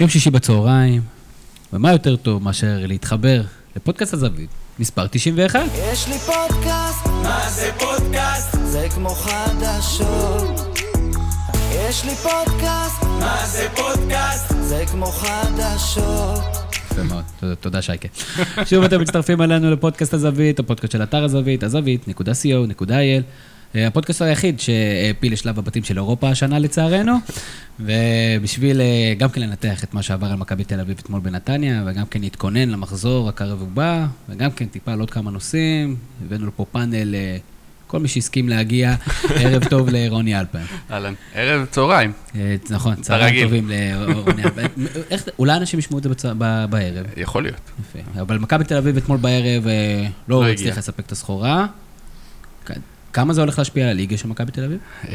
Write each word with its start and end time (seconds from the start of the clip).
יום 0.00 0.10
שישי 0.10 0.30
בצהריים, 0.30 1.02
ומה 1.72 1.92
יותר 1.92 2.16
טוב 2.16 2.42
מאשר 2.42 2.78
להתחבר 2.82 3.42
לפודקאסט 3.76 4.12
הזווית, 4.14 4.50
מספר 4.78 5.06
91. 5.06 5.60
יש 5.92 6.08
לי 6.08 6.18
פודקאסט, 6.18 7.06
מה 7.06 7.50
זה 7.50 7.70
פודקאסט? 7.78 8.56
זה 8.64 8.86
כמו 8.94 9.08
חדשות. 9.10 10.78
יש 11.70 12.04
לי 12.04 12.14
פודקאסט, 12.14 13.02
מה 13.02 13.46
זה 13.46 13.66
פודקאסט? 13.76 14.54
זה 14.60 14.84
כמו 14.90 15.06
חדשות. 15.06 16.40
יפה 16.92 17.02
מאוד, 17.02 17.24
תודה- 17.40 17.54
תודה 17.54 17.82
שייקה. 17.82 18.08
שוב 18.64 18.84
אתם 18.84 19.00
מצטרפים 19.00 19.42
אלינו 19.42 19.70
לפודקאסט 19.70 20.14
הזווית, 20.14 20.58
הפודקאסט 20.58 20.92
של 20.92 21.02
אתר 21.02 21.24
הזווית, 21.24 21.62
הזווית.co.il. 21.62 23.22
הפודקאסט 23.74 24.22
היחיד 24.22 24.60
שהעפיל 24.60 25.32
לשלב 25.32 25.58
הבתים 25.58 25.84
של 25.84 25.96
אירופה 25.98 26.28
השנה 26.30 26.58
לצערנו, 26.58 27.12
ובשביל 27.80 28.80
אה, 28.80 29.14
גם 29.18 29.28
כן 29.28 29.40
לנתח 29.40 29.84
את 29.84 29.94
מה 29.94 30.02
שעבר 30.02 30.26
על 30.26 30.36
מכבי 30.36 30.64
תל 30.64 30.80
אביב 30.80 30.96
אתמול 31.02 31.20
בנתניה, 31.20 31.82
וגם 31.86 32.06
כן 32.06 32.20
להתכונן 32.20 32.68
למחזור 32.68 33.28
הקרב 33.28 33.62
ובא, 33.62 34.06
וגם 34.28 34.50
כן 34.50 34.66
טיפה 34.66 34.92
על 34.92 35.00
עוד 35.00 35.10
כמה 35.10 35.30
נושאים, 35.30 35.96
הבאנו 36.26 36.46
לפה 36.46 36.66
פאנל, 36.72 37.14
אה, 37.14 37.36
כל 37.86 38.00
מי 38.00 38.08
שהסכים 38.08 38.48
להגיע, 38.48 38.94
ערב 39.40 39.64
טוב 39.64 39.88
לרוני 39.90 40.40
אלפיים. 40.40 40.66
אהלן. 40.90 41.14
ערב 41.34 41.66
צהריים. 41.70 42.12
אה, 42.36 42.56
נכון, 42.70 42.94
צהריים. 42.94 43.44
טובים 43.44 43.70
לרוני 43.72 44.44
אלפיים. 44.44 44.68
איך- 45.10 45.24
אולי 45.38 45.56
אנשים 45.56 45.78
ישמעו 45.78 45.98
את 45.98 46.18
זה 46.18 46.34
בערב. 46.70 47.06
יכול 47.16 47.42
להיות. 47.42 47.60
יפה. 47.80 48.20
אבל 48.20 48.38
מכבי 48.38 48.64
תל 48.64 48.76
אביב 48.76 48.96
אתמול 48.96 49.18
בערב 49.18 49.66
לא 49.66 49.70
לא 50.28 50.48
הצליח 50.48 50.60
הגיע. 50.68 50.78
לספק 50.78 51.06
את 51.06 51.12
הסחורה. 51.12 51.66
כמה 53.14 53.32
זה 53.32 53.40
הולך 53.40 53.58
להשפיע 53.58 53.84
על 53.84 53.90
הליגה 53.90 54.16
של 54.18 54.28
מכבי 54.28 54.52
תל 54.52 54.64
אביב? 54.64 54.78
אה, 55.08 55.14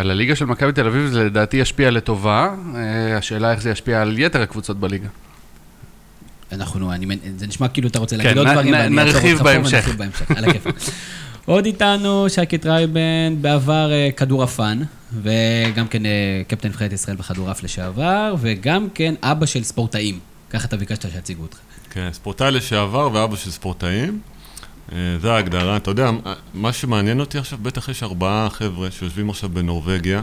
על 0.00 0.10
הליגה 0.10 0.36
של 0.36 0.44
מכבי 0.44 0.72
תל 0.72 0.86
אביב 0.86 1.06
זה 1.06 1.24
לדעתי 1.24 1.56
ישפיע 1.56 1.90
לטובה. 1.90 2.54
אה, 2.76 3.16
השאלה 3.18 3.52
איך 3.52 3.60
זה 3.62 3.70
ישפיע 3.70 4.02
על 4.02 4.18
יתר 4.18 4.42
הקבוצות 4.42 4.80
בליגה. 4.80 5.08
אנחנו, 6.52 6.92
אני, 6.92 7.06
מנ- 7.06 7.38
זה 7.38 7.46
נשמע 7.46 7.68
כאילו 7.68 7.88
אתה 7.88 7.98
רוצה 7.98 8.16
כן, 8.16 8.22
להגיד 8.24 8.38
עוד 8.38 8.46
נ- 8.46 8.52
דברים, 8.52 8.74
נ- 8.74 8.78
ואני 8.78 8.98
אעצור 9.00 9.12
נרחיב 9.14 9.32
אותך 9.32 9.42
פה 9.42 9.52
בהמשך. 9.52 9.72
ונרחיב 9.74 9.96
בהמשך, 9.98 10.30
על 10.30 10.44
הכיפאק. 10.44 10.74
עוד 11.46 11.66
איתנו 11.66 12.26
שייקה 12.28 12.58
טריבנד, 12.58 13.00
בעבר 13.40 13.92
אה, 13.92 14.08
כדורעפן, 14.16 14.78
וגם 15.22 15.88
כן 15.90 16.02
קפטן 16.48 16.68
נבחרת 16.68 16.92
ישראל 16.92 17.16
בכדורעף 17.16 17.62
לשעבר, 17.62 18.34
וגם 18.40 18.88
כן 18.94 19.14
אבא 19.22 19.46
של 19.46 19.62
ספורטאים. 19.62 20.18
ככה 20.50 20.66
אתה 20.66 20.76
ביקשת 20.76 21.10
שיציגו 21.12 21.42
אותך. 21.42 21.56
כן, 21.90 22.08
ספורטאי 22.12 22.50
לשעבר 22.50 23.10
ואבא 23.12 23.36
של 23.36 23.50
ספורטאים. 23.50 24.20
אה, 24.92 25.18
זה 25.20 25.32
ההגדרה. 25.32 25.76
אתה 25.76 25.90
יודע, 25.90 26.10
מה 26.54 26.72
שמעניין 26.72 27.20
אותי 27.20 27.38
עכשיו, 27.38 27.58
בטח 27.62 27.88
יש 27.88 28.02
ארבעה 28.02 28.50
חבר'ה 28.50 28.90
שיושבים 28.90 29.30
עכשיו 29.30 29.48
בנורבגיה 29.48 30.22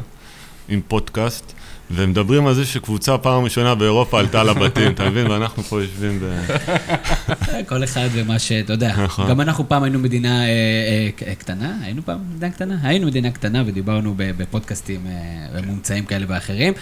עם 0.69 0.81
פודקאסט, 0.87 1.53
והם 1.91 2.09
מדברים 2.09 2.47
על 2.47 2.53
זה 2.53 2.65
שקבוצה 2.65 3.17
פעם 3.17 3.43
ראשונה 3.43 3.75
באירופה 3.75 4.19
עלתה 4.19 4.43
לבתים, 4.43 4.91
אתה 4.91 5.09
מבין? 5.09 5.27
ואנחנו 5.27 5.63
פה 5.63 5.81
יושבים 5.81 6.19
ב... 6.19 6.51
כל 7.69 7.83
אחד 7.83 8.07
ומה 8.13 8.39
ש... 8.39 8.51
אתה 8.51 8.73
יודע, 8.73 9.03
נכון. 9.03 9.29
גם 9.29 9.41
אנחנו 9.41 9.69
פעם 9.69 9.83
היינו 9.83 9.99
מדינה 9.99 10.45
אה, 10.45 11.09
אה, 11.27 11.35
קטנה, 11.35 11.77
היינו 11.81 12.01
פעם 12.05 12.19
מדינה 12.35 12.51
קטנה? 12.51 12.77
היינו 12.83 13.07
מדינה 13.07 13.31
קטנה 13.31 13.63
ודיברנו 13.65 14.13
בפודקאסטים 14.17 15.07
אה, 15.07 15.61
מומצאים 15.61 16.05
כאלה 16.05 16.25
ואחרים. 16.29 16.73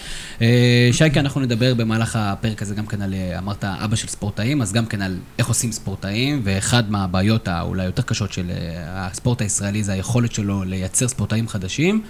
שייקה, 0.91 1.19
אנחנו 1.19 1.41
נדבר 1.41 1.73
במהלך 1.73 2.15
הפרק 2.19 2.61
הזה 2.61 2.75
גם 2.75 2.85
כן 2.85 3.01
על, 3.01 3.13
אמרת, 3.37 3.63
אבא 3.63 3.95
של 3.95 4.07
ספורטאים, 4.07 4.61
אז 4.61 4.73
גם 4.73 4.85
כן 4.85 5.01
על 5.01 5.17
איך 5.39 5.47
עושים 5.47 5.71
ספורטאים, 5.71 6.41
ואחד 6.43 6.91
מהבעיות 6.91 7.47
האולי 7.47 7.85
יותר 7.85 8.03
קשות 8.03 8.33
של 8.33 8.51
הספורט 8.87 9.41
הישראלי 9.41 9.83
זה 9.83 9.93
היכולת 9.93 10.31
שלו 10.31 10.63
לייצר 10.63 11.07
ספורטאים 11.07 11.47
חדשים. 11.47 12.01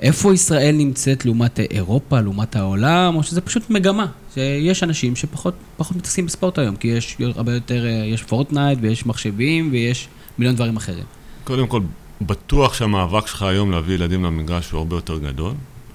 איפה 0.00 0.34
ישראל 0.34 0.74
נמצאת 0.74 1.24
לעומת 1.24 1.60
אירופה, 1.60 2.20
לעומת 2.20 2.56
העולם, 2.56 3.16
או 3.16 3.22
שזה 3.22 3.40
פשוט 3.40 3.70
מגמה, 3.70 4.06
שיש 4.34 4.82
אנשים 4.82 5.16
שפחות 5.16 5.54
פחות 5.76 5.96
מתעסקים 5.96 6.26
בספורט 6.26 6.58
היום, 6.58 6.76
כי 6.76 6.88
יש 6.88 7.16
הרבה 7.20 7.54
יותר, 7.54 7.86
יש 7.86 8.22
Fortnite 8.22 8.78
ויש 8.82 9.06
מחשבים 9.06 9.68
ויש 9.72 10.08
מיליון 10.38 10.56
דברים 10.56 10.76
אחרים. 10.76 11.04
קודם 11.44 11.66
כל, 11.66 11.80
בטוח 12.20 12.74
שהמאבק 12.74 13.26
שלך 13.26 13.42
היום 13.42 13.70
להביא 13.70 13.94
ילדים 13.94 14.24
למגרש 14.24 14.70
הוא 14.70 14.78
הרבה 14.78 14.96
יותר 14.96 15.18
גדול, 15.18 15.52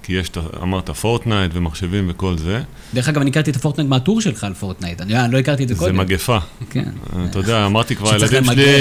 כי 0.09 0.13
יש, 0.13 0.31
אמרת, 0.61 0.89
Fortnite 0.89 1.51
ומחשבים 1.53 2.07
וכל 2.09 2.37
זה, 2.37 2.61
דרך 2.93 3.09
אגב, 3.09 3.21
אני 3.21 3.29
הכרתי 3.29 3.51
את 3.51 3.55
ה 3.55 3.59
Fortnite 3.59 3.89
מהטור 3.89 4.21
שלך 4.21 4.43
על 4.43 4.53
Fortnite, 4.53 5.01
אני 5.01 5.33
לא 5.33 5.37
הכרתי 5.37 5.63
את 5.63 5.67
זה 5.67 5.73
זה 5.73 5.79
קודם. 5.79 5.97
מגפה. 5.97 6.37
כן. 6.69 6.89
אתה 7.29 7.39
יודע, 7.39 7.65
אמרתי 7.65 7.95
כבר, 7.95 8.13
הילדים. 8.13 8.43
שלי... 8.43 8.65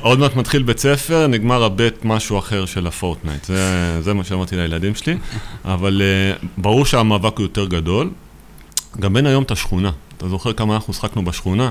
עוד 0.00 0.18
מעט 0.18 0.36
מתחיל 0.36 0.62
בית 0.62 0.78
ספר, 0.78 1.26
נגמר 1.26 1.64
הבית 1.64 2.04
משהו 2.04 2.38
אחר 2.38 2.66
של 2.66 2.86
הפורטנייט. 2.86 3.44
זה, 3.44 4.02
זה 4.02 4.14
מה 4.14 4.24
שאמרתי 4.24 4.56
לילדים 4.56 4.94
שלי. 4.94 5.16
אבל 5.64 6.02
uh, 6.02 6.46
ברור 6.58 6.86
שהמאבק 6.86 7.38
הוא 7.38 7.44
יותר 7.44 7.66
גדול. 7.66 8.10
גם 9.00 9.16
אין 9.16 9.26
היום 9.26 9.42
את 9.42 9.50
השכונה. 9.50 9.90
אתה 10.16 10.28
זוכר 10.28 10.52
כמה 10.52 10.74
אנחנו 10.74 10.92
שחקנו 10.92 11.24
בשכונה? 11.24 11.70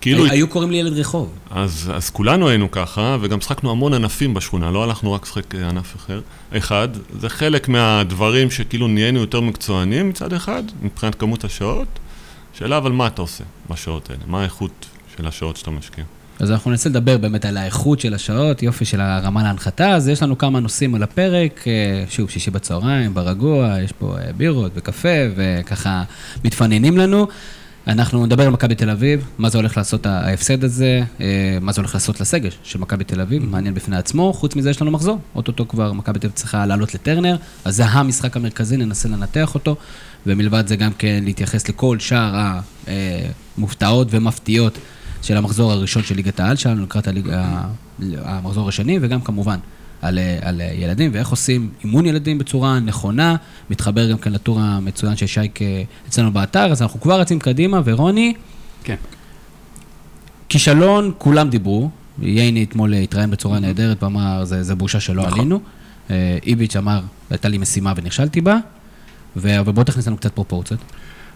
כאילו, 0.00 0.24
היו- 0.24 0.48
קוראים 0.48 0.70
לי 0.70 0.76
ילד 0.76 0.92
רחוב. 0.92 1.32
אז, 1.50 1.90
אז 1.94 2.10
כולנו 2.10 2.48
היינו 2.48 2.70
ככה, 2.70 3.16
וגם 3.20 3.40
שחקנו 3.40 3.70
המון 3.70 3.94
ענפים 3.94 4.34
בשכונה, 4.34 4.70
לא 4.70 4.84
הלכנו 4.84 5.12
רק 5.12 5.22
לשחק 5.22 5.54
אה, 5.54 5.68
ענף 5.68 5.96
אחר. 5.96 6.20
אחד, 6.56 6.88
זה 7.20 7.28
חלק 7.28 7.68
מהדברים 7.68 8.50
שכאילו 8.50 8.88
נהיינו 8.88 9.20
יותר 9.20 9.40
מקצוענים 9.40 10.08
מצד 10.08 10.32
אחד, 10.32 10.62
מבחינת 10.82 11.14
כמות 11.14 11.44
השעות. 11.44 11.88
שאלה 12.58 12.76
אבל 12.76 12.92
מה 12.92 13.06
אתה 13.06 13.22
עושה 13.22 13.44
בשעות 13.70 14.10
האלה? 14.10 14.20
מה 14.26 14.40
האיכות 14.40 14.86
של 15.16 15.26
השעות 15.26 15.56
שאתה 15.56 15.70
משקיע? 15.70 16.04
אז 16.40 16.50
אנחנו 16.50 16.70
ננסה 16.70 16.88
לדבר 16.88 17.18
באמת 17.18 17.44
על 17.44 17.56
האיכות 17.56 18.00
של 18.00 18.14
השעות, 18.14 18.62
יופי 18.62 18.84
של 18.84 19.00
הרמה 19.00 19.42
להנחתה, 19.42 19.90
אז 19.90 20.08
יש 20.08 20.22
לנו 20.22 20.38
כמה 20.38 20.60
נושאים 20.60 20.94
על 20.94 21.02
הפרק, 21.02 21.64
אה, 21.66 21.72
שוב, 22.10 22.30
שישי 22.30 22.50
בצהריים, 22.50 23.14
ברגוע, 23.14 23.76
יש 23.84 23.92
פה 23.92 24.16
אה, 24.18 24.32
בירות 24.36 24.72
וקפה, 24.74 25.08
וככה 25.36 26.02
מתפננים 26.44 26.98
לנו. 26.98 27.28
אנחנו 27.88 28.26
נדבר 28.26 28.42
על 28.42 28.50
מכבי 28.50 28.74
תל 28.74 28.90
אביב, 28.90 29.24
מה 29.38 29.48
זה 29.48 29.58
הולך 29.58 29.76
לעשות 29.76 30.06
ההפסד 30.06 30.64
הזה, 30.64 31.02
אה, 31.20 31.58
מה 31.60 31.72
זה 31.72 31.80
הולך 31.80 31.94
לעשות 31.94 32.20
לסגל 32.20 32.50
של 32.62 32.78
מכבי 32.78 33.04
תל 33.04 33.20
אביב, 33.20 33.44
מעניין 33.44 33.74
בפני 33.74 33.96
עצמו. 33.96 34.32
חוץ 34.32 34.56
מזה 34.56 34.70
יש 34.70 34.82
לנו 34.82 34.90
מחזור, 34.90 35.18
אוטוטו 35.34 35.68
כבר 35.68 35.92
מכבי 35.92 36.18
תל 36.18 36.26
אביב 36.26 36.36
צריכה 36.36 36.66
לעלות 36.66 36.94
לטרנר, 36.94 37.36
אז 37.64 37.76
זה 37.76 37.84
המשחק 37.84 38.36
המרכזי, 38.36 38.76
ננסה 38.76 39.08
לנתח 39.08 39.54
אותו, 39.54 39.76
ומלבד 40.26 40.66
זה 40.66 40.76
גם 40.76 40.92
כן 40.98 41.20
להתייחס 41.24 41.68
לכל 41.68 41.98
שאר 41.98 42.58
המופתעות 43.56 44.08
ומפתיעות 44.10 44.78
של 45.22 45.36
המחזור 45.36 45.72
הראשון 45.72 46.02
של 46.02 46.14
ליגת 46.14 46.40
העל 46.40 46.56
שלנו, 46.56 46.82
לקראת 46.82 47.08
הליג, 47.08 47.28
המחזור 48.24 48.68
השני, 48.68 48.98
וגם 49.02 49.20
כמובן 49.20 49.58
על, 50.02 50.18
אה, 50.18 50.38
על 50.42 50.60
אה, 50.60 50.70
ילדים, 50.74 51.10
ואיך 51.14 51.28
עושים 51.28 51.70
אימון 51.84 52.06
ילדים 52.06 52.38
בצורה 52.38 52.80
נכונה, 52.80 53.36
מתחבר 53.70 54.10
גם 54.10 54.18
כן 54.18 54.32
לטור 54.32 54.60
המצוין 54.60 55.16
של 55.16 55.26
שייק 55.26 55.62
אה, 55.62 55.82
אצלנו 56.08 56.32
באתר, 56.32 56.72
אז 56.72 56.82
אנחנו 56.82 57.00
כבר 57.00 57.20
רצים 57.20 57.38
קדימה, 57.38 57.80
ורוני, 57.84 58.34
כן. 58.84 58.96
כישלון, 60.48 61.12
כולם 61.18 61.50
דיברו, 61.50 61.90
ייני 62.22 62.64
אתמול 62.64 62.94
התראיין 62.94 63.30
בצורה 63.30 63.58
נהדרת 63.58 64.02
ואמר, 64.02 64.44
זה, 64.44 64.62
זה 64.62 64.74
בושה 64.74 65.00
שלא 65.00 65.22
נכון. 65.22 65.38
עלינו. 65.38 65.60
איביץ' 66.46 66.76
אמר, 66.76 67.00
הייתה 67.30 67.48
לי 67.48 67.58
משימה 67.58 67.92
ונכשלתי 67.96 68.40
בה, 68.40 68.58
ו- 69.36 69.60
אבל 69.60 69.72
בוא 69.72 69.84
תכניס 69.84 70.06
לנו 70.06 70.16
קצת 70.16 70.32
פרופורציות. 70.32 70.80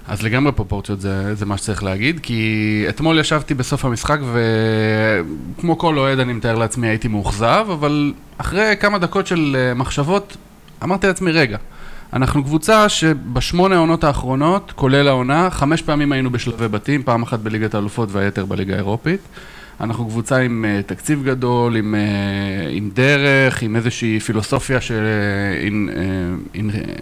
אז 0.08 0.22
לגמרי 0.22 0.52
פרופורציות 0.52 1.00
זה, 1.00 1.34
זה 1.34 1.46
מה 1.46 1.56
שצריך 1.56 1.82
להגיד, 1.84 2.20
כי 2.20 2.84
אתמול 2.88 3.18
ישבתי 3.18 3.54
בסוף 3.54 3.84
המשחק 3.84 4.18
וכמו 5.58 5.78
כל 5.78 5.98
אוהד 5.98 6.18
אני 6.18 6.32
מתאר 6.32 6.54
לעצמי 6.54 6.88
הייתי 6.88 7.08
מאוכזב, 7.08 7.66
אבל 7.72 8.12
אחרי 8.38 8.74
כמה 8.80 8.98
דקות 8.98 9.26
של 9.26 9.56
אה, 9.58 9.74
מחשבות 9.74 10.36
אמרתי 10.82 11.06
לעצמי, 11.06 11.30
רגע, 11.32 11.58
אנחנו 12.12 12.44
קבוצה 12.44 12.88
שבשמונה 12.88 13.76
העונות 13.76 14.04
האחרונות, 14.04 14.72
כולל 14.76 15.08
העונה, 15.08 15.50
חמש 15.50 15.82
פעמים 15.82 16.12
היינו 16.12 16.30
בשלבי 16.30 16.68
בתים, 16.68 17.02
פעם 17.02 17.22
אחת 17.22 17.38
בליגת 17.38 17.74
האלופות 17.74 18.08
והיתר 18.12 18.44
בליגה 18.44 18.74
האירופית. 18.74 19.20
אנחנו 19.82 20.06
קבוצה 20.06 20.38
עם 20.38 20.64
uh, 20.64 20.88
תקציב 20.88 21.22
גדול, 21.24 21.76
עם, 21.76 21.94
uh, 21.94 22.68
עם 22.70 22.90
דרך, 22.94 23.62
עם 23.62 23.76
איזושהי 23.76 24.20
פילוסופיה 24.20 24.78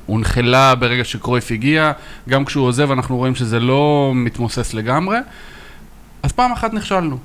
שהונחלה 0.08 0.74
ברגע 0.74 1.04
שקרויף 1.04 1.50
הגיע. 1.50 1.92
גם 2.28 2.44
כשהוא 2.44 2.66
עוזב 2.66 2.90
אנחנו 2.90 3.16
רואים 3.16 3.34
שזה 3.34 3.60
לא 3.60 4.12
מתמוסס 4.14 4.74
לגמרי. 4.74 5.18
אז 6.22 6.32
פעם 6.32 6.52
אחת 6.52 6.74
נכשלנו. 6.74 7.18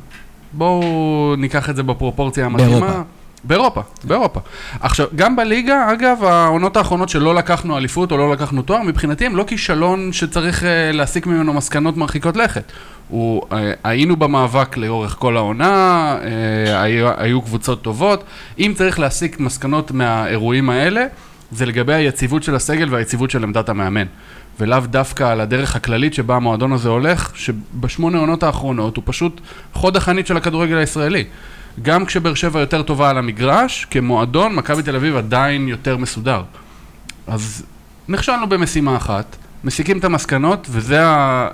בואו 0.54 1.36
ניקח 1.38 1.69
את 1.69 1.75
זה 1.75 1.84
בפרופורציה 1.84 2.46
המתאימה. 2.46 2.80
באירופה. 2.80 3.01
באירופה, 3.44 3.81
באירופה. 4.04 4.40
עכשיו, 4.80 5.08
גם 5.16 5.36
בליגה, 5.36 5.92
אגב, 5.94 6.24
העונות 6.24 6.78
האחרונות 6.78 7.10
שלא 7.10 7.36
לקחנו 7.36 7.78
אליפות 7.78 8.12
או 8.12 8.18
לא 8.18 8.31
לקחנו 8.31 8.62
תואר, 8.62 8.81
מבחינתי 8.81 9.25
הם 9.25 9.36
לא 9.36 9.44
כישלון 9.48 10.13
שצריך 10.13 10.63
uh, 10.63 10.66
להסיק 10.94 11.28
ממנו 11.28 11.54
מסקנות 11.54 11.98
מרחיקות 11.98 12.38
לכת. 12.38 12.72
הוא, 13.10 13.42
uh, 13.42 13.56
היינו 13.84 14.16
במאבק 14.16 14.78
לאורך 14.78 15.16
כל 15.19 15.38
העונה, 15.38 16.18
uh, 16.22 16.25
היו, 16.75 17.10
היו 17.18 17.42
קבוצות 17.42 17.81
טובות. 17.81 18.24
אם 18.60 18.74
צריך 18.75 19.00
להסיק 19.00 19.40
מסקנות 19.40 19.92
מהאירועים 19.92 20.69
האלה, 20.69 21.06
זה 21.52 21.66
לגבי 21.66 21.94
היציבות 21.94 22.44
של 22.44 22.56
הסגל 22.56 22.94
והיציבות 22.94 23.30
של 23.30 23.44
עמדת 23.44 23.69
המאמן. 23.69 24.06
ולאו 24.60 24.80
דווקא 24.80 25.24
על 25.24 25.42
הדרך 25.42 25.75
הכללית 25.75 26.13
שבה 26.13 26.36
המועדון 26.36 26.74
הזה 26.74 26.90
הולך, 26.90 27.31
שבשמונה 27.36 28.18
העונות 28.18 28.44
האחרונות 28.44 28.96
הוא 28.96 29.04
פשוט 29.08 29.42
חוד 29.74 29.98
החנית 29.98 30.28
של 30.28 30.38
הכדורגל 30.38 30.78
הישראלי. 30.78 31.24
גם 31.81 32.06
כשבאר 32.06 32.34
שבע 32.34 32.60
יותר 32.60 32.81
טובה 32.81 33.10
על 33.10 33.18
המגרש, 33.18 33.86
כמועדון, 33.92 34.56
מכבי 34.56 34.84
תל 34.84 34.96
אביב 34.96 35.16
עדיין 35.16 35.68
יותר 35.68 35.98
מסודר. 35.98 36.44
אז 37.28 37.63
נכשלנו 38.08 38.50
במשימה 38.50 38.98
אחת, 38.98 39.36
מסיקים 39.63 39.98
את 40.00 40.04
המסקנות, 40.04 40.68
וזה 40.69 41.00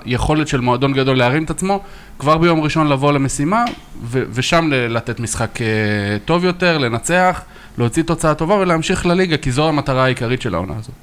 היכולת 0.04 0.48
של 0.48 0.60
מועדון 0.60 0.92
גדול 0.92 1.18
להרים 1.18 1.44
את 1.44 1.50
עצמו, 1.50 1.80
כבר 2.18 2.38
ביום 2.38 2.60
ראשון 2.60 2.88
לבוא 2.88 3.12
למשימה, 3.12 3.64
ו- 4.04 4.22
ושם 4.32 4.68
ל- 4.72 4.96
לתת 4.96 5.20
משחק 5.20 5.62
אה, 5.62 5.66
טוב 6.24 6.44
יותר, 6.44 6.78
לנצח, 6.78 7.42
להוציא 7.78 8.02
תוצאה 8.02 8.34
טובה 8.34 8.54
ולהמשיך 8.54 9.06
לליגה, 9.06 9.36
כי 9.36 9.52
זו 9.52 9.68
המטרה 9.68 10.04
העיקרית 10.04 10.42
של 10.42 10.54
העונה 10.54 10.72
הזאת. 10.78 10.94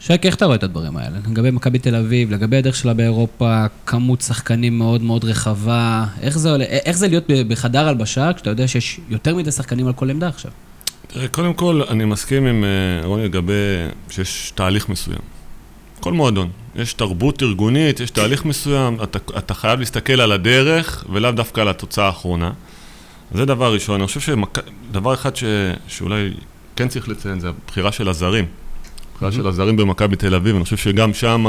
שק, 0.00 0.20
איך 0.26 0.34
אתה 0.34 0.44
רואה 0.44 0.56
את 0.56 0.62
הדברים 0.62 0.96
האלה? 0.96 1.16
לגבי 1.30 1.50
מכבי 1.50 1.78
תל 1.78 1.94
אביב, 1.96 2.30
לגבי 2.30 2.56
הדרך 2.56 2.76
שלה 2.76 2.94
באירופה, 2.94 3.64
כמות 3.86 4.20
שחקנים 4.20 4.78
מאוד 4.78 5.02
מאוד 5.02 5.24
רחבה, 5.24 6.04
איך 6.22 6.38
זה, 6.38 6.50
עולה- 6.50 6.64
איך 6.64 6.96
זה 6.96 7.08
להיות 7.08 7.24
בחדר 7.48 7.88
הלבשה 7.88 8.32
כשאתה 8.32 8.50
יודע 8.50 8.68
שיש 8.68 9.00
יותר 9.08 9.36
מדי 9.36 9.50
שחקנים 9.52 9.86
על 9.86 9.92
כל 9.92 10.10
עמדה 10.10 10.28
עכשיו? 10.28 10.50
תראה, 11.06 11.28
קודם 11.28 11.54
כל, 11.54 11.80
אני 11.90 12.04
מסכים 12.04 12.46
עם 12.46 12.64
אה, 12.64 13.06
רוני 13.06 13.24
לגבי 13.24 13.52
שיש 14.10 14.52
תהליך 14.54 14.88
מסוים. 14.88 15.35
כל 16.00 16.12
מועדון. 16.12 16.48
יש 16.76 16.92
תרבות 16.92 17.42
ארגונית, 17.42 18.00
יש 18.00 18.10
תהליך 18.10 18.44
מסוים, 18.44 18.96
אתה, 19.02 19.18
אתה 19.38 19.54
חייב 19.54 19.80
להסתכל 19.80 20.20
על 20.20 20.32
הדרך 20.32 21.04
ולאו 21.12 21.30
דווקא 21.30 21.60
על 21.60 21.68
התוצאה 21.68 22.06
האחרונה. 22.06 22.50
זה 23.34 23.44
דבר 23.44 23.74
ראשון. 23.74 24.00
אני 24.00 24.06
חושב 24.06 24.20
שדבר 24.20 25.14
אחד 25.14 25.36
ש, 25.36 25.44
שאולי 25.88 26.30
כן 26.76 26.88
צריך 26.88 27.08
לציין 27.08 27.40
זה 27.40 27.48
הבחירה 27.48 27.92
של 27.92 28.08
הזרים. 28.08 28.44
הבחירה 29.12 29.32
של 29.32 29.46
הזרים 29.46 29.76
במכבי 29.76 30.16
תל 30.16 30.34
אביב, 30.34 30.56
אני 30.56 30.64
חושב 30.64 30.76
שגם 30.76 31.14
שם 31.14 31.46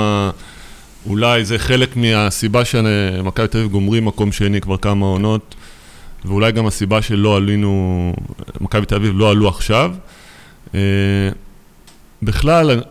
אולי 1.05 1.45
זה 1.45 1.59
חלק 1.59 1.95
מהסיבה 1.95 2.65
שמכבי 2.65 3.47
תל 3.47 3.57
אביב 3.57 3.71
גומרים 3.71 4.05
מקום 4.05 4.31
שני 4.31 4.61
כבר 4.61 4.77
כמה 4.77 5.05
עונות. 5.05 5.55
ואולי 6.25 6.51
גם 6.51 6.67
הסיבה 6.67 7.01
שלא 7.01 7.37
עלינו, 7.37 8.13
מכבי 8.61 8.85
תל 8.85 8.95
אביב 8.95 9.13
לא 9.15 9.31
עלו 9.31 9.47
עכשיו. 9.47 9.93
אה, 10.75 10.79
בכלל, 12.23 12.81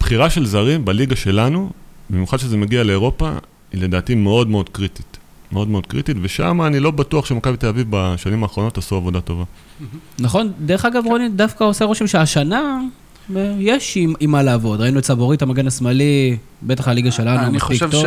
בחירה 0.00 0.30
של 0.30 0.46
זרים 0.46 0.84
בליגה 0.84 1.16
שלנו, 1.16 1.70
במיוחד 2.10 2.36
שזה 2.36 2.56
מגיע 2.56 2.84
לאירופה, 2.84 3.30
היא 3.72 3.82
לדעתי 3.82 4.14
מאוד 4.14 4.48
מאוד 4.48 4.68
קריטית. 4.68 5.18
מאוד 5.52 5.68
מאוד 5.68 5.86
קריטית, 5.86 6.16
ושם 6.22 6.62
אני 6.62 6.80
לא 6.80 6.90
בטוח 6.90 7.26
שמכבי 7.26 7.56
תל 7.56 7.66
אביב 7.66 7.86
בשנים 7.90 8.42
האחרונות 8.42 8.78
עשו 8.78 8.96
עבודה 8.96 9.20
טובה. 9.20 9.44
נכון? 10.18 10.52
דרך 10.60 10.84
אגב, 10.84 11.04
רוני 11.06 11.28
דווקא 11.28 11.64
עושה 11.64 11.84
רושם 11.84 12.06
שהשנה 12.06 12.80
יש 13.58 13.96
עם, 13.96 14.14
עם 14.20 14.30
מה 14.30 14.42
לעבוד. 14.42 14.80
ראינו 14.80 14.98
את 14.98 15.04
סבורית, 15.04 15.42
המגן 15.42 15.66
השמאלי, 15.66 16.36
בטח 16.62 16.88
הליגה 16.88 17.10
שלנו, 17.10 17.40
אני 17.40 17.56
מספיק 17.56 17.62
חושב 17.62 17.90
טוב. 17.90 18.04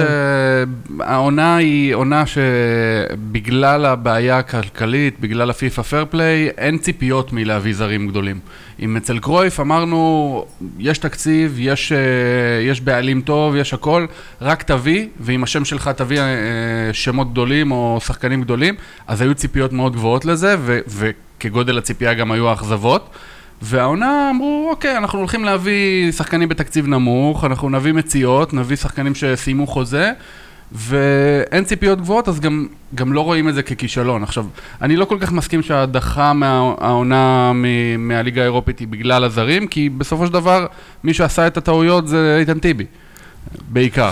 שהעונה 0.99 1.55
היא 1.55 1.93
עונה 1.93 2.23
שבגלל 2.25 3.85
הבעיה 3.85 4.37
הכלכלית, 4.37 5.19
בגלל 5.19 5.49
הפיפא 5.49 5.81
פייר 5.81 6.05
פליי, 6.09 6.49
אין 6.57 6.77
ציפיות 6.77 7.33
מלהביא 7.33 7.73
זרים 7.73 8.07
גדולים. 8.07 8.39
אם 8.81 8.97
אצל 8.97 9.19
קרויף 9.19 9.59
אמרנו, 9.59 10.45
יש 10.79 10.97
תקציב, 10.97 11.55
יש, 11.59 11.91
אה, 11.91 11.97
יש 12.61 12.81
בעלים 12.81 13.21
טוב, 13.21 13.55
יש 13.55 13.73
הכל, 13.73 14.05
רק 14.41 14.63
תביא, 14.63 15.07
ועם 15.19 15.43
השם 15.43 15.65
שלך 15.65 15.87
תביא 15.87 16.19
אה, 16.19 16.25
שמות 16.93 17.31
גדולים 17.31 17.71
או 17.71 17.99
שחקנים 18.05 18.41
גדולים, 18.41 18.75
אז 19.07 19.21
היו 19.21 19.35
ציפיות 19.35 19.73
מאוד 19.73 19.93
גבוהות 19.93 20.25
לזה, 20.25 20.55
ו- 20.59 20.79
וכגודל 20.87 21.77
הציפייה 21.77 22.13
גם 22.13 22.31
היו 22.31 22.49
האכזבות. 22.49 23.09
והעונה 23.61 24.29
אמרו, 24.29 24.67
אוקיי, 24.69 24.97
אנחנו 24.97 25.19
הולכים 25.19 25.45
להביא 25.45 26.11
שחקנים 26.11 26.49
בתקציב 26.49 26.87
נמוך, 26.87 27.45
אנחנו 27.45 27.69
נביא 27.69 27.93
מציאות, 27.93 28.53
נביא 28.53 28.75
שחקנים 28.75 29.15
שסיימו 29.15 29.67
חוזה, 29.67 30.11
ואין 30.75 31.63
ציפיות 31.63 31.99
גבוהות, 32.01 32.27
אז 32.27 32.39
גם, 32.39 32.67
גם 32.95 33.13
לא 33.13 33.21
רואים 33.21 33.49
את 33.49 33.53
זה 33.53 33.63
ככישלון. 33.63 34.23
עכשיו, 34.23 34.45
אני 34.81 34.95
לא 34.95 35.05
כל 35.05 35.17
כך 35.21 35.31
מסכים 35.31 35.61
שההדחה 35.63 36.33
מהעונה 36.33 37.51
מ- 37.53 38.07
מהליגה 38.07 38.41
האירופית 38.41 38.79
היא 38.79 38.87
בגלל 38.87 39.23
הזרים, 39.23 39.67
כי 39.67 39.89
בסופו 39.89 40.27
של 40.27 40.33
דבר, 40.33 40.65
מי 41.03 41.13
שעשה 41.13 41.47
את 41.47 41.57
הטעויות 41.57 42.07
זה 42.07 42.37
איתן 42.39 42.59
טיבי, 42.59 42.85
בעיקר. 43.69 44.11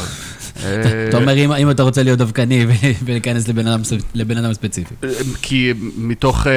אתה 1.10 1.18
אומר, 1.18 1.38
אם, 1.38 1.52
אם 1.52 1.70
אתה 1.72 1.84
רוצה 1.84 2.04
להיות 2.04 2.20
דווקני 2.20 2.66
ולהיכנס 3.06 3.48
לבן 3.48 3.68
אדם, 3.68 3.82
ספ- 3.84 4.04
לבן 4.16 4.38
אדם 4.38 4.54
ספציפי. 4.54 4.96
כי 5.42 5.74
מתוך 5.98 6.48
אה, 6.48 6.54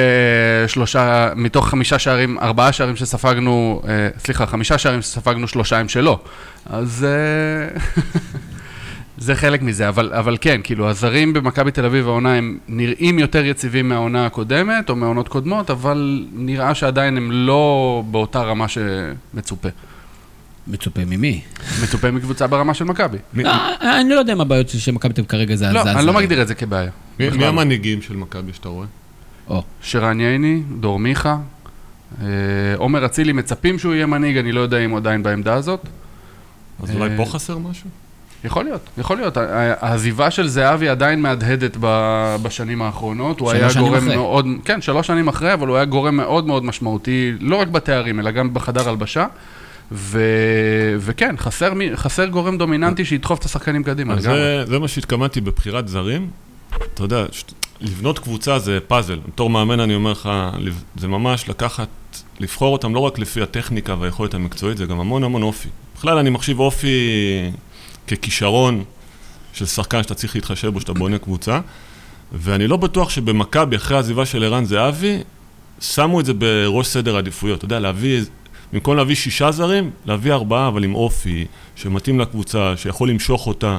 שלושה, 0.67 1.29
מתוך 1.35 1.69
חמישה 1.69 1.99
שערים, 1.99 2.39
ארבעה 2.39 2.71
שערים 2.71 2.95
שספגנו, 2.95 3.81
אה, 3.87 3.91
סליחה, 4.19 4.45
חמישה 4.45 4.77
שערים 4.77 5.01
שספגנו, 5.01 5.47
שלושה 5.47 5.77
הם 5.79 5.89
שלו. 5.89 6.19
אז 6.65 7.05
אה, 7.09 7.79
זה 9.23 9.35
חלק 9.35 9.61
מזה, 9.61 9.89
אבל, 9.89 10.13
אבל 10.13 10.37
כן, 10.41 10.61
כאילו, 10.63 10.89
הזרים 10.89 11.33
במכבי 11.33 11.71
תל 11.71 11.85
אביב 11.85 12.07
העונה 12.07 12.33
הם 12.33 12.57
נראים 12.67 13.19
יותר 13.19 13.45
יציבים 13.45 13.89
מהעונה 13.89 14.25
הקודמת, 14.25 14.89
או 14.89 14.95
מעונות 14.95 15.27
קודמות, 15.27 15.69
אבל 15.69 16.25
נראה 16.33 16.75
שעדיין 16.75 17.17
הם 17.17 17.31
לא 17.31 17.63
באותה 18.11 18.41
רמה 18.43 18.65
שמצופה. 18.67 19.69
מצופה 20.67 21.01
ממי? 21.07 21.41
מצופה 21.83 22.11
מקבוצה 22.11 22.47
ברמה 22.47 22.73
של 22.73 22.85
מכבי. 22.85 23.17
מי- 23.33 23.45
אה, 23.45 24.01
אני 24.01 24.09
לא 24.09 24.19
יודע 24.19 24.35
מה 24.35 24.41
הבעיות 24.41 24.69
של 24.69 24.91
מכבי 24.91 25.13
תל 25.13 25.23
כרגע, 25.25 25.55
זה 25.55 25.71
לא, 25.71 25.81
אני 25.81 26.05
לא. 26.05 26.13
מגדיר 26.13 26.41
את 26.41 26.47
זה 26.47 26.55
כבעיה. 26.55 26.89
מי- 27.19 27.29
לא. 27.29 27.45
המנהיגים 27.45 28.01
של 28.01 28.15
מכבי 28.15 28.53
שאתה 28.53 28.69
רואה? 28.69 28.87
שרן 29.81 30.19
ייני, 30.19 30.61
דור 30.79 30.99
מיכה, 30.99 31.37
אה, 32.21 32.27
עומר 32.77 33.05
אצילי 33.05 33.33
מצפים 33.33 33.79
שהוא 33.79 33.93
יהיה 33.93 34.05
מנהיג, 34.05 34.37
אני 34.37 34.51
לא 34.51 34.61
יודע 34.61 34.85
אם 34.85 34.89
הוא 34.89 34.97
עדיין 34.97 35.23
בעמדה 35.23 35.53
הזאת. 35.53 35.79
אז 36.83 36.89
אה, 36.89 36.95
אולי 36.95 37.17
פה 37.17 37.25
חסר 37.25 37.57
משהו? 37.57 37.89
יכול 38.45 38.63
להיות, 38.65 38.89
יכול 38.97 39.17
להיות. 39.17 39.37
העזיבה 39.79 40.31
של 40.31 40.47
זהבי 40.47 40.89
עדיין 40.89 41.21
מהדהדת 41.21 41.77
ב- 41.79 42.35
בשנים 42.41 42.81
האחרונות. 42.81 43.39
הוא 43.39 43.49
שלוש 43.49 43.61
היה 43.61 43.69
שנים 43.69 43.85
גורם 43.85 43.97
אחרי. 44.03 44.15
מאוד, 44.15 44.45
כן, 44.65 44.81
שלוש 44.81 45.07
שנים 45.07 45.27
אחרי, 45.27 45.53
אבל 45.53 45.67
הוא 45.67 45.75
היה 45.75 45.85
גורם 45.85 46.17
מאוד 46.17 46.47
מאוד 46.47 46.65
משמעותי, 46.65 47.31
לא 47.39 47.55
רק 47.55 47.67
בתארים, 47.67 48.19
אלא 48.19 48.31
גם 48.31 48.53
בחדר 48.53 48.89
הלבשה. 48.89 49.25
ו... 49.91 50.21
וכן, 50.99 51.35
חסר, 51.37 51.73
מי- 51.73 51.95
חסר 51.97 52.25
גורם 52.25 52.57
דומיננטי 52.57 53.05
שידחוף 53.05 53.39
את 53.39 53.45
השחקנים 53.45 53.83
קדימה. 53.83 54.19
זה, 54.21 54.65
זה 54.65 54.79
מה 54.79 54.87
שהתכוונתי 54.87 55.41
בבחירת 55.41 55.87
זרים. 55.87 56.27
אתה 56.93 57.03
יודע, 57.03 57.25
ש... 57.31 57.43
לבנות 57.81 58.19
קבוצה 58.19 58.59
זה 58.59 58.79
פאזל. 58.87 59.19
בתור 59.27 59.49
מאמן 59.49 59.79
אני 59.79 59.95
אומר 59.95 60.11
לך, 60.11 60.29
זה 60.95 61.07
ממש 61.07 61.49
לקחת, 61.49 61.87
לבחור 62.39 62.73
אותם 62.73 62.95
לא 62.95 62.99
רק 62.99 63.19
לפי 63.19 63.41
הטכניקה 63.41 63.95
והיכולת 63.99 64.33
המקצועית, 64.33 64.77
זה 64.77 64.85
גם 64.85 64.99
המון 64.99 65.23
המון 65.23 65.43
אופי. 65.43 65.69
בכלל 65.97 66.17
אני 66.17 66.29
מחשיב 66.29 66.59
אופי 66.59 66.97
ככישרון 68.07 68.83
של 69.53 69.65
שחקן 69.65 70.03
שאתה 70.03 70.13
צריך 70.15 70.35
להתחשב 70.35 70.67
בו, 70.67 70.81
שאתה 70.81 70.93
בונה 70.93 71.17
קבוצה. 71.17 71.59
ואני 72.31 72.67
לא 72.67 72.77
בטוח 72.77 73.09
שבמכבי, 73.09 73.75
אחרי 73.75 73.97
העזיבה 73.97 74.25
של 74.25 74.43
ערן 74.43 74.65
זהבי, 74.65 75.17
שמו 75.81 76.19
את 76.19 76.25
זה 76.25 76.33
בראש 76.33 76.87
סדר 76.87 77.15
העדיפויות. 77.15 77.57
אתה 77.57 77.65
יודע, 77.65 77.79
להביא, 77.79 78.21
במקום 78.73 78.97
להביא 78.97 79.15
שישה 79.15 79.51
זרים, 79.51 79.91
להביא 80.05 80.33
ארבעה, 80.33 80.67
אבל 80.67 80.83
עם 80.83 80.95
אופי, 80.95 81.45
שמתאים 81.75 82.19
לקבוצה, 82.19 82.73
שיכול 82.77 83.09
למשוך 83.09 83.47
אותה. 83.47 83.77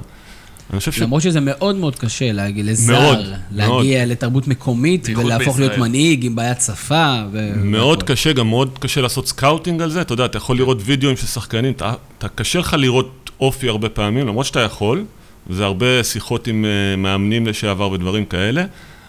אני 0.70 0.78
חושב 0.78 0.92
ש... 0.92 0.98
למרות 0.98 1.22
שזה 1.22 1.40
מאוד 1.40 1.76
מאוד 1.76 1.96
קשה 1.96 2.32
להגיע 2.32 2.64
לזר, 2.64 2.92
מאוד, 2.92 3.18
להגיע 3.50 4.06
לתרבות 4.06 4.48
מקומית 4.48 5.08
ולהפוך 5.16 5.58
להיות. 5.58 5.78
מנהיג 5.78 6.24
עם 6.24 6.36
בעיית 6.36 6.60
שפה. 6.60 7.16
ו- 7.32 7.52
מאוד 7.56 7.98
והכל. 7.98 8.12
קשה, 8.12 8.32
גם 8.32 8.48
מאוד 8.48 8.78
קשה 8.78 9.00
לעשות 9.00 9.28
סקאוטינג 9.28 9.82
על 9.82 9.90
זה, 9.90 10.00
אתה 10.00 10.12
יודע, 10.12 10.24
אתה 10.24 10.36
יכול 10.36 10.56
לראות 10.56 10.78
וידאוים 10.84 11.16
של 11.16 11.26
שחקנים, 11.26 11.72
אתה, 11.72 11.94
אתה 12.18 12.28
קשה 12.28 12.58
לך 12.58 12.76
לראות 12.78 13.23
אופי 13.44 13.68
הרבה 13.68 13.88
פעמים, 13.88 14.26
למרות 14.26 14.46
שאתה 14.46 14.60
יכול, 14.60 15.04
וזה 15.46 15.64
הרבה 15.64 16.04
שיחות 16.04 16.46
עם 16.46 16.64
uh, 16.64 16.96
מאמנים 16.96 17.46
לשעבר 17.46 17.90
ודברים 17.90 18.24
כאלה, 18.24 18.64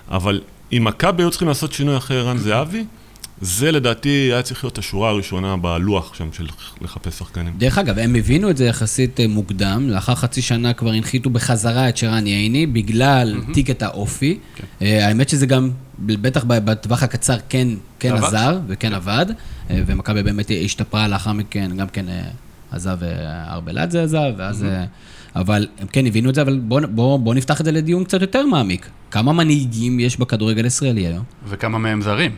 אבל 0.10 0.42
אם 0.74 0.84
מכבי 0.84 1.24
היו 1.24 1.30
צריכים 1.30 1.48
לעשות 1.48 1.74
שינוי 1.74 1.98
אחרי 1.98 2.20
ערן 2.20 2.38
זהבי, 2.38 2.86
זה 3.42 3.72
לדעתי 3.72 4.10
היה 4.10 4.42
צריך 4.42 4.64
להיות 4.64 4.78
השורה 4.78 5.10
הראשונה 5.10 5.58
בלוח 5.58 6.14
שם 6.14 6.28
של 6.34 6.48
לחפש 6.82 7.20
שחקנים. 7.20 7.54
דרך 7.58 7.78
אגב, 7.78 8.00
הם 8.00 8.16
הבינו 8.16 8.50
את 8.50 8.58
זה 8.58 8.66
יחסית 8.66 9.20
אה, 9.20 9.28
מוקדם, 9.28 9.90
לאחר 9.90 10.16
חצי 10.16 10.42
שנה 10.42 10.74
כבר 10.74 10.90
הנחיתו 10.92 11.30
בחזרה 11.30 11.90
את 11.90 11.98
שרן 11.98 12.28
ייני, 12.28 12.66
בגלל 12.66 13.42
טיקט 13.54 13.84
האופי. 13.84 14.40
אה, 14.82 15.08
האמת 15.08 15.30
שזה 15.30 15.46
גם, 15.46 15.70
בטח 16.00 16.44
בטווח 16.44 17.04
הקצר 17.04 17.38
כן, 17.50 17.68
כן 18.00 18.12
עבד. 18.12 18.24
עזר 18.24 18.60
וכן 18.68 18.94
עבד, 18.94 19.26
אה, 19.70 19.82
ומכבי 19.86 20.24
באמת 20.24 20.52
השתפרה 20.66 21.08
לאחר 21.08 21.34
מכן, 21.34 21.78
גם 21.78 21.88
כן 21.88 22.10
אה, 22.10 22.22
עזב 22.72 22.98
אה, 23.04 23.54
ארבלדזה 23.54 24.04
עזב, 24.04 24.32
ואז... 24.38 24.64
אה, 24.64 24.84
אבל 25.36 25.68
הם 25.80 25.88
כן 25.88 26.06
הבינו 26.06 26.30
את 26.30 26.36
זה, 26.36 26.42
אבל 26.42 26.60
בואו 26.60 26.82
בוא, 26.90 27.20
בוא 27.20 27.34
נפתח 27.36 27.60
את 27.62 27.66
זה 27.66 27.72
לדיון 27.72 28.04
קצת 28.04 28.22
יותר 28.22 28.46
מעמיק. 28.46 28.90
כמה 29.12 29.34
מנהיגים 29.34 30.00
יש 30.00 30.20
בכדורגל 30.20 30.64
הישראלי 30.64 31.08
היום? 31.08 31.24
וכמה 31.50 31.78
מהם 31.78 32.02
זרים. 32.02 32.32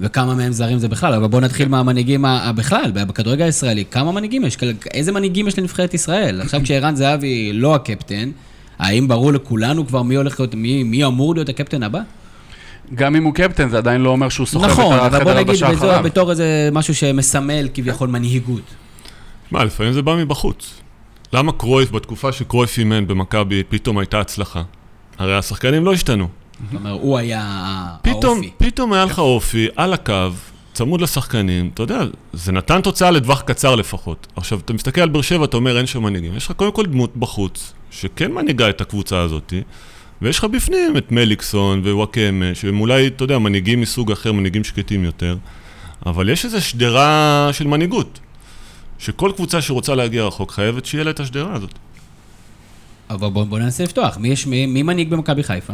וכמה 0.00 0.34
מהם 0.34 0.52
זרים 0.52 0.78
זה 0.78 0.88
בכלל, 0.88 1.14
אבל 1.14 1.26
בואו 1.26 1.40
נתחיל 1.42 1.68
מהמנהיגים 1.68 2.24
ה- 2.24 2.48
ה- 2.48 2.52
בכלל, 2.52 2.90
בכדורגל 2.94 3.44
הישראלי, 3.44 3.84
כמה 3.90 4.12
מנהיגים 4.12 4.44
יש? 4.44 4.56
איזה 4.94 5.12
מנהיגים 5.12 5.48
יש 5.48 5.58
לנבחרת 5.58 5.94
ישראל? 5.94 6.40
עכשיו 6.40 6.60
כשערן 6.64 6.96
זהבי 6.96 7.52
לא 7.52 7.74
הקפטן, 7.74 8.30
האם 8.78 9.08
ברור 9.08 9.32
לכולנו 9.32 9.86
כבר 9.86 10.02
מי 10.02 10.14
הולך 10.14 10.40
להיות, 10.40 10.54
מי, 10.54 10.82
מי 10.82 11.04
אמור 11.04 11.34
להיות 11.34 11.48
הקפטן 11.48 11.82
הבא? 11.82 12.00
גם 12.94 13.16
אם 13.16 13.24
הוא 13.24 13.34
קפטן, 13.34 13.68
זה 13.68 13.78
עדיין 13.78 14.00
לא 14.00 14.10
אומר 14.10 14.28
שהוא 14.28 14.46
סוחב 14.46 14.66
נכון, 14.70 14.96
את 14.96 15.00
אבל 15.00 15.08
בוא 15.24 15.30
החדר 15.30 15.34
נגיד 15.34 15.48
הלבשה 15.48 15.66
בתור, 15.70 15.90
אחריו. 15.90 16.02
בתור 16.04 16.30
איזה 16.30 16.68
משהו 16.72 16.94
שמסמל 16.94 17.68
כביכול 17.74 18.08
מנהיגות. 18.08 18.62
מה, 19.52 19.64
לפעמים 19.64 19.92
זה 19.92 20.02
בא 20.02 20.16
מבחוץ. 20.16 20.80
למה 21.32 21.52
קרויף, 21.52 21.90
בתקופה 21.90 22.32
שקרויף 22.32 22.78
אימן 22.78 23.06
במכבי, 23.06 23.62
פתאום 23.68 23.98
הייתה 23.98 24.20
הצלחה? 24.20 24.62
הרי 25.18 25.36
השחקנים 25.36 25.84
לא 25.84 25.92
השתנו. 25.92 26.28
זאת 26.70 26.80
אומרת, 26.80 27.00
הוא 27.00 27.18
היה 27.18 27.42
האופי. 28.04 28.50
פתאום 28.58 28.92
היה 28.92 29.04
לך 29.04 29.18
אופי 29.18 29.68
על 29.76 29.92
הקו, 29.92 30.30
צמוד 30.72 31.00
לשחקנים, 31.00 31.70
אתה 31.74 31.82
יודע, 31.82 32.00
זה 32.32 32.52
נתן 32.52 32.80
תוצאה 32.80 33.10
לטווח 33.10 33.40
קצר 33.40 33.74
לפחות. 33.74 34.26
עכשיו, 34.36 34.58
אתה 34.58 34.72
מסתכל 34.72 35.00
על 35.00 35.08
באר 35.08 35.22
שבע, 35.22 35.44
אתה 35.44 35.56
אומר, 35.56 35.78
אין 35.78 35.86
שם 35.86 36.02
מנהיגים. 36.02 36.36
יש 36.36 36.46
לך 36.46 36.52
קודם 36.52 36.72
כל 36.72 36.86
דמות 36.86 37.16
בחוץ, 37.16 37.72
שכן 37.90 38.32
מנהיגה 38.32 38.70
את 38.70 38.80
הקבוצה 38.80 39.20
הזאת, 39.20 39.52
ויש 40.22 40.38
לך 40.38 40.44
בפנים 40.44 40.96
את 40.96 41.12
מליקסון 41.12 41.80
ווואקמה, 41.80 42.54
שהם 42.54 42.80
אולי, 42.80 43.06
אתה 43.06 43.24
יודע, 43.24 43.38
מנהיגים 43.38 43.80
מסוג 43.80 44.12
אחר, 44.12 44.32
מנהיגים 44.32 44.64
שקטים 44.64 45.04
יותר, 45.04 45.36
אבל 46.06 46.28
יש 46.28 46.44
איזו 46.44 46.62
שדרה 46.62 47.48
של 47.52 47.66
מנהיגות, 47.66 48.20
שכל 49.02 49.32
קבוצה 49.36 49.62
שרוצה 49.62 49.94
להגיע 49.94 50.24
רחוק 50.24 50.52
חייבת 50.52 50.86
שיהיה 50.86 51.04
לה 51.04 51.10
את 51.10 51.20
השדרה 51.20 51.54
הזאת. 51.54 51.78
אבל 53.10 53.28
בואו 53.28 53.46
בוא 53.46 53.58
ננסה 53.58 53.84
לפתוח. 53.84 54.18
מי, 54.18 54.28
יש, 54.28 54.46
מי, 54.46 54.66
מי 54.66 54.82
מנהיג 54.82 55.10
במכבי 55.10 55.42
חיפה? 55.42 55.72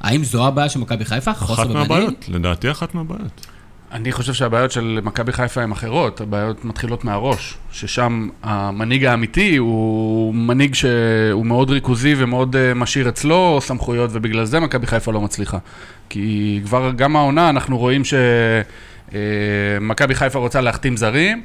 האם 0.00 0.24
זו 0.24 0.46
הבעיה 0.46 0.68
של 0.68 0.80
מכבי 0.80 1.04
חיפה? 1.04 1.34
חוסר 1.34 1.52
אחת 1.54 1.66
במנהיג? 1.66 1.88
מהבעיות, 1.88 2.28
לדעתי 2.28 2.70
אחת 2.70 2.94
מהבעיות. 2.94 3.46
אני 3.92 4.12
חושב 4.12 4.32
שהבעיות 4.32 4.72
של 4.72 4.98
מכבי 5.02 5.32
חיפה 5.32 5.62
הן 5.62 5.72
אחרות, 5.72 6.20
הבעיות 6.20 6.64
מתחילות 6.64 7.04
מהראש, 7.04 7.54
ששם 7.72 8.28
המנהיג 8.42 9.04
האמיתי 9.04 9.56
הוא 9.56 10.34
מנהיג 10.34 10.74
שהוא 10.74 11.46
מאוד 11.46 11.70
ריכוזי 11.70 12.14
ומאוד 12.18 12.56
אה, 12.56 12.74
משאיר 12.74 13.08
אצלו 13.08 13.58
סמכויות, 13.62 14.10
ובגלל 14.12 14.44
זה 14.44 14.60
מכבי 14.60 14.86
חיפה 14.86 15.12
לא 15.12 15.20
מצליחה. 15.20 15.58
כי 16.08 16.60
כבר 16.64 16.92
גם 16.96 17.16
העונה 17.16 17.50
אנחנו 17.50 17.78
רואים 17.78 18.02
שמכבי 19.12 20.14
חיפה 20.14 20.38
רוצה 20.38 20.60
להחתים 20.60 20.96
זרים, 20.96 21.42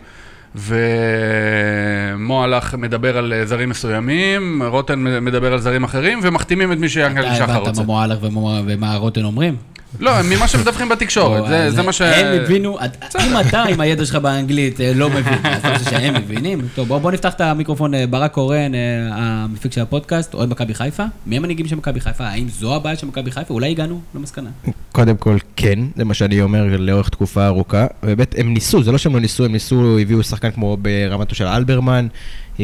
ומו 0.55 2.43
הלך 2.43 2.75
מדבר 2.75 3.17
על 3.17 3.33
אה, 3.33 3.45
זרים 3.45 3.69
מסוימים, 3.69 4.63
רוטן 4.63 5.23
מדבר 5.25 5.53
על 5.53 5.59
זרים 5.59 5.83
אחרים, 5.83 6.19
ומחתימים 6.23 6.71
את 6.71 6.77
מי 6.77 6.87
אתה 7.29 7.35
שחר 7.35 7.51
הבנת 7.53 7.67
רוצה. 7.67 7.81
מה 7.81 7.87
מועלך 7.87 8.17
ומה- 8.21 8.61
ומה 8.67 8.95
רוטן 8.95 9.23
אומרים? 9.23 9.55
לא, 9.99 10.11
ממה 10.23 10.47
שמדווחים 10.47 10.89
בתקשורת, 10.89 11.43
זה- 11.71 11.81
מה 11.81 11.93
ש... 11.93 12.01
הם 12.01 12.41
הבינו, 12.41 12.77
את- 12.85 13.15
אם 13.15 13.39
אתה 13.39 13.63
עם 13.63 13.81
הידע 13.81 14.05
שלך 14.05 14.15
באנגלית 14.15 14.81
אה, 14.81 14.91
לא 14.95 15.09
מבין, 15.09 15.23
אז 15.43 15.59
אתה 15.65 15.77
חושב 15.79 15.89
שהם 15.91 16.13
מבינים? 16.13 16.61
טוב, 16.75 16.87
בוא 16.87 16.97
בוא 16.99 17.11
נפתח 17.11 17.33
את 17.33 17.41
המיקרופון, 17.41 17.93
אה, 17.93 18.07
ברק 18.07 18.31
קורן, 18.33 18.75
אה, 18.75 18.79
המפיק 19.11 19.71
של 19.73 19.81
הפודקאסט, 19.81 20.33
אוהד 20.33 20.49
מכבי 20.49 20.73
חיפה. 20.73 21.03
מי 21.25 21.37
המנהיגים 21.37 21.67
של 21.67 21.75
מכבי 21.75 21.99
חיפה? 21.99 22.23
האם 22.23 22.49
זו 22.49 22.75
הבעיה 22.75 22.95
של 22.95 23.07
מכבי 23.07 23.31
חיפה? 23.31 23.53
אולי 23.53 23.69
הגענו 23.71 24.01
למסקנה. 24.15 24.49
קודם 24.91 25.17
כל, 25.17 25.37
כן, 25.55 25.79
זה 25.95 26.05
מה 26.05 26.13
שאני 26.13 26.41
אומר 26.41 26.65
לאורך 26.79 27.09
תקופה 27.09 27.45
ארוכה. 27.47 27.85
באמת, 28.03 28.35
הם 28.37 28.53
ניסו, 28.53 28.83
זה 28.83 28.91
לא 28.91 28.97
שהם 28.97 29.13
לא 29.13 29.19
ניסו, 29.19 29.45
הם 29.45 29.51
ניסו, 29.51 29.99
הביאו 29.99 30.23
שחקן 30.23 30.51
כמו 30.51 30.77
ברמתו 30.81 31.35
של 31.35 31.47
אלברמן, 31.47 32.07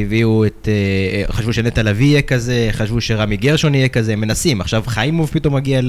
הביאו 0.01 0.45
את... 0.45 0.67
אה, 0.71 1.33
חשבו 1.33 1.53
שנטע 1.53 1.83
לביא 1.83 2.05
יהיה 2.05 2.21
כזה, 2.21 2.69
חשבו 2.71 3.01
שרמי 3.01 3.37
גרשון 3.37 3.75
יהיה 3.75 3.89
כזה, 3.89 4.13
הם 4.13 4.21
מנסים. 4.21 4.61
עכשיו 4.61 4.83
חיימוב 4.87 5.29
פתאום 5.33 5.55
מגיע 5.55 5.81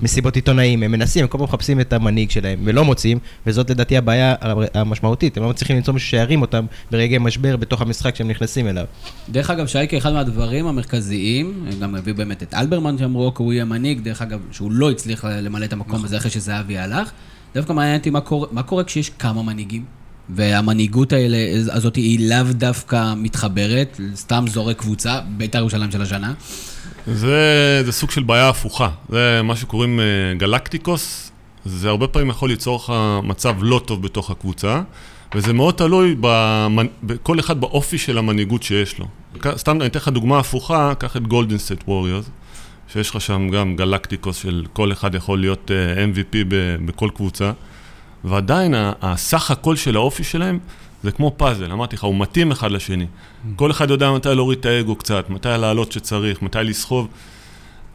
למסיבות 0.00 0.36
עיתונאים, 0.36 0.82
הם 0.82 0.92
מנסים, 0.92 1.22
הם 1.22 1.28
כל 1.28 1.38
פעם 1.38 1.44
מחפשים 1.44 1.80
את 1.80 1.92
המנהיג 1.92 2.30
שלהם, 2.30 2.58
ולא 2.64 2.84
מוצאים, 2.84 3.18
וזאת 3.46 3.70
לדעתי 3.70 3.96
הבעיה 3.96 4.34
המשמעותית, 4.74 5.36
הם 5.36 5.42
לא 5.42 5.50
מצליחים 5.50 5.76
למצוא 5.76 5.94
מישהו 5.94 6.08
שירים 6.08 6.42
אותם 6.42 6.66
ברגעי 6.90 7.18
משבר 7.18 7.56
בתוך 7.56 7.80
המשחק 7.80 8.16
שהם 8.16 8.28
נכנסים 8.28 8.68
אליו. 8.68 8.84
דרך 9.28 9.50
אגב, 9.50 9.66
שייקה, 9.66 9.98
אחד 9.98 10.12
מהדברים 10.12 10.66
המרכזיים, 10.66 11.64
הם 11.72 11.80
גם 11.80 11.94
הביאו 11.94 12.16
באמת 12.16 12.42
את 12.42 12.54
אלברמן 12.54 12.98
שאמרו, 12.98 13.26
אוקיי, 13.26 13.44
הוא 13.44 13.52
יהיה 13.52 13.64
מנהיג, 13.64 14.00
דרך 14.00 14.22
אגב, 14.22 14.40
שהוא 14.50 14.72
לא 14.72 14.90
הצליח 14.90 15.24
למלא 15.24 15.64
את 15.64 15.72
המקום 15.72 16.04
הזה 16.04 16.16
אחרי 16.16 16.30
שזהבי 16.30 16.78
הלך. 16.78 17.10
דווקא 17.54 17.72
מעניין 17.72 17.96
אותי 17.98 18.10
מה 18.52 18.62
קורה 18.62 18.84
כשיש 18.84 19.10
כמה 19.10 19.42
מנהיגים, 19.42 19.84
והמנהיגות 20.28 21.12
האלה, 21.12 21.36
הזאת 21.72 21.96
היא 21.96 22.28
לאו 22.28 22.52
דווקא 22.52 23.14
מתחברת, 23.16 24.00
סתם 24.14 24.44
זורק 24.48 24.78
קבוצה, 24.78 25.20
בית"ר 25.36 25.58
ירושלים 25.58 25.90
של 25.90 26.02
השנה. 26.02 26.32
זה, 27.06 27.82
זה 27.84 27.92
סוג 27.92 28.10
של 28.10 28.22
בעיה 28.22 28.48
הפוכה. 28.48 28.88
זה 29.08 29.40
מה 29.44 29.56
שקוראים 29.56 30.00
אה, 30.00 30.04
גלקטיקוס. 30.38 31.30
זה 31.64 31.88
הרבה 31.88 32.06
פעמים 32.06 32.30
יכול 32.30 32.48
ליצור 32.48 32.76
לך 32.76 32.92
מצב 33.22 33.54
לא 33.60 33.80
טוב 33.86 34.02
בתוך 34.02 34.30
הקבוצה, 34.30 34.82
וזה 35.34 35.52
מאוד 35.52 35.74
תלוי 35.74 36.16
במנ... 36.20 36.86
בכל 37.02 37.40
אחד 37.40 37.60
באופי 37.60 37.98
של 37.98 38.18
המנהיגות 38.18 38.62
שיש 38.62 38.98
לו. 38.98 39.06
סתם 39.56 39.80
אני 39.80 39.86
אתן 39.86 39.98
לך 39.98 40.08
דוגמה 40.08 40.38
הפוכה, 40.38 40.94
קח 40.98 41.16
את 41.16 41.26
גולדן 41.26 41.58
סטייט 41.58 41.80
ווריורס, 41.88 42.30
שיש 42.92 43.10
לך 43.10 43.20
שם 43.20 43.48
גם 43.48 43.76
גלקטיקוס 43.76 44.36
של 44.36 44.64
כל 44.72 44.92
אחד 44.92 45.14
יכול 45.14 45.40
להיות 45.40 45.70
אה, 45.70 46.04
MVP 46.04 46.36
בכל 46.86 47.08
קבוצה, 47.14 47.52
ועדיין 48.24 48.74
הסך 49.02 49.50
הכל 49.50 49.76
של 49.76 49.96
האופי 49.96 50.24
שלהם 50.24 50.58
זה 51.02 51.12
כמו 51.12 51.32
פאזל, 51.36 51.72
אמרתי 51.72 51.96
לך, 51.96 52.04
הוא 52.04 52.14
מתאים 52.18 52.50
אחד 52.50 52.70
לשני. 52.70 53.06
כל 53.56 53.70
אחד 53.70 53.90
יודע 53.90 54.12
מתי 54.12 54.34
להוריד 54.34 54.58
את 54.58 54.66
האגו 54.66 54.96
קצת, 54.96 55.30
מתי 55.30 55.48
לעלות 55.48 55.92
שצריך, 55.92 56.42
מתי 56.42 56.58
לסחוב. 56.62 57.08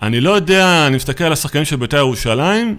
אני 0.01 0.21
לא 0.21 0.29
יודע, 0.29 0.87
אני 0.87 0.95
מסתכל 0.95 1.23
על 1.23 1.33
השחקנים 1.33 1.65
של 1.65 1.75
בית"ר 1.75 1.97
ירושלים, 1.97 2.77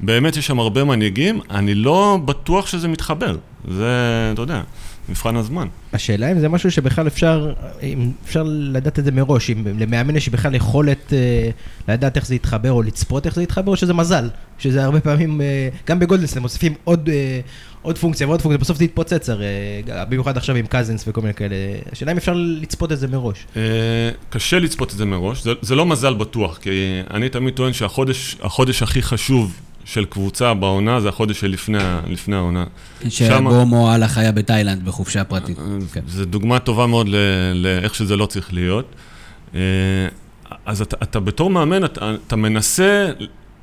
באמת 0.00 0.36
יש 0.36 0.46
שם 0.46 0.60
הרבה 0.60 0.84
מנהיגים, 0.84 1.40
אני 1.50 1.74
לא 1.74 2.18
בטוח 2.24 2.66
שזה 2.66 2.88
מתחבר. 2.88 3.36
זה, 3.68 4.30
אתה 4.32 4.42
יודע, 4.42 4.62
מבחן 5.10 5.36
הזמן. 5.36 5.68
השאלה 5.92 6.32
אם 6.32 6.38
זה 6.38 6.48
משהו 6.48 6.70
שבכלל 6.70 7.06
אפשר, 7.06 7.52
אם 7.82 8.10
אפשר 8.24 8.42
לדעת 8.46 8.98
את 8.98 9.04
זה 9.04 9.10
מראש, 9.10 9.50
אם 9.50 9.64
למאמן 9.78 10.16
יש 10.16 10.28
בכלל 10.28 10.54
יכולת 10.54 11.12
אה, 11.12 11.50
לדעת 11.88 12.16
איך 12.16 12.26
זה 12.26 12.34
יתחבר 12.34 12.72
או 12.72 12.82
לצפות 12.82 13.26
איך 13.26 13.34
זה 13.34 13.42
יתחבר, 13.42 13.72
או 13.72 13.76
שזה 13.76 13.94
מזל, 13.94 14.28
שזה 14.58 14.84
הרבה 14.84 15.00
פעמים, 15.00 15.40
אה, 15.40 15.68
גם 15.86 15.98
הם 16.36 16.42
מוסיפים 16.42 16.74
עוד, 16.84 17.08
אה, 17.08 17.40
עוד 17.82 17.98
פונקציה 17.98 18.26
ועוד 18.26 18.42
פונקציה, 18.42 18.58
בסוף 18.58 18.78
זה 18.78 18.84
יתפוצץ 18.84 19.28
הרי, 19.30 19.46
אה, 19.90 20.04
במיוחד 20.04 20.36
עכשיו 20.36 20.56
עם 20.56 20.66
קזינס 20.66 21.04
וכל 21.08 21.20
מיני 21.20 21.34
כאלה, 21.34 21.54
השאלה 21.92 22.12
אם 22.12 22.16
אפשר 22.16 22.34
לצפות 22.36 22.92
את 22.92 22.98
זה 22.98 23.08
מראש. 23.08 23.46
אה, 23.56 23.62
קשה 24.30 24.58
לצפות 24.58 24.92
את 24.92 24.98
זה 24.98 25.04
מראש, 25.04 25.42
זה, 25.42 25.52
זה 25.62 25.74
לא 25.74 25.86
מזל 25.86 26.14
בטוח, 26.14 26.58
כי 26.58 26.70
אני 27.10 27.28
תמיד 27.28 27.54
טוען 27.54 27.72
שהחודש 27.72 28.36
החודש 28.42 28.82
הכי 28.82 29.02
חשוב 29.02 29.60
של 29.84 30.04
קבוצה 30.04 30.54
בעונה 30.54 31.00
זה 31.00 31.08
החודש 31.08 31.40
שלפני 31.40 31.78
לפני 32.06 32.36
העונה. 32.36 32.64
שבו 33.08 33.66
מועלך 33.66 34.18
היה 34.18 34.32
בתאילנד 34.32 34.84
בחופשה 34.84 35.24
פרטית. 35.24 35.58
כן. 35.92 36.00
זו 36.06 36.24
דוגמה 36.24 36.58
טובה 36.58 36.86
מאוד 36.86 37.08
לאיך 37.54 37.94
שזה 37.94 38.16
לא 38.16 38.26
צריך 38.26 38.54
להיות. 38.54 38.94
אה, 39.54 39.60
אז 40.66 40.82
אתה, 40.82 40.96
אתה 41.02 41.20
בתור 41.20 41.50
מאמן, 41.50 41.84
אתה, 41.84 42.14
אתה 42.26 42.36
מנסה, 42.36 43.10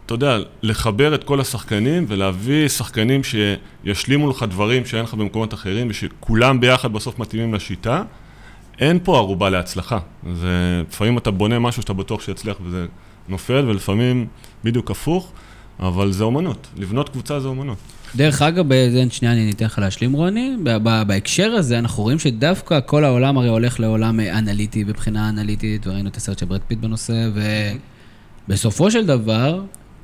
אתה 0.06 0.14
יודע, 0.14 0.38
לחבר 0.62 1.16
את 1.16 1.24
כל 1.24 1.40
השחקנים 1.40 2.06
ולהביא 2.08 2.68
שחקנים 2.68 3.22
שישלימו 3.24 4.30
לך 4.30 4.46
דברים 4.50 4.86
שאין 4.86 5.04
לך 5.04 5.14
במקומות 5.14 5.54
אחרים 5.54 5.88
ושכולם 5.90 6.60
ביחד 6.60 6.94
בסוף 6.94 7.20
מתאימים 7.20 7.54
לשיטה. 7.54 8.04
אין 8.80 9.00
פה 9.04 9.18
ערובה 9.18 9.50
להצלחה. 9.50 10.00
זה, 10.34 10.84
לפעמים 10.90 11.18
אתה 11.18 11.32
בונה 11.32 11.60
משהו 11.60 11.82
שאתה 11.82 11.94
בטוח 11.94 12.22
שיצליח 12.22 12.58
וזה 12.64 12.86
נופל, 13.30 13.66
ולפעמים 13.68 14.28
בדיוק 14.64 14.92
הפוך, 14.92 15.32
אבל 15.80 16.12
זה 16.12 16.24
אומנות. 16.24 16.68
לבנות 16.78 17.10
קבוצה 17.10 17.40
זה 17.40 17.48
אומנות. 17.48 17.78
דרך 18.16 18.42
אגב, 18.42 18.66
בזה 18.68 19.04
שנייה 19.10 19.34
אני 19.34 19.52
אתן 19.52 19.66
לך 19.66 19.80
להשלים 19.80 20.14
רוני, 20.14 20.56
בהקשר 21.08 21.52
הזה 21.52 21.80
אנחנו 21.80 22.04
רואים 22.04 22.20
שדווקא 22.20 22.80
כל 22.86 23.04
העולם 23.04 23.38
הרי 23.38 23.48
הולך 23.50 23.80
לעולם 23.80 24.20
אה, 24.20 24.38
אנליטי, 24.40 24.84
מבחינה 24.84 25.30
אנליטית, 25.30 25.88
וראינו 25.88 26.10
את 26.10 26.18
הסרט 26.18 26.40
של 26.40 26.46
ברד 26.46 26.62
פיט 26.68 26.80
בנושא, 26.80 27.30
ובסופו 28.48 28.92
של 28.92 29.06
דבר, 29.06 29.62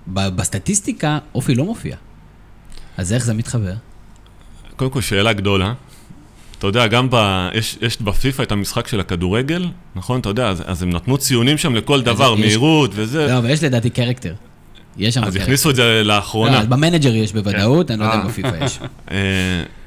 בסטטיסטיקה 0.07 1.19
אופי 1.35 1.55
לא 1.55 1.65
מופיע. 1.65 1.95
אז 2.97 3.13
איך 3.13 3.25
זה 3.25 3.33
מתחבר? 3.33 3.73
קודם 4.75 4.91
כל, 4.91 5.01
שאלה 5.01 5.33
גדולה. 5.33 5.73
אתה 6.59 6.67
יודע, 6.67 6.87
גם 6.87 7.07
ב... 7.11 7.15
יש, 7.53 7.77
יש 7.81 8.01
בפיפ"א 8.01 8.43
את 8.43 8.51
המשחק 8.51 8.87
של 8.87 8.99
הכדורגל, 8.99 9.65
נכון? 9.95 10.19
אתה 10.19 10.29
יודע, 10.29 10.49
אז, 10.49 10.63
אז 10.65 10.83
הם 10.83 10.89
נתנו 10.89 11.17
ציונים 11.17 11.57
שם 11.57 11.75
לכל 11.75 12.01
דבר, 12.01 12.33
יש- 12.33 12.39
מהירות 12.39 12.91
וזה. 12.95 13.27
לא, 13.27 13.37
אבל 13.37 13.49
יש 13.49 13.63
לדעתי 13.63 13.89
קרקטר. 13.89 14.33
יש 14.97 15.13
שם 15.15 15.23
אז. 15.23 15.35
הכניסו 15.35 15.69
את 15.69 15.75
זה 15.75 15.83
לא, 15.83 16.15
לאחרונה. 16.15 16.59
אז 16.59 16.67
במנג'ר 16.67 17.15
יש 17.15 17.33
בוודאות, 17.33 17.91
אני 17.91 17.99
לא 17.99 18.05
יודע 18.05 18.15
אם 18.15 18.21
אה. 18.21 18.25
בפיפ"א 18.27 18.65
יש. 18.65 18.79
אה, 19.11 19.17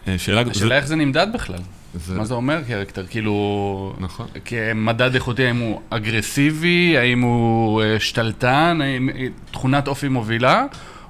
אה, 0.08 0.18
שאלה. 0.18 0.42
השאלה 0.50 0.76
איך 0.76 0.86
זה 0.86 0.96
נמדד 0.96 1.26
בכלל. 1.34 1.58
זה- 1.94 2.14
מה 2.14 2.24
זה 2.24 2.34
אומר 2.34 2.58
character? 2.68 3.04
כאילו... 3.10 3.94
נכון. 3.98 4.26
כמדד 4.44 5.14
איכותי, 5.14 5.46
האם 5.46 5.58
הוא 5.58 5.80
אגרסיבי, 5.90 6.98
האם 6.98 7.20
הוא 7.20 7.82
שתלטן, 7.98 8.78
האם 8.82 9.08
תכונת 9.50 9.88
אופי 9.88 10.08
מובילה, 10.08 10.64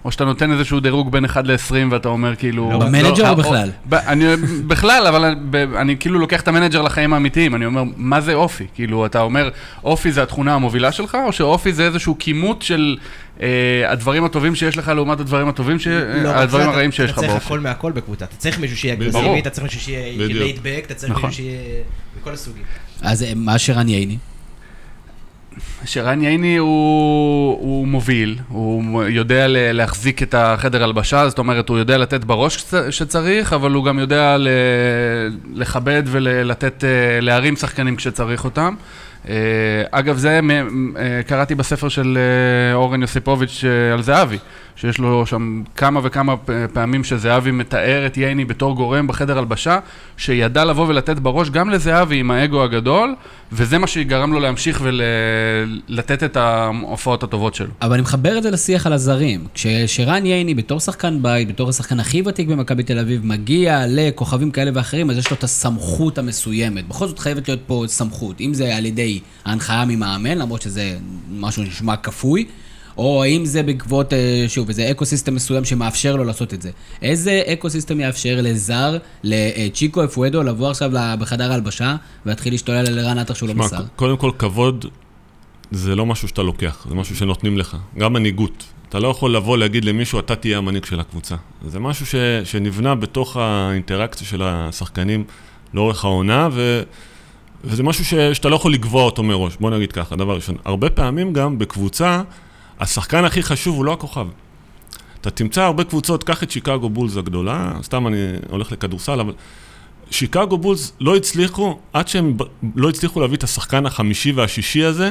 או 0.06 0.12
שאתה 0.12 0.24
נותן 0.24 0.52
איזשהו 0.52 0.80
דירוג 0.80 1.12
בין 1.12 1.24
1 1.24 1.46
ל-20 1.46 1.74
ואתה 1.90 2.08
אומר 2.08 2.36
כאילו... 2.36 2.70
לא, 2.72 2.78
במנג'ר 2.78 3.24
אה, 3.24 3.30
או 3.30 3.36
בכלל? 3.36 3.70
ב- 3.88 3.94
אני, 3.94 4.24
בכלל, 4.66 5.06
אבל 5.06 5.24
אני, 5.24 5.36
ב- 5.50 5.74
אני 5.74 5.96
כאילו 6.00 6.18
לוקח 6.18 6.40
את 6.40 6.48
המנג'ר 6.48 6.82
לחיים 6.82 7.12
האמיתיים, 7.12 7.54
אני 7.54 7.66
אומר, 7.66 7.82
מה 7.96 8.20
זה 8.20 8.34
אופי? 8.34 8.66
כאילו, 8.74 9.06
אתה 9.06 9.20
אומר, 9.20 9.50
אופי 9.84 10.12
זה 10.12 10.22
התכונה 10.22 10.54
המובילה 10.54 10.92
שלך, 10.92 11.16
או 11.26 11.32
שאופי 11.32 11.72
זה 11.72 11.86
איזשהו 11.86 12.16
כימות 12.18 12.62
של 12.62 12.96
אה, 13.40 13.46
הדברים 13.88 14.24
הטובים 14.24 14.54
שיש 14.54 14.76
לך 14.78 14.88
לעומת 14.88 15.20
הדברים 15.20 15.48
הטובים, 15.48 15.78
ש... 15.78 15.86
לא, 15.88 16.28
אה, 16.28 16.40
הדברים 16.40 16.68
הרעים 16.68 16.92
שיש 16.92 17.10
לך 17.10 17.18
אתה 17.18 17.20
צריך 17.20 17.32
באופי. 17.32 17.46
הכל 17.46 17.60
מהכל 17.60 17.92
בקבוצה, 17.92 18.24
אתה 18.24 18.36
צריך 18.36 18.58
מישהו 18.60 18.76
שיהיה. 18.76 18.94
אגרסיבי. 18.94 19.38
אתה 19.40 19.50
צריך 19.50 19.64
מישהו 19.64 19.80
שיהיה 19.80 20.12
בדיוק. 20.24 20.42
laid 20.42 20.60
back, 20.60 20.82
אתה 20.86 20.94
צריך 20.94 21.12
נכון. 21.12 21.26
מישהו 21.28 21.44
שיהיה 21.44 21.58
מכל 22.20 22.32
הסוגים. 22.32 22.62
אז 23.02 23.22
אה, 23.22 23.32
מה 23.36 23.58
שרן 23.58 23.88
ייני? 23.88 24.16
שרן 25.84 26.22
ייני 26.22 26.56
הוא, 26.56 26.68
הוא 27.60 27.86
מוביל, 27.86 28.38
הוא 28.48 29.02
יודע 29.04 29.44
להחזיק 29.48 30.22
את 30.22 30.34
החדר 30.38 30.84
הלבשה, 30.84 31.28
זאת 31.28 31.38
אומרת, 31.38 31.68
הוא 31.68 31.78
יודע 31.78 31.98
לתת 31.98 32.24
בראש 32.24 32.56
שצ- 32.56 32.90
שצריך, 32.90 33.52
אבל 33.52 33.70
הוא 33.72 33.84
גם 33.84 33.98
יודע 33.98 34.36
לכבד 35.54 36.02
ולתת, 36.06 36.84
אה, 36.84 36.88
להרים 37.20 37.56
שחקנים 37.56 37.96
כשצריך 37.96 38.44
אותם. 38.44 38.74
אה, 39.28 39.34
אגב, 39.90 40.16
זה, 40.16 40.40
אה, 40.98 41.20
קראתי 41.26 41.54
בספר 41.54 41.88
של 41.88 42.18
אורן 42.74 43.02
יוסיפוביץ' 43.02 43.64
על 43.92 44.02
זהבי, 44.02 44.38
שיש 44.76 44.98
לו 44.98 45.26
שם 45.26 45.62
כמה 45.76 46.00
וכמה 46.02 46.34
פעמים 46.72 47.04
שזהבי 47.04 47.50
מתאר 47.50 48.06
את 48.06 48.16
ייני 48.16 48.44
בתור 48.44 48.74
גורם 48.74 49.06
בחדר 49.06 49.38
הלבשה, 49.38 49.78
שידע 50.16 50.64
לבוא 50.64 50.86
ולתת 50.88 51.18
בראש 51.18 51.50
גם 51.50 51.70
לזהבי 51.70 52.20
עם 52.20 52.30
האגו 52.30 52.62
הגדול, 52.62 53.14
וזה 53.52 53.78
מה 53.78 53.86
שגרם 53.86 54.32
לו 54.32 54.40
להמשיך 54.40 54.82
ולתת 54.82 56.22
את 56.22 56.36
ההופעות 56.36 57.22
הטובות 57.22 57.54
שלו. 57.54 57.70
אבל 57.82 57.92
אני 57.92 58.02
מחבר 58.02 58.38
את 58.38 58.42
זה 58.42 58.50
לשיח 58.50 58.86
על 58.86 58.92
הזרים. 58.92 59.46
כשרן 59.54 60.26
ייני, 60.26 60.54
בתור 60.54 60.80
שחקן 60.80 61.22
בית, 61.22 61.48
בתור 61.48 61.68
השחקן 61.68 62.00
הכי 62.00 62.22
ותיק 62.26 62.48
במכבי 62.48 62.82
תל 62.82 62.98
אביב, 62.98 63.26
מגיע 63.26 63.84
לכוכבים 63.88 64.50
כאלה 64.50 64.70
ואחרים, 64.74 65.10
אז 65.10 65.18
יש 65.18 65.30
לו 65.30 65.36
את 65.36 65.44
הסמכות 65.44 66.18
המסוימת. 66.18 66.88
בכל 66.88 67.06
זאת 67.06 67.18
חייבת 67.18 67.48
להיות 67.48 67.60
פה 67.66 67.84
סמכות. 67.86 68.40
אם 68.40 68.54
זה 68.54 68.76
על 68.76 68.86
ידי 68.86 69.20
ההנחיה 69.44 69.84
ממאמן, 69.84 70.38
למרות 70.38 70.62
שזה 70.62 70.96
משהו 71.30 71.64
שנשמע 71.64 71.96
כפוי, 71.96 72.44
או 72.98 73.22
האם 73.22 73.44
זה 73.44 73.62
בעקבות, 73.62 74.12
אה, 74.12 74.44
שוב, 74.48 74.68
איזה 74.68 74.90
eco 74.90 75.04
system 75.04 75.34
מסוים 75.34 75.64
שמאפשר 75.64 76.16
לו 76.16 76.24
לעשות 76.24 76.54
את 76.54 76.62
זה. 76.62 76.70
איזה 77.02 77.42
eco 77.46 77.70
system 77.70 78.00
יאפשר 78.00 78.38
לזר, 78.42 78.96
לצ'יקו 79.22 80.04
אפואדו, 80.04 80.42
לבוא 80.42 80.70
עכשיו 80.70 80.90
בחדר 81.18 81.50
ההלבשה 81.50 81.96
ולהתחיל 82.26 82.52
להשתולל 82.52 82.86
על 82.86 82.98
ערן 82.98 83.18
עטר 83.18 83.34
שהוא 83.34 83.48
לא 83.48 83.54
מסר? 83.54 83.82
קודם 83.96 84.16
כל, 84.16 84.30
כבוד 84.38 84.86
זה 85.70 85.94
לא 85.94 86.06
משהו 86.06 86.28
שאתה 86.28 86.42
לוקח, 86.42 86.86
זה 86.88 86.94
משהו 86.94 87.16
שנותנים 87.16 87.58
לך. 87.58 87.76
גם 87.98 88.12
מנהיגות. 88.12 88.64
אתה 88.88 88.98
לא 88.98 89.08
יכול 89.08 89.36
לבוא 89.36 89.58
להגיד 89.58 89.84
למישהו, 89.84 90.18
אתה 90.18 90.36
תהיה 90.36 90.58
המנהיג 90.58 90.84
של 90.84 91.00
הקבוצה. 91.00 91.34
זה 91.68 91.78
משהו 91.78 92.06
ש, 92.06 92.14
שנבנה 92.44 92.94
בתוך 92.94 93.36
האינטראקציה 93.36 94.26
של 94.26 94.42
השחקנים 94.44 95.24
לאורך 95.74 96.04
העונה, 96.04 96.48
ו, 96.52 96.82
וזה 97.64 97.82
משהו 97.82 98.04
ש, 98.04 98.14
שאתה 98.14 98.48
לא 98.48 98.56
יכול 98.56 98.72
לקבוע 98.72 99.02
אותו 99.02 99.22
מראש. 99.22 99.56
בוא 99.60 99.70
נגיד 99.70 99.92
ככה, 99.92 100.16
דבר 100.16 100.34
ראשון. 100.34 100.56
הרבה 100.64 100.90
פעמים 100.90 101.32
גם 101.32 101.58
בקבוצה, 101.58 102.22
השחקן 102.80 103.24
הכי 103.24 103.42
חשוב 103.42 103.76
הוא 103.76 103.84
לא 103.84 103.92
הכוכב. 103.92 104.26
אתה 105.20 105.30
תמצא 105.30 105.62
הרבה 105.62 105.84
קבוצות, 105.84 106.24
קח 106.24 106.42
את 106.42 106.50
שיקגו 106.50 106.88
בולס 106.90 107.16
הגדולה, 107.16 107.72
סתם 107.82 108.06
אני 108.06 108.16
הולך 108.50 108.72
לכדורסל, 108.72 109.20
אבל 109.20 109.32
שיקגו 110.10 110.58
בולס 110.58 110.92
לא 111.00 111.16
הצליחו, 111.16 111.78
עד 111.92 112.08
שהם 112.08 112.36
לא 112.76 112.88
הצליחו 112.88 113.20
להביא 113.20 113.36
את 113.36 113.44
השחקן 113.44 113.86
החמישי 113.86 114.32
והשישי 114.32 114.84
הזה, 114.84 115.10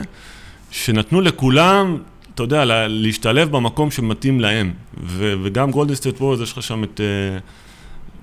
שנתנו 0.72 1.22
לכולם, 1.22 1.98
אתה 2.36 2.44
יודע, 2.44 2.66
לה- 2.66 2.88
להשתלב 2.88 3.52
במקום 3.52 3.92
שמתאים 3.92 4.40
להם. 4.40 4.74
ו- 5.04 5.34
וגם 5.44 5.72
גולדן 5.72 5.97
סטייט 5.97 6.22
ווריורס, 6.22 6.42
יש 6.42 6.52
לך 6.52 6.64
שם 6.64 6.84
את... 6.84 7.02
אה, 7.02 7.38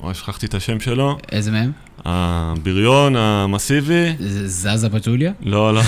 וואי, 0.02 0.14
שכחתי 0.14 0.46
את 0.46 0.54
השם 0.54 0.80
שלו, 0.80 1.18
איזה 1.32 1.50
מהם? 1.50 1.72
הבריון 2.04 3.16
המסיבי, 3.16 4.12
זאזא 4.46 4.88
פצ'וליה? 4.88 5.32
לא, 5.42 5.74
לא, 5.74 5.80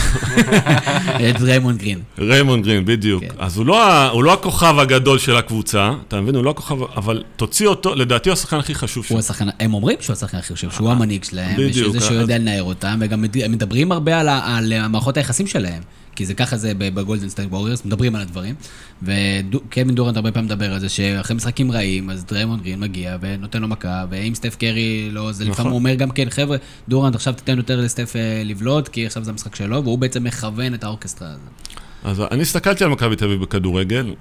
דריימונד 1.30 1.78
גרין. 1.78 1.98
דריימונד 2.18 2.64
גרין, 2.64 2.84
בדיוק. 2.84 3.24
כן. 3.24 3.28
אז 3.38 3.56
הוא 3.56 3.66
לא, 3.66 4.08
הוא 4.10 4.24
לא 4.24 4.32
הכוכב 4.32 4.78
הגדול 4.78 5.18
של 5.18 5.36
הקבוצה, 5.36 5.92
אתה 6.08 6.20
מבין? 6.20 6.34
הוא 6.34 6.44
לא 6.44 6.50
הכוכב, 6.50 6.82
אבל 6.96 7.22
תוציא 7.36 7.66
אותו, 7.66 7.94
לדעתי 7.94 8.28
הוא 8.28 8.32
השחקן 8.32 8.56
הכי 8.56 8.74
חשוב 8.74 9.04
שלו. 9.04 9.18
השחקן, 9.18 9.48
הם 9.60 9.74
אומרים 9.74 9.96
שהוא 10.00 10.14
השחקן 10.14 10.38
הכי 10.38 10.52
חשוב, 10.52 10.72
שהוא 10.72 10.90
המנהיג 10.90 11.24
שלהם, 11.24 11.56
בדיוק, 11.56 11.94
ושזה 11.94 12.06
שהוא 12.06 12.16
יודע 12.16 12.38
לנער 12.38 12.62
אותם, 12.62 12.98
וגם 13.00 13.24
מדברים 13.48 13.92
הרבה 13.92 14.20
על, 14.20 14.28
על 14.28 14.88
מערכות 14.88 15.16
היחסים 15.16 15.46
שלהם, 15.46 15.82
כי 16.16 16.26
זה 16.26 16.34
ככה 16.34 16.56
זה 16.56 16.72
בגולדן 16.74 17.28
סטייט 17.28 17.48
ווריורס, 17.50 17.84
מדברים 17.84 18.14
על 18.14 18.20
הדברים, 18.20 18.54
וקווין 19.02 19.94
דורנט 19.94 20.16
הרבה 20.16 20.32
פעמים 20.32 20.46
מדבר 20.46 20.72
על 20.72 20.80
זה, 20.80 20.88
שאחרי 20.88 21.36
משחקים 21.36 21.72
רעים, 21.72 22.10
אז 22.10 22.24
דריימונד 22.24 22.62
גרין 22.62 22.80
מגיע 22.80 23.16
ונותן 23.20 23.62
לו 23.62 23.68
מכה, 23.68 24.04
ואם 24.10 24.34
סטף 24.34 24.56
קרי 24.56 25.08
לא, 25.10 25.32
זה 25.32 25.44
נכון. 25.44 25.52
לפעמים 25.52 25.70
הוא 25.70 25.78
אומר 25.78 25.94
גם 25.94 26.10
כן, 26.10 26.30
חבר'ה, 26.30 26.56
דורנט 26.88 27.14
עכשיו 27.14 27.34
תיתן 27.34 27.56
יותר 27.56 27.80
לסטף 27.80 28.16
אה, 28.16 28.42
לבלוט, 28.44 28.88
כי 28.88 29.06
עכשיו 29.06 29.24
זה 29.24 29.30
המשחק 29.30 29.54
שלו, 29.54 29.84
והוא 29.84 29.98
בעצם 29.98 30.24
מכוון 30.24 30.74
את 30.74 30.84
האורקסטרה 30.84 31.28
הזאת. 31.28 31.78
אז 32.04 32.20
אני 32.30 32.42
הסתכלתי 32.42 32.84
על 32.84 32.90
מכבי 32.90 33.16
תל 33.16 33.24
אביב 33.24 33.42
בכדורגל, 33.42 34.14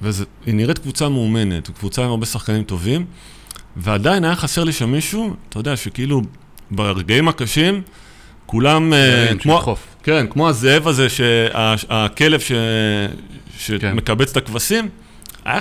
והיא 0.00 0.24
נראית 0.46 0.78
קבוצה 0.78 1.08
מאומנת, 1.08 1.70
קבוצה 1.70 2.04
עם 2.04 2.10
הרבה 2.10 2.26
שחקנים 2.26 2.62
טובים, 2.62 3.06
ועדיין 3.76 4.24
היה 4.24 4.36
חסר 4.36 4.64
לי 4.64 4.72
שם 4.72 4.92
מישהו, 4.92 5.36
אתה 5.48 5.58
יודע, 5.58 5.76
שכאילו 5.76 6.22
ברגעים 6.70 7.28
הקשים, 7.28 7.82
כולם, 8.50 8.92
אה, 8.92 9.26
כן, 9.28 9.38
כמו, 9.38 9.52
שידחוף. 9.56 9.86
כן, 10.02 10.26
כמו 10.30 10.48
הזאב 10.48 10.88
הזה, 10.88 11.08
שה- 11.08 11.46
הכלב 11.90 12.40
ש, 12.40 12.52
כן. 13.58 13.78
שמקבץ 13.78 14.30
את 14.30 14.36
הכבשים, 14.36 14.88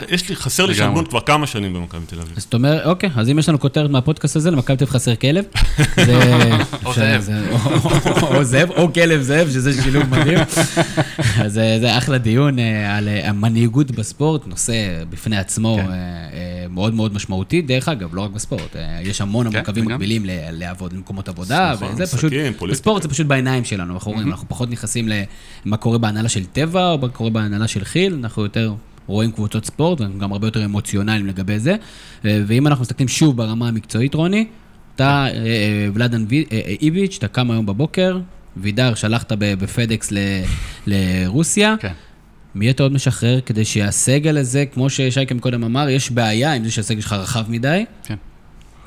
יש 0.10 0.30
לי, 0.30 0.36
חסר 0.36 0.66
לי. 0.66 0.74
דמות 0.80 1.08
כבר 1.08 1.20
כמה 1.22 1.48
שנים 1.48 1.74
במכבי 1.74 2.06
תל 2.06 2.20
אביב. 2.22 2.34
אז 2.38 2.44
אתה 2.44 2.58
אומר, 2.58 2.90
אוקיי, 2.90 3.10
אז 3.16 3.30
אם 3.30 3.40
יש 3.40 3.50
לנו 3.50 3.60
כותרת 3.60 3.90
מהפודקאסט 3.90 4.36
הזה, 4.36 4.52
למכבי 4.52 4.78
תל 4.78 4.84
אביב 4.84 4.94
חסר 4.94 5.16
כלב. 5.16 5.46
או 6.86 6.94
זאב. 6.94 7.30
או- 8.22 8.44
זאב, 8.44 8.70
או 8.72 8.94
כלב 8.94 9.22
זאב, 9.22 9.48
שזה 9.50 9.84
שילוב 9.84 10.04
מדהים. 10.10 10.40
אז 11.46 11.58
אה, 11.58 11.78
זה 11.80 11.98
אחלה 11.98 12.18
דיון 12.18 12.60
אה, 12.60 12.98
על 12.98 13.08
אה, 13.08 13.30
המנהיגות 13.30 13.92
בספורט, 13.92 14.48
נושא 14.48 14.74
בפני 15.10 15.38
עצמו 15.38 15.78
כן. 15.82 15.90
מאוד 16.70 16.94
מאוד 16.94 17.14
משמעותי. 17.14 17.62
דרך 17.62 17.90
אגב, 17.90 18.16
לא 18.16 18.22
רק 18.22 18.32
בספורט, 18.32 18.76
יש 19.04 19.22
המון 19.22 19.48
המון 19.48 19.60
כן, 19.60 19.64
קווים 19.66 19.86
וגם- 19.86 19.96
מקבילים 19.96 20.26
לעבוד 20.52 20.94
במקומות 20.94 21.30
עבודה, 21.30 21.72
נכון, 21.74 21.88
וזה 21.94 22.18
פשוט. 22.18 22.34
בספורט 22.70 23.04
זה 23.04 23.10
פשוט 23.10 23.28
בעיניים 23.28 23.64
שלנו, 23.66 23.94
אנחנו 23.94 24.12
רואים, 24.12 24.32
אנחנו 24.32 24.50
פחות 24.50 24.70
נכנסים 24.72 25.10
למה 25.66 25.78
קורה 25.78 25.98
בהנהלה 25.98 26.30
של 26.30 26.46
טבע, 26.46 26.92
או 26.92 26.98
מה 26.98 27.10
קורה 27.10 27.30
בהנהלה 27.30 27.68
של 27.68 27.84
כי"ל, 27.84 28.14
אנחנו 28.24 28.44
יותר 28.44 28.74
רואים 29.10 29.32
קבוצות 29.32 29.66
ספורט, 29.66 30.02
ואנחנו 30.02 30.20
גם 30.20 30.32
הרבה 30.32 30.48
יותר 30.48 30.66
אמוציונליים 30.66 31.28
לגבי 31.28 31.60
זה. 31.60 31.76
אה, 32.26 32.42
ואם 32.48 32.68
אנחנו 32.68 32.82
מסתכלים 32.82 33.08
שוב 33.08 33.38
ברמה 33.38 33.68
המקצועית, 33.68 34.14
רוני, 34.14 34.48
אתה, 34.96 35.26
אה, 35.28 35.34
אה, 35.34 35.88
ולאדן 35.94 36.26
איביץ', 36.82 37.16
אתה 37.18 37.28
קם 37.28 37.52
היום 37.52 37.66
בבוקר, 37.66 38.20
וידר, 38.58 38.94
שלחת 38.94 39.32
בפדקס 39.38 40.14
לרוסיה. 40.88 41.76
כן. 41.80 41.94
מי 42.56 42.70
אתה 42.70 42.84
עוד 42.84 42.94
משחרר 42.94 43.42
כדי 43.42 43.66
שהסגל 43.66 44.38
הזה, 44.38 44.66
כמו 44.66 44.90
ששייקה 44.90 45.36
מקודם 45.36 45.64
אמר, 45.64 45.90
יש 45.90 46.12
בעיה 46.12 46.54
עם 46.54 46.64
זה 46.64 46.72
שהסגל 46.72 47.02
שלך 47.02 47.14
רחב 47.14 47.52
מדי? 47.52 47.86
כן. 48.04 48.16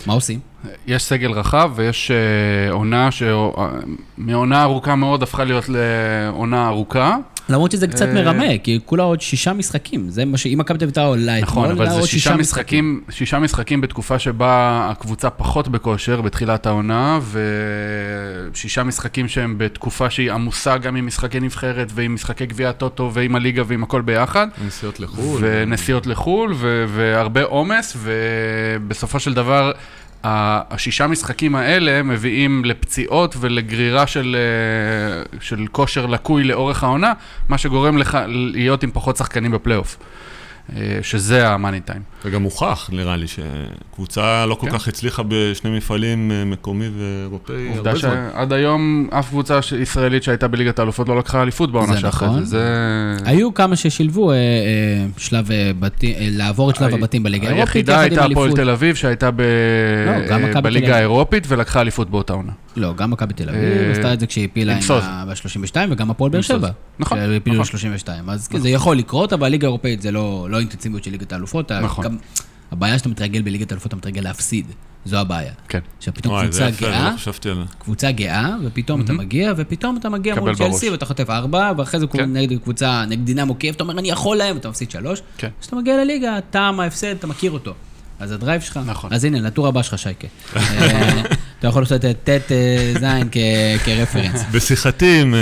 מה 0.07 0.13
עושים? 0.13 0.41
יש 0.87 1.03
סגל 1.03 1.33
רחב 1.33 1.71
ויש 1.75 2.11
אה, 2.11 2.73
עונה 2.73 3.09
שמעונה 3.11 4.63
ארוכה 4.63 4.95
מאוד 4.95 5.23
הפכה 5.23 5.45
להיות 5.45 5.65
לעונה 5.69 6.69
ארוכה. 6.69 7.17
למרות 7.49 7.71
שזה 7.71 7.87
קצת 7.87 8.07
אה, 8.07 8.15
מרמה, 8.15 8.59
כי 8.63 8.81
כולה 8.85 9.03
עוד 9.03 9.21
שישה 9.21 9.53
משחקים. 9.53 10.11
זה 10.11 10.25
מה 10.25 10.39
ש... 10.39 10.47
אם 10.47 10.59
מכבי 10.59 10.79
תל 10.79 10.85
אביב 10.85 10.89
הייתה 10.89 11.05
עולה 11.05 11.41
נכון, 11.41 11.65
אתמול, 11.65 11.77
אבל 11.83 11.93
היה 11.93 12.01
זה 12.01 12.09
שישה 12.09 12.37
משחקים, 12.37 13.01
שישה 13.11 13.39
משחקים 13.39 13.81
בתקופה 13.81 14.19
שבה 14.19 14.89
הקבוצה 14.91 15.31
פחות 15.31 15.69
בכושר 15.69 16.21
בתחילת 16.21 16.67
העונה, 16.67 17.21
ושישה 18.53 18.83
משחקים 18.83 19.29
שהם 19.29 19.55
בתקופה 19.59 20.11
שהיא 20.11 20.33
עמוסה 20.33 20.79
גם 20.79 20.97
עם 20.97 21.07
משחקי 21.07 21.41
נבחרת 21.41 21.89
ועם 21.95 22.15
משחקי 22.15 22.47
גביע 22.47 22.69
הטוטו 22.69 23.11
ועם 23.15 23.37
הליגה 23.37 23.63
ועם 23.67 23.83
הכל 23.83 24.03
ביחד. 24.03 24.47
נסיעות 24.67 25.01
לחו"ל. 25.01 25.39
ונסיעות 25.41 26.07
לחו"ל, 26.07 26.53
ו- 26.57 26.85
והרבה 26.89 27.43
עומס, 27.43 27.97
ובסופו 28.03 29.21
של 29.21 29.35
דבר, 29.35 29.73
השישה 30.25 31.07
משחקים 31.07 31.55
האלה 31.55 32.03
מביאים 32.03 32.65
לפציעות 32.65 33.35
ולגרירה 33.41 34.07
של, 34.07 34.37
אה, 34.39 35.39
של 35.41 35.67
כושר 35.73 36.07
לקוי 36.07 36.45
לאורך 36.45 36.85
העונה, 36.85 37.13
מה 37.49 37.59
שגורם 37.59 37.99
לך 37.99 38.19
להיות 38.29 38.83
עם 38.83 38.91
פחות 38.93 39.17
שחקנים 39.17 39.51
בפלייאוף. 39.51 39.97
אה, 40.77 40.99
שזה 41.03 41.49
המאני 41.49 41.81
טיים. 41.81 42.03
וגם 42.25 42.43
הוכח, 42.43 42.91
נראה 42.93 43.17
לי, 43.17 43.27
שקבוצה 43.29 44.47
לא 44.47 44.55
כל 44.55 44.67
כן. 44.71 44.79
כך 44.79 44.89
הצליחה 44.89 45.23
בשני 45.29 45.77
מפעלים 45.77 46.31
אה, 46.31 46.45
מקומי 46.45 46.89
ואירופאי 46.99 47.69
עובדה 47.69 47.91
הרבה 47.91 48.01
זמן. 48.01 48.31
שעד 48.35 48.53
היום 48.53 49.09
אף 49.13 49.29
קבוצה 49.29 49.63
ש- 49.63 49.73
ישראלית 49.73 50.23
שהייתה 50.23 50.49
בליגת 50.49 50.79
האלופות 50.79 51.09
לא 51.09 51.19
לקחה 51.19 51.43
אליפות 51.43 51.73
בעונה 51.73 51.97
שאחרי 51.97 52.29
נכון. 52.29 52.45
זה. 52.45 52.59
זה... 52.59 53.31
היו 53.31 53.55
כמה 53.55 53.77
ששילבו 53.77 54.31
אה, 54.31 54.37
אה, 54.37 54.41
שלב 55.17 55.51
אה, 55.51 55.71
בתים, 55.81 56.15
אה, 56.15 56.29
לעבור 56.31 56.71
את 56.71 56.77
שלב 56.77 56.95
הבתים 56.95 57.23
בליגה 57.23 57.49
האירופית, 57.49 57.67
היחידה 57.89 58.01
הייתה 58.01 58.25
הפועל. 58.25 58.53
תל 58.53 58.71
אביב, 58.71 58.95
שהייתה 58.97 59.31
ב... 59.31 59.43
לא, 60.31 60.53
תל 60.53 60.61
בליגה. 60.61 60.97
האירופית 60.97 61.45
ולקחה 61.49 61.81
אליפות 61.81 62.11
באותה 62.11 62.33
עונה. 62.33 62.53
לא, 62.77 62.95
גם 62.95 63.11
מכבי 63.11 63.35
תל 63.35 63.49
אביב 63.49 63.63
אה, 63.63 63.91
עשתה 63.93 64.13
את 64.13 64.21
זה 64.21 64.27
כשהיא 64.27 64.45
הפילה 64.45 64.73
עם 64.73 64.77
עם 64.79 64.83
סוז. 64.83 65.05
ב-32, 65.05 65.77
וגם 65.91 66.11
הפועל 66.11 66.31
באר. 66.31 66.41
שבע. 66.41 66.69
נכון, 66.99 67.19
שאפילו 67.19 67.61
נכון. 67.61 67.91
ל-32. 67.91 68.09
אז 68.29 68.49
כן, 68.49 68.59
זה 68.59 68.69
יכול 68.69 68.97
לקרות, 68.97 69.33
אבל 69.33 69.47
הליגה 69.47 69.67
האירופאית 69.67 70.03
זה 70.03 70.11
לא 70.11 70.47
לא 70.53 70.59
אינטנסיביות 70.59 71.05
של 71.05 71.11
ליגת 71.11 71.33
האלופות. 71.33 71.73
נכון. 71.73 72.05
גם- 72.05 72.17
הבעיה 72.73 72.99
שאתה 72.99 73.09
מתרגל 73.09 73.43
בליגת 73.43 73.73
האלופות, 73.73 73.89
אתה 73.89 73.97
מתרגל 73.97 74.21
להפסיד. 74.21 74.67
זו 75.05 75.17
הבעיה. 75.19 75.53
כן. 75.69 75.79
וואי, 76.27 76.53
זה 76.53 76.61
קבוצה 76.61 76.69
יפה, 76.69 76.87
גאה, 76.91 77.11
לא 77.11 77.17
חשבתי 77.17 77.49
על 77.49 77.55
זה. 77.55 77.63
קבוצה 77.79 78.11
גאה, 78.11 78.55
ופתאום 78.65 79.01
אתה 79.01 79.13
מגיע, 79.13 79.53
ופתאום 79.57 79.97
אתה 79.97 80.09
מגיע 80.09 80.35
מול. 80.35 80.55
צ'לסי, 80.55 80.91
ואתה 80.91 81.07
חוטף 81.07 81.31
ארבע, 81.31 81.73
ואחרי 81.77 82.01
זה 82.01 82.07
כן. 82.07 82.33
נגד 82.33 82.59
קבוצה, 82.59 83.05
נגד 83.09 83.25
דינמו 83.25 83.55
קייב, 83.55 83.75
אתה 83.75 83.85
אומר, 83.85 83.99
אני 83.99 84.11
יכול 84.11 84.37
להם, 84.37 84.57
ואתה 84.57 84.69
מפסיד 84.69 84.91
שלוש. 84.91 85.23
כן. 85.37 85.49
כשאתה 85.61 85.77
מגיע 85.77 85.97
לליגה, 86.05 86.39
טעם 86.51 86.81
ההפסד, 86.81 87.07
אתה 87.07 87.27
מכיר 87.27 87.51
אותו. 87.51 87.75
אז 88.19 88.33
ה 88.33 88.38
drive 88.38 88.61
שלך, 88.61 88.81
נכון. 88.87 89.13
אז 89.13 89.25
הנה, 89.25 89.41
לטור 89.41 89.67
הבא 89.67 89.83
שלך, 89.83 89.99
שייקה. 89.99 90.29
אתה 91.63 91.69
יכול 91.69 91.83
לעשות 91.83 92.05
את 92.05 92.17
ט' 92.25 92.53
אה, 92.53 92.93
ז' 93.01 93.05
כרפרנס. 93.85 94.45
בשיחתי 94.53 95.21
עם... 95.21 95.35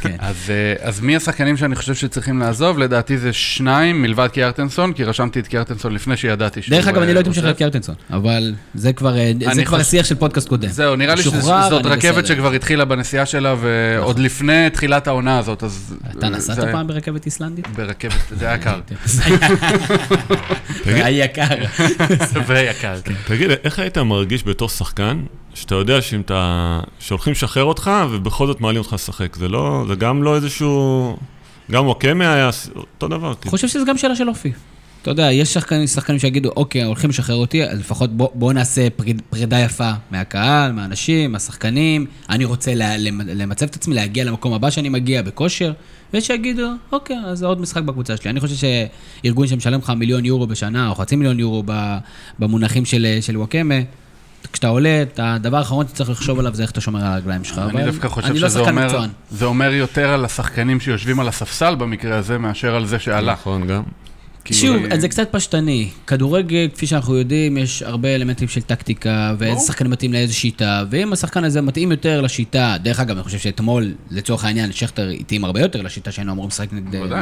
כן. 0.00 0.16
אז, 0.18 0.36
אז 0.80 1.00
מי 1.00 1.16
השחקנים 1.16 1.56
שאני 1.56 1.74
חושב 1.74 1.94
שצריכים 1.94 2.38
לעזוב? 2.38 2.78
לדעתי 2.78 3.18
זה 3.18 3.32
שניים, 3.32 4.02
מלבד 4.02 4.26
קיארטנסון, 4.26 4.92
כי 4.92 5.04
רשמתי 5.04 5.40
את 5.40 5.46
קיארטנסון 5.46 5.94
לפני 5.94 6.16
שידעתי 6.16 6.62
שהוא... 6.62 6.76
דרך 6.76 6.88
אגב, 6.88 7.02
אני 7.02 7.12
לא 7.12 7.18
הייתי 7.18 7.28
אה, 7.28 7.30
משחרר 7.30 7.44
עוזב. 7.44 7.52
את 7.54 7.58
קיארטנסון, 7.58 7.94
אבל 8.10 8.54
זה 8.74 8.92
כבר 8.92 9.18
אה, 9.18 9.32
זה 9.44 9.50
אני 9.50 9.64
כבר 9.64 9.78
חושב- 9.78 9.90
שיח 9.90 10.06
של 10.06 10.14
פודקאסט 10.14 10.48
קודם. 10.48 10.68
זהו, 10.68 10.96
נראה 10.96 11.14
לי 11.14 11.22
שזאת 11.22 11.86
רכבת. 11.86 12.26
שכבר 12.26 12.52
התחילה 12.52 12.84
בנסיעה 12.84 13.26
שלה, 13.26 13.54
ועוד 13.60 14.10
נכון. 14.10 14.22
לפני 14.24 14.70
תחילת 14.70 15.06
העונה 15.06 15.38
הזאת, 15.38 15.62
אז... 15.64 15.94
אתה 16.18 16.28
נסעת 16.28 16.58
פעם 16.58 16.86
ברכבת 16.86 17.26
איסלנדית? 17.26 17.68
ברכבת, 17.76 18.32
זה 18.38 18.46
היה 18.48 18.58
קר. 18.58 18.80
זה 20.84 21.04
היה 21.04 21.24
יקר. 21.24 21.64
זה 22.46 22.54
היה 22.54 22.70
יקר. 22.70 22.94
תגיד, 23.26 23.50
איך 23.64 23.78
היית 23.78 23.98
מרגיש 23.98 24.44
בתור 24.46 24.68
שחקן, 24.68 25.18
שאתה 25.60 25.74
יודע 25.74 26.02
שאם 26.02 26.20
אתה... 26.20 26.80
שהולכים 27.00 27.32
לשחרר 27.32 27.64
אותך, 27.64 27.90
ובכל 28.10 28.46
זאת 28.46 28.60
מעלים 28.60 28.78
אותך 28.82 28.92
לשחק? 28.92 29.36
זה 29.36 29.48
לא... 29.48 29.84
זה 29.88 29.94
גם 29.94 30.22
לא 30.22 30.36
איזשהו... 30.36 31.16
גם 31.70 31.86
וואקמה 31.86 32.34
היה 32.34 32.52
ס- 32.52 32.70
אותו 32.76 33.08
דבר. 33.08 33.28
אני 33.28 33.36
כאילו. 33.40 33.50
חושב 33.50 33.68
שזה 33.68 33.84
גם 33.86 33.98
שאלה 33.98 34.16
של 34.16 34.28
אופי. 34.28 34.52
אתה 35.02 35.10
יודע, 35.10 35.32
יש 35.32 35.54
שחקנים, 35.54 35.86
שחקנים 35.86 36.18
שיגידו, 36.18 36.50
אוקיי, 36.56 36.82
הולכים 36.82 37.10
לשחרר 37.10 37.36
אותי, 37.36 37.64
אז 37.64 37.78
לפחות 37.80 38.10
בוא, 38.16 38.28
בוא 38.34 38.52
נעשה 38.52 38.90
פריד, 38.90 39.22
פרידה 39.30 39.58
יפה 39.60 39.90
מהקהל, 40.10 40.72
מהאנשים, 40.72 41.32
מהשחקנים. 41.32 42.06
אני 42.30 42.44
רוצה 42.44 42.74
לה, 42.74 42.96
למ- 42.96 43.20
למצב 43.28 43.66
את 43.66 43.74
עצמי, 43.74 43.94
להגיע 43.94 44.24
למקום 44.24 44.52
הבא 44.52 44.70
שאני 44.70 44.88
מגיע 44.88 45.22
בכושר, 45.22 45.72
ויש 46.12 46.26
שיגידו, 46.26 46.68
אוקיי, 46.92 47.16
אז 47.26 47.42
עוד 47.42 47.60
משחק 47.60 47.82
בקבוצה 47.82 48.16
שלי. 48.16 48.30
אני 48.30 48.40
חושב 48.40 48.54
שארגון 49.24 49.46
שמשלם 49.46 49.78
לך 49.78 49.90
מיליון 49.90 50.24
יורו 50.24 50.46
בשנה, 50.46 50.88
או 50.88 50.94
חצי 50.94 51.16
מיליון 51.16 51.40
יורו 51.40 51.62
במונחים 52.38 52.84
של, 52.84 53.06
של 53.20 53.36
וואקמה, 53.36 53.74
כשאתה 54.52 54.68
עולה, 54.68 55.02
את 55.02 55.20
הדבר 55.22 55.56
האחרון 55.56 55.88
שצריך 55.88 56.10
לחשוב 56.10 56.38
עליו 56.38 56.54
זה 56.54 56.62
איך 56.62 56.70
אתה 56.70 56.80
שומר 56.80 57.00
על 57.00 57.12
הרגליים 57.12 57.44
שלך. 57.44 57.58
אני 57.58 57.84
דווקא 57.84 58.08
חושב 58.08 58.26
אני 58.30 58.38
לא 58.38 58.48
שזה 58.48 58.58
שחקן 58.58 58.70
אומר, 58.70 58.84
מקצוען. 58.86 59.10
זה 59.30 59.44
אומר 59.44 59.72
יותר 59.72 60.08
על 60.10 60.24
השחקנים 60.24 60.80
שיושבים 60.80 61.20
על 61.20 61.28
הספסל 61.28 61.74
במקרה 61.74 62.16
הזה, 62.16 62.38
מאשר 62.38 62.74
על 62.74 62.86
זה 62.86 62.98
שעלה. 62.98 63.32
נכון, 63.32 63.66
גם. 63.66 63.82
כאילו, 64.52 64.60
שוב, 64.78 64.92
אה, 64.92 65.00
זה 65.00 65.08
קצת 65.08 65.28
פשטני. 65.30 65.88
כדורגל, 66.06 66.68
כפי 66.74 66.86
שאנחנו 66.86 67.16
יודעים, 67.16 67.56
יש 67.56 67.82
הרבה 67.82 68.14
אלמנטים 68.14 68.48
של 68.48 68.60
טקטיקה, 68.60 69.34
ואיזה. 69.38 69.60
שחקן 69.60 69.86
מתאים 69.86 70.12
לאיזה 70.12 70.34
שיטה, 70.34 70.84
ואם 70.90 71.12
השחקן 71.12 71.44
הזה 71.44 71.60
מתאים 71.60 71.90
יותר 71.90 72.20
לשיטה, 72.20 72.76
דרך 72.82 73.00
אגב, 73.00 73.16
אני 73.16 73.24
חושב 73.24 73.38
שאתמול, 73.38 73.92
לצורך 74.10 74.44
העניין, 74.44 74.72
שכטר 74.72 75.08
התאים 75.08 75.44
הרבה 75.44 75.60
יותר 75.60 75.82
לשיטה 75.82 76.12
שהיינו 76.12 76.32
אמורים 76.32 76.48
לשחק 76.48 76.68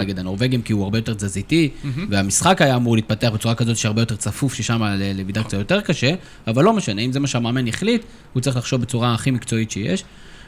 נגד, 0.01 0.19
הנורבגים, 0.19 0.63
כי 0.63 0.73
הוא 0.73 0.85
הרבה 0.85 0.99
יותר 0.99 1.15
תזזיתי, 1.15 1.69
והמשחק 2.11 2.63
היה 2.63 2.77
אמור 2.77 2.97
להתפתח 2.97 3.29
בצורה 3.35 3.55
כזאת 3.55 3.77
שהרבה 3.77 4.03
יותר 4.03 4.17
צפוף, 4.17 4.55
ששם 4.55 4.83
ל- 4.83 5.13
לוידר 5.17 5.43
קצת 5.43 5.59
יותר 5.59 5.81
קשה, 5.81 6.15
אבל 6.47 6.65
לא 6.65 6.73
משנה, 6.73 7.03
אם 7.03 7.13
זה 7.13 7.21
מה 7.21 7.27
שהמאמן 7.27 7.69
החליט, 7.69 8.03
הוא 8.33 8.41
צריך 8.41 8.57
לחשוב 8.57 8.81
בצורה 8.81 9.15
הכי 9.15 9.31
מקצועית 9.31 9.71
שיש. 9.71 10.05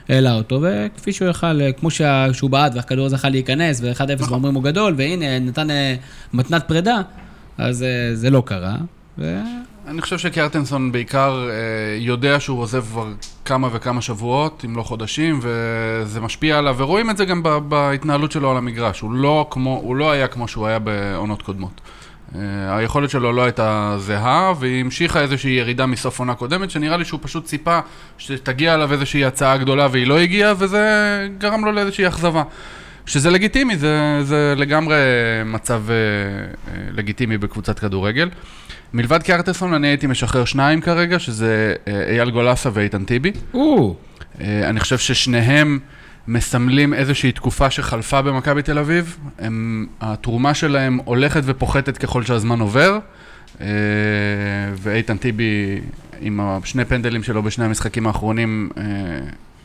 העלה 0.09 0.35
אותו, 0.35 0.61
וכפי 0.63 1.13
שהוא 1.13 1.29
יכל, 1.29 1.61
אה, 1.61 1.73
כמו 1.73 1.91
שה- 1.91 2.33
שהוא 2.33 2.51
בעט 2.51 2.73
והכדור 2.75 3.07
הזה 3.07 3.17
יכל 3.17 3.29
להיכנס, 3.29 3.81
ו-1-0 3.83 4.31
ואומרים 4.31 4.55
הוא 4.55 4.63
גדול, 4.63 4.95
והנה, 4.97 5.39
נתן 5.39 5.71
אה, 5.71 5.95
מתנת 6.33 6.69
פרידה, 6.69 6.97
אז 7.59 7.83
אה, 7.83 7.89
זה 8.15 8.31
לא 8.31 8.43
קרה. 8.47 8.77
ו... 9.19 9.39
אני 9.89 10.03
חושב 10.03 10.19
שקיארטנסון 10.19 10.93
בעיקר 10.93 11.49
אה, 11.51 11.55
יודע 11.99 12.41
שהוא 12.41 12.61
עוזב 12.61 12.85
כבר 12.85 13.07
כמה 13.45 13.69
וכמה 13.73 14.03
שבועות, 14.03 14.63
אם 14.67 14.77
לא 14.77 14.83
חודשים, 14.83 15.41
וזה 15.43 16.21
משפיע 16.21 16.59
עליו, 16.59 16.75
ורואים 16.79 17.11
את 17.11 17.17
זה 17.17 17.25
גם 17.25 17.43
בהתנהלות 17.69 18.33
שלו 18.33 18.51
על 18.51 18.57
המגרש. 18.57 19.01
הוא 19.01 19.13
לא, 19.13 19.47
כמו, 19.51 19.81
הוא 19.83 19.97
לא 19.97 20.11
היה 20.11 20.27
כמו 20.27 20.49
שהוא 20.49 20.67
היה 20.67 20.79
בעונות 20.79 21.43
קודמות. 21.43 21.81
אה, 22.35 22.77
היכולת 22.77 23.11
שלו 23.11 23.33
לא 23.33 23.45
הייתה 23.45 23.97
זהה, 23.99 24.53
והיא 24.61 24.81
המשיכה 24.81 25.21
איזושהי 25.21 25.51
ירידה 25.51 25.87
מסוף 25.87 26.19
עונה 26.19 26.35
קודמת, 26.35 26.71
שנראה 26.71 26.97
לי 26.97 27.05
שהוא 27.05 27.21
פשוט 27.23 27.45
ציפה 27.45 27.81
שתגיע 28.19 28.75
אליו 28.75 28.93
איזושהי 28.93 29.25
הצעה 29.25 29.57
גדולה 29.57 29.89
והיא 29.93 30.07
לא 30.07 30.19
הגיעה, 30.19 30.55
וזה 30.59 30.83
גרם 31.39 31.65
לו 31.65 31.73
לאיזושהי 31.73 32.09
אכזבה. 32.09 32.43
שזה 33.07 33.31
לגיטימי, 33.31 33.77
זה, 33.77 34.21
זה 34.23 34.55
לגמרי 34.57 34.97
מצב 35.45 35.83
אה, 35.91 35.95
אה, 35.95 36.81
לגיטימי 36.93 37.39
בקבוצת 37.39 37.79
כדורגל. 37.79 38.29
מלבד 38.95 39.23
קיארטסון 39.23 39.75
אני 39.75 39.89
הייתי 39.89 40.07
משחרר 40.07 40.45
שניים 40.45 40.81
כרגע, 40.81 41.19
שזה 41.19 41.75
אה, 41.89 42.11
אייל 42.11 42.31
גולסה 42.31 42.71
ואיתן 42.73 43.05
טיבי. 43.05 43.33
אה, 44.41 44.69
אני 44.69 44.81
חושב 44.81 44.99
ששניהם 44.99 45.79
מסמלים 46.29 46.95
איזושהי 46.95 47.33
תקופה 47.33 47.71
שחלפה 47.71 48.23
במכבי 48.23 48.63
תל 48.63 48.79
אביב. 48.79 49.19
הם, 49.39 49.87
התרומה 50.01 50.55
שלהם 50.55 50.99
הולכת 51.05 51.41
ופוחתת 51.45 51.99
ככל 51.99 52.23
שהזמן 52.23 52.61
עובר. 52.61 52.99
אה, 53.61 53.67
ואיתן 54.75 55.17
טיבי, 55.17 55.81
עם 56.21 56.41
השני 56.41 56.85
פנדלים 56.85 57.23
שלו 57.23 57.43
בשני 57.43 57.65
המשחקים 57.65 58.07
האחרונים, 58.07 58.71
אה, 58.77 58.83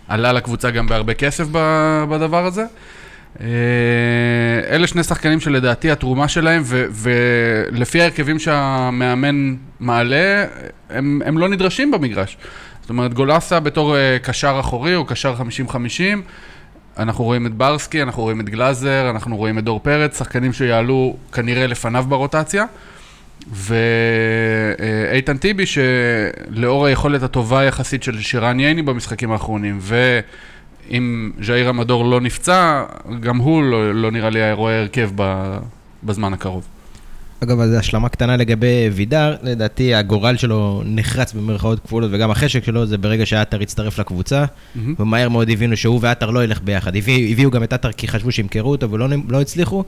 עלה 0.08 0.32
לקבוצה 0.34 0.72
גם 0.72 0.88
בהרבה 0.88 1.14
כסף 1.14 1.46
בדבר 2.10 2.46
הזה. 2.46 2.66
אה, 3.42 3.48
אלה 4.70 4.88
שני 4.88 5.04
שחקנים 5.04 5.40
שלדעתי 5.40 5.92
התרומה 5.92 6.28
שלהם, 6.28 6.62
ו- 6.66 6.86
ולפי 6.92 8.02
ההרכבים 8.02 8.40
שהמאמן 8.40 9.56
מעלה, 9.80 10.46
הם, 10.90 11.22
הם 11.26 11.38
לא 11.38 11.50
נדרשים 11.50 11.92
במגרש. 11.92 12.38
זאת 12.82 12.90
אומרת, 12.90 13.14
גולסה 13.14 13.60
בתור 13.60 13.96
קשר 14.22 14.58
אחורי 14.60 14.96
או 14.96 15.06
קשר 15.06 15.36
50-50, 15.70 15.74
אנחנו 17.00 17.24
רואים 17.24 17.46
את 17.46 17.54
ברסקי, 17.54 18.02
אנחנו 18.02 18.24
רואים 18.24 18.42
את 18.42 18.50
גלאזר, 18.50 19.10
אנחנו 19.10 19.38
רואים 19.38 19.60
את 19.60 19.64
דור 19.64 19.80
פרץ, 19.84 20.18
שחקנים 20.18 20.54
שיעלו 20.54 21.18
כנראה 21.32 21.68
לפניו 21.68 22.06
ברוטציה. 22.10 22.66
ואיתן 23.52 25.38
טיבי, 25.38 25.64
שלאור 25.66 26.86
היכולת 26.86 27.24
הטובה 27.24 27.64
יחסית 27.64 28.04
של 28.04 28.22
שירן 28.22 28.60
ייני 28.60 28.82
במשחקים 28.82 29.32
האחרונים, 29.32 29.80
ואם 29.82 31.32
ז'איר 31.42 31.70
המדור 31.70 32.06
לא 32.06 32.22
נפצע, 32.22 32.84
גם 33.20 33.38
הוא 33.38 33.64
לא, 33.64 33.96
לא 33.96 34.12
נראה 34.12 34.30
לי 34.30 34.52
רואה 34.52 34.80
הרכב 34.80 35.10
בזמן 36.04 36.34
הקרוב. 36.34 36.68
אגב, 37.44 37.60
אז 37.60 37.74
השלמה 37.74 38.10
קטנה 38.10 38.38
לגבי 38.38 38.68
וידר, 38.94 39.36
לדעתי 39.44 39.96
הגורל 39.96 40.38
שלו 40.38 40.82
נחרץ 40.86 41.34
במרכאות 41.34 41.80
כפולות, 41.80 42.10
וגם 42.14 42.32
החשק 42.32 42.64
שלו 42.64 42.86
זה 42.86 42.98
ברגע 42.98 43.26
שעטר 43.26 43.62
הצטרף 43.62 44.00
לקבוצה, 44.00 44.46
ומהר 45.00 45.30
מאוד 45.30 45.50
הבינו 45.50 45.78
שהוא 45.78 46.00
ועטר 46.02 46.30
לא 46.30 46.44
ילך 46.44 46.62
ביחד. 46.64 46.96
הביא- 46.96 47.32
הביאו 47.32 47.52
גם 47.52 47.64
את 47.64 47.74
עטר 47.74 47.92
כי 47.92 48.08
חשבו 48.08 48.32
שימכרו 48.32 48.72
אותו 48.72 48.92
ולא 48.92 49.08
לא 49.30 49.42
הצליחו, 49.42 49.84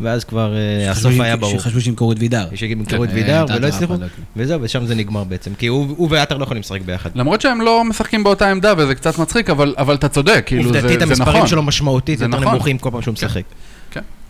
ואז 0.00 0.24
כבר 0.24 0.54
אה, 0.56 0.90
הסוף 0.90 1.12
היה 1.20 1.36
ברור. 1.36 1.58
שחשבו 1.58 1.80
שימכרו 1.80 2.12
את 2.12 2.16
וידר. 2.20 2.46
שימכרו 2.54 3.04
את 3.04 3.10
כן, 3.10 3.16
וידר 3.16 3.38
אה, 3.50 3.56
ולא 3.56 3.66
עטר 3.66 3.66
הצליחו, 3.66 3.92
לא- 4.00 4.06
וזהו, 4.36 4.62
ושם 4.62 4.86
זה 4.86 4.94
נגמר 4.94 5.24
בעצם. 5.24 5.50
כי 5.58 5.66
הוא 5.66 5.94
הוא 5.96 6.08
ועטר 6.10 6.36
לא 6.36 6.44
יכולים 6.44 6.60
לשחק 6.60 6.80
ביחד. 6.82 7.10
למרות 7.14 7.40
שהם 7.40 7.60
לא 7.60 7.84
משחקים 7.84 8.24
באותה 8.24 8.50
עמדה 8.50 8.74
וזה 8.78 8.94
קצת 8.94 9.18
מצחיק, 9.18 9.50
אבל, 9.50 9.74
אבל 9.78 9.94
אתה 9.94 10.08
צודק, 10.08 10.42
כאילו 10.46 10.62
זה, 10.72 10.78
עובדתית 10.78 10.98
זה 11.00 11.04
המספרים 11.06 11.36
נכון. 11.36 11.46
שלו 11.48 11.62
משמעותית 11.62 12.20
יותר 12.20 12.36
נכון. 12.36 12.48
נמוכים 12.54 12.78
כל 12.78 12.90
פעם 12.90 13.02
שהוא 13.02 13.12
משחק. 13.12 13.42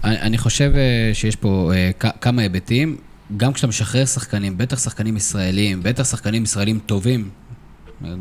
אני 0.05 0.39
חושב 0.39 0.73
אה, 0.75 1.11
שיש 1.15 1.37
פה 1.37 1.73
אה, 1.75 1.91
כמה 2.21 2.43
היבטים. 2.43 2.97
גם 3.37 3.53
כשאתה 3.53 3.67
משחרר 3.67 4.05
שחקנים, 4.05 4.59
בטח 4.59 4.79
שחקנים 4.79 5.17
ישראלים, 5.17 5.83
בטח 5.83 6.05
שחקנים 6.05 6.43
ישראלים 6.43 6.79
טובים, 6.87 7.29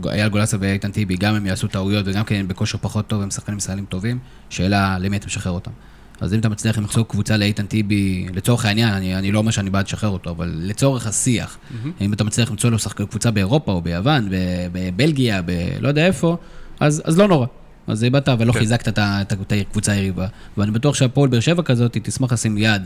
אייל 0.06 0.28
גולסה 0.30 0.58
ואיתן 0.60 0.91
טיבי, 0.91 1.17
גם 1.17 1.36
הם 1.36 1.46
יעשו 1.46 1.67
טעויות 1.67 2.06
וגם 2.08 2.24
כן 2.24 2.36
הם 2.36 2.48
בכושר 2.48 2.78
פחות 2.82 3.08
טוב, 3.08 3.22
הם 3.22 3.32
שחקנים 3.32 3.58
ישראלים 3.58 3.86
טובים, 3.86 4.20
שאלה 4.50 4.98
למי 5.00 5.17
אתה 5.17 5.28
משחרר 5.28 5.52
אותם. 5.52 5.72
אז 6.22 6.34
אם 6.34 6.39
אתה 6.39 6.50
מצליח 6.50 6.78
למצוא 6.78 7.04
קבוצה 7.04 7.38
לאיתן 7.38 7.65
טיבי, 7.65 8.28
לצורך 8.34 8.65
העניין, 8.65 8.94
אני, 8.94 9.15
אני 9.15 9.32
לא 9.32 9.39
אומר 9.39 9.52
שאני 9.52 9.70
בעד 9.70 9.86
לשחרר 9.86 10.10
אותו, 10.10 10.30
אבל 10.30 10.52
לצורך 10.56 11.08
השיח, 11.08 11.58
אם 12.02 12.13
אתה 12.13 12.24
מצליח 12.24 12.50
למצוא 12.50 12.70
לו 12.70 12.80
שחק, 12.80 13.02
קבוצה 13.02 13.32
באירופה 13.32 13.72
או 13.72 13.82
ביוון, 13.82 14.30
ב- 14.30 14.67
בבלגיה, 14.72 15.41
בלא 15.41 15.88
יודע 15.88 16.06
איפה, 16.06 16.38
אז, 16.80 17.02
אז 17.06 17.17
לא 17.17 17.28
נורא. 17.28 17.46
אז 17.88 18.04
איבדת 18.04 18.30
ולא 18.39 18.52
כן. 18.54 18.60
חיזקת 18.60 18.88
את 19.00 19.52
הקבוצה 19.52 19.91
היריבה. 19.91 20.28
ואני 20.58 20.72
בטוח 20.72 20.96
שהפועל 20.96 21.30
באר 21.30 21.39
שבע 21.39 21.63
כזאת, 21.63 21.96
היא 21.96 22.04
תשמח 22.06 22.34
לשים 22.34 22.58
יד 22.58 22.82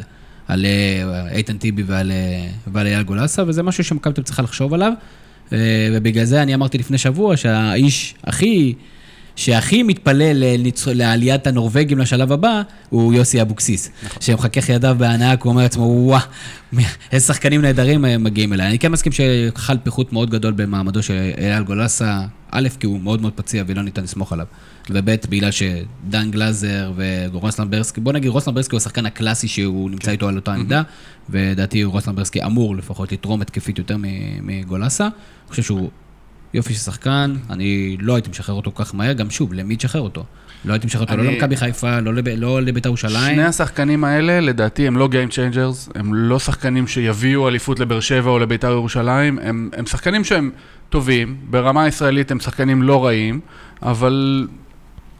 על 0.47 0.65
אה, 0.65 1.01
איתן 1.31 1.57
טיבי 1.57 1.83
ועל, 1.83 2.11
אה, 2.11 2.47
ועל 2.73 2.87
אייל 2.87 3.03
גולסה, 3.03 3.43
וזה 3.47 3.63
משהו 3.63 3.83
שמכבי 3.83 4.23
צריכה 4.23 4.41
לחשוב 4.41 4.73
עליו. 4.73 4.93
אה, 5.53 5.57
ובגלל 5.93 6.25
זה 6.25 6.41
אני 6.41 6.53
אמרתי 6.55 6.77
לפני 6.77 6.97
שבוע 6.97 7.37
שהאיש 7.37 8.15
הכי, 8.23 8.73
שהכי 9.35 9.83
מתפלל 9.83 10.43
לניצ- 10.43 10.87
לעליית 10.93 11.47
הנורבגים 11.47 11.97
לשלב 11.97 12.31
הבא, 12.31 12.61
הוא 12.89 13.13
יוסי 13.13 13.41
אבוקסיס. 13.41 13.89
שמחכך 14.19 14.69
ידיו 14.69 14.95
בהנאה, 14.99 15.31
הוא 15.41 15.51
אומר 15.51 15.61
לעצמו, 15.63 15.83
וואה, 15.83 16.19
איזה 17.11 17.25
שחקנים 17.25 17.61
נהדרים 17.61 18.05
מגיעים 18.19 18.53
אליי. 18.53 18.67
אני 18.67 18.79
כן 18.79 18.91
מסכים 18.91 19.11
שחל 19.11 19.77
פיחות 19.83 20.13
מאוד 20.13 20.29
גדול 20.29 20.53
במעמדו 20.53 21.03
של 21.03 21.31
אייל 21.37 21.63
גולסה, 21.63 22.21
א', 22.51 22.67
כי 22.79 22.87
הוא 22.87 22.99
מאוד 22.99 23.21
מאוד 23.21 23.33
פציע 23.33 23.63
ולא 23.67 23.81
ניתן 23.83 24.03
לסמוך 24.03 24.33
עליו, 24.33 24.45
וב', 24.89 25.09
בגלל 25.29 25.51
שדן 25.51 26.31
גלאזר 26.31 26.91
ורוסלן 27.31 27.69
ברסקי, 27.69 28.01
בוא 28.01 28.13
נגיד 28.13 28.29
רוסלן 28.31 28.53
ברסקי 28.53 28.75
הוא 28.75 28.77
השחקן 28.77 29.05
הקלאסי 29.05 29.47
שהוא 29.47 29.89
נמצא 29.89 30.11
איתו 30.11 30.27
על 30.27 30.35
אותה 30.35 30.53
עמדה, 30.53 30.81
ולדעתי 31.29 31.83
רוסלן 31.83 32.15
ברסקי 32.15 32.43
אמור 32.43 32.75
לפחות 32.75 33.11
לתרום 33.11 33.41
התקפית 33.41 33.77
יותר 33.77 33.95
מגולסה. 34.41 35.03
אני 35.03 35.11
חושב 35.49 35.63
שהוא 35.63 35.89
יופי 36.53 36.73
של 36.73 36.79
שחקן, 36.79 37.33
אני 37.49 37.97
לא 37.99 38.15
הייתי 38.15 38.29
משחרר 38.29 38.55
אותו 38.55 38.71
כל 38.73 38.83
כך 38.83 38.95
מהר, 38.95 39.13
גם 39.13 39.29
שוב, 39.29 39.53
למי 39.53 39.75
תשחרר 39.75 40.01
אותו? 40.01 40.23
לא 40.65 40.73
הייתי 40.73 40.87
משחרר 40.87 41.03
אותו 41.03 41.17
לא 41.17 41.21
אני- 41.21 41.33
למכבי 41.35 41.57
חיפה, 41.57 41.99
לא 41.99 42.13
לב- 42.13 42.27
לא 42.37 42.61
לבית"ר 42.61 42.89
ירושלים. 42.89 43.35
שני 43.35 43.43
השחקנים 43.43 44.03
האלה, 44.03 44.39
לדעתי, 44.39 44.87
הם 44.87 44.97
לא 44.97 45.09
Game 45.11 45.31
Changers, 45.31 45.91
הם 45.99 46.13
לא 46.13 46.39
שחקנים 46.39 46.87
שיביאו 46.87 47.47
אליפות 47.47 47.79
לבאר 47.79 47.99
שבע 47.99 48.29
או 48.29 48.39
לביתר 48.39 48.71
ירושלים, 48.71 49.39
הם, 49.41 49.69
הם 49.77 49.85
שחקנים 49.85 50.23
שהם 50.23 50.51
טובים, 50.89 51.35
ברמה 51.49 51.83
הישראלית 51.83 52.31
הם 52.31 52.39
שחקנים 52.39 52.83
לא 52.83 53.05
רעים, 53.05 53.39
אבל 53.81 54.47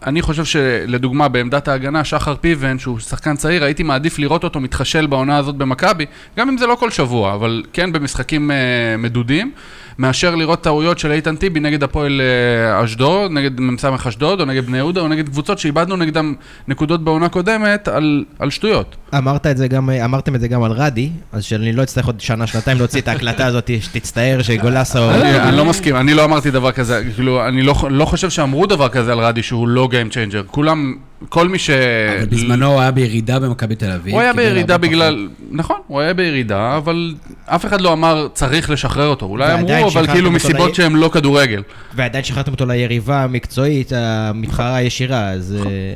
אני 0.05 0.21
חושב 0.21 0.45
שלדוגמה, 0.45 1.27
בעמדת 1.27 1.67
ההגנה, 1.67 2.03
שחר 2.03 2.35
פיבן, 2.41 2.79
שהוא 2.79 2.99
שחקן 2.99 3.35
צעיר, 3.35 3.63
הייתי 3.63 3.83
מעדיף 3.83 4.19
לראות 4.19 4.43
אותו 4.43 4.59
מתחשל 4.59 5.07
בעונה 5.07 5.37
הזאת 5.37 5.55
במכבי, 5.55 6.05
גם 6.37 6.49
אם 6.49 6.57
זה 6.57 6.67
לא 6.67 6.75
כל 6.75 6.89
שבוע, 6.91 7.33
אבל 7.33 7.63
כן 7.73 7.91
במשחקים 7.91 8.51
אה, 8.51 8.55
מדודים, 8.97 9.51
מאשר 9.99 10.36
לראות 10.36 10.63
טעויות 10.63 10.99
של 10.99 11.12
איתן 11.12 11.36
טיבי 11.36 11.60
נגד 11.60 11.84
הפועל 11.84 12.21
אה, 12.21 12.84
אשדוד, 12.84 13.31
נגד 13.31 13.60
מ"ס 13.60 13.86
אשדוד, 14.08 14.39
או 14.39 14.45
נגד 14.45 14.65
בני 14.65 14.77
יהודה, 14.77 15.01
או 15.01 15.08
נגד 15.08 15.29
קבוצות 15.29 15.60
שאיבדנו 15.60 15.95
נגדם 15.95 16.34
נקודות 16.67 17.03
בעונה 17.03 17.29
קודמת 17.29 17.88
על, 17.88 18.25
על 18.39 18.49
שטויות. 18.49 18.95
אמרת 19.17 19.47
את 19.47 19.58
זה 19.58 19.67
גם, 19.67 19.89
אמרתם 19.89 20.36
את 20.36 20.41
זה 20.41 20.47
גם 20.47 20.63
על 20.63 20.71
רדי, 20.71 21.10
אז 21.31 21.43
שאני 21.43 21.73
לא 21.73 21.84
אצטרך 21.84 22.05
עוד 22.05 22.19
שנה, 22.19 22.47
שנתיים 22.47 22.77
להוציא 22.77 23.01
את 23.01 23.08
ההקלטה 23.08 23.45
הזאת, 23.55 23.71
שתצטער 23.81 24.41
שגולסה... 24.41 25.15
אני, 25.15 25.39
אני 25.39 25.58
לא 25.58 25.65
מסכים, 25.65 25.95
אני 25.95 26.13
לא 26.13 26.25
אמרתי 26.25 26.51
דבר 26.51 26.71
כזה, 26.71 27.01
כאילו, 27.15 27.47
אני 27.47 27.62
לא, 27.62 27.75
לא 27.89 28.05
חושב 28.05 28.29
שאמרו 28.29 28.65
דבר 28.65 28.89
כזה 28.89 29.12
על 29.12 29.19
רדי 29.19 29.43
שהוא 29.43 29.67
לא 29.67 29.89
Game 29.91 30.13
Changer. 30.13 30.47
כולם, 30.47 30.95
כל 31.29 31.47
מי 31.47 31.59
ש... 31.59 31.69
אבל 31.69 32.25
בזמנו 32.25 32.71
הוא 32.71 32.81
היה 32.81 32.91
בירידה 32.91 33.39
במכבי 33.39 33.75
תל 33.75 33.91
אביב. 33.91 34.13
הוא 34.13 34.21
היה 34.21 34.33
בירידה 34.33 34.77
בגלל, 34.77 35.29
נכון, 35.51 35.77
הוא 35.88 35.99
היה 35.99 36.13
בירידה, 36.13 36.77
אבל 36.77 37.15
אף 37.45 37.65
אחד 37.65 37.81
לא 37.81 37.93
אמר 37.93 38.27
צריך 38.33 38.69
לשחרר 38.69 39.07
אותו. 39.07 39.25
אולי 39.25 39.53
אמרו, 39.53 39.88
אבל 39.88 40.07
כאילו 40.07 40.31
מסיבות 40.31 40.75
שהן 40.75 40.95
לא 40.95 41.09
כדורגל. 41.13 41.63
ועדיין 41.93 42.23
שחררתם 42.23 42.51
אותו 42.51 42.65
ליריבה 42.65 43.23
המקצועית, 43.23 43.91
המתחרה 43.95 44.75
הישירה, 44.75 45.29
אז... 45.29 45.55
נכון. 45.59 45.71
אה, 45.71 45.95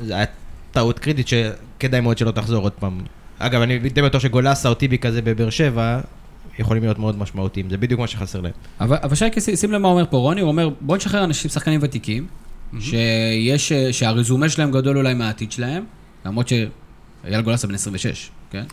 זה 0.00 0.14
היה 0.14 0.24
טעות 0.72 0.98
קריטית 0.98 1.28
שכדאי 1.28 2.00
מאוד 2.00 2.18
שלא 2.18 2.30
תחזור 2.30 2.62
עוד 2.62 2.72
פעם. 2.72 3.00
אגב, 3.38 3.62
אני 3.62 3.78
די 3.78 4.02
בטוח 4.02 4.22
שגולסה 4.22 4.68
או 4.68 4.74
טיבי 4.74 4.98
כזה 4.98 5.22
בבאר 5.22 5.50
שבע, 5.50 6.00
יכולים 6.58 6.82
להיות 6.82 6.98
מאוד 6.98 7.18
משמעותיים, 7.18 7.70
זה 7.70 7.76
בדיוק 7.76 8.00
מה 8.00 8.06
שחסר 8.06 8.40
להם. 8.40 8.52
אבל, 8.80 8.96
אבל 9.02 9.14
שייקה, 9.14 9.40
שים 9.40 9.72
לב 9.72 9.78
מה 9.78 9.88
אומר 9.88 10.04
פה 10.10 10.16
רוני, 10.16 10.40
הוא 10.40 10.48
אומר, 10.48 10.68
בוא 10.80 10.96
נשחרר 10.96 11.24
אנשים, 11.24 11.50
שחקנים 11.50 11.80
ותיקים, 11.82 12.26
שיש, 12.80 13.72
שהרזומה 13.72 14.48
שלהם 14.48 14.70
גדול 14.70 14.98
אולי 14.98 15.14
מהעתיד 15.14 15.52
שלהם, 15.52 15.84
למרות 16.24 16.48
שאייל 16.48 17.40
גולסה 17.40 17.66
בן 17.66 17.74
26, 17.74 18.30
כן? 18.50 18.64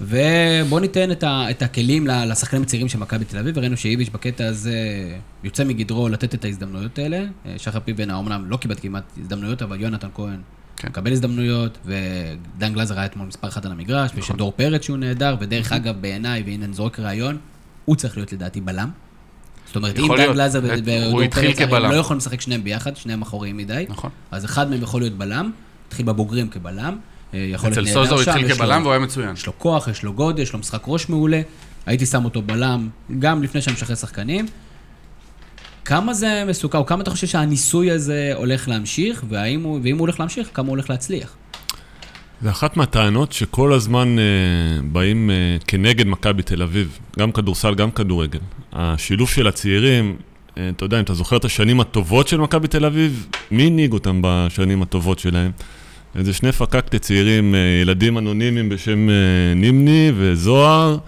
ובוא 0.00 0.80
ניתן 0.80 1.12
את, 1.12 1.22
ה, 1.22 1.50
את 1.50 1.62
הכלים 1.62 2.06
לשחקנים 2.06 2.62
הצעירים 2.62 2.88
של 2.88 2.98
מכבי 2.98 3.24
תל 3.24 3.38
אביב, 3.38 3.56
וראינו 3.56 3.76
שאיביץ' 3.76 4.08
בקטע 4.08 4.46
הזה 4.46 4.74
יוצא 5.44 5.64
מגדרו 5.64 6.08
לתת 6.08 6.34
את 6.34 6.44
ההזדמנויות 6.44 6.98
האלה. 6.98 7.24
אה, 7.46 7.54
שחר 7.56 7.80
פיבן 7.80 8.10
האומנם 8.10 8.44
לא 8.46 8.56
קיבל 8.56 8.74
כמעט 8.74 9.04
הזדמנויות, 9.20 9.62
אבל 9.62 9.80
יונתן 9.80 10.08
כהן 10.14 10.40
כן. 10.76 10.88
מקבל 10.88 11.12
הזדמנויות, 11.12 11.78
ודן 11.84 12.74
גלזר 12.74 12.98
היה 12.98 13.04
אתמול 13.04 13.26
מספר 13.26 13.48
אחת 13.48 13.66
על 13.66 13.72
המגרש, 13.72 14.10
נכון. 14.10 14.22
ושדור 14.22 14.52
פרץ 14.56 14.82
שהוא 14.82 14.96
נהדר, 14.96 15.36
ודרך 15.40 15.72
אגב, 15.72 16.00
בעיניי, 16.00 16.42
והנה 16.46 16.64
אני 16.64 16.74
זורק 16.74 17.00
רעיון, 17.00 17.38
הוא 17.84 17.96
צריך 17.96 18.16
להיות 18.16 18.32
לדעתי 18.32 18.60
בלם. 18.60 18.90
זאת 19.68 19.76
אומרת, 19.76 19.98
אם 19.98 20.08
דן 20.16 20.28
הוא 20.28 20.34
ודור 20.62 21.20
פרץ. 21.30 21.60
הם 21.60 21.90
לא 21.90 21.96
יכולים 21.96 22.18
לשחק 22.18 22.40
שניהם 22.40 22.64
ביחד, 22.64 22.96
שניהם 22.96 23.22
אחוריים 23.22 23.56
מדי. 23.56 23.86
נכון. 23.88 24.10
אז 24.30 24.44
אחד 24.44 24.70
מהם 24.70 24.82
יכול 24.82 25.00
להיות 25.00 25.12
בלם, 25.12 25.50
התחיל 25.88 26.06
בבוגרים 26.06 26.48
כבלם, 26.48 26.96
אה, 27.34 27.38
יכול 27.38 27.72
אצל 27.72 27.80
להיות 27.80 27.96
נהדר 27.96 28.06
שם. 28.06 28.16
סוזו 28.16 28.30
הוא 28.30 28.38
התחיל 28.38 28.54
כבלם 28.54 28.82
והוא 28.82 28.92
היה 28.92 29.00
מצוין. 29.00 29.32
יש 29.34 29.46
לו 29.46 29.58
כוח, 29.58 29.88
יש 29.88 30.02
לו 30.02 30.12
גודל, 30.12 30.42
יש 30.42 30.52
לו 30.52 30.58
משחק 30.58 30.82
ראש 30.86 31.08
מעולה. 31.08 31.40
הייתי 31.86 32.06
שם 32.06 32.24
אותו 32.24 32.42
בלם 32.42 32.88
גם 33.18 33.42
לפני 33.42 33.62
שאני 33.62 33.74
משחרר 33.74 33.96
שחקנים. 33.96 34.46
כמה 35.84 36.14
זה 36.14 36.44
מסוכן, 36.46 36.78
או 36.78 36.86
כמה 36.86 37.02
אתה 37.02 37.10
חושב 37.10 37.26
שהניסוי 37.26 37.90
הזה 37.90 38.32
הולך 38.34 38.68
להמשיך, 38.68 39.24
והאם 39.28 39.62
הוא, 39.62 39.80
ואם 39.82 39.98
הוא 39.98 40.00
הולך 40.00 40.20
להמשיך, 40.20 40.48
כמה 40.54 40.66
הוא 40.66 40.70
הולך 40.70 40.90
להצליח? 40.90 41.36
זה 42.42 42.50
אחת 42.50 42.76
מהטענות 42.76 43.32
שכל 43.32 43.72
הזמן 43.72 44.18
אה, 44.18 44.24
באים 44.92 45.30
אה, 45.30 45.56
כנגד 45.66 46.06
מכבי 46.06 46.42
תל 46.42 46.62
אביב, 46.62 46.98
גם 47.18 47.32
כדורסל, 47.32 47.74
גם 47.74 47.90
כדורגל. 47.90 48.38
השילוב 48.72 49.28
של 49.28 49.46
הצעירים, 49.46 50.16
אה, 50.58 50.68
אתה 50.68 50.84
יודע, 50.84 50.98
אם 50.98 51.04
אתה 51.04 51.14
זוכר 51.14 51.36
את 51.36 51.44
השנים 51.44 51.80
הטובות 51.80 52.28
של 52.28 52.36
מכבי 52.36 52.68
תל 52.68 52.84
אביב, 52.84 53.26
מי 53.50 53.62
הנהיג 53.62 53.92
אותם 53.92 54.20
בשנים 54.22 54.82
הטובות 54.82 55.18
שלהם? 55.18 55.50
איזה 56.16 56.32
שני 56.32 56.52
פקקטי 56.52 56.98
צעירים, 56.98 57.54
אה, 57.54 57.60
ילדים 57.82 58.18
אנונימיים 58.18 58.68
בשם 58.68 59.10
אה, 59.10 59.14
נימני 59.56 60.12
וזוהר, 60.16 60.98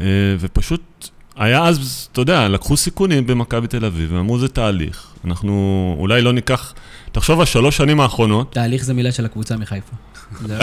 אה, 0.00 0.06
ופשוט 0.40 1.08
היה 1.36 1.64
אז, 1.64 2.08
אתה 2.12 2.20
יודע, 2.20 2.48
לקחו 2.48 2.76
סיכונים 2.76 3.26
במכבי 3.26 3.66
תל 3.66 3.84
אביב, 3.84 4.12
ואמרו 4.12 4.38
זה 4.38 4.48
תהליך. 4.48 5.06
אנחנו 5.24 5.96
אולי 5.98 6.22
לא 6.22 6.32
ניקח, 6.32 6.74
תחשוב 7.12 7.40
על 7.40 7.46
שלוש 7.46 7.76
שנים 7.76 8.00
האחרונות, 8.00 8.52
תהליך 8.52 8.84
זה 8.84 8.94
מילה 8.94 9.12
של 9.12 9.24
הקבוצה 9.24 9.56
מחיפה. 9.56 9.96
לא- 10.48 10.56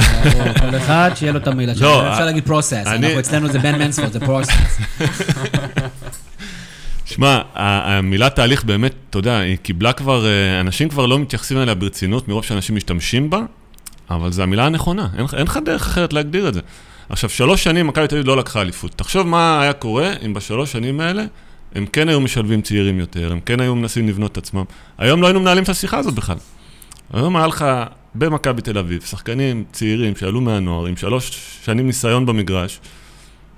כל 0.60 0.78
אחד 0.78 1.12
שיהיה 1.15 1.32
לו 1.32 1.39
את 1.39 1.47
המילה 1.47 1.75
שלו. 1.75 1.88
לא, 1.88 2.12
אפשר 2.13 2.25
להגיד 2.25 2.45
פרוסס, 2.45 2.73
אנחנו 2.86 3.19
אצלנו 3.19 3.47
זה 3.51 3.60
בן 3.60 3.75
מנספורד, 3.75 4.12
זה 4.12 4.19
פרוסס. 4.19 4.78
שמע, 7.06 7.41
המילה 7.56 8.30
תהליך 8.30 8.63
באמת, 8.63 8.93
אתה 9.10 9.19
יודע, 9.19 9.38
היא 9.38 9.58
קיבלה 9.58 9.93
כבר, 9.93 10.25
אה, 10.25 10.60
אנשים 10.60 10.89
כבר 10.89 11.06
לא 11.06 11.19
מתייחסים 11.19 11.58
אליה 11.58 11.75
ברצינות 11.75 12.28
מרוב 12.28 12.43
שאנשים 12.43 12.75
משתמשים 12.75 13.30
בה, 13.30 13.39
אבל 14.10 14.32
זו 14.32 14.43
המילה 14.43 14.65
הנכונה, 14.65 15.08
אין 15.17 15.43
לך 15.43 15.60
דרך 15.65 15.82
אחרת 15.88 16.13
להגדיר 16.13 16.47
את 16.47 16.54
זה. 16.54 16.60
עכשיו, 17.10 17.30
שלוש 17.30 17.63
שנים 17.63 17.88
מכבי 17.88 18.08
תל 18.08 18.15
אביב 18.15 18.28
לא 18.28 18.38
לקחה 18.38 18.62
אליפות. 18.62 18.91
תחשוב 18.95 19.28
מה 19.28 19.62
היה 19.62 19.73
קורה 19.73 20.13
אם 20.25 20.34
בשלוש 20.34 20.71
שנים 20.71 20.99
האלה 20.99 21.23
הם 21.75 21.86
כן 21.86 22.10
היו 22.10 22.21
משלבים 22.21 22.62
צעירים 22.62 22.99
יותר, 22.99 23.32
הם 23.32 23.39
כן 23.39 23.60
היו 23.60 23.75
מנסים 23.75 24.08
לבנות 24.08 24.32
את 24.32 24.38
עצמם. 24.38 24.63
היום 24.97 25.21
לא 25.21 25.28
היינו 25.28 25.39
מנהלים 25.39 25.63
את 25.63 25.69
השיחה 25.69 25.97
הזאת 25.97 26.13
בכלל. 26.13 26.38
היום 27.13 27.38
היה 27.38 27.47
לך 27.47 27.65
במכבי 28.15 28.62
תל 28.62 28.78
אביב, 28.78 29.01
שחקנים 29.01 29.63
צעירים 29.71 30.15
שעלו 30.15 30.41
מהנוער 30.41 30.86
עם 30.86 30.95
שלוש 30.97 31.32
שנים 31.65 31.86
ניסיון 31.86 32.25
במגרש, 32.25 32.80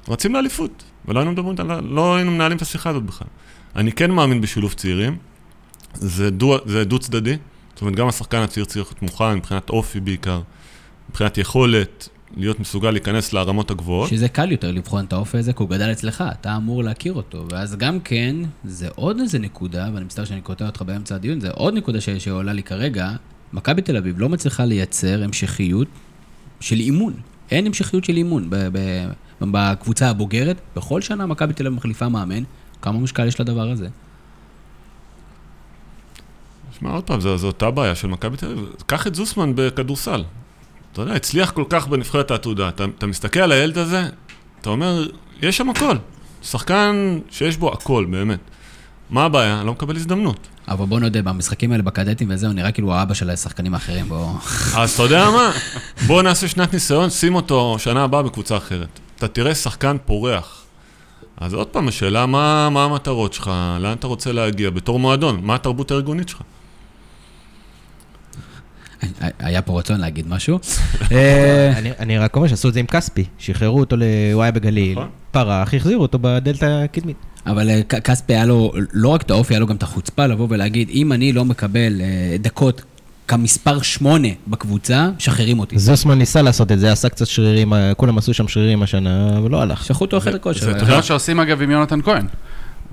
רצים 0.09 0.33
לאליפות, 0.33 0.83
ולא 1.05 1.19
היינו 1.19 1.31
מדברים, 1.31 1.55
על- 1.71 1.83
לא 1.83 2.15
היינו 2.15 2.31
מנהלים 2.31 2.57
את 2.57 2.61
השיחה 2.61 2.89
הזאת 2.89 3.03
בכלל. 3.03 3.27
אני 3.75 3.91
כן 3.91 4.11
מאמין 4.11 4.41
בשילוב 4.41 4.73
צעירים, 4.73 5.17
זה 5.93 6.29
דו, 6.31 6.57
זה 6.65 6.83
דו 6.83 6.99
צדדי, 6.99 7.37
זאת 7.73 7.81
אומרת 7.81 7.95
גם 7.95 8.07
השחקן 8.07 8.37
הצעיר 8.37 8.65
צריך 8.65 8.87
להיות 8.87 9.01
מוכן 9.01 9.33
מבחינת 9.35 9.69
אופי 9.69 9.99
בעיקר, 9.99 10.41
מבחינת 11.09 11.37
יכולת 11.37 12.09
להיות 12.37 12.59
מסוגל 12.59 12.91
להיכנס 12.91 13.33
לרמות 13.33 13.71
הגבוהות. 13.71 14.09
שזה 14.09 14.29
קל 14.29 14.51
יותר 14.51 14.71
לבחון 14.71 15.05
את 15.05 15.13
האופי 15.13 15.37
הזה, 15.37 15.53
כי 15.53 15.63
הוא 15.63 15.69
גדל 15.69 15.91
אצלך, 15.91 16.23
אתה 16.31 16.55
אמור 16.55 16.83
להכיר 16.83 17.13
אותו. 17.13 17.45
ואז 17.51 17.75
גם 17.75 17.99
כן, 17.99 18.35
זה 18.65 18.87
עוד 18.95 19.19
איזה 19.19 19.39
נקודה, 19.39 19.89
ואני 19.93 20.05
מצטער 20.05 20.25
שאני 20.25 20.41
קוטע 20.41 20.65
אותך 20.65 20.81
באמצע 20.81 21.15
הדיון, 21.15 21.39
זה 21.39 21.49
עוד 21.51 21.73
נקודה 21.73 22.01
ש- 22.01 22.09
שעולה 22.09 22.53
לי 22.53 22.63
כרגע, 22.63 23.09
מכבי 23.53 23.81
תל 23.81 23.97
אביב 23.97 24.19
לא 24.19 24.29
מצליחה 24.29 24.65
לייצר 24.65 25.23
המשכיות 25.23 25.87
של 26.59 26.79
אימון. 26.79 27.13
אין 27.51 27.65
המשכיות 27.65 28.03
של 28.03 28.17
אימון 28.17 28.49
בקבוצה 29.41 30.09
הבוגרת. 30.09 30.57
בכל 30.75 31.01
שנה 31.01 31.25
מכבי 31.25 31.53
תל 31.53 31.67
אביב 31.67 31.77
מחליפה 31.77 32.09
מאמן, 32.09 32.43
כמה 32.81 32.99
משקל 32.99 33.27
יש 33.27 33.41
לדבר 33.41 33.69
הזה? 33.69 33.87
שמע, 36.79 36.91
עוד 36.91 37.03
פעם, 37.03 37.21
זו, 37.21 37.37
זו 37.37 37.47
אותה 37.47 37.71
בעיה 37.71 37.95
של 37.95 38.07
מכבי 38.07 38.37
תל 38.37 38.45
אביב. 38.45 38.65
קח 38.85 39.07
את 39.07 39.15
זוסמן 39.15 39.51
בכדורסל. 39.55 40.23
אתה 40.91 41.01
יודע, 41.01 41.13
הצליח 41.13 41.51
כל 41.51 41.63
כך 41.69 41.87
בנבחרת 41.87 42.31
העתודה. 42.31 42.69
אתה, 42.69 42.85
אתה 42.97 43.07
מסתכל 43.07 43.39
על 43.39 43.51
הילד 43.51 43.77
הזה, 43.77 44.09
אתה 44.61 44.69
אומר, 44.69 45.07
יש 45.41 45.57
שם 45.57 45.69
הכל. 45.69 45.95
שחקן 46.41 47.19
שיש 47.29 47.57
בו 47.57 47.73
הכל, 47.73 48.05
באמת. 48.09 48.39
מה 49.09 49.23
הבעיה? 49.23 49.63
לא 49.63 49.71
מקבל 49.71 49.95
הזדמנות. 49.95 50.47
אבל 50.67 50.85
בוא 50.85 50.99
נודה, 50.99 51.21
במשחקים 51.21 51.71
האלה 51.71 51.83
בקדטים 51.83 52.27
וזהו, 52.31 52.53
נראה 52.53 52.71
כאילו 52.71 52.93
האבא 52.93 53.13
של 53.13 53.29
השחקנים 53.29 53.73
האחרים, 53.73 54.09
בוא... 54.09 54.33
אז 54.77 54.91
אתה 54.93 55.03
יודע 55.03 55.29
מה? 55.29 55.51
בוא 56.07 56.21
נעשה 56.23 56.47
שנת 56.47 56.73
ניסיון, 56.73 57.09
שים 57.09 57.35
אותו 57.35 57.75
שנה 57.79 58.03
הבאה 58.03 58.23
בקבוצה 58.23 58.57
אחרת. 58.57 58.87
אתה 59.17 59.27
תראה 59.27 59.55
שחקן 59.55 59.97
פורח. 60.05 60.63
אז 61.37 61.53
עוד 61.53 61.67
פעם, 61.67 61.87
השאלה 61.87 62.25
מה, 62.25 62.69
מה 62.69 62.83
המטרות 62.83 63.33
שלך, 63.33 63.51
לאן 63.79 63.93
אתה 63.93 64.07
רוצה 64.07 64.31
להגיע, 64.31 64.69
בתור 64.69 64.99
מועדון, 64.99 65.39
מה 65.43 65.55
התרבות 65.55 65.91
הארגונית 65.91 66.29
שלך? 66.29 66.41
היה 69.39 69.61
פה 69.61 69.79
רצון 69.79 69.99
להגיד 69.99 70.27
משהו. 70.27 70.59
אה, 71.11 71.73
אני- 71.77 71.91
אני 71.99 72.17
רק 72.17 72.35
אומר 72.35 72.47
שעשו 72.47 72.69
את 72.69 72.73
זה 72.73 72.79
עם 72.79 72.85
כספי, 72.85 73.25
שחררו 73.37 73.79
אותו 73.79 73.95
לוואי 73.97 74.51
בגליל, 74.51 74.91
נכון. 74.97 75.09
פרח, 75.31 75.73
החזירו 75.73 76.01
אותו 76.01 76.17
בדלתא 76.21 76.81
הקדמית. 76.83 77.17
אבל 77.47 77.69
אה, 77.69 77.81
כספי 77.83 78.33
היה 78.33 78.45
לו 78.45 78.71
לא 78.93 79.09
רק 79.09 79.21
את 79.21 79.31
האופי, 79.31 79.53
היה 79.53 79.59
לו 79.59 79.67
גם 79.67 79.75
את 79.75 79.83
החוצפה 79.83 80.25
לבוא 80.25 80.47
ולהגיד, 80.49 80.89
אם 80.93 81.13
אני 81.13 81.33
לא 81.33 81.45
מקבל 81.45 82.01
אה, 82.01 82.05
דקות 82.39 82.81
כמספר 83.27 83.81
שמונה 83.81 84.27
בקבוצה, 84.47 85.09
משחררים 85.17 85.59
אותי. 85.59 85.79
זוסמן 85.79 86.17
ניסה 86.17 86.41
לעשות 86.41 86.71
את 86.71 86.79
זה, 86.79 86.91
עשה 86.91 87.09
קצת 87.09 87.25
שרירים, 87.27 87.73
אה, 87.73 87.93
כולם 87.93 88.17
עשו 88.17 88.33
שם 88.33 88.47
שרירים 88.47 88.83
השנה, 88.83 89.37
אבל 89.37 89.51
לא 89.51 89.61
הלך. 89.61 89.85
שלחו 89.85 90.05
אותו 90.05 90.19
זה- 90.19 90.39
כושר. 90.39 90.79
זה- 90.79 90.95
מה 90.95 91.01
שעושים 91.01 91.39
אגב 91.39 91.61
עם 91.61 91.71
יונתן 91.71 92.01
כהן. 92.01 92.25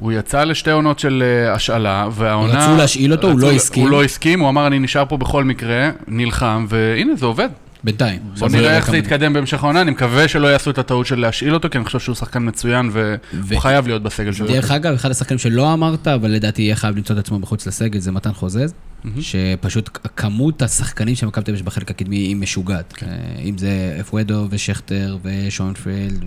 הוא 0.00 0.12
יצא 0.12 0.44
לשתי 0.44 0.70
עונות 0.70 0.98
של 0.98 1.22
השאלה, 1.54 2.08
והעונה... 2.12 2.64
רצו 2.66 2.76
להשאיל 2.76 3.12
אותו, 3.12 3.30
הוא 3.30 3.40
לא 3.40 3.52
הסכים. 3.52 3.82
הוא 3.82 3.90
לא 3.90 4.04
הסכים, 4.04 4.40
הוא 4.40 4.48
אמר, 4.48 4.66
אני 4.66 4.78
נשאר 4.78 5.04
פה 5.08 5.16
בכל 5.16 5.44
מקרה, 5.44 5.90
נלחם, 6.08 6.66
והנה, 6.68 7.16
זה 7.16 7.26
עובד. 7.26 7.48
בינתיים. 7.84 8.20
בוא 8.38 8.48
נראה 8.48 8.76
איך 8.76 8.90
זה 8.90 8.96
יתקדם 8.96 9.32
בהמשך 9.32 9.62
העונה, 9.62 9.80
אני 9.80 9.90
מקווה 9.90 10.28
שלא 10.28 10.46
יעשו 10.46 10.70
את 10.70 10.78
הטעות 10.78 11.06
של 11.06 11.18
להשאיל 11.18 11.54
אותו, 11.54 11.70
כי 11.70 11.78
אני 11.78 11.84
חושב 11.84 11.98
שהוא 11.98 12.14
שחקן 12.14 12.48
מצוין, 12.48 12.90
והוא 12.92 13.60
חייב 13.60 13.86
להיות 13.86 14.02
בסגל 14.02 14.32
שלו. 14.32 14.46
דרך 14.46 14.70
אגב, 14.70 14.94
אחד 14.94 15.10
השחקנים 15.10 15.38
שלא 15.38 15.72
אמרת, 15.72 16.08
אבל 16.08 16.30
לדעתי 16.30 16.62
יהיה 16.62 16.76
חייב 16.76 16.96
למצוא 16.96 17.14
את 17.14 17.20
עצמו 17.20 17.38
מחוץ 17.38 17.66
לסגל, 17.66 17.98
זה 17.98 18.12
מתן 18.12 18.32
חוזז, 18.32 18.74
שפשוט 19.20 19.98
כמות 20.16 20.62
השחקנים 20.62 21.14
שמכבי 21.14 21.44
תל 21.44 21.50
אביב 21.50 21.66
בחלק 21.66 21.90
הקדמי 21.90 22.16
היא 22.16 22.36
משוגעת. 22.36 22.92
כן. 22.96 23.06
אה, 23.06 23.42
אם 23.42 23.58
זה 23.58 23.96
אפואדו 24.00 24.46
ושכטר 24.50 25.16
ושונפלד 25.22 26.24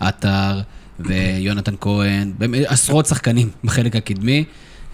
ועטר 0.00 0.60
ויונתן 1.00 1.74
כהן, 1.80 2.32
עשרות 2.66 3.06
שחקנים 3.06 3.50
בחלק 3.64 3.96
הקדמי, 3.96 4.44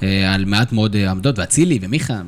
אה, 0.03 0.35
על 0.35 0.45
מעט 0.45 0.73
מאוד 0.73 0.97
אה, 0.97 1.11
עמדות, 1.11 1.39
ואצילי 1.39 1.79
ומיכה. 1.83 2.21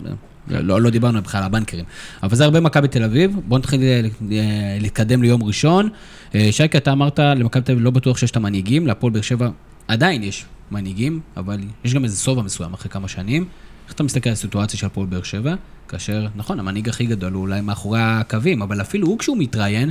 לא, 0.50 0.80
לא 0.80 0.90
דיברנו 0.90 1.22
בכלל 1.22 1.38
על 1.40 1.46
הבנקרים. 1.46 1.84
אבל 2.22 2.37
זה 2.37 2.44
הרבה 2.44 2.61
מכבי 2.61 2.88
תל 2.88 3.04
אביב. 3.04 3.37
בואו 3.46 3.58
נתחיל 3.58 3.82
אה, 3.82 4.00
אה, 4.32 4.78
להתקדם 4.80 5.22
ליום 5.22 5.42
ראשון. 5.42 5.88
אה, 6.34 6.48
שייקה, 6.50 6.78
אתה 6.78 6.92
אמרת, 6.92 7.18
למכבי 7.18 7.62
תל 7.62 7.72
אביב 7.72 7.84
לא 7.84 7.90
בטוח 7.90 8.18
שיש 8.18 8.30
את 8.30 8.37
המנהיגים, 8.37 8.87
להפועל 8.87 9.12
באר 9.12 9.22
שבע 9.22 9.48
עדיין 9.88 10.22
יש 10.22 10.44
מנהיגים, 10.70 11.20
אבל 11.37 11.61
יש 11.84 11.94
גם 11.94 12.04
איזה 12.04 12.20
שובע 12.20 12.42
מסוים 12.42 12.74
אחרי 12.74 12.90
כמה 12.90 13.08
שנים. 13.08 13.44
איך 13.87 13.94
אתה 13.94 14.02
מסתכל 14.02 14.28
על 14.30 14.32
הסיטואציה 14.32 14.78
של 14.78 14.87
הפועל 14.87 15.06
באר 15.06 15.22
שבע, 15.22 15.54
כאשר, 15.88 16.26
נכון, 16.37 16.61
המנהיג 16.61 16.88
הכי 16.88 17.06
גדול 17.06 17.32
הוא 17.32 17.42
אולי 17.42 17.61
מאחורי 17.61 18.00
הקווים, 18.02 18.62
אבל 18.62 18.80
אפילו 18.80 19.06
הוא 19.06 19.18
כשהוא 19.18 19.37
מתראיין, 19.38 19.90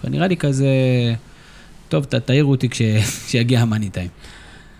כבר 0.00 0.10
נראה 0.10 0.26
לי 0.26 0.36
כזה... 0.36 0.66
טוב, 1.88 2.04
תעירו 2.04 2.50
אותי 2.50 2.68
כש- 2.68 2.82
כשיגיע 3.26 3.60
ה 3.60 3.65
money 3.65 3.90
time. 3.90 4.08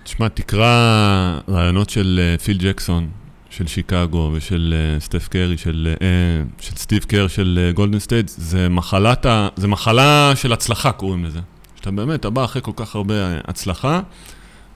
תשמע, 0.04 0.28
תקרא 0.28 1.38
רעיונות 1.48 1.90
של 1.90 2.34
פיל 2.44 2.58
ג'קסון, 2.58 3.08
של 3.56 3.66
שיקגו 3.66 4.30
ושל 4.32 4.74
אה, 4.76 5.00
סטף 5.00 5.28
קרי, 5.28 5.58
של, 5.58 5.94
אה, 6.02 6.06
של 6.60 6.76
סטיב 6.76 7.04
קר, 7.04 7.28
של 7.28 7.58
אה, 7.62 7.72
גולדן 7.72 7.98
סטייט, 7.98 8.28
זה 8.28 8.68
מחלת 8.68 9.26
ה... 9.26 9.48
זה 9.56 9.68
מחלה 9.68 10.32
של 10.34 10.52
הצלחה, 10.52 10.92
קוראים 10.92 11.24
לזה. 11.24 11.40
שאתה 11.76 11.90
באמת, 11.90 12.20
אתה 12.20 12.30
בא 12.30 12.44
אחרי 12.44 12.62
כל 12.62 12.70
כך 12.76 12.94
הרבה 12.94 13.14
הצלחה, 13.44 14.00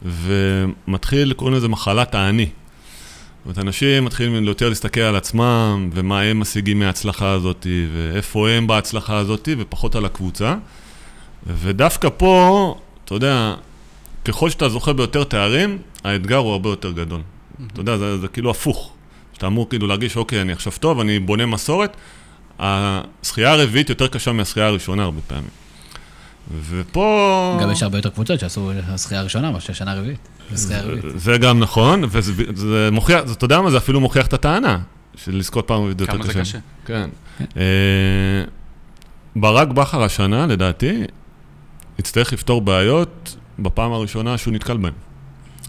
ומתחיל, 0.03 1.33
קוראים 1.33 1.57
לזה 1.57 1.69
מחלת 1.69 2.15
האני. 2.15 2.45
זאת 2.47 3.45
אומרת, 3.45 3.59
אנשים 3.59 4.05
מתחילים 4.05 4.45
יותר 4.45 4.69
להסתכל 4.69 5.01
על 5.01 5.17
עצמם, 5.17 5.91
ומה 5.93 6.21
הם 6.21 6.41
משיגים 6.41 6.79
מההצלחה 6.79 7.31
הזאת, 7.31 7.67
ואיפה 7.93 8.49
הם 8.51 8.67
בהצלחה 8.67 9.17
הזאת, 9.17 9.49
ופחות 9.59 9.95
על 9.95 10.05
הקבוצה. 10.05 10.55
ודווקא 11.47 12.09
פה, 12.17 12.75
אתה 13.05 13.15
יודע, 13.15 13.55
ככל 14.25 14.51
שאתה 14.51 14.69
זוכה 14.69 14.93
ביותר 14.93 15.25
תארים, 15.25 15.79
האתגר 16.05 16.37
הוא 16.37 16.53
הרבה 16.53 16.69
יותר 16.69 16.93
גדול. 16.93 17.21
אתה 17.67 17.81
יודע, 17.81 17.97
זה, 17.97 18.19
זה 18.19 18.29
כאילו 18.29 18.51
הפוך. 18.51 18.93
שאתה 19.33 19.47
אמור 19.47 19.69
כאילו 19.71 19.87
להרגיש, 19.87 20.17
אוקיי, 20.17 20.41
אני 20.41 20.53
עכשיו 20.53 20.73
טוב, 20.81 21.01
אני 21.01 21.19
בונה 21.19 21.47
מסורת. 21.47 21.97
הזכייה 22.59 23.53
הרביעית 23.53 23.89
יותר 23.91 24.09
קשה 24.09 24.33
מהזכייה 24.33 24.67
הראשונה 24.67 25.03
הרבה 25.03 25.21
פעמים. 25.27 25.49
ופה... 26.69 27.59
גם 27.63 27.71
יש 27.71 27.83
הרבה 27.83 27.99
יותר 27.99 28.11
קבוצות 28.11 28.41
שעשו 28.41 28.73
הזכייה 28.87 29.21
הראשונה 29.21 29.51
מאשר 29.51 29.73
שנה 29.73 29.95
רביעית. 29.95 30.29
הרביעית. 30.71 31.05
זה 31.21 31.39
גם 31.39 31.59
נכון, 31.59 32.05
וזה 32.09 32.33
זה 32.55 32.89
מוכיח, 32.93 33.25
זה- 33.27 33.33
אתה 33.33 33.45
יודע 33.45 33.61
מה, 33.61 33.71
זה 33.71 33.77
אפילו 33.79 34.01
מוכיח 34.01 34.27
את 34.27 34.33
הטענה, 34.33 34.79
של 35.17 35.37
לזכות 35.37 35.67
פעם 35.67 35.81
רביעית 35.81 36.01
יותר 36.01 36.13
כמה 36.13 36.27
זה 36.27 36.33
קשה. 36.33 36.41
קשה. 36.43 36.59
כן. 36.87 37.09
אה, 37.57 37.63
ברק 39.37 39.69
בכר 39.69 40.03
השנה, 40.03 40.47
לדעתי, 40.47 41.03
יצטרך 41.99 42.33
לפתור 42.33 42.61
בעיות 42.61 43.37
בפעם 43.59 43.93
הראשונה 43.93 44.39
שהוא 44.39 44.55
נתקל 44.55 44.77
בהם. 44.77 44.93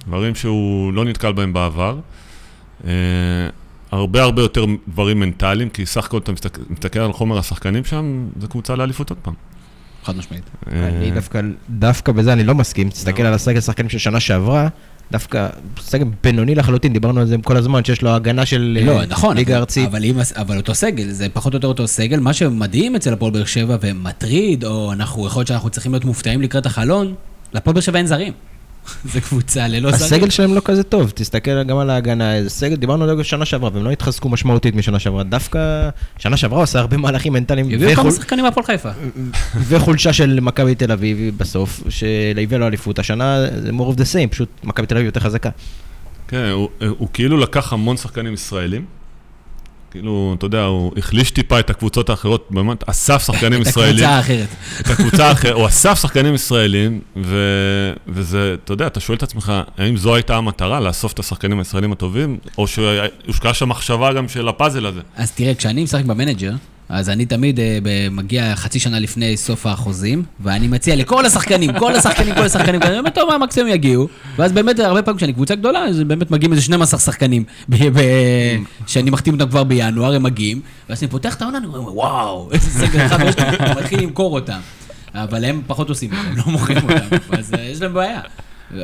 דברים 0.10 0.36
שהוא 0.36 0.93
לא 0.93 1.06
נתקל 1.06 1.32
בהם 1.32 1.54
בעבר. 1.54 1.98
אה, 2.88 2.91
הרבה 3.91 4.24
הרבה 4.24 4.41
יותר 4.41 4.65
דברים 4.88 5.19
מנטליים, 5.19 5.69
כי 5.69 5.86
סך 5.86 6.06
הכל 6.06 6.17
אתה 6.17 6.32
מסתכל, 6.32 6.62
מסתכל 6.69 7.00
על 7.00 7.13
חומר 7.13 7.38
השחקנים 7.38 7.86
שם, 7.86 8.28
זה 8.41 8.48
קבוצה 8.48 8.76
לאליפות 8.76 9.10
עוד 9.10 9.19
פעם. 9.22 9.34
חד 10.04 10.17
משמעית. 10.17 10.43
אני 10.72 11.10
אה, 11.10 11.15
דווקא, 11.15 11.41
דווקא 11.69 12.12
בזה 12.12 12.34
אני 12.34 12.43
לא 12.43 12.56
מסכים. 12.56 12.89
תסתכל 12.89 13.24
על 13.24 13.34
הסגל 13.34 13.60
שחקנים 13.62 13.89
של 13.89 13.98
שנה 13.98 14.19
שעברה, 14.19 14.67
דווקא 15.12 15.48
סגל 15.80 16.06
בינוני 16.24 16.56
לחלוטין, 16.56 16.93
דיברנו 16.93 17.19
על 17.22 17.28
זה 17.28 17.36
כל 17.43 17.58
הזמן, 17.58 17.84
שיש 17.84 18.02
לו 18.02 18.10
הגנה 18.10 18.45
של 18.45 18.78
אה, 18.82 18.86
לא, 18.86 19.06
נכון, 19.06 19.38
ליגה 19.38 19.54
אבל- 19.54 19.60
ארצית. 19.60 19.88
אבל, 19.88 20.04
אם, 20.04 20.15
אבל 20.36 20.58
אותו 20.58 20.76
סגל, 20.76 21.10
זה 21.10 21.28
פחות 21.34 21.54
או 21.54 21.58
יותר 21.58 21.67
אותו 21.67 21.88
סגל. 21.88 22.19
מה 22.19 22.34
שמדהים 22.34 22.95
אצל 22.95 23.13
הפועל 23.13 23.32
באר 23.32 23.45
שבע 23.45 23.78
ומטריד, 23.82 24.63
או 24.63 24.93
אנחנו, 24.93 25.28
יכול 25.28 25.39
להיות 25.39 25.48
שאנחנו 25.48 25.69
צריכים 25.69 25.91
להיות 25.91 26.06
מופתעים 26.06 26.41
לקראת 26.41 26.65
החלון, 26.65 27.13
לפועל 27.54 27.74
באר 27.74 27.82
שבע 27.82 27.98
אין 27.98 28.08
זרים. 28.08 28.34
זה 29.13 29.21
קבוצה 29.21 29.67
ללא 29.67 29.91
זרים. 29.91 30.04
הסגל 30.04 30.30
שלהם 30.30 30.56
לא 30.56 30.62
כזה 30.65 30.84
טוב, 30.84 31.12
תסתכל 31.15 31.63
גם 31.63 31.78
על 31.78 31.89
ההגנה, 31.89 32.36
איזה 32.36 32.49
סגל, 32.49 32.75
דיברנו 32.75 33.04
על 33.04 33.17
זה 33.17 33.23
שנה 33.23 33.45
שעברה, 33.45 33.69
והם 33.73 33.86
לא 33.86 33.91
התחזקו 33.91 34.30
משמעותית 34.30 34.75
משנה 34.75 34.99
שעברה, 34.99 35.23
דווקא 35.23 35.89
שנה 36.17 36.38
שעברה 36.38 36.58
הוא 36.58 36.63
עשה 36.63 36.80
הרבה 36.80 36.97
מהלכים 36.97 37.34
מנטליים 37.34 37.65
הביאו 37.71 37.95
כמה 37.95 38.12
שחקנים 38.12 38.45
מהפועל 38.45 38.65
חיפה. 38.65 38.89
וחולשה 39.67 40.13
של 40.13 40.39
מכבי 40.39 40.75
תל 40.75 40.91
אביב 40.91 41.38
בסוף, 41.38 41.84
שהביאה 41.89 42.60
לו 42.60 42.67
אליפות, 42.67 42.99
השנה 42.99 43.38
זה 43.63 43.69
more 43.69 43.95
of 43.95 43.97
the 43.97 44.13
same, 44.13 44.32
פשוט 44.32 44.49
מכבי 44.63 44.88
תל 44.88 44.95
אביב 44.95 45.06
יותר 45.06 45.19
חזקה. 45.19 45.49
כן, 46.28 46.49
הוא, 46.54 46.69
הוא 46.97 47.08
כאילו 47.13 47.38
לקח 47.38 47.73
המון 47.73 47.97
שחקנים 47.97 48.34
ישראלים. 48.34 48.98
כאילו, 49.91 50.36
אתה 50.38 50.45
יודע, 50.45 50.63
הוא 50.63 50.91
החליש 50.97 51.32
טיפה 51.32 51.60
את 51.60 51.69
הקבוצות 51.69 52.10
האחרות, 52.10 52.47
באמת 52.49 52.89
אסף 52.89 53.25
שחקנים 53.25 53.62
את 53.62 53.67
ישראלים. 53.67 54.06
הקבוצה 54.06 54.10
האחרת. 54.17 54.47
את 54.80 54.89
הקבוצה 54.89 55.28
האחרת, 55.28 55.54
הוא 55.54 55.67
אסף 55.67 55.99
שחקנים 56.02 56.34
ישראלים, 56.36 56.99
ו... 57.23 57.38
וזה, 58.08 58.56
אתה 58.63 58.73
יודע, 58.73 58.88
אתה 58.88 58.99
שואל 58.99 59.17
את 59.17 59.23
עצמך, 59.23 59.54
האם 59.78 59.97
זו 59.97 60.15
הייתה 60.15 60.36
המטרה, 60.38 60.80
לאסוף 60.80 61.13
את 61.13 61.19
השחקנים 61.19 61.60
הישראלים 61.60 61.91
הטובים, 61.91 62.38
או 62.58 62.67
שהושקעה 62.67 63.54
שם 63.54 63.69
מחשבה 63.69 64.13
גם 64.13 64.28
של 64.28 64.47
הפאזל 64.47 64.86
הזה? 64.86 65.02
אז 65.15 65.32
תראה, 65.32 65.56
כשאני 65.56 65.84
משחק 65.84 66.06
במנג'ר, 66.06 66.52
אז 66.89 67.10
אני 67.10 67.25
תמיד 67.25 67.60
אה, 67.60 67.78
מגיע 68.12 68.56
חצי 68.56 68.80
שנה 68.80 68.99
לפני 68.99 69.38
סוף 69.38 69.65
החוזים, 69.65 70.23
ואני 70.39 70.67
מציע 70.67 70.95
לכל 70.95 71.25
השחקנים, 71.25 71.80
כל 71.80 71.95
השחקנים, 71.95 72.36
כל 72.36 72.41
השחקנים, 72.41 72.82
אני 72.84 72.99
אומר, 72.99 73.10
טוב, 73.10 73.30
מה 73.30 73.38
מקסימום 73.38 73.69
יגיעו, 73.69 74.08
ואז 74.36 74.52
באמת, 74.52 74.80
הרבה 74.80 75.02
פעמים 75.02 75.17
כשאני 75.17 75.34
קבוצה 75.34 75.56
גדולה, 75.56 75.80
אז 75.80 75.99
באמת 75.99 76.32
מגיעים 76.32 76.52
איזה 76.52 76.63
12 76.63 76.99
שחקנים, 76.99 77.43
שאני 78.88 79.10
מחתים 79.10 79.34
אותם 79.34 79.49
כבר 79.49 79.63
בינואר, 79.63 80.15
הם 80.15 80.23
מגיעים, 80.23 80.62
ואז 80.89 81.04
אני 81.04 81.12
פותח 81.12 81.36
את 81.36 81.41
העונה, 81.41 81.58
אני 81.58 81.65
אומר, 81.65 81.95
וואו, 81.95 82.49
איזה 82.52 82.86
להם, 82.97 83.21
אני 83.60 83.75
מתחיל 83.82 83.99
למכור 83.99 84.34
אותם. 84.34 84.60
אבל 85.13 85.45
הם 85.45 85.62
פחות 85.67 85.89
עושים 85.89 86.10
את 86.13 86.17
זה, 86.21 86.30
הם 86.30 86.38
לא 86.38 86.43
מוכרים 86.47 86.78
אותם, 86.78 87.17
אז 87.32 87.54
אה, 87.54 87.62
יש 87.63 87.82
להם 87.82 87.93
בעיה. 87.93 88.21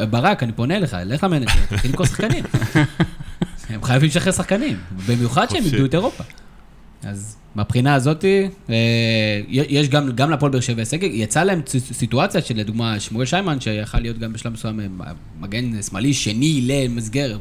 ברק, 0.10 0.44
אני 0.44 0.52
פונה 0.52 0.78
אליך, 0.78 0.98
לך 1.06 1.24
למנג'ר, 1.24 1.52
תתחיל 1.70 1.91
למכור 1.91 2.06
שחקנים. 2.06 2.44
הם 3.70 3.84
חייבים 3.84 4.10
לשחרר 4.10 4.32
שחקנים, 4.32 4.78
במיוחד 5.08 5.50
שהם. 5.50 5.63
איבדו 5.63 5.86
את 5.86 5.94
אירופה. 5.94 6.24
אז 7.06 7.36
מהבחינה 7.56 7.94
הזאת, 7.94 8.26
אה, 8.70 8.76
יש 9.50 9.89
גם, 9.89 10.12
גם 10.15 10.30
להפועל 10.30 10.52
באר 10.52 10.62
שבע 10.62 10.84
סגל, 10.86 11.08
יצא 11.12 11.44
להם 11.44 11.62
סיט- 11.68 11.94
סיטואציה 11.94 12.41
של 12.41 12.58
לדוגמה 12.58 13.00
שמואל 13.00 13.26
שיימן, 13.26 13.60
שיכל 13.60 14.00
להיות 14.00 14.18
גם 14.20 14.34
בשלב 14.34 14.54
מסוים 14.54 14.80
אה, 14.80 15.12
מגן 15.39 15.82
שמאלי 15.82 16.13
שני 16.13 16.62
למסגר, 16.63 17.38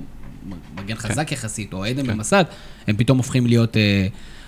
מגן 0.76 0.94
חזק 0.94 1.32
יחסית, 1.32 1.72
או 1.72 1.84
עדן 1.84 2.06
במסד, 2.06 2.44
הם 2.86 2.96
פתאום 2.96 3.18
הופכים 3.18 3.46
להיות... 3.46 3.76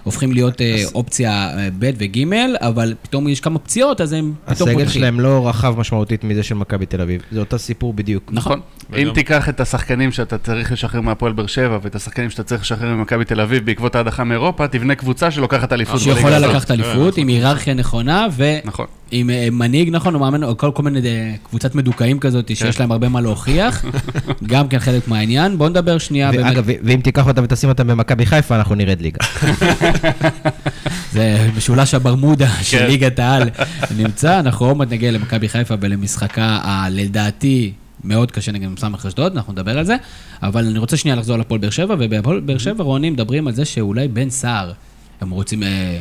הופכים 0.07 0.33
להיות 0.33 0.61
אה, 0.61 0.83
אופציה 0.95 1.31
אה, 1.59 1.69
ב' 1.79 1.91
וג', 1.99 2.25
אבל 2.61 2.95
פתאום 3.03 3.29
יש 3.29 3.41
כמה 3.41 3.59
פציעות, 3.59 4.01
אז 4.01 4.13
הם 4.13 4.33
פתאום 4.45 4.69
הסגל 4.69 4.73
פותחים. 4.85 5.01
שלהם 5.01 5.21
לא 5.21 5.49
רחב 5.49 5.75
משמעותית 5.79 6.25
מזה 6.25 6.43
של 6.43 6.55
מכבי 6.55 6.87
תל 6.87 7.01
אביב, 7.01 7.23
זה 7.33 7.41
אותו 7.41 7.59
סיפור 7.59 7.93
בדיוק. 7.93 8.31
נכון. 8.33 8.61
אם 8.91 8.95
וגם- 9.03 9.15
תיקח 9.15 9.49
את 9.49 9.61
השחקנים 9.61 10.13
שאתה 10.13 10.39
צריך 10.39 10.73
לשחרר 10.73 11.01
מהפועל 11.01 11.33
באר 11.33 11.47
שבע 11.47 11.79
ואת 11.83 11.95
השחקנים 11.95 12.31
שאתה 12.31 12.43
צריך 12.43 12.63
לשחרר 12.63 12.95
ממכבי 12.95 13.25
תל 13.25 13.41
אביב 13.41 13.67
בעקבות 13.67 13.95
ההדחה 13.95 14.25
מאירופה, 14.25 14.69
תבנה 14.69 14.95
קבוצה 14.95 15.31
שלוקחת 15.31 15.73
אליפות 15.73 16.01
שיכולה. 16.01 16.39
לקחת 16.39 16.71
אליפות 16.71 17.17
עם 17.17 17.29
היררכיה 17.29 17.75
נכונה, 17.75 18.27
ו... 18.37 18.45
נכון. 18.65 18.87
עם 19.11 19.31
אה, 19.31 19.49
מנהיג 19.53 19.89
נכון, 19.91 20.15
הוא 20.15 20.21
מאמן, 20.21 20.43
או 20.45 20.57
כל, 20.57 20.71
כל 20.75 20.83
מיני 20.83 21.01
קבוצת 21.43 21.75
מדוכאים 21.75 22.19
כזאת, 22.19 22.57
שיש 22.57 22.81
להם 22.81 22.93
הרבה 22.93 23.09
מה 23.09 23.21
להוכיח, 23.21 23.85
גם 24.53 24.69
כן 24.69 24.79
חלק 24.79 25.09
מהעניין. 25.09 25.59
בואו 25.59 25.69
נדבר 25.69 25.99
שנייה 25.99 26.33
באמת, 26.33 26.45
ואגב, 26.45 26.65
ואם 26.85 27.01
תיקח 27.01 27.27
אותם 27.27 27.45
ותשים 27.45 27.69
אותם 27.69 27.87
במכבי 27.87 28.27
חיפה, 28.27 28.57
אנחנו 28.57 28.75
נרד 28.75 29.01
ליגה. 29.01 29.19
זה 31.13 31.51
משולש 31.57 31.95
הברמודה 31.95 32.51
של 32.63 32.79
כן. 32.79 32.87
ליגת 32.87 33.19
העל 33.19 33.51
נמצא, 33.99 34.41
אנחנו 34.41 34.67
עוד 34.67 34.77
מעט 34.77 34.91
נגיע 34.91 35.11
למכבי 35.11 35.49
חיפה 35.49 35.75
ולמשחקה 35.81 36.59
הלדעתי 36.63 37.73
מאוד 38.05 38.31
קשה 38.31 38.53
נגד 38.53 38.79
סמך 38.79 39.07
אשדוד, 39.07 39.33
אנחנו 39.37 39.53
נדבר 39.53 39.79
על 39.79 39.85
זה, 39.85 39.97
אבל 40.43 40.67
אני 40.67 40.79
רוצה 40.79 40.97
שנייה 40.97 41.17
לחזור 41.17 41.37
לפועל 41.37 41.61
באר 41.61 41.71
שבע, 41.71 41.95
ובהפועל 41.99 42.41
באר 42.41 42.59
שבע 42.59 42.85
רוני 42.85 43.11
מדברים 43.11 43.47
על 43.47 43.53
זה 43.53 43.65
שאולי 43.65 44.09
בן 44.09 44.31
סער, 44.31 44.73
הם 45.21 45.31
רוצים, 45.31 45.63
אה, 45.63 45.99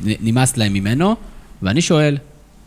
נמאס 0.00 0.56
להם 0.56 0.72
ממנו, 0.72 1.16
ואני 1.62 1.80
שואל, 1.80 2.18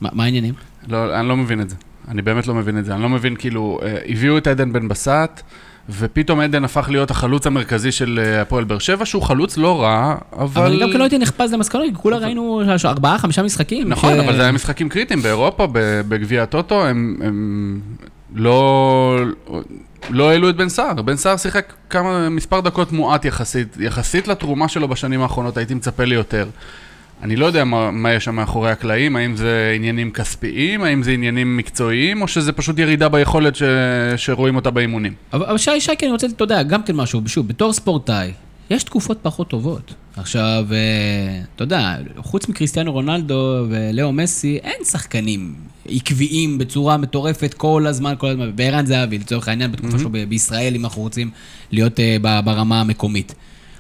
מה 0.02 0.10
מה 0.14 0.24
העניינים? 0.24 0.54
לא, 0.88 1.20
אני 1.20 1.28
לא 1.28 1.38
מבין 1.38 1.62
את 1.62 1.70
זה. 1.70 1.76
אני 2.08 2.22
באמת 2.22 2.48
לא 2.48 2.54
מבין 2.54 2.78
את 2.78 2.86
זה. 2.86 2.94
אני 2.94 3.04
לא 3.04 3.10
מבין, 3.10 3.36
כאילו, 3.36 3.80
אה, 3.84 3.98
הביאו 4.08 4.38
את 4.38 4.48
עדן 4.48 4.74
בן 4.74 4.88
בסט, 4.88 5.42
ופתאום 5.90 6.40
עדן 6.40 6.64
הפך 6.64 6.90
להיות 6.90 7.12
החלוץ 7.12 7.48
המרכזי 7.48 7.92
של 7.92 8.20
אה, 8.24 8.42
הפועל 8.42 8.64
באר 8.64 8.80
שבע, 8.80 9.06
שהוא 9.06 9.22
חלוץ 9.22 9.58
לא 9.58 9.82
רע, 9.82 10.16
אבל... 10.34 10.44
אבל 10.44 10.66
אני 10.66 10.80
גם 10.80 10.92
כן 10.92 10.98
לא 10.98 11.04
הייתי 11.04 11.18
נחפז 11.18 11.54
למסקנות, 11.54 11.86
כי 11.86 11.96
כולה 11.96 12.18
ראינו 12.18 12.62
ארבעה, 12.86 13.18
חמישה 13.18 13.44
משחקים. 13.44 13.90
נכון, 13.90 14.20
אבל 14.20 14.36
זה 14.36 14.42
היה 14.42 14.52
משחקים 14.52 14.90
קריטיים 14.90 15.22
באירופה, 15.22 15.68
בגביע 16.08 16.44
הטוטו, 16.44 16.86
הם, 16.86 17.82
לא, 18.36 19.20
לא 20.10 20.30
העלו 20.30 20.50
את 20.50 20.56
בן 20.56 20.70
סער. 20.70 21.02
בן 21.02 21.16
סער 21.16 21.38
שיחק 21.38 21.74
כמה, 21.90 22.30
מספר 22.30 22.60
דקות 22.60 22.92
מועט 22.92 23.26
יחסית, 23.26 23.78
יחסית 23.80 24.28
לתרומה 24.28 24.68
שלו 24.68 24.88
בשנים 24.88 25.22
האחרונות, 25.22 25.58
הייתי 25.58 25.74
מצפה 25.74 26.04
לי 26.04 26.16
יותר. 26.16 26.48
אני 27.24 27.36
לא 27.36 27.46
יודע 27.46 27.64
מה, 27.64 27.92
מה 27.92 28.14
יש 28.14 28.26
שם 28.26 28.36
מאחורי 28.36 28.72
הקלעים, 28.72 29.16
האם 29.16 29.36
זה 29.36 29.74
עניינים 29.76 30.12
כספיים, 30.12 30.84
האם 30.84 31.04
זה 31.04 31.12
עניינים 31.12 31.58
מקצועיים, 31.58 32.22
או 32.22 32.28
שזה 32.28 32.52
פשוט 32.52 32.80
ירידה 32.80 33.10
ביכולת 33.10 33.56
ש... 33.56 33.64
שרואים 34.18 34.56
אותה 34.56 34.72
באימונים. 34.72 35.14
אבל, 35.34 35.46
אבל 35.46 35.58
שי, 35.58 35.82
שי, 35.82 35.92
כן, 35.98 36.06
אני 36.06 36.12
רוצה, 36.12 36.28
אתה 36.28 36.44
יודע, 36.44 36.64
גם 36.64 36.84
כן 36.84 36.96
משהו, 36.96 37.22
שוב, 37.26 37.48
בתור 37.48 37.74
ספורטאי, 37.74 38.32
יש 38.70 38.84
תקופות 38.84 39.20
פחות 39.22 39.48
טובות. 39.48 39.94
עכשיו, 40.18 40.66
אה, 40.72 41.42
אתה 41.56 41.64
יודע, 41.64 41.96
חוץ 42.18 42.48
מקריסטיאנו 42.50 42.92
רונלדו 42.92 43.66
ולאו 43.70 44.12
מסי, 44.12 44.58
אין 44.64 44.84
שחקנים 44.84 45.56
עקביים 45.90 46.58
בצורה 46.58 46.98
מטורפת 46.98 47.54
כל 47.54 47.88
הזמן, 47.88 48.14
כל 48.18 48.28
הזמן. 48.28 48.52
בערן 48.56 48.86
זהבי, 48.86 49.18
לצורך 49.18 49.48
העניין, 49.48 49.72
בתקופה 49.72 50.00
שלו 50.00 50.10
ב- 50.10 50.24
בישראל, 50.24 50.76
אם 50.76 50.86
אנחנו 50.86 51.02
רוצים 51.02 51.32
להיות 51.72 52.00
אה, 52.00 52.42
ברמה 52.46 52.82
המקומית. 52.82 53.36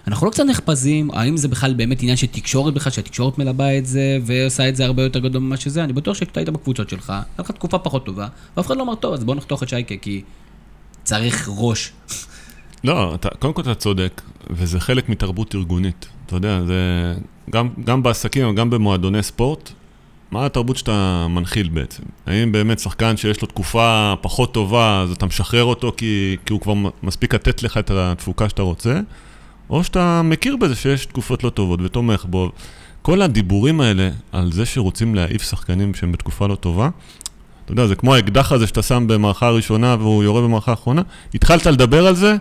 אנחנו 0.07 0.27
לא 0.27 0.31
קצת 0.31 0.43
נחפזים, 0.43 1.11
האם 1.13 1.37
זה 1.37 1.47
בכלל 1.47 1.73
באמת 1.73 2.01
עניין 2.01 2.17
של 2.17 2.27
תקשורת 2.27 2.73
בכלל, 2.73 2.91
שהתקשורת 2.91 3.37
מלבה 3.37 3.77
את 3.77 3.85
זה 3.85 4.17
ועושה 4.25 4.69
את 4.69 4.75
זה 4.75 4.85
הרבה 4.85 5.03
יותר 5.03 5.19
גדול 5.19 5.41
ממה 5.41 5.57
שזה? 5.57 5.83
אני 5.83 5.93
בטוח 5.93 6.17
שכשאתה 6.17 6.39
היית 6.39 6.49
בקבוצות 6.49 6.89
שלך, 6.89 7.09
הייתה 7.09 7.43
לך 7.43 7.51
תקופה 7.51 7.79
פחות 7.79 8.05
טובה, 8.05 8.27
ואף 8.57 8.67
אחד 8.67 8.77
לא 8.77 8.83
אמר, 8.83 8.95
טוב, 8.95 9.13
אז 9.13 9.23
בוא 9.23 9.35
נחתוך 9.35 9.63
את 9.63 9.69
שייקה, 9.69 9.95
כי 9.97 10.21
צריך 11.03 11.49
ראש. 11.57 11.91
לא, 12.83 13.15
אתה, 13.15 13.29
קודם 13.39 13.53
כל 13.53 13.61
אתה 13.61 13.75
צודק, 13.75 14.21
וזה 14.49 14.79
חלק 14.79 15.09
מתרבות 15.09 15.55
ארגונית. 15.55 16.07
אתה 16.25 16.35
יודע, 16.35 16.61
זה 16.67 17.13
גם, 17.49 17.69
גם 17.83 18.03
בעסקים, 18.03 18.55
גם 18.55 18.69
במועדוני 18.69 19.23
ספורט, 19.23 19.71
מה 20.31 20.45
התרבות 20.45 20.77
שאתה 20.77 21.27
מנחיל 21.29 21.69
בעצם? 21.69 22.03
האם 22.25 22.51
באמת 22.51 22.79
שחקן 22.79 23.17
שיש 23.17 23.41
לו 23.41 23.47
תקופה 23.47 24.13
פחות 24.21 24.53
טובה, 24.53 25.01
אז 25.01 25.11
אתה 25.11 25.25
משחרר 25.25 25.63
אותו 25.63 25.93
כי, 25.97 26.37
כי 26.45 26.53
הוא 26.53 26.61
כבר 26.61 26.73
מספיק 27.03 27.33
לתת 27.33 27.63
לך 27.63 27.77
את 27.77 27.91
התפוקה 27.91 28.49
שאתה 28.49 28.61
רוצה, 28.61 28.99
או 29.69 29.83
שאתה 29.83 30.21
מכיר 30.23 30.55
בזה 30.55 30.75
שיש 30.75 31.05
תקופות 31.05 31.43
לא 31.43 31.49
טובות 31.49 31.79
ותומך 31.83 32.25
בו. 32.29 32.51
כל 33.01 33.21
הדיבורים 33.21 33.81
האלה 33.81 34.09
על 34.31 34.51
זה 34.51 34.65
שרוצים 34.65 35.15
להעיף 35.15 35.43
שחקנים 35.43 35.93
שהם 35.93 36.11
בתקופה 36.11 36.47
לא 36.47 36.55
טובה, 36.55 36.89
אתה 37.65 37.71
יודע, 37.71 37.87
זה 37.87 37.95
כמו 37.95 38.15
האקדח 38.15 38.51
הזה 38.51 38.67
שאתה 38.67 38.81
שם 38.81 39.07
במערכה 39.07 39.47
הראשונה 39.47 39.95
והוא 39.99 40.23
יורה 40.23 40.41
במערכה 40.41 40.71
האחרונה, 40.71 41.01
התחלת 41.33 41.65
לדבר 41.65 42.07
על 42.07 42.15
זה, 42.15 42.35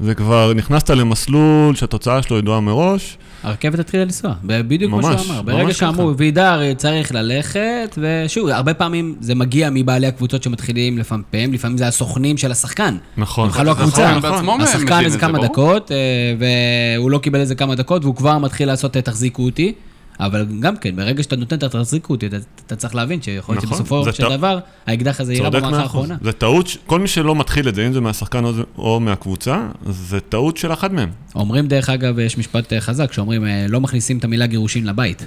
וכבר 0.00 0.52
נכנסת 0.54 0.90
למסלול 0.90 1.74
שהתוצאה 1.74 2.22
שלו 2.22 2.38
ידועה 2.38 2.60
מראש, 2.60 3.18
הרכבת 3.42 3.78
התחילה 3.78 4.04
לנסוע, 4.04 4.34
בדיוק 4.42 4.92
כמו 4.92 5.02
שהוא 5.02 5.14
אמר. 5.30 5.42
ברגע 5.42 5.74
שאמרו. 5.74 6.16
וידר 6.16 6.74
צריך 6.76 7.14
ללכת, 7.14 7.98
ושוב, 7.98 8.48
הרבה 8.48 8.74
פעמים 8.74 9.16
זה 9.20 9.34
מגיע 9.34 9.70
מבעלי 9.72 10.06
הקבוצות 10.06 10.42
שמתחילים 10.42 10.98
לפמפם, 10.98 11.52
לפעמים 11.52 11.78
זה 11.78 11.86
הסוכנים 11.86 12.36
של 12.36 12.52
השחקן. 12.52 12.96
נכון. 13.16 13.48
בכלל 13.48 13.66
לא 13.66 13.72
נכון, 13.72 13.84
הקבוצה. 13.84 14.18
נכון. 14.18 14.60
השחקן 14.60 15.04
איזה 15.04 15.18
כמה. 15.18 15.38
דקות, 15.38 15.92
אה, 15.92 15.96
והוא 16.38 17.10
לא 17.10 17.18
קיבל 17.18 17.40
איזה 17.40 17.54
כמה 17.54 17.74
דקות, 17.74 18.04
והוא 18.04 18.16
כבר 18.16 18.38
מתחיל 18.38 18.68
לעשות 18.68 18.96
אה, 18.96 19.02
תחזיקו 19.02 19.44
אותי. 19.44 19.72
אבל 20.20 20.46
גם 20.60 20.76
כן, 20.76 20.96
ברגע 20.96 21.22
שאתה 21.22 21.36
נותן 21.36 21.56
את 21.56 21.62
התחזיקו 21.62 22.12
אותי, 22.14 22.26
אתה, 22.26 22.36
אתה 22.66 22.76
צריך 22.76 22.94
להבין 22.94 23.22
שיכול 23.22 23.54
להיות 23.54 23.64
נכון, 23.64 23.78
שבסופו 23.78 24.04
של 24.12 24.22
טע- 24.28 24.36
דבר, 24.36 24.58
האקדח 24.86 25.20
הזה 25.20 25.34
יירה 25.34 25.50
במערכה. 25.50 25.82
האחרונה. 25.82 26.16
זה 26.22 26.32
טעות, 26.32 26.66
ש- 26.66 26.78
כל 26.86 27.00
מי 27.00 27.08
שלא 27.08 27.34
מתחיל 27.36 27.68
את 27.68 27.74
זה, 27.74 27.86
אם 27.86 27.92
זה 27.92 28.00
מהשחקן 28.00 28.44
או, 28.44 28.52
או 28.78 29.00
מהקבוצה, 29.00 29.68
זה 29.86 30.20
טעות 30.20 30.56
של 30.56 30.72
אחד 30.72 30.92
מהם. 30.94 31.10
אומרים, 31.34 31.66
דרך 31.68 31.88
אגב, 31.90 32.18
יש 32.18 32.38
משפט 32.38 32.72
אה, 32.72 32.80
חזק, 32.80 33.12
שאומרים, 33.12 33.46
אה, 33.46 33.66
לא 33.68 33.80
מכניסים 33.80 34.18
את 34.18 34.24
המילה 34.24 34.46
גירושין 34.46 34.86
לבית. 34.86 35.26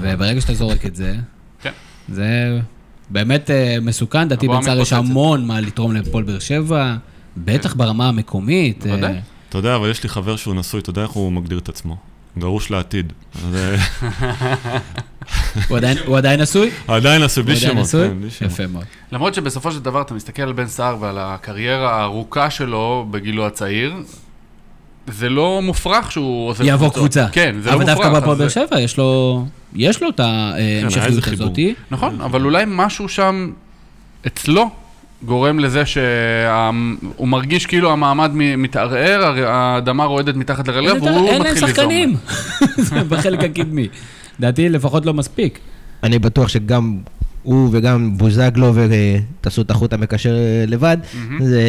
וברגע 0.00 0.40
שאתה 0.40 0.54
זורק 0.54 0.86
את 0.86 0.96
זה, 0.96 1.14
כן. 1.62 1.70
זה 2.08 2.60
באמת 3.10 3.50
אה, 3.50 3.76
מסוכן. 3.82 4.28
הבועה 4.32 4.60
בצער 4.60 4.80
יש. 4.80 4.92
המון 4.92 5.46
מה 5.46 5.60
לתרום 5.60 5.92
לפועל 5.96 6.24
באר 6.24 6.38
שבע, 6.38 6.96
בטח 7.36 7.74
ברמה 7.74 8.08
המקומית. 8.08 8.86
בוודאי. 8.86 9.14
אתה 9.48 9.58
יודע, 9.58 9.76
אבל 9.76 9.90
יש 9.90 10.02
לי 10.02 10.08
חבר 10.08 10.36
שהוא 10.36 10.54
נשוי, 10.54 10.80
אתה 10.80 10.90
יודע 10.90 11.02
איך 11.02 11.10
הוא 11.10 11.32
מגדיר 11.32 11.58
את 11.58 11.68
עצמו? 11.68 11.96
גרוש 12.38 12.70
לעתיד. 12.70 13.12
אה, 13.54 13.76
הוא 15.68 15.76
עדיין- 15.76 15.96
הוא 16.06 16.16
עדיין 16.18 16.40
נשוי? 16.40 16.70
עדיין 16.88 17.22
נשוי, 17.22 17.42
בלי 17.42 17.52
הוא 17.54 17.58
עדיין 17.60 17.72
שמות. 17.72 17.84
נשוי? 17.86 18.08
כן, 18.08 18.30
שמות. 18.30 18.50
יפה 18.52 18.66
מאוד. 18.66 18.84
למרות 19.12 19.34
שבסופו 19.34 19.72
של 19.72 19.78
דבר 19.80 20.02
אתה 20.02 20.14
מסתכל 20.14 20.42
על 20.42 20.52
בן 20.52 20.66
סער 20.66 20.96
ועל 21.00 21.18
הקריירה 21.18 22.00
הארוכה 22.00 22.50
שלו 22.50 23.06
בגילו 23.10 23.46
הצעיר, 23.46 23.94
זה 25.06 25.28
לא 25.28 25.60
מופרך 25.62 26.12
שהוא 26.12 26.48
עוזב 26.48 26.64
יעבור 26.64 26.88
קבוצות. 26.88 27.02
קבוצה. 27.02 27.26
כן, 27.32 27.56
זה 27.62 27.70
לא 27.70 27.74
אבל 27.74 27.80
מופרך. 27.80 27.96
דווקא 27.98 28.12
בהפועל 28.12 28.32
אז 28.32 28.38
באר 28.38 28.48
שבע 28.48 28.80
יש 28.80 28.96
לו, 28.96 29.44
יש 29.74 30.02
לו 30.02 30.08
את 30.08 30.20
איזה 30.56 31.00
ההמשכיות. 31.00 31.40
הזאתי. 31.40 31.74
נכון, 31.90 32.20
אבל 32.20 32.44
אולי 32.44 32.64
משהו 32.66 33.08
שם 33.08 33.52
אצלו 34.26 34.70
גורם 35.24 35.58
לזה 35.58 35.86
שהוא 35.86 37.28
מרגיש 37.28 37.66
כאילו 37.66 37.92
המעמד 37.92 38.30
מתערער, 38.34 39.46
האדמה 39.46 40.04
רועדת 40.04 40.34
מתחת 40.36 40.68
לרגליו, 40.68 40.94
אין 40.94 41.04
והוא 41.04 41.30
להם 41.30 41.40
מתחיל 41.42 41.54
ליזום. 41.54 41.68
שחקנים. 41.68 42.16
זה 42.88 43.04
בחלק 43.04 43.44
הקדמי. 43.44 43.88
לדעתי 44.38 44.68
לפחות 44.68 45.06
לא 45.06 45.14
מספיק. 45.14 45.58
אני 46.02 46.18
בטוח 46.18 46.48
שגם 46.48 46.98
הוא 47.42 47.68
וגם 47.72 48.18
בוזגלו, 48.18 48.72
ותעשו 48.74 49.62
את 49.62 49.70
החוט 49.70 49.92
המקשר 49.92 50.34
אה, 50.34 50.64
לבד, 50.66 50.96
זה 51.40 51.62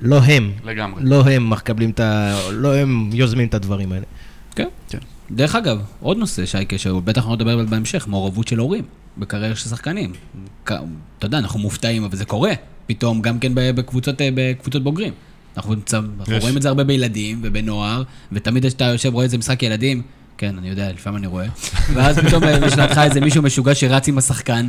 לא 0.00 0.18
הם. 0.18 0.52
לגמרי. 0.64 1.02
לא 1.04 1.24
הם 1.24 1.50
מקבלים 1.50 1.90
את 1.90 2.00
ה... 2.00 2.38
לא 2.52 2.76
הם 2.76 3.10
יוזמים 3.12 3.48
את 3.48 3.54
הדברים 3.54 3.92
האלה. 3.92 4.04
כן. 4.56 4.68
כן. 4.88 4.98
דרך 5.30 5.54
אגב, 5.54 5.78
עוד 6.00 6.18
נושא, 6.18 6.46
שייקה, 6.46 6.78
שבטח 6.78 7.22
אנחנו 7.22 7.34
נדבר 7.34 7.50
עליו 7.50 7.66
בהמשך, 7.66 8.08
מעורבות 8.08 8.48
של 8.48 8.58
הורים 8.58 8.84
בקריירה 9.18 9.56
של 9.56 9.68
שחקנים. 9.68 10.12
אתה 10.64 10.76
יודע, 11.22 11.38
אנחנו 11.38 11.58
מופתעים, 11.58 12.04
אבל 12.04 12.16
זה 12.16 12.24
קורה. 12.24 12.52
פתאום 12.88 13.22
גם 13.22 13.38
כן 13.38 13.52
בקבוצות, 13.54 14.20
אה, 14.20 14.28
בקבוצות 14.34 14.82
בוגרים. 14.82 15.12
אנחנו, 15.56 15.74
אנחנו. 15.74 16.38
רואים 16.40 16.56
את 16.56 16.62
זה 16.62 16.68
הרבה 16.68 16.84
בילדים 16.84 17.40
ובנוער, 17.42 18.02
ותמיד 18.32 18.66
כשאתה 18.66 18.84
יושב 18.84 19.12
רואה 19.14 19.24
איזה 19.24 19.38
משחק 19.38 19.62
ילדים, 19.62 20.02
כן, 20.38 20.58
אני 20.58 20.68
יודע, 20.68 20.92
לפעמים 20.92 21.18
אני 21.18 21.26
רואה, 21.26 21.46
ואז 21.94 22.18
פתאום 22.18 22.44
אה, 22.44 22.58
יש 22.66 22.76
לידך 22.76 22.98
איזה 22.98 23.20
מישהו 23.20 23.42
משוגע 23.42 23.74
שרץ 23.74 24.08
עם 24.08 24.18
השחקן. 24.18 24.66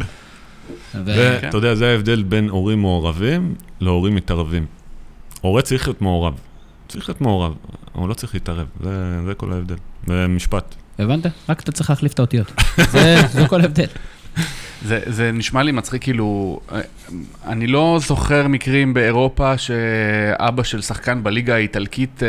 ואתה 1.06 1.58
יודע, 1.58 1.76
זה 1.76 1.88
ההבדל 1.88 2.24
בין 2.24 2.50
הורים 2.50 2.82
מעורבים 2.82 3.56
להורים 3.80 4.16
מתערבים. 4.16 4.66
הורה 5.42 5.62
צריך 5.62 5.88
להיות 5.88 6.02
מעורב. 6.02 6.34
צריך 6.88 7.10
להיות 7.10 7.22
מעורב, 7.22 7.54
הוא 7.94 8.10
לא 8.10 8.14
צריך 8.14 8.34
להתערב, 8.34 8.68
זה, 8.84 9.22
זה 9.26 9.34
כל 9.34 9.54
ההבדל. 9.54 9.76
זה 10.08 10.28
משפט. 10.28 10.76
הבנת? 11.00 11.26
רק 11.50 11.62
אתה 11.62 11.72
צריך 11.72 11.90
להחליף 11.90 12.14
את 12.14 12.20
האותיות. 12.20 12.52
זה, 12.92 13.16
זה 13.32 13.48
כל 13.48 13.62
ההבדל. 13.62 13.86
זה, 14.86 15.00
זה 15.06 15.32
נשמע 15.32 15.64
לי 15.64 15.72
מצחיק, 15.72 16.04
כאילו, 16.04 16.60
אה, 16.72 16.80
אני 17.48 17.68
לא 17.68 18.00
זוכר 18.02 18.48
מקרים 18.48 18.94
באירופה 18.94 19.58
שאבא 19.58 20.64
של 20.64 20.82
שחקן 20.82 21.24
בליגה 21.24 21.56
האיטלקית 21.56 22.24
אה, 22.24 22.28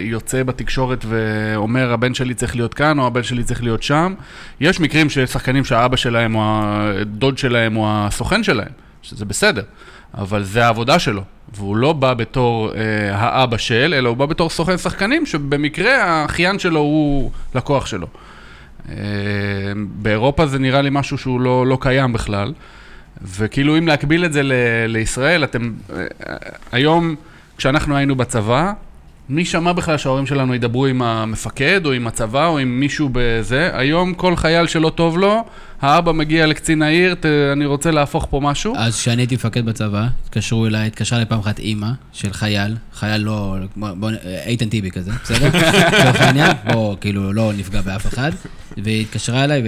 יוצא 0.00 0.42
בתקשורת 0.42 1.04
ואומר, 1.08 1.92
הבן 1.92 2.14
שלי 2.14 2.34
צריך 2.34 2.56
להיות 2.56 2.74
כאן, 2.74 2.98
או 2.98 3.06
הבן 3.06 3.22
שלי 3.22 3.44
צריך 3.44 3.62
להיות 3.62 3.82
שם. 3.82 4.14
יש 4.60 4.80
מקרים 4.80 5.10
של 5.10 5.26
שחקנים 5.26 5.64
שהאבא 5.64 5.96
שלהם, 5.96 6.34
או 6.34 6.62
הדוד 6.64 7.38
שלהם, 7.38 7.76
או 7.76 7.86
הסוכן 7.88 8.42
שלהם, 8.42 8.72
שזה 9.02 9.24
בסדר, 9.24 9.62
אבל 10.14 10.44
זה 10.44 10.64
העבודה 10.64 10.98
שלו, 10.98 11.22
והוא 11.54 11.76
לא 11.76 11.92
בא 11.92 12.14
בתור 12.14 12.72
אה, 12.74 13.16
האבא 13.16 13.56
של, 13.56 13.94
אלא 13.98 14.08
הוא 14.08 14.16
בא 14.16 14.26
בתור 14.26 14.50
סוכן 14.50 14.78
שחקנים, 14.78 15.26
שבמקרה 15.26 16.04
האחיין 16.04 16.58
שלו 16.58 16.80
הוא 16.80 17.30
לקוח 17.54 17.86
שלו. 17.86 18.06
אה, 18.88 18.94
באירופה 19.76 20.46
זה 20.46 20.58
נראה 20.58 20.82
לי 20.82 20.88
משהו 20.92 21.18
שהוא 21.18 21.40
לא, 21.40 21.66
לא 21.66 21.78
קיים 21.80 22.12
בכלל. 22.12 22.52
וכאילו 23.22 23.78
אם 23.78 23.86
להקביל 23.86 24.24
את 24.24 24.32
זה 24.32 24.42
ל- 24.42 24.52
לישראל, 24.88 25.44
אתם... 25.44 25.72
אה, 25.96 26.04
היום, 26.72 27.14
כשאנחנו 27.56 27.96
היינו 27.96 28.16
בצבא, 28.16 28.72
מי 29.28 29.44
שמע 29.44 29.72
בכלל 29.72 29.96
שההורים 29.96 30.26
שלנו 30.26 30.54
ידברו 30.54 30.86
עם 30.86 31.02
המפקד, 31.02 31.86
או 31.86 31.92
עם 31.92 32.06
הצבא, 32.06 32.46
או 32.46 32.58
עם 32.58 32.80
מישהו 32.80 33.08
בזה? 33.12 33.70
היום 33.72 34.14
כל 34.14 34.36
חייל 34.36 34.66
שלא 34.66 34.90
טוב 34.94 35.18
לו, 35.18 35.44
האבא 35.80 36.12
מגיע 36.12 36.46
לקצין 36.46 36.82
העיר, 36.82 37.14
ת, 37.14 37.24
אני 37.52 37.66
רוצה 37.66 37.90
להפוך 37.90 38.26
פה 38.30 38.40
משהו. 38.42 38.74
אז 38.76 38.96
כשאני 39.00 39.22
הייתי 39.22 39.34
מפקד 39.34 39.64
בצבא, 39.66 40.06
התקשרו 40.24 40.66
אליי, 40.66 40.86
התקשרה 40.86 41.18
אליי 41.18 41.28
פעם 41.28 41.38
אחת 41.38 41.58
אימא 41.58 41.88
של 42.12 42.32
חייל, 42.32 42.76
חייל 42.94 43.20
לא, 43.20 43.56
בוא, 43.76 44.10
איתן 44.46 44.68
טיבי 44.68 44.90
כזה, 44.90 45.10
בסדר? 45.24 45.46
לצורך 45.98 46.20
העניין, 46.20 46.52
בוא, 46.72 46.96
כאילו, 47.00 47.32
לא 47.32 47.52
נפגע 47.56 47.80
באף 47.80 48.06
אחד. 48.06 48.30
והיא 48.84 49.00
התקשרה 49.00 49.44
אליי 49.44 49.62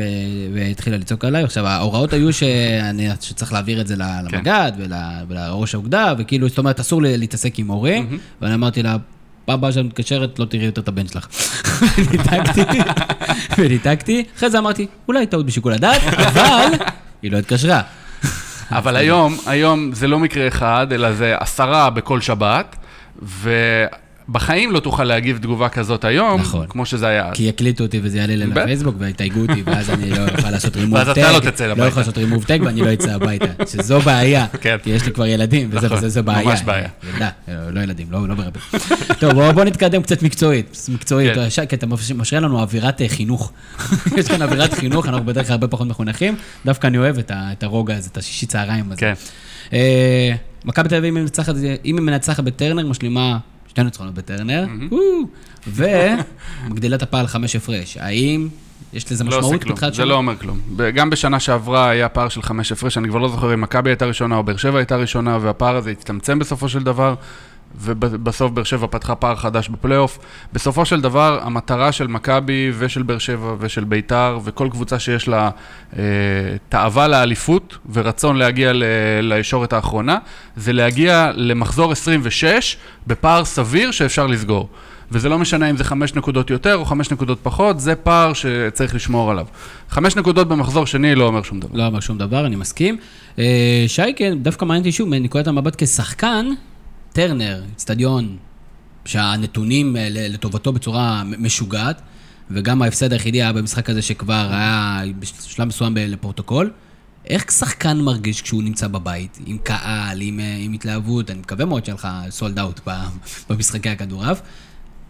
והתחילה 0.55 0.97
לצעוק 0.97 1.25
עליי. 1.25 1.45
עכשיו, 1.45 1.67
ההוראות 1.67 2.13
היו 2.13 2.33
שאני, 2.33 3.09
שצריך 3.21 3.53
להעביר 3.53 3.81
את 3.81 3.87
זה 3.87 3.97
ל- 3.97 4.03
למג"ד 4.33 4.73
ול- 4.79 4.93
ולראש 5.29 5.75
האוגדה, 5.75 6.15
וכאילו, 6.19 6.49
זאת 6.49 6.59
אומרת, 6.59 6.81
אסור 6.81 7.03
להתעסק 7.03 7.59
עם 7.59 7.69
הורים, 7.69 8.19
ואני 8.43 8.55
אמרתי 8.55 8.83
לה, 8.83 8.97
פעם 9.49 9.59
הבאה 9.59 9.73
שאת 9.73 9.85
מתקשרת, 9.85 10.39
לא 10.39 10.45
תראי 10.45 10.65
יותר 10.65 10.81
את 10.81 10.89
הבן 10.89 11.07
שלך. 11.07 11.27
וניתקתי, 11.97 12.63
וניתקתי. 13.59 14.25
אחרי 14.37 14.51
זה 14.51 14.59
אמרתי, 14.59 14.87
אולי 15.09 15.27
טעות 15.27 15.47
בשיקול 15.47 15.73
הדעת, 15.73 16.03
אבל 16.03 16.67
היא 17.23 17.33
לא 17.33 17.39
התקשרה. 17.39 17.81
אבל 18.71 18.97
היום, 18.97 19.39
היום 19.47 19.93
זה 19.93 20.09
לא 20.09 20.19
מקרה 20.19 20.49
אחד, 20.49 20.87
אלא 20.93 21.13
זה 21.13 21.37
עשרה 21.41 21.91
בכל 21.91 22.21
שבת, 22.21 22.77
בחיים 24.29 24.73
לא 24.73 24.81
תוכל 24.81 25.05
להגיב 25.05 25.39
תגובה 25.39 25.69
כזאת 25.69 26.05
היום, 26.05 26.41
נכון. 26.41 26.67
כמו 26.69 26.87
שזה 26.87 27.07
היה 27.07 27.29
אז. 27.29 27.35
כי 27.37 27.43
יקליטו 27.43 27.85
אותי 27.85 28.01
וזה 28.03 28.19
יעלה 28.19 28.47
בטח. 28.47 28.57
לפייסבוק 28.61 28.95
ויתייגו 28.99 29.41
אותי, 29.41 29.63
ואז 29.67 29.91
אני 29.91 30.11
לא 30.11 30.17
אוכל 30.37 30.51
לעשות 30.51 30.77
רימוב 30.77 30.95
ואז 30.95 31.09
טג. 31.09 31.19
אתה 31.21 31.33
לא 31.33 31.41
תצא 31.41 31.67
לא 31.67 31.73
הביתה. 31.73 31.89
יכול 31.89 32.01
לעשות 32.01 32.19
רימוב 32.19 32.45
טג 32.45 32.59
ואני 32.65 32.81
לא 32.81 32.93
אצא 32.93 33.11
הביתה. 33.11 33.45
שזו 33.67 34.01
בעיה. 34.01 34.47
כן. 34.61 34.77
כי 34.83 34.91
יש 34.91 35.07
לי 35.07 35.13
כבר 35.13 35.27
ילדים, 35.27 35.69
וזה 35.73 35.87
נכון, 35.87 35.99
וזה 35.99 36.09
זה 36.09 36.23
בעיה. 36.23 36.45
ממש 36.49 36.63
בעיה. 36.63 36.89
ילדה, 37.13 37.29
אה, 37.49 37.71
לא 37.71 37.81
ילדים, 37.81 38.07
לא 38.11 38.29
לא 38.29 38.35
ברבים. 38.35 38.63
טוב, 39.19 39.33
בואו 39.33 39.53
בוא 39.53 39.65
נתקדם 39.65 40.03
קצת 40.03 40.23
מקצועית. 40.23 40.89
מקצועית, 40.89 41.35
כן. 41.35 41.67
כי 41.67 41.77
אתה 41.77 41.87
מש- 41.87 42.13
משרה 42.13 42.41
לנו 42.41 42.61
אווירת 42.61 43.01
אה, 43.03 43.09
חינוך. 43.09 43.53
יש 44.19 44.29
כאן 44.29 44.43
אווירת 44.43 44.75
חינוך, 44.75 45.07
אנחנו 45.09 45.25
בדרך 45.27 45.47
כלל 45.47 45.53
הרבה 45.53 45.69
פחות 45.69 45.87
מחונכים. 45.87 46.37
דווקא 46.67 46.87
אני 46.87 46.99
אוהב 46.99 47.19
את 47.19 47.31
את 47.35 47.63
הרוגע 47.63 47.97
הזה, 47.97 48.09
את 48.13 48.17
השישי 48.17 48.47
צהריים 48.47 48.85
הזה. 48.93 49.01
כן. 49.01 49.13
אה, 49.73 50.33
מכבי 50.65 50.89
תל 50.89 50.95
אביב, 50.95 51.17
אם 51.85 51.97
היא 51.97 52.05
מנצחת 52.05 52.41
בטרנר, 52.45 52.87
משלימה 52.87 53.39
שתי 53.69 53.83
ניצחונות 53.83 54.15
בטרנר, 54.15 54.67
ומגדילה 55.67 56.97
את 56.97 57.03
הפער 57.03 57.23
לחמש 57.23 57.57
הפרש. 57.57 57.97
האם 57.97 58.49
יש 58.93 59.13
לזה 59.13 59.25
לא 59.25 59.29
עושה 59.29 59.39
משמעות 59.39 59.63
כלום, 59.63 59.75
בתחילת 59.75 59.93
זה 59.93 59.97
שנה? 59.97 60.05
לא 60.05 60.15
אומר 60.15 60.37
כלום. 60.37 60.61
גם 60.95 61.11
בשנה 61.11 61.41
שעברה 61.41 61.91
היה 61.91 62.09
פער 62.09 62.29
של 62.29 62.43
חמש 62.43 62.73
הפרש, 62.73 62.99
אני 62.99 63.09
כבר 63.09 63.19
לא 63.19 63.29
זוכר 63.29 63.55
אם 63.55 63.61
מכבי 63.61 63.91
הייתה 63.91 64.07
ראשונה 64.07 64.37
או 64.37 64.43
באר 64.43 64.57
שבע 64.57 64.79
הייתה 64.79 64.97
ראשונה, 64.97 65.39
והפער 65.41 65.77
הזה 65.77 65.91
הצטמצם 65.91 66.39
בסופו 66.39 66.69
של 66.69 66.83
דבר, 66.83 67.15
ובסוף 67.81 68.53
באר 68.53 68.65
שבע 68.65 68.87
פתחה 68.91 69.15
פער 69.15 69.37
חדש 69.37 69.69
בפלייאוף. 69.69 70.19
בסופו 70.53 70.85
של 70.85 71.01
דבר, 71.01 71.41
המטרה 71.43 71.93
של 71.93 72.07
מכבי 72.07 72.73
ושל 72.79 73.03
באר 73.03 73.19
שבע 73.19 73.55
ושל 73.59 73.85
ביתר, 73.85 74.39
וכל 74.45 74.69
קבוצה 74.71 74.99
שיש 74.99 75.29
לה 75.29 75.51
אה, 75.97 76.03
תאווה 76.69 77.09
לאליפות 77.09 77.79
ורצון 77.93 78.37
להגיע 78.37 78.73
ל- 78.73 78.83
לישורת 79.21 79.73
האחרונה, 79.73 80.19
זה 80.57 80.73
להגיע 80.73 81.31
למחזור 81.35 81.93
26 81.93 82.77
בפער 83.07 83.45
סביר 83.45 83.91
שאפשר 83.91 84.27
לסגור. 84.27 84.69
וזה 85.13 85.29
לא 85.29 85.39
משנה 85.39 85.71
אם 85.71 85.77
זה 85.77 85.85
חמש 85.85 86.15
נקודות 86.15 86.51
יותר 86.51 86.77
או 86.77 86.85
חמש 86.85 87.11
נקודות 87.11 87.39
פחות, 87.43 87.81
זה 87.81 87.95
פער 87.95 88.33
שצריך 88.33 88.95
לשמור 88.95 89.31
עליו. 89.31 89.47
חמש 89.91 90.17
נקודות 90.17 90.49
במחזור 90.49 90.87
שני 90.87 91.15
לא 91.15 91.25
אומר 91.25 91.43
שום 91.43 91.61
דבר. 91.61 91.69
לא 91.79 91.87
אמר 91.87 92.01
שום 92.01 92.19
דבר, 92.19 92.47
אני 92.47 92.57
מסכים. 92.57 92.97
אה, 93.39 93.45
שייקה, 93.87 94.25
דווקא 94.43 94.65
מעניין 94.65 94.81
אותי 94.83 94.93
שוב, 94.93 95.09
מנקודת 95.09 95.47
המבט 95.47 95.83
כשחקן, 95.85 96.47
טרנר, 97.13 97.63
אצטדיון, 97.77 98.37
שהנתונים 99.05 99.97
אה, 99.97 100.09
לטובתו 100.11 100.73
בצורה 100.73 101.23
משוגעת, 101.25 102.03
וגם 102.51 102.83
ההפסד 102.83 103.13
היחידי 103.13 103.43
היה 103.43 103.53
במשחק 103.53 103.91
הזה 103.91 104.03
שכבר 104.03 104.49
היה 104.51 105.03
בשלב 105.19 105.69
מסוים 105.69 105.97
לפרוטוקול. 105.97 106.71
איך 107.27 107.53
שחקן 107.53 108.01
מרגיש 108.01 108.43
כשהוא 108.43 108.63
נמצא 108.63 108.89
בבית, 108.89 109.39
עם 109.47 109.59
קהל, 109.59 110.21
עם, 110.21 110.41
אה, 110.41 110.57
עם 110.61 110.73
התלהבות, 110.73 111.31
אני 111.31 111.39
מקווה 111.39 111.65
מאוד 111.65 111.85
שיהיה 111.85 111.95
לך 111.95 112.09
סולד 112.31 112.59
אאוט 112.59 112.81
במשחקי 113.51 113.89
הכדורעף. 113.89 114.41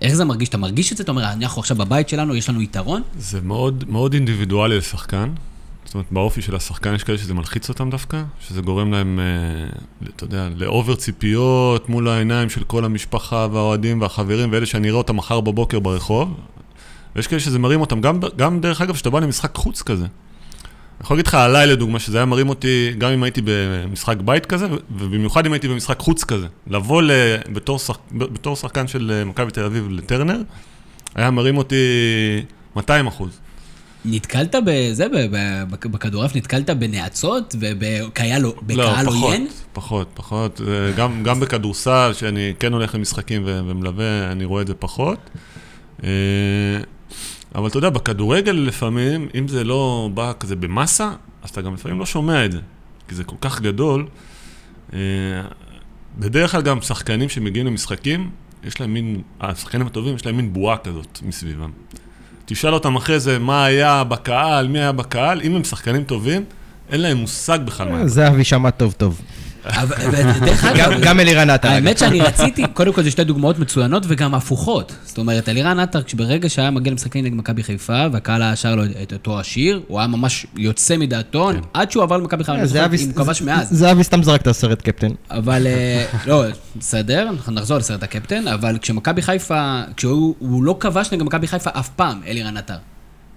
איך 0.01 0.15
זה 0.15 0.25
מרגיש? 0.25 0.49
אתה 0.49 0.57
מרגיש 0.57 0.93
את 0.93 0.97
זה? 0.97 1.03
אתה 1.03 1.11
אומר, 1.13 1.33
אנחנו 1.33 1.61
עכשיו 1.61 1.77
בבית 1.77 2.09
שלנו, 2.09 2.35
יש 2.37 2.49
לנו 2.49 2.63
יתרון? 2.63 3.03
זה 3.19 3.41
מאוד, 3.41 3.85
מאוד 3.89 4.15
אינדיבידואלי 4.15 4.79
לשחקן. 4.79 5.31
זאת 5.89 5.95
אומרת, 5.95 6.07
באופי 6.11 6.43
של 6.43 6.57
השחקן 6.57 6.95
יש 6.95 7.05
כאלה 7.05 7.19
שזה 7.19 7.35
מלחיץ 7.35 7.69
אותם 7.69 7.91
דווקא, 7.91 8.23
שזה 8.41 8.61
גורם 8.61 8.93
להם, 8.93 9.21
אה, 9.21 10.09
אתה 10.17 10.25
יודע, 10.25 10.49
לאובר 10.57 10.95
ציפיות 10.95 11.89
מול 11.89 12.09
העיניים 12.09 12.51
של 12.51 12.65
כל 12.65 12.85
המשפחה 12.85 13.47
והאוהדים 13.53 14.01
והחברים 14.01 14.53
ואלה 14.53 14.67
שאני 14.67 14.89
אראה 14.89 14.99
אותם 14.99 15.17
מחר 15.17 15.41
בבוקר 15.41 15.79
ברחוב. 15.79 16.35
ויש 17.17 17.27
כאלה 17.27 17.41
שזה 17.41 17.59
מרים 17.59 17.81
אותם, 17.81 18.01
גם, 18.01 18.21
גם 18.37 18.61
דרך 18.61 18.81
אגב, 18.81 18.95
כשאתה 18.95 19.11
בא 19.11 19.21
למשחק 19.21 19.55
חוץ 19.55 19.83
כזה. 19.83 20.05
אני 20.05 20.11
יכול 21.01 21.17
להגיד 21.17 21.27
לך 21.27 21.35
עליי 21.35 21.67
לדוגמה, 21.67 21.99
שזה 21.99 22.17
היה 22.19 22.27
מרים 22.27 22.49
אותי, 22.49 22.93
גם 22.99 23.11
אם 23.11 23.23
הייתי 23.23 23.41
במשחק 23.45 24.17
בית 24.25 24.47
כזה, 24.47 24.67
ובמיוחד 24.97 25.47
אם 25.47 25.53
הייתי 25.53 25.69
במשחק 25.69 25.99
חוץ 25.99 26.25
כזה. 26.25 26.47
לבוא 26.67 27.03
ל, 27.03 27.11
בתור, 27.53 27.79
שח, 27.79 27.99
בתור 28.13 28.57
שחקן 28.57 28.89
של 28.89 29.13
אה, 29.15 29.25
מכבי 29.25 29.51
תל 29.51 29.65
אביב 29.65 29.87
לטרנר, 29.91 30.41
היה 31.15 31.31
מרים 31.31 31.57
אותי 31.57 31.77
200 32.77 33.07
אחוז. 33.07 33.41
נתקלת 34.05 34.55
בזה, 34.65 35.07
בכדורעף, 35.71 36.37
נתקלת 36.37 36.71
בנאצות 36.71 37.55
ובקהל 37.61 38.43
בקהל 38.63 39.07
לא, 39.07 39.11
פחות, 39.11 39.23
עוין? 39.23 39.47
פחות, 39.73 40.09
פחות. 40.15 40.61
אה, 40.61 40.93
גם, 40.97 41.23
גם 41.23 41.41
בכדורסל, 41.41 42.11
שאני 42.15 42.55
כן 42.59 42.73
הולך 42.73 42.95
למשחקים 42.95 43.43
ומלווה, 43.45 44.33
אני 44.33 44.45
רואה 44.45 44.63
את 44.63 44.67
זה 44.67 44.75
פחות. 44.75 45.31
אה, 46.05 46.09
אבל 47.55 47.69
אתה 47.69 47.79
יודע, 47.79 47.91
בכדורגל 47.91 48.53
לפעמים, 48.53 49.29
אם 49.35 49.49
זה 49.49 49.65
לא 49.65 50.11
בא 50.15 50.33
כזה 50.41 50.57
במסה, 50.57 51.11
אז 51.43 51.51
אתה 51.51 51.63
גם 51.63 51.75
לפעמים 51.75 51.99
לא 51.99 52.07
שומע 52.07 52.45
את 52.45 52.53
זה, 52.53 52.59
כי 53.09 53.15
זה 53.15 53.25
כל 53.25 53.37
כך 53.41 53.61
גדול. 53.61 54.07
אה, 54.93 54.99
בדרך 56.19 56.53
כלל 56.53 56.63
גם 56.63 56.83
שחקנים 56.83 57.29
שמגיעים 57.29 57.67
למשחקים, 57.67 58.31
יש 58.65 58.81
להם 58.81 58.95
מין, 58.95 59.23
השחקנים 59.41 59.87
הטובים, 59.87 60.15
יש 60.15 60.27
להם 60.27 60.37
מין 60.37 60.53
בועה 60.53 60.77
כזאת 60.77 61.19
מסביבם. 61.23 61.71
תשאל 62.51 62.75
אותם 62.75 62.97
אחרי 62.97 63.21
זה 63.21 63.39
מה 63.39 63.65
היה 63.65 64.05
בקהל, 64.05 64.69
מי 64.69 64.79
היה 64.79 64.93
בקהל, 64.93 65.41
אם 65.41 65.57
הם 65.57 65.65
שחקנים 65.65 66.05
טובים, 66.05 66.45
אין 66.91 67.01
להם 67.01 67.17
מושג 67.17 67.59
בכלל 67.65 67.89
מה 67.89 67.97
היה. 67.97 68.09
זה 68.09 68.29
אבי 68.29 68.45
שמע 68.45 68.71
טוב 68.71 68.93
טוב. 68.93 69.21
אגב, 69.69 70.93
גם- 71.03 71.21
אלירן 71.21 71.51
עטר. 71.51 71.69
האמת 71.69 71.99
שאני 71.99 72.21
רציתי, 72.21 72.63
קודם 72.75 72.93
כל 72.93 73.03
זה 73.03 73.11
שתי 73.11 73.25
דוגמאות 73.25 73.59
מצוינות 73.59 74.03
וגם 74.09 74.35
הפוכות. 74.35 74.95
זאת 75.05 75.19
אומרת, 75.19 75.49
אלירן 75.49 75.79
עטר, 75.79 76.01
ברגע 76.15 76.49
שהיה 76.49 76.71
מגיע 76.71 76.91
למשחקים 76.93 77.25
נגד 77.25 77.35
מכבי 77.37 77.63
חיפה, 77.63 78.07
והקהל 78.13 78.43
היה 78.43 78.57
שר 78.57 78.75
לו 78.75 78.83
את 79.03 79.13
אותו 79.13 79.41
השיר, 79.41 79.81
הוא 79.89 79.99
היה 79.99 80.09
ממש 80.09 80.47
יוצא 80.57 80.97
מדעתו, 80.97 81.51
עד 81.75 81.91
שהוא 81.91 82.03
עבר 82.03 82.17
למכבי 82.17 82.45
חיפה, 82.45 82.59
אם 83.03 83.11
הוא 83.11 83.25
כבש 83.25 83.43
מאז. 83.43 83.69
זהבי 83.71 84.05
סתם 84.05 84.23
זרק 84.23 84.41
את 84.43 84.47
הסרט 84.47 84.83
קפטן. 84.83 85.11
אבל, 85.31 85.67
אה, 85.67 86.05
לא, 86.27 86.45
בסדר, 86.77 87.29
אנחנו 87.31 87.53
נחזור 87.53 87.79
לסרט 87.79 88.03
הקפטן, 88.03 88.49
אבל 88.49 88.79
כשמכבי 88.83 89.23
חיפה, 89.23 89.83
כשהוא 89.97 90.35
הוא 90.39 90.65
לא 90.65 90.77
כבש 90.81 91.13
נגד 91.13 91.23
מכבי 91.23 91.47
חיפה 91.47 91.71
אף 91.73 91.89
פעם, 91.89 92.21
אלירן 92.27 92.57
עטר. 92.57 92.75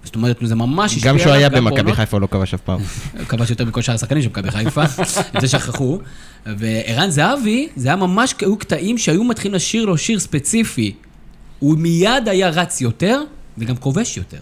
זאת 0.04 0.14
אומרת, 0.14 0.38
זה 0.42 0.54
ממש 0.54 0.94
השפיע 0.94 1.12
גם 1.12 1.18
כשהוא 1.18 1.32
היה 1.32 1.48
במכבי. 1.48 1.92
חיפה 1.94 2.16
הוא 2.16 2.22
לא 2.22 2.26
כבש 2.26 2.54
אף 2.54 2.60
פעם. 2.60 2.80
כבש 3.28 3.50
יותר 3.50 3.64
מכל 3.64 3.82
שאר 3.82 3.94
השחקנים 3.94 4.22
של 4.22 4.28
מכבי 4.28 4.50
חיפה, 4.50 4.82
את 5.36 5.40
זה 5.40 5.48
שכחו. 5.48 5.98
וערן 6.46 7.10
זהבי, 7.10 7.68
זה 7.76 7.88
היה 7.88 7.96
ממש, 7.96 8.34
היו 8.40 8.56
קטעים 8.56 8.98
שהיו 8.98 9.24
מתחילים 9.24 9.54
לשיר 9.54 9.84
לו 9.84 9.98
שיר 9.98 10.18
ספציפי. 10.18 10.94
הוא 11.58 11.78
מיד 11.78 12.28
היה 12.28 12.48
רץ 12.48 12.80
יותר, 12.80 13.22
וגם 13.58 13.76
כובש 13.76 14.16
יותר. 14.16 14.38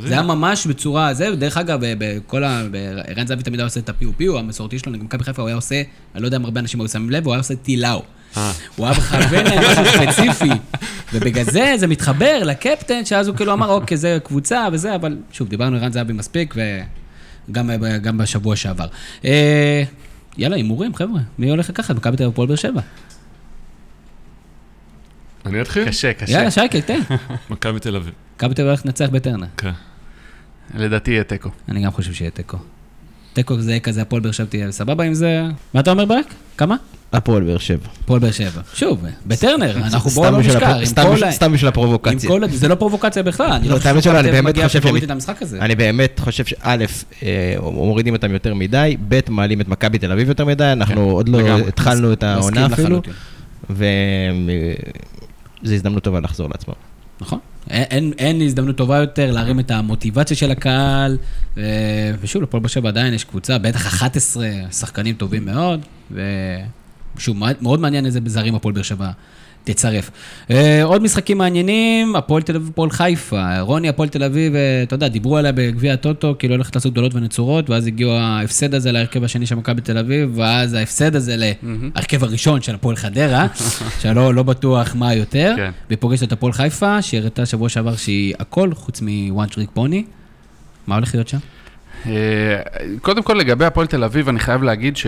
זה 0.00 0.12
היה. 0.12 0.22
ממש 0.22 0.66
בצורה 0.66 1.14
זה, 1.14 1.32
ודרך 1.32 1.56
אגב, 1.56 1.78
בכל 1.82 2.44
ה... 2.44 2.62
ערן 3.06 3.26
זהבי 3.26 3.42
תמיד 3.42 3.60
היה 3.60 3.66
עושה 3.66 3.80
את 3.80 3.88
הפיו 3.88 4.10
פיו 4.16 4.38
המסורתי 4.38 4.78
שלו, 4.78 4.92
נגד 4.92 5.02
מכבי 5.02 5.24
חיפה 5.24 5.42
הוא 5.42 5.48
היה 5.48 5.56
עושה, 5.56 5.82
אני 6.14 6.22
לא 6.22 6.26
יודע 6.26 6.36
אם 6.36 6.44
הרבה 6.44 6.60
אנשים 6.60 6.80
היו 6.80 6.88
שמים 6.88 7.10
לב, 7.10 7.24
הוא 7.24 7.32
היה 7.32 7.40
עושה 7.40 7.56
טילאו. 7.56 8.02
הוא 8.76 8.86
היה 8.86 8.98
מכוון 8.98 9.46
להם 9.46 9.58
משהו 9.70 9.84
ספציפי. 9.92 10.50
ובגלל 11.12 11.44
זה 11.44 11.74
זה 11.76 11.86
מתחבר 11.86 12.42
לקפטן, 12.44 13.04
שאז 13.04 13.28
הוא 13.28 13.36
כאילו 13.36 13.52
אמר, 13.52 13.70
אוקיי, 13.70 13.96
זה 13.96 14.18
קבוצה 14.24 14.66
וזה, 14.72 14.94
אבל 14.94 15.16
שוב, 15.32 15.48
דיברנו 15.48 15.76
ערן 15.76 15.92
זהבי 15.92 16.12
מספיק, 16.12 16.54
וגם 17.48 17.70
גם 18.02 18.18
בשבוע 18.18 18.56
שעבר. 18.56 18.86
אה, 19.24 19.82
יאללה, 20.38 20.56
הימורים, 20.56 20.94
חבר'ה. 20.94 21.20
מי 21.38 21.50
הולך 21.50 21.70
לקחת? 21.70 21.96
מכבי 21.96 22.16
תל 22.16 22.22
אביב 22.22 22.32
הפועל 22.32 22.48
באר 22.48 22.56
שבע. 22.56 22.80
אני 25.46 25.60
אתחיל? 25.62 25.88
קשה, 25.88 26.12
קשה. 26.12 26.32
יאללה, 26.32 26.50
שייקה, 26.50 26.80
תן. 26.80 27.00
מכבי 27.50 27.80
תל 27.80 27.96
אביב. 27.96 28.12
מכבי 28.36 28.54
תל 28.54 28.62
אביב 28.62 28.68
הולך 28.68 28.86
לנצח 28.86 29.08
בטרנר. 29.12 29.46
כן. 29.56 29.70
לדעתי 30.74 31.10
יהיה 31.10 31.24
תיקו. 31.24 31.50
אני 31.68 31.82
גם 31.82 31.90
חושב 31.90 32.12
שיהיה 32.12 32.30
תיקו. 32.30 32.58
תיקו 33.32 33.60
זה 33.60 33.70
יהיה 33.70 33.80
כזה, 33.80 34.02
הפועל 34.02 34.22
באר 34.22 34.32
שבע 34.32 34.46
תהיה 34.46 34.72
סבבה 34.72 35.04
עם 35.04 35.14
זה. 35.14 35.42
מה 35.74 35.80
אתה 35.80 35.90
אומר 35.90 36.04
ברק? 36.04 36.26
כמה? 36.56 36.76
הפועל 37.12 37.42
באר 37.42 37.58
שבע. 37.58 37.88
הפועל 38.04 38.20
באר 38.20 38.30
שבע. 38.30 38.60
שוב, 38.74 39.04
בטרנר, 39.26 39.76
אנחנו 39.92 40.10
בואו 40.10 40.30
לא 40.30 40.38
נשכח. 40.40 40.76
סתם 41.30 41.52
בשביל- 41.52 41.68
הפרובוקציה. 41.68 42.30
זה 42.52 42.68
לא 42.68 42.74
פרובוקציה 42.74 43.22
בכלל, 43.22 43.52
אני 43.52 43.68
לא, 43.68 43.76
לא 44.06 44.20
אני 44.20 44.30
באמת 44.30 44.44
מגיע 44.44 44.66
חושב 44.66 44.82
שהם- 44.82 44.96
למשחק 45.08 45.42
הזה. 45.42 45.58
אני 45.60 45.74
באמת 45.74 46.20
חושב 46.20 46.44
שא', 46.44 46.76
אה, 47.22 47.54
מורידים 47.62 48.14
אותם 48.14 48.32
יותר 48.32 48.54
מדי, 48.54 48.96
ב', 49.08 49.20
מעלים 49.28 49.60
את 49.60 49.68
מכבי 49.68 49.98
תל 49.98 50.12
אביב 50.12 50.28
יותר 50.28 50.44
מדי, 50.44 50.64
אנחנו 50.72 51.00
עוד 51.10 51.28
לא. 51.28 51.58
התחלנו 51.68 52.12
את 52.12 52.22
העונה 52.22 52.66
אפילו. 52.66 53.02
וזו 53.70 53.80
הזדמנות 55.74 56.02
טובה 56.04 56.20
לחזור 56.20 56.48
לעצמם. 56.48 56.74
נכון. 57.20 57.38
אין, 57.70 58.42
הזדמנות 58.42 58.76
טובה 58.76 58.96
יותר 58.96 59.32
להרים 59.32 59.60
את 59.60 59.70
המוטיבציה 59.70 60.36
של 60.36 60.50
הקהל, 60.50 61.16
ו... 61.56 61.60
ושוב, 62.20 62.42
לפועל 62.42 62.60
באר 62.62 62.68
שבע 62.68 62.88
עדיין 62.88 63.14
יש 63.14 63.24
קבוצה, 63.24 63.58
בטח 63.58 63.86
11 63.86 64.46
שחקנים 64.72 65.14
טובים 65.14 65.44
מאוד, 65.44 65.80
ושוב, 66.10 66.20
מאוד, 67.34 67.56
מאוד 67.60 67.80
מעניין 67.80 68.06
איזה 68.06 68.20
זרים 68.26 68.54
הפועל 68.54 68.74
באר 68.74 68.82
שבע 68.82 69.10
תצרף. 69.66 70.10
אה, 70.50 70.84
עוד 70.84 71.02
משחקים 71.02 71.38
מעניינים, 71.38 72.16
הפועל 72.16 72.42
תל 72.42 72.56
אביב, 72.56 72.68
הפועל 72.68 72.90
חיפה, 72.90 73.60
רוני, 73.60 73.88
הפועל 73.88 74.08
תל 74.08 74.22
אביב, 74.22 74.54
אה, 74.54 74.82
אתה 74.82 74.94
יודע, 74.94 75.08
דיברו 75.08 75.36
עליה 75.36 75.52
בגביע 75.52 75.92
הטוטו, 75.92 76.34
כאילו 76.38 76.54
הולכת 76.54 76.74
לעשות 76.74 76.92
גדולות 76.92 77.14
ונצורות, 77.14 77.70
ואז 77.70 77.86
הגיעו 77.86 78.12
ההפסד 78.12 78.74
הזה 78.74 78.92
להרכב 78.92 79.24
השני 79.24 79.46
של 79.46 79.54
מכבי 79.54 79.80
תל 79.80 79.98
אביב, 79.98 80.30
ואז 80.34 80.74
ההפסד 80.74 81.16
הזה 81.16 81.36
להרכב 81.36 82.24
הראשון 82.24 82.62
של 82.62 82.74
הפועל 82.74 82.96
חדרה, 82.96 83.46
שאני 84.00 84.14
לא, 84.14 84.42
בטוח 84.42 84.94
מה 84.94 85.14
יותר, 85.14 85.52
כן. 85.56 85.70
והיא 85.88 85.98
פוגשת 86.00 86.22
את 86.22 86.32
הפועל 86.32 86.52
חיפה, 86.52 87.02
שהראתה 87.02 87.46
שבוע 87.46 87.68
שעבר 87.68 87.96
שהיא 87.96 88.34
הכל 88.38 88.74
חוץ 88.74 89.00
מ 89.02 89.14
one 89.14 89.48
trick 89.48 89.70
pony. 89.74 90.04
מה 90.86 90.94
הולך 90.94 91.14
להיות 91.14 91.28
שם? 91.28 91.38
אה, 92.06 92.12
קודם 93.00 93.22
כל, 93.22 93.34
לגבי 93.34 93.64
הפועל 93.64 93.86
תל 93.86 94.04
אביב, 94.04 94.28
אני 94.28 94.38
חייב 94.38 94.62
להגיד 94.62 94.96
ש... 94.96 95.06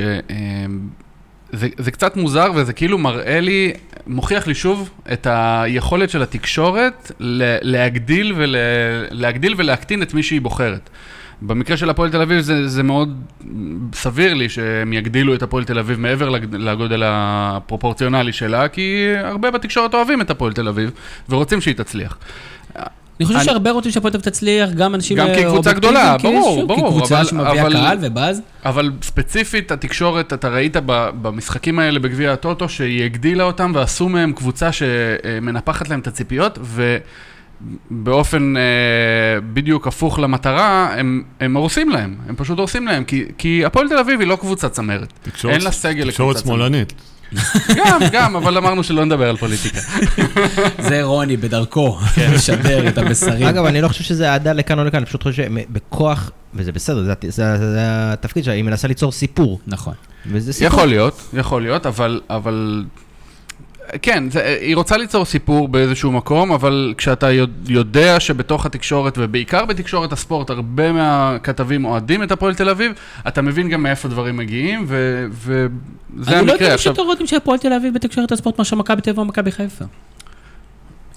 זה, 1.53 1.68
זה 1.78 1.90
קצת 1.90 2.16
מוזר 2.16 2.51
וזה 2.55 2.72
כאילו 2.72 2.99
מראה 2.99 3.40
לי 3.40 3.72
מוכיח 4.07 4.46
לי 4.46 4.55
שוב 4.55 4.90
את 5.12 5.26
היכולת 5.30 6.11
של 6.11 6.22
התקשורת 6.22 7.12
ל- 7.20 7.57
להגדיל, 7.62 8.32
ול- 8.36 8.57
להגדיל 9.11 9.55
ולהקטין 9.57 10.03
את 10.03 10.14
מי 10.14 10.22
שהיא 10.22 10.40
בוחרת. 10.40 10.90
במקרה 11.42 11.76
של 11.76 11.90
הפועל 11.90 12.11
תל 12.11 12.20
אביב 12.22 12.40
זה, 12.40 12.68
זה 12.68 12.82
מאוד 12.82 13.20
סביר 13.94 14.34
לי 14.34 14.49
שהם 14.49 14.92
יגדילו 14.92 15.34
את 15.34 15.42
הפועל 15.42 15.64
תל 15.64 15.78
אביב 15.78 16.01
מעבר 16.01 16.28
לג- 16.28 16.55
לגודל 16.55 17.03
הפרופורציונלי 17.07 18.32
שלה, 18.32 18.68
כי 18.68 19.05
הרבה 19.24 19.51
בתקשורת 19.51 19.94
אוהבים 19.94 20.20
את 20.20 20.30
הפועל 20.30 20.53
תל 20.53 20.68
אביב 20.68 20.90
ורוצים 21.28 21.61
שהיא 21.61 21.74
תצליח. 21.74 22.18
אני 23.21 23.27
חושב 23.27 23.41
שהרבה 23.45 23.71
רוצים 23.71 23.93
שהפועל 23.93 24.12
תל 24.12 24.16
אביב 24.19 24.31
תצליח, 24.33 24.71
גם 24.71 24.95
אנשים 24.95 25.16
גם 25.16 25.27
כקבוצה 25.37 25.73
גדולה, 25.73 26.16
כי 26.19 26.23
ברור, 26.23 26.66
ברור, 26.66 26.91
כקבוצה 26.91 27.16
אבל- 27.21 27.25
שמביאה 27.29 27.71
קהל 27.71 27.99
ובאז. 28.01 28.43
אבל 28.64 28.91
ספציפית 29.03 29.71
התקשורת, 29.73 30.33
אתה 30.33 30.49
ראית 30.49 30.77
במשחקים 31.23 31.79
האלה 31.79 31.99
בגביע 31.99 32.33
הטוטו, 32.33 32.69
שהיא 32.69 33.05
הגדילה 33.05 33.45
אותם 33.45 33.73
ועשו 33.75 34.09
מהם 34.09 34.33
קבוצה 34.33 34.71
שמנפחת 34.73 35.89
להם 35.89 36.01
את 36.01 36.07
הציפיות, 36.07 36.59
ובאופן 37.91 38.55
אה, 38.57 38.62
בדיוק 39.53 39.87
הפוך 39.87 40.19
למטרה, 40.19 40.95
הם, 40.97 41.23
הורסים 41.57 41.89
להם, 41.91 42.14
הם 42.29 42.37
פשוט 42.37 42.59
הורסים 42.59 42.87
להם, 42.87 43.05
כי, 43.05 43.25
כי 43.39 43.64
הפועל 43.64 43.89
תל 43.89 43.99
אביב 43.99 44.21
היא 44.21 44.29
לא 44.29 44.37
קבוצת 44.37 44.73
צמרת. 44.73 45.12
תקשורת- 45.23 45.55
אין 45.55 45.62
לה 45.62 45.71
סגל 45.71 46.09
תקשורת 46.11 46.31
לקבוצת 46.37 46.45
צמרת. 46.47 46.59
שמאלנית. 46.59 46.93
גם, 47.76 48.01
גם, 48.12 48.37
אבל 48.37 48.57
אמרנו 48.57 48.83
שלא 48.83 49.05
נדבר 49.05 49.29
על 49.29 49.37
פוליטיקה. 49.37 49.81
זה 50.79 51.03
רוני 51.03 51.37
בדרכו, 51.37 51.99
לשדר 52.16 52.89
את 52.89 52.99
המסרים. 52.99 53.47
אגב, 53.47 53.64
אני 53.64 53.81
לא 53.81 53.89
חושב 53.89 54.05
שזה 54.05 54.31
אהדה 54.31 54.53
לכאן 54.53 54.79
או 54.79 54.85
לכאן, 54.85 54.99
אני 54.99 55.07
פשוט 55.07 55.22
חושב 55.22 55.43
שבכוח, 55.43 56.31
וזה 56.55 56.72
בסדר, 56.72 57.03
זה, 57.05 57.12
זה, 57.22 57.59
זה 57.59 57.79
התפקיד 58.12 58.45
שלה, 58.45 58.55
היא 58.55 58.64
מנסה 58.64 58.89
ליצור 58.89 59.12
סיפור. 59.12 59.61
נכון. 59.66 59.95
וזה 60.26 60.53
סיפור. 60.53 60.66
יכול 60.66 60.89
להיות, 60.89 61.20
יכול 61.33 61.62
להיות, 61.62 61.87
אבל, 61.87 62.20
אבל... 62.31 62.85
כן, 64.03 64.30
זה, 64.30 64.57
היא 64.61 64.76
רוצה 64.76 64.97
ליצור 64.97 65.24
סיפור 65.24 65.68
באיזשהו 65.68 66.12
מקום, 66.12 66.53
אבל 66.53 66.95
כשאתה 66.99 67.28
יודע- 67.68 68.20
שבתוך 68.20 68.66
התקשורת, 68.66 69.14
ובעיקר 69.18 69.64
בתקשורת 69.64 70.12
הספורט, 70.12 70.51
הרבה 70.51 70.93
מהכתבים 70.93 71.84
אוהדים 71.84 72.22
את 72.22 72.32
הפועל 72.32 72.55
תל 72.55 72.68
אביב, 72.68 72.93
אתה 73.28 73.43
מבין 73.43 73.68
גם 73.68 73.82
מאיפה 73.82 74.09
דברים 74.09 74.36
מגיעים, 74.36 74.84
ו- 74.89 75.26
וזה 75.32 75.57
אני 76.39 76.47
לא 76.47 76.53
המקרה. 76.53 76.55
יודע 76.55 76.68
אם 76.68 76.74
יש 76.74 76.86
יותר 76.86 77.03
רואים 77.03 77.26
שהפועל 77.26 77.59
תל 77.59 77.72
אביב 77.72 77.95
בתקשורת 77.95 78.32
הספורט 78.32 78.59
מאשר 78.59 78.76
מכבי 78.76 79.01
תל 79.03 79.11
אביב 79.11 79.18
או 79.18 79.24
מכבי 79.24 79.53
חיפה. 79.53 79.84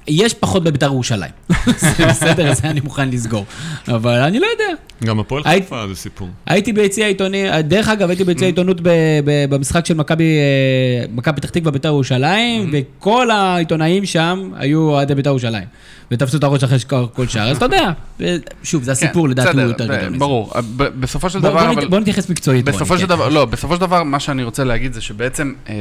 יש 0.08 0.34
פחות 0.34 0.64
בביתר 0.64 0.86
ירושלים. 0.86 1.32
זה 1.98 2.06
בסדר, 2.08 2.54
זה 2.54 2.70
אני 2.70 2.80
מוכן 2.80 3.10
לסגור. 3.10 3.46
אבל 3.88 4.20
אני 4.20 4.40
לא 4.40 4.48
יודע. 4.54 4.74
גם 5.04 5.20
הפועל 5.20 5.44
חיפה 5.44 5.88
זה 5.88 5.96
סיפור. 5.96 6.28
הייתי 6.46 6.74
ביציע 6.74 7.06
העיתוני, 7.06 7.62
דרך 7.64 7.88
אגב, 7.88 8.10
הייתי 8.10 8.24
ביציע 8.24 8.46
העיתונות 8.48 8.82
ב- 8.82 8.90
ב- 9.26 9.46
במשחק 9.50 9.86
של 9.86 9.94
מכבי 9.94 10.24
אה, 10.24 11.06
מכבי 11.16 11.36
פתח 11.42 11.50
תקווה 11.50 11.72
ביתר 11.72 11.88
ירושלים, 11.88 12.70
וכל 12.74 13.32
העיתונאים 13.32 14.06
שם 14.06 14.52
היו 14.56 14.80
אוהדי 14.80 15.16
ביתר 15.16 15.30
ירושלים. 15.30 15.64
ותפסו 16.12 16.38
את 16.38 16.44
הראש 16.44 16.64
אחרי 16.64 16.78
כל 17.14 17.28
שער, 17.28 17.50
אז 17.52 17.58
אתה 17.58 17.66
יודע, 17.66 17.92
אה, 18.22 18.36
שוב, 18.64 18.84
זה 18.84 18.92
הסיפור 18.92 19.26
כן, 19.26 19.32
לדעתי 19.32 19.58
הוא 19.62 19.68
יותר 19.68 19.86
גדול 19.88 20.10
מזה. 20.10 20.18
ברור. 20.20 20.52
ב- 20.78 20.84
בסופו 20.84 21.30
של 21.30 21.40
דבר, 21.42 21.72
בוא 21.90 22.00
נתייחס 22.00 22.30
מקצועית. 22.30 22.66
בסופו 22.66 22.98
של 22.98 23.04
כן. 23.04 23.10
דבר, 23.10 23.30
לא, 23.30 23.46
בסופו 23.46 23.76
של 23.76 23.82
דבר, 23.82 24.04
מה 24.04 24.20
שאני 24.20 24.44
רוצה 24.44 24.64
להגיד 24.64 24.94
זה 24.94 25.02
שבעצם 25.02 25.54
אה, 25.70 25.76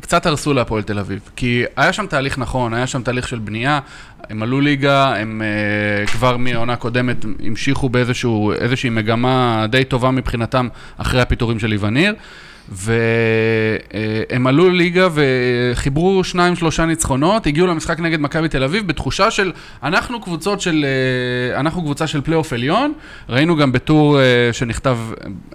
קצת 0.00 0.26
הרסו 0.26 0.54
להפועל 0.54 0.82
תל 0.82 0.98
אביב. 0.98 1.20
כי 1.36 1.64
היה 1.76 1.92
שם 1.92 2.06
תהליך 2.06 2.38
נכון, 2.38 2.74
היה 2.74 2.86
שם 2.86 3.02
תהליך 3.02 3.28
של 3.28 3.38
בנייה, 3.38 3.80
הם 4.30 4.42
עלו 4.42 4.60
ליגה, 4.60 5.14
הם 5.16 5.42
אה, 5.42 6.06
כבר 6.06 6.36
מהעונה 6.36 6.72
הקודמת 6.72 7.24
המשיכו 7.46 7.88
באיזושהי 7.88 8.90
מגמה 8.90 9.66
די 9.70 9.84
טובה 9.84 10.10
מבחינתם 10.10 10.68
אחרי 10.96 11.20
הפיטורים 11.20 11.58
של 11.58 11.72
איווניר. 11.72 12.14
והם 12.68 14.46
עלו 14.46 14.70
ליגה 14.70 15.08
וחיברו 15.14 16.24
שניים 16.24 16.56
שלושה 16.56 16.86
ניצחונות, 16.86 17.46
הגיעו 17.46 17.66
למשחק 17.66 18.00
נגד 18.00 18.20
מכבי 18.20 18.48
תל 18.48 18.64
אביב 18.64 18.86
בתחושה 18.86 19.30
של 19.30 19.52
אנחנו 19.82 20.20
קבוצות 20.20 20.60
של, 20.60 20.84
אה, 20.84 21.60
אנחנו 21.60 21.82
קבוצה 21.82 22.06
של 22.06 22.20
פלייאוף 22.20 22.52
עליון, 22.52 22.92
ראינו 23.28 23.56
גם 23.56 23.72
בטור 23.72 24.20
אה, 24.20 24.24
שנכתב 24.52 24.98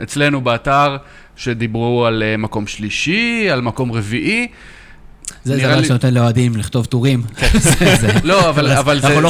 אצלנו 0.04 0.42
באתר, 0.42 0.98
שדיברו 1.40 2.06
על 2.06 2.24
אה, 2.24 2.38
מקום 2.38 2.68
שלישי, 2.68 3.48
על 3.52 3.62
מקום 3.62 3.92
רביעי. 3.92 4.48
זה 5.44 5.58
דבר 5.58 5.76
כן. 5.80 5.84
שנותן 5.84 6.14
לאוהדים 6.14 6.56
לכתוב 6.58 6.86
טורים. 6.86 7.24
זה- 8.02 8.08
לא, 8.24 8.50
אבל, 8.50 9.00
זה, 9.02 9.10
לא. 9.10 9.22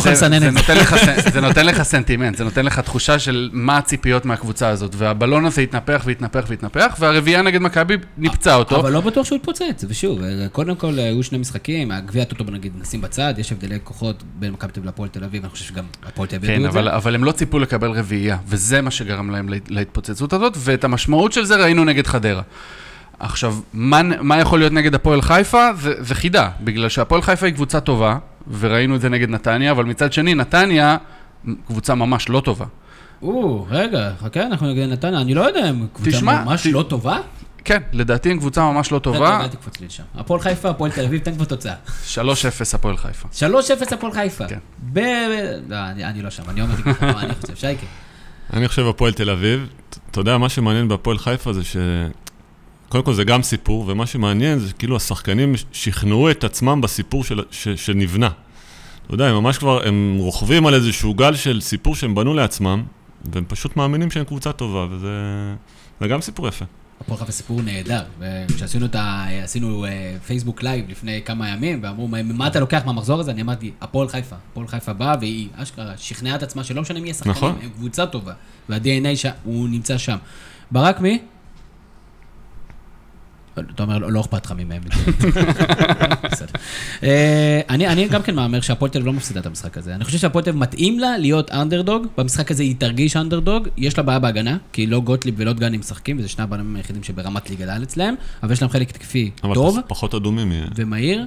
נותן 1.41 1.65
לך, 1.65 1.83
סנטימנט, 1.83 2.37
זה 2.37 2.43
נותן 2.43 2.65
לך 2.65 2.79
תחושה 2.79 3.19
של 3.19 3.49
מה 3.53 3.77
הציפיות 3.77 4.25
מהקבוצה 4.25 4.67
הזאת. 4.69 4.95
והבלון 4.97 5.45
הזה 5.45 5.61
התנפח 5.61 6.01
והתנפח 6.05 6.45
והתנפח, 6.47 6.95
והרביעייה 6.99 7.41
נגד 7.41 7.61
מכבי 7.61 7.93
ניפצה 8.17 8.55
אותו. 8.55 8.79
אבל 8.79 8.91
לא 8.91 9.01
בטוח 9.01 9.25
שהוא 9.25 9.35
יתפוצץ, 9.37 9.85
ושוב, 9.87 10.21
אה, 10.23 10.47
קודם 10.51 10.75
כל 10.75 10.99
היו 10.99 11.23
שני 11.23 11.37
משחקים, 11.37 11.91
הגביע 11.91 12.21
הטוטו 12.21 12.43
נגיד 12.51 12.71
נשים 12.81 13.01
בצד, 13.01 13.33
יש 13.37 13.51
הבדלי 13.51 13.77
כוחות 13.83 14.23
בין 14.39 14.51
מכבי 14.51 14.71
תל 14.71 14.79
אביב 14.79 14.85
להפועל 14.85 15.09
תל 15.09 15.23
אביב, 15.23 15.43
אני 15.43 15.49
חושב 15.51 15.65
שגם 15.65 15.83
הפועל 16.07 16.27
תל 16.27 16.35
אביב 16.35 16.49
כן. 16.49 16.65
אבל, 16.65 16.89
אבל 16.89 17.15
הם 17.15 17.23
לא 17.23 17.31
ציפו 17.31 17.59
לקבל 17.59 17.91
רביעייה, 17.91 18.37
וזה 18.47 18.81
מה 18.81 18.91
שגרם 18.91 19.29
להם 19.29 19.49
להת- 19.49 19.71
להתפוצצות 19.71 20.33
הזאת, 20.33 20.53
ואת 20.57 20.83
המשמעות 20.83 21.33
של 21.33 21.45
זה 21.45 21.55
ראינו 21.55 21.83
נגד 21.85 22.07
חדרה. 22.07 22.41
עכשיו, 23.19 23.55
מה, 23.73 24.01
מה 24.21 24.37
יכול 24.37 24.59
להיות 24.59 24.73
נגד 24.73 24.95
הפועל 24.95 25.21
חיפה? 25.21 25.73
זה, 25.75 25.93
זה 25.99 26.15
חידה, 26.15 26.49
בגלל 26.61 26.89
שהפועל 26.89 27.21
חיפה 27.21 27.45
היא 27.45 27.53
קבוצה 27.53 27.79
טובה, 27.79 28.17
וראינו 28.59 28.95
את 28.95 29.01
זה 29.01 29.09
נגד 29.09 29.29
נתניה, 29.29 29.71
אבל 29.71 29.85
מצד 29.85 30.13
שני, 30.13 30.33
נתניה 30.35 30.97
קבוצה 31.67 31.95
ממש 31.95 32.29
לא 32.29 32.39
טובה. 32.45 32.65
או, 33.21 33.67
רגע, 33.69 34.11
חכה, 34.21 34.43
אנחנו 34.43 34.67
נגד 34.73 34.89
נתניה, 34.89 35.21
אני 35.21 35.33
לא 35.33 35.41
יודע 35.41 35.69
אם 35.69 35.87
קבוצה 35.93 36.11
תשמע, 36.11 36.43
ממש 36.43 36.67
ת- 36.67 36.71
לא 36.71 36.83
טובה. 36.89 37.17
כן, 37.65 37.81
לדעתי 37.93 38.31
הם 38.31 38.37
קבוצה 38.39 38.61
ממש 38.71 38.91
לא 38.91 38.99
טובה. 38.99 39.39
אל 39.43 39.47
תקפוץ 39.47 39.79
לי 39.79 39.87
לשם. 39.87 40.03
הפועל 40.15 40.39
חיפה, 40.41 40.69
הפועל 40.69 40.91
תל 40.91 41.05
אביב, 41.05 41.21
תן 41.21 41.35
כבר 41.35 41.45
תוצאה. 41.45 41.73
3-0 42.15 42.17
הפועל 42.73 42.97
חיפה. 42.97 43.27
3-0 43.89 43.93
הפועל 43.93 44.13
חיפה. 44.13 44.47
כן. 44.47 44.59
ב... 44.93 44.99
לא, 45.69 45.75
אני 45.75 46.03
אני 46.05 46.21
לא 46.21 46.29
שם, 46.29 46.43
אני 46.49 46.61
אומר 46.61 46.73
לך 46.85 47.03
מה 47.03 47.21
אני 47.21 47.33
חושב, 47.41 47.55
שייקה. 47.55 47.85
אני 48.53 48.67
חושב 48.67 48.87
הפועל 48.87 49.13
תל 49.13 49.29
אביב, 49.29 49.67
אתה 50.11 50.19
יודע, 50.19 50.37
מה 50.37 50.49
שמעניין 50.49 50.87
בהפועל 50.87 51.17
חיפה 51.17 51.53
זה 51.53 51.63
ש... 51.63 51.77
קודם 52.89 53.03
כל 53.03 53.13
זה 53.13 53.23
גם 53.23 53.43
סיפור, 53.43 53.85
ומה 53.87 54.05
שמעניין 54.05 54.59
זה 54.59 54.73
כאילו 54.73 54.95
השחקנים 54.95 55.53
שכנעו 55.71 56.31
את 56.31 56.43
עצמם 56.43 56.81
בסיפור 56.81 57.23
של... 57.23 57.41
ש... 57.51 57.67
שנבנה. 57.69 58.29
אתה 59.05 59.13
יודע, 59.15 59.27
הם 59.29 59.35
ממש 59.35 59.57
כבר, 59.57 59.87
הם 59.87 60.15
רוכבים 60.19 60.65
על 60.65 60.73
איזשהו 60.73 61.13
גל 61.13 61.35
של 61.35 61.61
סיפור 61.61 61.95
שהם 61.95 62.15
בנו 62.15 62.33
לעצמם, 62.33 62.83
והם 63.33 63.43
פשוט 63.47 63.77
מאמינים 63.77 64.11
שהם 64.11 64.23
קבוצה 64.25 64.51
טובה, 64.51 64.85
וזה 64.91 65.07
זה 66.01 66.07
גם 66.07 66.21
סיפור 66.21 66.47
יפה. 66.47 66.65
הפועל 67.01 67.19
חיפה 67.19 67.31
סיפור 67.31 67.61
נהדר. 67.61 68.03
וכשעשינו 68.19 68.85
את 68.85 68.95
ה... 68.95 69.25
עשינו 69.43 69.85
אה, 69.85 69.89
פייסבוק 70.27 70.63
לייב 70.63 70.85
לפני 70.89 71.21
כמה 71.25 71.49
ימים, 71.49 71.79
ואמרו, 71.83 72.07
"מה- 72.07 72.23
מה 72.23 72.47
אתה 72.47 72.59
לוקח 72.59 72.81
מהמחזור 72.85 73.19
הזה? 73.19 73.31
אני 73.31 73.41
אמרתי, 73.41 73.71
הפועל 73.81 74.07
חיפה. 74.07 74.35
הפועל 74.51 74.67
חיפה 74.67 74.93
באה, 74.93 75.15
והיא 75.19 75.47
אשכרה 75.55 75.93
שכנעה 75.97 76.35
את 76.35 76.43
עצמה 76.43 76.63
שלא 76.63 76.81
משנה 76.81 76.99
מי 76.99 77.11
השחקנים, 77.11 77.31
נכון. 77.35 77.55
הם 77.63 77.69
קבוצה 77.69 78.05
טובה. 78.05 78.33
וה-DNA 78.69 79.15
ש- 79.15 79.25
הוא 79.43 79.69
נמצא 79.69 79.97
שם. 79.97 80.17
ברק 80.71 80.99
מי? 80.99 81.19
אתה 83.75 83.83
אומר, 83.83 83.97
לא 83.97 84.21
אכפת 84.21 84.45
לך 84.45 84.53
ממהם. 84.57 84.81
אה, 87.03 87.61
אני 87.69 88.07
גם 88.07 88.21
כן 88.21 88.35
מהמר 88.35 88.61
שהפועל 88.61 88.91
תל 88.91 88.97
אביב 88.97 89.07
לא 89.07 89.13
מפסידה 89.13 89.39
את 89.39 89.45
המשחק 89.45 89.77
הזה. 89.77 89.95
אני 89.95 90.03
חושב 90.03 90.17
שהפועל 90.17 90.43
תל 90.43 90.49
אביב 90.49 90.61
מתאים 90.61 90.99
לה 90.99 91.17
להיות 91.17 91.51
אנדרדוג, 91.51 92.07
במשחק 92.17 92.51
הזה 92.51 92.63
היא 92.63 92.75
תרגיש 92.77 93.17
אנדרדוג, 93.17 93.67
יש 93.77 93.97
לה 93.97 94.03
בעיה 94.03 94.19
בהגנה, 94.19 94.57
כי 94.73 94.87
לא 94.87 94.99
גוטליב 94.99 95.35
ולא 95.37 95.53
דגני 95.53 95.77
משחקים, 95.77 96.19
וזה 96.19 96.27
שני 96.27 96.43
הבנים 96.43 96.75
היחידים 96.75 97.03
שברמת 97.03 97.49
ליגת 97.49 97.67
העל 97.67 97.83
אצלם, 97.83 98.15
אבל 98.43 98.51
יש 98.51 98.61
להם 98.61 98.69
חלק 98.69 98.89
התקפי 98.89 99.31
אבל 99.43 99.53
טוב 99.53 99.79
פח, 99.79 99.85
פחות 99.87 100.15
אדומים 100.15 100.51
יהיה. 100.51 100.65
ומהיר, 100.75 101.19
אה, 101.19 101.25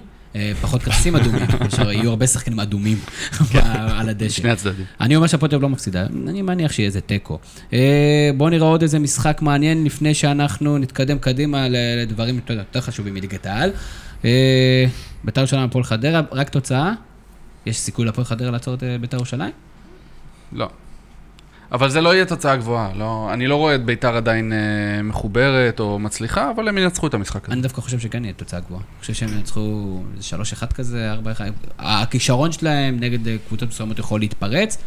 פחות 0.61 0.83
כרטיסים 0.83 1.17
אדומים, 1.17 1.47
יהיו 1.93 2.11
הרבה 2.11 2.27
שחקנים 2.27 2.61
אדומים 2.61 2.99
על 3.99 4.09
הדשא. 4.09 4.29
שני 4.29 4.51
הצדדים. 4.51 4.85
אני 5.01 5.17
אומר 5.17 5.27
אביב 5.55 5.63
לא 5.63 5.69
מפסידה, 5.69 6.07
אני 6.29 6.43
מניח 6.43 6.73
שיהיה 6.73 6.87
איזה 6.87 7.01
תיקו. 7.01 7.39
אה, 7.73 8.31
בואו 8.37 8.51
נראה 8.51 8.67
עוד 8.67 8.83
איזה 8.83 8.99
משחק 8.99 9.43
מעניין 9.43 9.85
לפני 9.85 10.15
שאנחנו 10.15 10.79
נתקדם 10.79 11.19
קדימה 11.19 11.67
לדברים 11.69 12.41
יותר 12.51 12.81
חשובים 12.81 13.15
מליגת 13.15 13.47
העל. 13.47 13.71
אה, 14.25 14.85
בית"ר 15.25 15.41
ירושלים, 15.41 15.63
הפועל 15.63 15.85
חדרה, 15.85 16.21
רק 16.33 16.49
תוצאה? 16.49 16.93
יש 17.67 17.77
סיכוי 17.79 18.05
להפועל 18.05 18.25
חדרה 18.25 18.51
לעצור 18.51 18.75
את 18.75 18.83
אה, 18.83 18.97
בית"ר 19.01 19.17
ירושלים? 19.17 19.53
לא. 20.53 20.69
אבל 21.73 21.91
זה 21.91 22.01
לא 22.01 22.15
יהיה 22.15 22.25
תוצאה 22.25 22.57
גבוהה. 22.57 22.91
לא, 22.95 23.29
אני 23.33 23.47
לא 23.47 23.57
רואה 23.57 23.75
את 23.75 23.85
ביתר 23.85 24.17
עדיין 24.17 24.53
אה, 24.53 25.03
מחוברת 25.03 25.81
או 25.81 25.99
מצליחה, 25.99 26.51
אבל 26.51 26.69
הם 26.69 26.79
ינצחו 26.79 27.07
את 27.07 27.15
המשחק 27.15 27.45
הזה. 27.45 27.53
אני 27.53 27.63
דווקא 27.63 27.81
חושב 27.81 27.99
שכן 27.99 28.25
יהיה 28.25 28.35
תוצאה 28.35 28.61
גבוהה. 28.61 28.81
אני 28.81 29.01
חושב 29.01 29.15
שהם 29.15 29.29
ינצחו 29.29 30.01
איזה 30.17 30.37
3-1 30.63 30.67
כזה, 30.75 31.15
4-1. 31.39 31.41
הכישרון 31.79 32.53
שלהם 32.53 32.97
נגד 33.01 33.29
אה, 33.29 33.37
קבוצות 33.49 33.69
מסוימות 33.69 33.99
יכול 33.99 34.21
להתפרץ. 34.21 34.79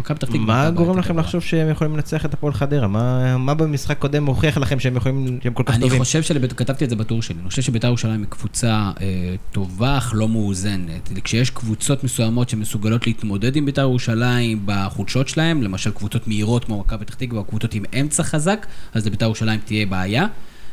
מכבי 0.00 0.18
פתח 0.18 0.28
תקווה... 0.28 0.40
מה 0.44 0.70
גורם 0.70 0.98
לכם. 0.98 1.18
לחשוב 1.18 1.40
שהם 1.42 1.70
יכולים 1.70 1.94
לנצח 1.96 2.24
את 2.24 2.34
הפועל 2.34 2.52
חדרה? 2.52 2.88
מה 2.88 3.36
מה 3.38 3.54
במשחק 3.54 3.98
קודם 3.98 4.24
מוכיח 4.24 4.58
לכם 4.58 4.80
שהם 4.80 4.96
יכולים, 4.96 5.38
שהם 5.42 5.52
כל 5.52 5.62
כך 5.66 5.74
אני 5.74 5.80
טובים? 5.82 5.98
חושב, 5.98 6.22
שלבית- 6.22 6.52
כתבתי 6.52 6.84
את 6.84 6.90
זה 6.90 6.96
בטור 6.96 7.22
שלי, 7.22 7.36
אני 7.40 7.48
חושב 7.48 7.62
שבית"ר 7.62 7.86
ירושלים 7.86 8.20
היא 8.20 8.28
קבוצה 8.28 8.90
אה, 9.00 9.06
טובה 9.52 9.98
אך 9.98 10.12
לא 10.16 10.28
מאוזנת. 10.28 11.10
כשיש 11.24 11.50
קבוצות 11.50 12.04
מסוימות 12.04 12.48
שמסוגלות 12.48 13.06
להתמודד 13.06 13.56
עם 13.56 13.66
בית"ר 13.66 13.80
ירושלים 13.80 14.62
בחולשות 14.64 15.28
שלהם, 15.28 15.62
למשל 15.62 15.90
קבוצות 15.90 16.28
מהירות 16.28 16.64
כמו 16.64 16.78
מכבי 16.78 17.04
פתח 17.04 17.14
תקווה, 17.14 17.42
קבוצות 17.44 17.74
עם 17.74 17.82
אמצע 18.00 18.22
חזק, 18.22 18.66
אז 18.94 19.06
לבית"ר 19.06 19.24
ירושלים 19.24 19.60
תהיה 19.64 19.86
בעיה. 19.86 20.26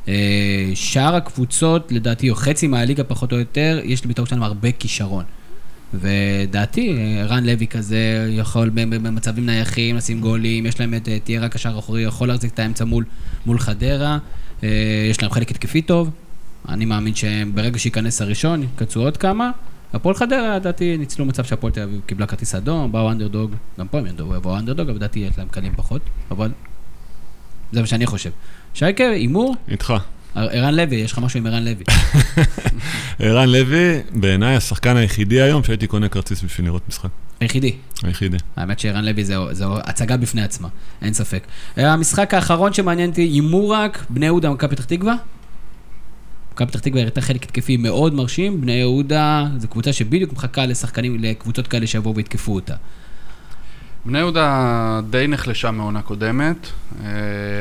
אה, 0.08 0.14
שאר 0.74 1.16
הקבוצות, 1.16 1.92
לדעתי, 1.92 2.30
או 2.30 2.36
חצי 2.36 2.68
מהליגה 2.68 3.04
פחות 3.04 3.32
או 3.32 3.40
יותר, 3.40 3.80
יש 3.84 4.06
לבית"ר 4.06 4.22
ירושלים 4.22 4.44
הרבה 4.44 4.72
כישרון. 4.72 5.24
ודעתי, 5.94 6.98
רן 7.28 7.44
לוי 7.44 7.68
כזה 7.68 8.28
יכול 8.30 8.70
במצבים 8.70 9.46
נייחים 9.46 9.96
לשים 9.96 10.22
גולים, 10.22 10.66
יש 10.66 10.80
להם 10.80 10.94
את 10.94 11.08
אה, 11.08 11.20
תיארה 11.20 11.50
קשר 11.50 11.80
אחורי, 11.80 12.02
יכול 12.02 12.28
להחזיק 12.28 12.54
את 12.54 12.60
האמצע 12.60 12.86
מול, 12.86 13.06
מול 13.46 13.60
חדרה, 13.60 14.18
אה, 14.64 14.70
יש 15.10 15.22
להם 15.22 15.32
חלק 15.32 15.52
התקפי 15.52 15.82
טוב, 15.82 16.10
אני 16.70 16.86
מאמין 16.86 17.16
שברגע 17.16 17.80
שייכנס 17.80 18.22
הראשון, 18.22 18.64
יקצו 18.64 19.02
עוד 19.02 19.18
כמה. 19.18 19.52
הפועל 19.94 20.16
חדרה, 20.16 20.56
לדעתי, 20.56 20.98
ניצלו 20.98 21.26
מצב 21.26 21.44
שהפועל 21.44 21.74
תל 21.74 21.82
אביב 21.82 22.02
קיבלה 22.06 22.26
כרטיס 22.26 22.56
אדום, 22.56 22.92
באו 22.92 23.12
אנדרדוג, 23.12 23.52
גם 23.80 23.88
פה 23.88 24.00
הם 24.00 24.06
יבואו 24.08 24.58
אנדרדוג, 24.58 24.90
אבל 24.90 24.96
לדעתי 24.96 25.20
יש 25.20 25.38
להם 25.38 25.48
קלים 25.48 25.74
פחות, 25.76 26.02
אבל 26.32 26.52
זה 27.72 27.82
מה 27.82 27.88
שאני 27.88 28.06
חושב. 28.06 28.30
שייקה, 28.74 29.04
הימור? 29.04 29.56
איתך. 29.68 29.94
ערן 30.36 30.76
לוי, 30.76 30.96
יש 30.96 31.12
לך 31.12 31.20
משהו 31.20 31.38
עם 31.38 31.48
ערן 31.48 31.64
לוי. 31.64 31.84
ערן 33.20 33.50
לוי, 33.50 34.02
בעיניי 34.12 34.56
השחקן 34.56 34.98
היחידי 34.98 35.42
היום 35.42 35.64
שהייתי 35.64 35.88
קונה 35.88 36.10
כרטיס 36.10 36.42
בשביל 36.42 36.68
לראות 36.68 36.82
משחק. 36.90 37.10
היחידי. 37.40 37.76
היחידי. 38.04 38.38
האמת 38.56 38.80
שערן 38.80 39.06
לוי 39.06 39.26
זו, 39.26 39.54
זו 39.54 39.78
הצגה 39.84 40.18
בפני 40.18 40.42
עצמה, 40.42 40.68
אין 41.02 41.14
ספק. 41.14 41.48
המשחק 41.78 42.34
האחרון 42.34 42.74
שמעניין 42.74 43.10
אותי, 43.10 43.22
הימור 43.22 43.74
רק, 43.74 44.06
בני 44.10 44.26
יהודה, 44.26 44.50
מכבי 44.50 44.76
פתח 44.76 44.86
תקווה. 44.86 45.16
מכבי 46.54 46.68
פתח 46.68 46.80
תקווה 46.80 47.02
הראתה 47.02 47.22
חלק 47.22 47.44
התקפי 47.44 47.78
מאוד 47.78 48.14
מרשים, 48.14 48.62
בני 48.62 48.72
יהודה 48.72 49.48
זו 49.58 49.68
קבוצה 49.68 49.94
שבדיוק 49.94 50.34
מחכה 50.34 50.66
לשחקנים, 50.66 51.24
לקבוצות 51.24 51.68
כאלה 51.68 51.88
שיבואו 51.88 52.16
ויתקפו 52.16 52.56
אותה. 52.56 52.76
בני 54.06 54.18
יהודה 54.18 55.02
די 55.10 55.28
נחלשה 55.28 55.72
מעונה 55.72 56.02
קודמת. 56.02 56.68
אה, 57.04 57.10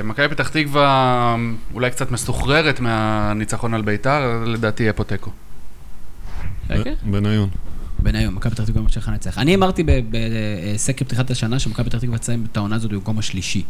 מכבי 0.05 0.29
פתח 0.29 0.49
תקווה 0.49 1.37
אולי 1.75 1.91
קצת 1.91 2.11
מסוחררת 2.11 2.81
מהניצחון 2.81 3.75
על 3.75 3.83
ביתר, 3.83 4.45
לדעתי 4.47 4.83
יהיה 4.83 4.93
פה 4.93 5.05
תיקו. 5.05 5.31
בניון. 7.03 7.49
בניון, 7.99 8.35
מכבי 8.35 8.55
פתח 8.55 8.65
תקווה 8.65 8.83
ממשיכה 8.83 9.11
לנצח. 9.11 9.39
אני 9.39 9.55
אמרתי 9.55 9.85
בסקר 9.85 11.05
פתיחת 11.05 11.31
השנה 11.31 11.59
שמכבי 11.59 11.91
פתח 11.91 11.99
תקווה 11.99 12.19
תסיים 12.19 12.47
את 12.53 12.57
העונה 12.57 12.77
הזאת 12.77 12.91
במקום 12.91 13.19
השלישי. 13.19 13.63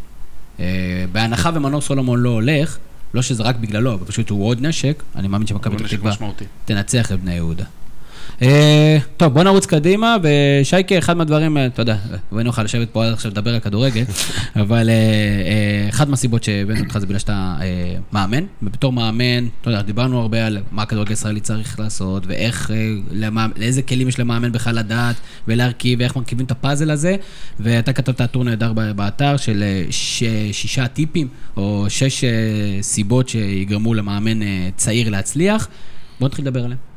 אה, 0.59 1.05
בהנחה 1.11 1.49
ומנור 1.53 1.81
סולומון 1.81 2.19
לא 2.19 2.29
הולך, 2.29 2.77
לא 3.13 3.21
שזה 3.21 3.43
רק 3.43 3.55
בגללו, 3.55 3.93
אבל 3.93 4.05
פשוט 4.05 4.29
הוא 4.29 4.47
עוד 4.47 4.61
נשק, 4.61 5.03
אני 5.15 5.27
מאמין 5.27 5.47
שמכבי 5.47 5.77
פתח 5.77 5.87
תקווה 5.95 6.11
תנצח 6.65 7.11
את 7.11 7.19
בני 7.19 7.35
יהודה. 7.35 7.65
אה, 8.41 8.97
טוב, 9.17 9.33
בוא 9.33 9.43
נרוץ 9.43 9.65
קדימה, 9.65 10.17
ושייקה, 10.23 10.97
אחד 10.97 11.17
מהדברים, 11.17 11.57
אה, 11.57 11.65
אתה 11.65 11.81
יודע, 11.81 11.95
בואי 12.31 12.43
נוכל 12.43 12.63
לשבת 12.63 12.89
פה 12.89 13.05
עד 13.05 13.13
עכשיו 13.13 13.31
לדבר 13.31 13.53
על 13.53 13.59
כדורגל, 13.59 14.03
אבל 14.61 14.89
אה, 14.89 15.89
אחד 15.89 16.09
מהסיבות 16.09 16.43
שהבאנו 16.43 16.79
אותך 16.79 16.97
זה 16.97 17.05
בגלל 17.05 17.19
שאתה 17.19 17.55
מאמן, 18.11 18.43
ובתור 18.63 18.93
מאמן, 18.93 19.47
אתה 19.61 19.69
יודע, 19.69 19.81
דיברנו 19.81 20.21
הרבה 20.21 20.45
על 20.45 20.57
מה 20.71 20.81
הכדורגל 20.81 21.09
הישראלי 21.09 21.39
צריך 21.39 21.79
לעשות, 21.79 22.23
ואיך, 22.27 22.71
לאיזה 23.55 23.81
כלים 23.81 24.07
יש 24.07 24.19
למאמן 24.19 24.51
בכלל 24.51 24.75
לדעת, 24.75 25.15
ולהרכיב, 25.47 25.99
ואיך 25.99 26.15
מרכיבים 26.15 26.45
את 26.45 26.51
הפאזל 26.51 26.91
הזה, 26.91 27.15
ואתה 27.59 27.93
כתבת 27.93 28.31
טור 28.31 28.43
נהדר 28.43 28.73
באתר 28.95 29.37
של 29.37 29.63
שישה 30.51 30.87
טיפים, 30.87 31.27
או 31.57 31.85
שש 31.89 32.23
סיבות 32.81 33.29
שיגרמו 33.29 33.93
למאמן 33.93 34.39
צעיר 34.75 35.09
להצליח. 35.09 35.67
בוא 36.19 36.27
נתחיל 36.27 36.45
לדבר 36.45 36.63
עליהם. 36.63 36.90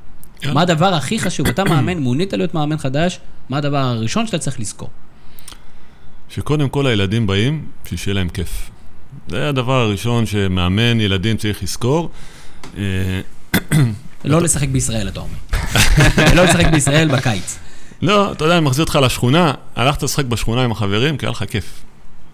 מה 0.53 0.63
הדבר 0.63 0.95
הכי 0.95 1.19
חשוב? 1.19 1.47
אתה 1.47 1.65
מאמן, 1.65 1.99
מונית 1.99 2.33
להיות 2.33 2.55
מאמן 2.55 2.79
חדש, 2.79 3.21
מה 3.49 3.57
הדבר 3.57 3.79
הראשון 3.79 4.27
שאתה 4.27 4.39
צריך 4.39 4.61
לזכור? 4.61 4.89
שקודם 6.29 6.69
כל 6.69 6.87
הילדים 6.87 7.27
באים 7.27 7.67
בשביל 7.85 8.01
שיהיה 8.01 8.15
להם 8.15 8.29
כיף. 8.29 8.71
זה 9.29 9.49
הדבר 9.49 9.81
הראשון 9.81 10.27
שמאמן 10.27 11.01
ילדים 11.01 11.37
צריך 11.37 11.63
לזכור. 11.63 12.11
אה, 12.79 12.83
לא 14.25 14.43
לשחק 14.43 14.69
בישראל, 14.69 15.09
אתה 15.09 15.21
אומר. 15.21 15.39
לא 16.37 16.45
לשחק 16.45 16.67
בישראל 16.67 17.17
בקיץ. 17.17 17.59
לא, 18.03 18.33
אתה 18.33 18.45
יודע, 18.45 18.57
אני 18.57 18.65
מחזיר 18.65 18.85
אותך 18.85 18.99
לשכונה, 19.03 19.53
הלכת 19.77 20.03
לשחק 20.03 20.25
בשכונה 20.25 20.65
עם 20.65 20.73
החברים, 20.73 21.17
כי 21.17 21.27
היה 21.27 21.31
לך 21.31 21.45
כיף. 21.51 21.83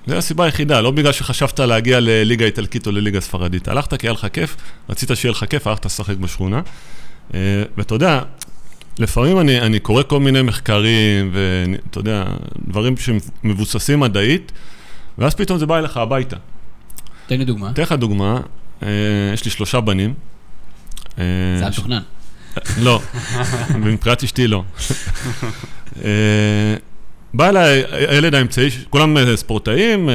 זו 0.07 0.17
הסיבה 0.17 0.45
היחידה, 0.45 0.81
לא 0.81 0.91
בגלל 0.91 1.13
שחשבת 1.13 1.61
להגיע 1.61 2.01
לליגה 2.01 2.47
איטלקית 2.47 2.87
או 2.87 2.93
לליגה 2.93 3.21
ספרדית. 3.21 3.69
הלכת 3.69 3.95
כי 3.95 4.07
היה 4.07 4.13
לך 4.13 4.27
כיף, 4.33 4.57
רצית 4.89 5.11
שיהיה 5.15 5.33
לך 5.33 5.45
כיף, 5.51 5.67
הלכת 5.67 5.87
לשחק 5.87 6.17
בשכונה. 6.17 6.61
אה, 7.35 7.63
ואתה 7.77 7.95
יודע, 7.95 8.23
לפעמים 8.99 9.41
אני, 9.41 9.61
אני 9.61 9.81
קורא 9.81 10.03
כל 10.03 10.21
מיני 10.21 10.43
מחקרים, 10.43 11.31
ואתה 11.33 11.99
יודע, 11.99 12.25
דברים 12.69 12.95
שמבוססים 12.97 14.01
מדעית, 14.01 14.53
ואז 15.19 15.35
פתאום 15.35 15.59
זה 15.59 15.67
בא 15.67 15.79
אליך 15.79 15.97
הביתה. 15.97 16.37
תן 17.27 17.39
לי 17.39 17.45
דוגמה. 17.45 17.71
אתן 17.71 17.83
לך 17.83 17.93
דוגמה, 17.93 18.41
אה, 18.83 18.89
יש 19.35 19.45
לי 19.45 19.51
שלושה 19.51 19.81
בנים. 19.81 20.15
אה, 21.19 21.25
זה 21.59 21.63
היה 21.63 21.71
מתוכנן. 21.71 22.03
לא, 22.79 23.01
מבחינת 23.85 24.25
אשתי 24.25 24.47
לא. 24.47 24.65
בא 27.35 27.49
אליי 27.49 27.85
הילד 27.91 28.35
האמצעי, 28.35 28.71
כולם 28.91 29.17
ספורטאים. 29.37 30.09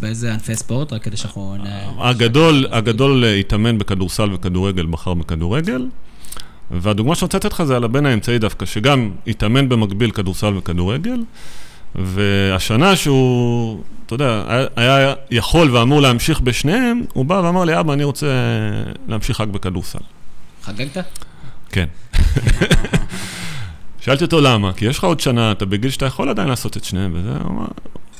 באיזה 0.00 0.32
ענפי 0.32 0.54
ספורט? 0.54 0.92
רק 0.92 1.02
כדי 1.02 1.16
שאנחנו... 1.16 1.56
הגדול, 1.98 2.66
הגדול 2.70 3.24
התאמן 3.24 3.78
בכדורסל 3.78 4.32
וכדורגל, 4.32 4.86
בחר 4.86 5.14
בכדורגל. 5.14 5.86
והדוגמה 6.70 7.14
שאני 7.14 7.26
רוצה 7.26 7.38
לתת 7.38 7.52
לך 7.52 7.62
זה 7.62 7.76
על 7.76 7.84
הבן 7.84 8.06
האמצעי 8.06 8.38
דווקא, 8.38 8.66
שגם 8.66 9.10
התאמן 9.26 9.68
במקביל 9.68 10.10
כדורסל 10.10 10.56
וכדורגל, 10.56 11.22
והשנה 11.94 12.96
שהוא, 12.96 13.82
אתה 14.06 14.14
יודע, 14.14 14.42
היה 14.76 15.14
יכול 15.30 15.76
ואמור 15.76 16.00
להמשיך 16.00 16.40
בשניהם, 16.40 17.02
הוא 17.12 17.24
בא 17.24 17.34
ואמר 17.34 17.64
לי, 17.64 17.80
אבא, 17.80 17.92
אני 17.92 18.04
רוצה 18.04 18.26
להמשיך 19.08 19.40
רק 19.40 19.48
בכדורסל. 19.48 19.98
חגגת? 20.62 20.96
כן. 21.70 21.86
שאלתי 24.04 24.24
אותו 24.24 24.40
למה, 24.40 24.72
כי 24.72 24.84
יש 24.84 24.98
לך 24.98 25.04
עוד 25.04 25.20
שנה, 25.20 25.52
אתה 25.52 25.66
בגיל 25.66 25.90
שאתה 25.90 26.06
יכול 26.06 26.28
עדיין 26.28 26.48
לעשות 26.48 26.76
את 26.76 26.84
שניהם, 26.84 27.12
וזה, 27.14 27.30
הוא 27.30 27.50
אמר, 27.50 27.66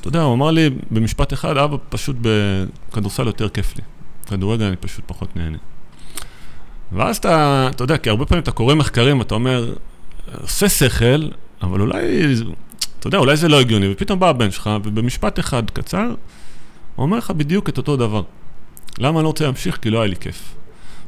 אתה 0.00 0.08
יודע, 0.08 0.22
הוא 0.22 0.34
אמר 0.34 0.50
לי 0.50 0.70
במשפט 0.90 1.32
אחד, 1.32 1.56
אבא, 1.56 1.76
פשוט 1.88 2.16
בכדורסל 2.20 3.26
יותר 3.26 3.48
כיף 3.48 3.76
לי. 3.76 3.82
כדורגל 4.26 4.64
אני 4.64 4.76
פשוט 4.76 5.04
פחות 5.06 5.36
נהנה. 5.36 5.58
ואז 6.92 7.16
אתה, 7.16 7.68
אתה 7.70 7.84
יודע, 7.84 7.98
כי 7.98 8.10
הרבה 8.10 8.26
פעמים 8.26 8.42
אתה 8.42 8.52
קורא 8.52 8.74
מחקרים, 8.74 9.20
אתה 9.20 9.34
אומר, 9.34 9.74
עושה 10.40 10.68
שכל, 10.68 11.28
אבל 11.62 11.80
אולי, 11.80 12.34
אתה 12.98 13.06
יודע, 13.06 13.18
אולי 13.18 13.36
זה 13.36 13.48
לא 13.48 13.60
הגיוני, 13.60 13.92
ופתאום 13.92 14.20
בא 14.20 14.28
הבן 14.28 14.50
שלך, 14.50 14.70
ובמשפט 14.84 15.38
אחד 15.38 15.70
קצר, 15.70 16.06
הוא 16.96 17.02
אומר 17.02 17.18
לך 17.18 17.30
בדיוק 17.30 17.68
את 17.68 17.78
אותו 17.78 17.96
דבר. 17.96 18.22
למה 18.98 19.18
אני 19.18 19.22
לא 19.22 19.28
רוצה 19.28 19.44
להמשיך? 19.44 19.78
כי 19.82 19.90
לא 19.90 19.98
היה 19.98 20.06
לי 20.06 20.16
כיף. 20.16 20.54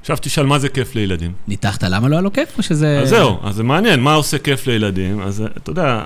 עכשיו 0.04 0.16
תשאל 0.20 0.46
מה 0.46 0.58
זה 0.58 0.68
כיף 0.68 0.94
לילדים. 0.94 1.32
ניתחת 1.48 1.82
למה 1.82 2.08
לא 2.08 2.14
היה 2.14 2.22
לו 2.22 2.32
כיף 2.32 2.58
או 2.58 2.62
שזה... 2.62 3.00
אז 3.02 3.08
זהו, 3.08 3.38
אז 3.42 3.54
זה 3.54 3.62
מעניין, 3.62 4.00
מה 4.00 4.14
עושה 4.14 4.38
כיף 4.38 4.66
לילדים? 4.66 5.20
אז 5.20 5.44
אתה 5.56 5.70
יודע, 5.70 6.02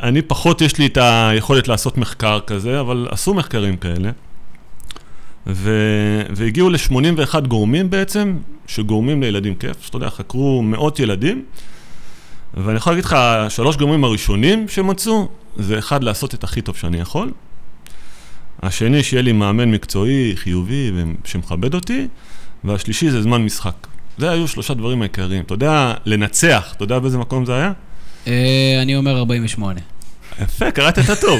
אני 0.00 0.22
פחות 0.22 0.60
יש 0.60 0.78
לי 0.78 0.86
את 0.86 0.98
היכולת 1.00 1.68
לעשות 1.68 1.98
מחקר 1.98 2.40
כזה, 2.46 2.80
אבל 2.80 3.08
עשו 3.10 3.34
מחקרים 3.34 3.76
כאלה. 3.76 4.10
ו... 5.46 5.72
והגיעו 6.36 6.70
ל-81 6.70 7.40
גורמים 7.40 7.90
בעצם, 7.90 8.36
שגורמים 8.66 9.22
לילדים 9.22 9.54
כיף. 9.54 9.76
שאתה 9.84 9.96
יודע, 9.96 10.10
חקרו 10.10 10.62
מאות 10.62 11.00
ילדים, 11.00 11.44
ואני 12.54 12.76
יכול 12.76 12.92
להגיד 12.92 13.04
לך, 13.04 13.16
שלוש 13.48 13.76
גורמים 13.76 14.04
הראשונים 14.04 14.68
שמצאו, 14.68 15.28
זה 15.56 15.78
אחד, 15.78 16.04
לעשות 16.04 16.34
את 16.34 16.44
הכי 16.44 16.60
טוב 16.60 16.76
שאני 16.76 17.00
יכול. 17.00 17.32
השני, 18.62 19.02
שיהיה 19.02 19.22
לי 19.22 19.32
מאמן 19.32 19.70
מקצועי, 19.70 20.32
חיובי, 20.36 20.90
שמכבד 21.24 21.74
אותי. 21.74 22.08
והשלישי 22.64 23.10
זה 23.10 23.22
זמן 23.22 23.44
משחק. 23.44 23.86
זה 24.18 24.30
היו 24.30 24.48
שלושה 24.48 24.74
דברים 24.74 25.02
העיקריים. 25.02 25.42
אתה 25.42 25.54
יודע, 25.54 25.94
לנצח, 26.06 26.72
אתה 26.76 26.84
יודע 26.84 26.98
באיזה 26.98 27.18
מקום 27.18 27.44
זה 27.44 27.56
היה? 27.56 27.72
אה, 28.26 28.78
אני 28.82 28.96
אומר 28.96 29.16
48. 29.18 29.80
יפה, 30.42 30.70
קראת 30.70 30.98
את 30.98 31.08
הטור. 31.08 31.38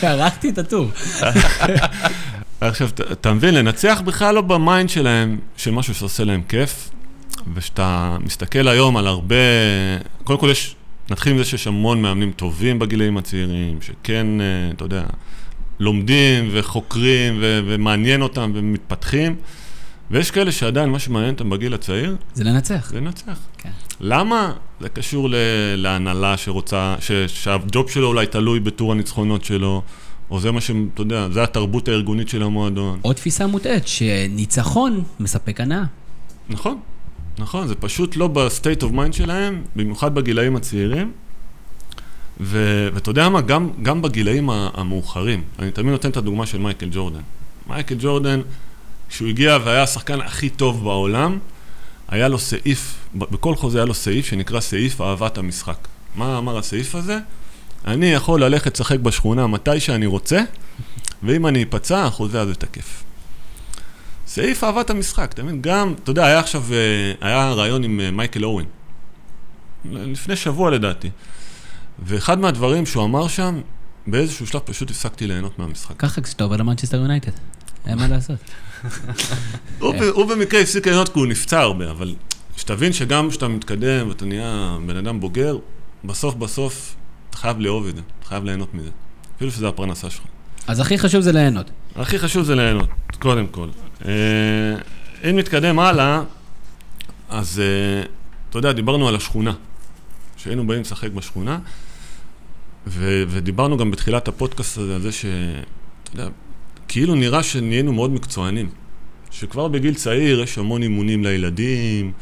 קראתי 0.00 0.48
את 0.48 0.58
הטור. 0.58 0.90
עכשיו, 2.60 2.88
אתה 3.12 3.32
מבין, 3.32 3.54
לנצח 3.54 4.02
בכלל 4.04 4.34
לא 4.34 4.40
ב 4.40 4.50
mind 4.50 4.90
שלהם, 4.90 5.38
של 5.56 5.70
משהו 5.70 5.94
שעושה 5.94 6.24
להם 6.24 6.42
כיף, 6.48 6.90
ושאתה 7.54 8.16
מסתכל 8.20 8.68
היום 8.68 8.96
על 8.96 9.06
הרבה... 9.06 9.36
קודם 10.24 10.38
כל 10.38 10.48
יש, 10.50 10.74
נתחיל 11.10 11.32
עם 11.32 11.38
זה 11.38 11.44
שיש 11.44 11.66
המון 11.66 12.02
מאמנים 12.02 12.32
טובים 12.32 12.78
בגילאים 12.78 13.16
הצעירים, 13.16 13.78
שכן, 13.82 14.40
אה, 14.40 14.46
אתה 14.74 14.84
יודע, 14.84 15.02
לומדים 15.80 16.48
וחוקרים 16.52 17.38
ו- 17.40 17.60
ומעניין 17.66 18.22
אותם 18.22 18.52
ומתפתחים, 18.54 19.36
ויש 20.10 20.30
כאלה 20.30 20.52
שעדיין 20.52 20.88
מה 20.90 20.98
שמעניין 20.98 21.34
אותם 21.34 21.50
בגיל 21.50 21.74
הצעיר... 21.74 22.16
זה 22.34 22.44
לנצח. 22.44 22.88
זה 22.90 23.00
לנצח. 23.00 23.38
כן. 23.58 23.70
למה? 24.00 24.52
זה 24.80 24.88
קשור 24.88 25.30
ל- 25.30 25.34
להנהלה 25.76 26.36
שרוצה, 26.36 26.94
ש- 27.00 27.12
שהג'וב 27.26 27.90
שלו 27.90 28.08
אולי 28.08 28.26
תלוי 28.26 28.60
בטור 28.60 28.92
הניצחונות 28.92 29.44
שלו. 29.44 29.82
או 30.30 30.40
זה 30.40 30.52
מה 30.52 30.60
ש... 30.60 30.70
אתה 30.94 31.02
יודע, 31.02 31.28
זה 31.32 31.42
התרבות 31.42 31.88
הארגונית 31.88 32.28
של 32.28 32.42
המועדון. 32.42 33.00
או 33.04 33.12
תפיסה 33.12 33.46
מוטעית, 33.46 33.86
שניצחון 33.86 35.02
מספק 35.20 35.60
הנאה. 35.60 35.82
נכון, 36.48 36.78
נכון, 37.38 37.68
זה 37.68 37.74
פשוט 37.74 38.16
לא 38.16 38.26
ב 38.28 38.37
state 38.37 38.82
of 38.82 38.92
mind 38.92 39.14
שלהם, 39.14 39.62
במיוחד 39.76 40.14
בגילאים 40.14 40.56
הצעירים. 40.56 41.12
ו- 42.40 42.88
ואתה 42.94 43.10
יודע 43.10 43.28
מה, 43.28 43.40
גם, 43.40 43.70
גם 43.82 44.02
בגילאים 44.02 44.50
המאוחרים, 44.50 45.42
אני 45.58 45.70
תמיד 45.70 45.90
נותן 45.90 46.10
את 46.10 46.16
הדוגמה 46.16 46.46
של 46.46 46.58
מייקל 46.58 46.88
ג'ורדן. 46.92 47.20
מייקל 47.66 47.94
ג'ורדן, 47.98 48.40
כשהוא 49.08 49.28
הגיע 49.28 49.58
והיה 49.64 49.82
השחקן 49.82 50.20
הכי 50.20 50.48
טוב 50.48 50.84
בעולם, 50.84 51.38
היה 52.08 52.28
לו 52.28 52.38
סעיף, 52.38 53.08
בכל 53.14 53.54
חוזה 53.56 53.78
היה 53.78 53.84
לו 53.84 53.94
סעיף 53.94 54.26
שנקרא 54.26 54.60
סעיף 54.60 55.00
אהבת 55.00 55.38
המשחק. 55.38 55.88
מה 56.14 56.38
אמר 56.38 56.58
הסעיף 56.58 56.94
הזה? 56.94 57.18
אני 57.86 58.06
יכול 58.06 58.44
ללכת 58.44 58.74
לשחק 58.74 59.00
בשכונה 59.00 59.46
מתי 59.46 59.80
שאני 59.80 60.06
רוצה, 60.06 60.40
ואם 61.22 61.46
אני 61.46 61.62
אפצע, 61.62 62.04
החוזה 62.04 62.40
הזה 62.40 62.54
תקף. 62.54 63.02
סעיף 64.26 64.64
אהבת 64.64 64.90
המשחק, 64.90 65.30
אתה 65.32 65.42
מבין? 65.42 65.62
גם, 65.62 65.94
אתה 66.02 66.10
יודע, 66.10 66.26
היה 66.26 66.38
עכשיו, 66.38 66.62
אה, 66.72 67.28
היה 67.28 67.52
רעיון 67.52 67.84
עם 67.84 68.00
אה, 68.00 68.10
מייקל 68.10 68.44
אורן. 68.44 68.64
לפני 69.92 70.36
שבוע 70.36 70.70
לדעתי. 70.70 71.10
ואחד 72.04 72.38
מהדברים 72.38 72.86
שהוא 72.86 73.04
אמר 73.04 73.28
שם, 73.28 73.60
באיזשהו 74.06 74.46
שלב 74.46 74.60
פשוט 74.64 74.90
הפסקתי 74.90 75.26
ליהנות 75.26 75.58
מהמשחק. 75.58 75.96
ככה 75.98 76.20
כשאתה 76.20 76.44
עובר 76.44 76.56
למנצ'סטר 76.56 76.96
יונייטד. 76.96 77.32
אין 77.86 77.98
מה 77.98 78.08
לעשות. 78.08 78.36
הוא 80.12 80.24
במקרה 80.24 80.60
הפסיק 80.60 80.86
ליהנות 80.86 81.08
כי 81.08 81.18
הוא 81.18 81.26
נפצע 81.26 81.60
הרבה, 81.60 81.90
אבל 81.90 82.14
שתבין 82.56 82.92
שגם 82.92 83.30
כשאתה 83.30 83.48
מתקדם 83.48 84.08
ואתה 84.08 84.24
נהיה 84.24 84.78
בן 84.86 84.96
אדם 84.96 85.20
בוגר, 85.20 85.58
בסוף 86.04 86.34
בסוף 86.34 86.94
אתה 87.30 87.36
חייב 87.36 87.60
לאהוב 87.60 87.86
את 87.86 87.96
זה, 87.96 88.02
אתה 88.18 88.28
חייב 88.28 88.44
ליהנות 88.44 88.74
מזה. 88.74 88.90
אפילו 89.36 89.50
שזה 89.50 89.68
הפרנסה 89.68 90.10
שלך. 90.10 90.24
אז 90.66 90.80
הכי 90.80 90.98
חשוב 90.98 91.20
זה 91.20 91.32
ליהנות. 91.32 91.70
הכי 91.96 92.18
חשוב 92.18 92.42
זה 92.42 92.54
ליהנות, 92.54 92.88
קודם 93.18 93.46
כל. 93.46 93.68
אה, 94.04 94.10
אם 95.30 95.38
נתקדם 95.38 95.78
הלאה, 95.78 96.22
אז 97.28 97.60
אה, 97.60 98.06
אתה 98.50 98.58
יודע, 98.58 98.72
דיברנו 98.72 99.08
על 99.08 99.16
השכונה. 99.16 99.52
שהיינו 100.36 100.66
באים 100.66 100.80
לשחק 100.80 101.10
בשכונה, 101.10 101.58
ו- 102.86 103.24
ודיברנו 103.28 103.76
גם 103.76 103.90
בתחילת 103.90 104.28
הפודקאסט 104.28 104.78
הזה 104.78 104.94
על 104.94 105.00
זה 105.02 105.12
ש... 105.12 105.24
אתה 106.04 106.20
יודע, 106.20 106.28
כאילו 106.88 107.14
נראה 107.14 107.42
שנהיינו 107.42 107.92
מאוד 107.92 108.10
מקצוענים. 108.10 108.68
שכבר 109.30 109.68
בגיל 109.68 109.94
צעיר 109.94 110.40
יש 110.40 110.58
המון 110.58 110.82
אימונים 110.82 111.24
לילדים, 111.24 112.12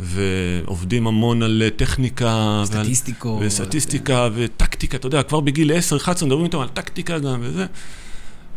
ועובדים 0.00 1.06
המון 1.06 1.42
על 1.42 1.62
אה, 1.64 1.70
טכניקה. 1.70 2.26
ועל- 2.70 2.84
סטטיסטיקות. 2.84 3.38
וסטטיסטיקה 3.42 4.28
וטקטיקה, 4.34 4.96
אתה 4.96 5.06
יודע, 5.06 5.22
כבר 5.22 5.40
בגיל 5.40 5.70
10-11 5.72 6.24
מדברים 6.24 6.44
איתם 6.44 6.58
על 6.58 6.68
טקטיקה 6.68 7.18
גם 7.18 7.38
וזה. 7.42 7.66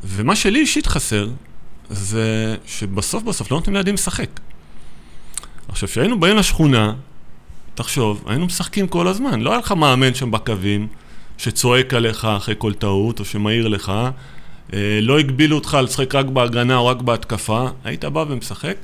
ומה 0.03 0.35
שלי 0.35 0.59
אישית 0.59 0.87
חסר, 0.87 1.29
זה 1.89 2.55
שבסוף 2.65 3.23
בסוף 3.23 3.51
לא 3.51 3.57
נותנים 3.57 3.73
לילדים 3.75 3.93
לשחק. 3.93 4.29
עכשיו, 5.67 5.89
כשהיינו 5.89 6.19
באים 6.19 6.37
לשכונה, 6.37 6.93
תחשוב, 7.75 8.23
היינו 8.27 8.45
משחקים 8.45 8.87
כל 8.87 9.07
הזמן. 9.07 9.41
לא 9.41 9.49
היה 9.51 9.59
לך 9.59 9.71
מאמן 9.71 10.13
שם 10.13 10.31
בקווים, 10.31 10.87
שצועק 11.41 11.93
עליך 11.93 12.25
אחרי 12.25 12.55
כל 12.57 12.73
טעות, 12.73 13.19
או 13.19 13.25
שמעיר 13.25 13.67
לך. 13.67 13.91
אה, 14.73 14.99
לא 15.01 15.19
הגבילו 15.19 15.55
אותך 15.55 15.77
לשחק 15.83 16.15
רק 16.15 16.25
בהגנה 16.25 16.77
או 16.77 16.87
רק 16.87 17.01
בהתקפה. 17.01 17.67
היית 17.83 18.05
בא 18.05 18.25
ומשחק, 18.29 18.75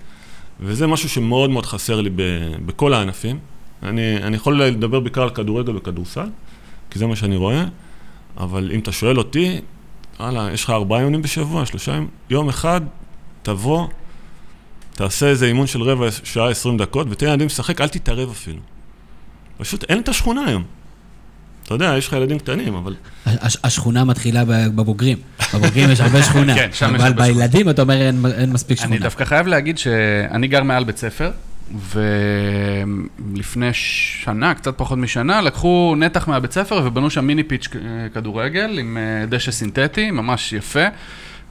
וזה 0.59 0.87
משהו 0.87 1.09
שמאוד 1.09 1.49
מאוד 1.49 1.65
חסר 1.65 2.01
לי 2.01 2.09
ב- 2.09 2.55
בכל 2.65 2.93
הענפים. 2.93 3.39
אני, 3.83 4.17
אני 4.17 4.35
יכול 4.35 4.61
לדבר 4.61 4.99
בעיקר 4.99 5.21
על 5.21 5.29
כדורגל 5.29 5.75
וכדורסל, 5.75 6.29
כי 6.91 6.99
זה 6.99 7.05
מה 7.07 7.15
שאני 7.15 7.35
רואה, 7.35 7.65
אבל 8.37 8.71
אם 8.73 8.79
אתה 8.79 8.91
שואל 8.91 9.17
אותי, 9.17 9.61
וואלה, 10.19 10.49
יש 10.53 10.63
לך 10.63 10.69
ארבעה 10.69 11.01
ימים 11.01 11.21
בשבוע, 11.21 11.65
שלושה 11.65 11.91
ימים, 11.91 12.07
יום 12.29 12.49
אחד, 12.49 12.81
תבוא, 13.43 13.87
תעשה 14.91 15.27
איזה 15.27 15.45
אימון 15.45 15.67
של 15.67 15.81
רבע 15.81 16.07
שעה, 16.23 16.49
עשרים 16.49 16.77
דקות, 16.77 17.07
ותן 17.09 17.25
לילדים 17.25 17.47
לשחק, 17.47 17.81
אל 17.81 17.87
תתערב 17.87 18.29
אפילו. 18.29 18.59
פשוט 19.57 19.83
אין 19.83 19.99
את 19.99 20.09
השכונה 20.09 20.45
היום. 20.45 20.63
אתה 21.67 21.75
יודע, 21.75 21.95
יש 21.97 22.07
לך 22.07 22.13
ילדים 22.13 22.39
קטנים, 22.39 22.75
אבל... 22.75 22.95
הש- 23.25 23.57
השכונה 23.63 24.03
מתחילה 24.03 24.43
בבוגרים. 24.47 25.17
בבוגרים 25.53 25.89
יש 25.91 25.99
הרבה 26.01 26.23
שכונה. 26.23 26.55
כן, 26.55 26.69
שם 26.73 26.85
יש 26.95 27.01
אבל 27.01 27.07
הרבה 27.07 27.25
שכונה. 27.25 27.39
בילדים 27.39 27.69
אתה 27.69 27.81
אומר 27.81 27.93
אין- 28.01 28.25
אין 28.37 28.49
מספיק 28.53 28.77
אני 28.79 28.85
שכונה. 28.87 28.99
דווקא 29.01 29.25
חייב 29.25 29.47
להגיד 29.47 29.77
שאני 29.77 30.47
גר 30.47 30.63
מעל 30.63 30.83
בית 30.83 30.97
ספר, 30.97 31.31
ולפני 31.93 33.69
שנה, 33.73 34.53
קצת 34.53 34.73
פחות 34.77 34.97
משנה, 34.97 35.41
לקחו 35.41 35.95
נתח 35.97 36.27
מהבית 36.27 36.51
ספר 36.51 36.81
ובנו 36.85 37.09
שם 37.09 37.25
מיני 37.27 37.43
פיץ' 37.43 37.67
כדורגל 38.13 38.77
עם 38.79 38.97
אה, 38.97 39.25
דשא 39.25 39.51
סינתטי, 39.51 40.11
ממש 40.11 40.53
יפה. 40.53 40.85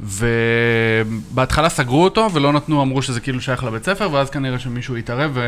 ובהתחלה 0.00 1.68
סגרו 1.68 2.04
אותו 2.04 2.28
ולא 2.32 2.52
נתנו, 2.52 2.82
אמרו 2.82 3.02
שזה 3.02 3.20
כאילו 3.20 3.40
שייך 3.40 3.64
לבית 3.64 3.84
ספר, 3.84 4.12
ואז 4.12 4.30
כנראה 4.30 4.58
שמישהו 4.58 4.96
התערב, 4.96 5.38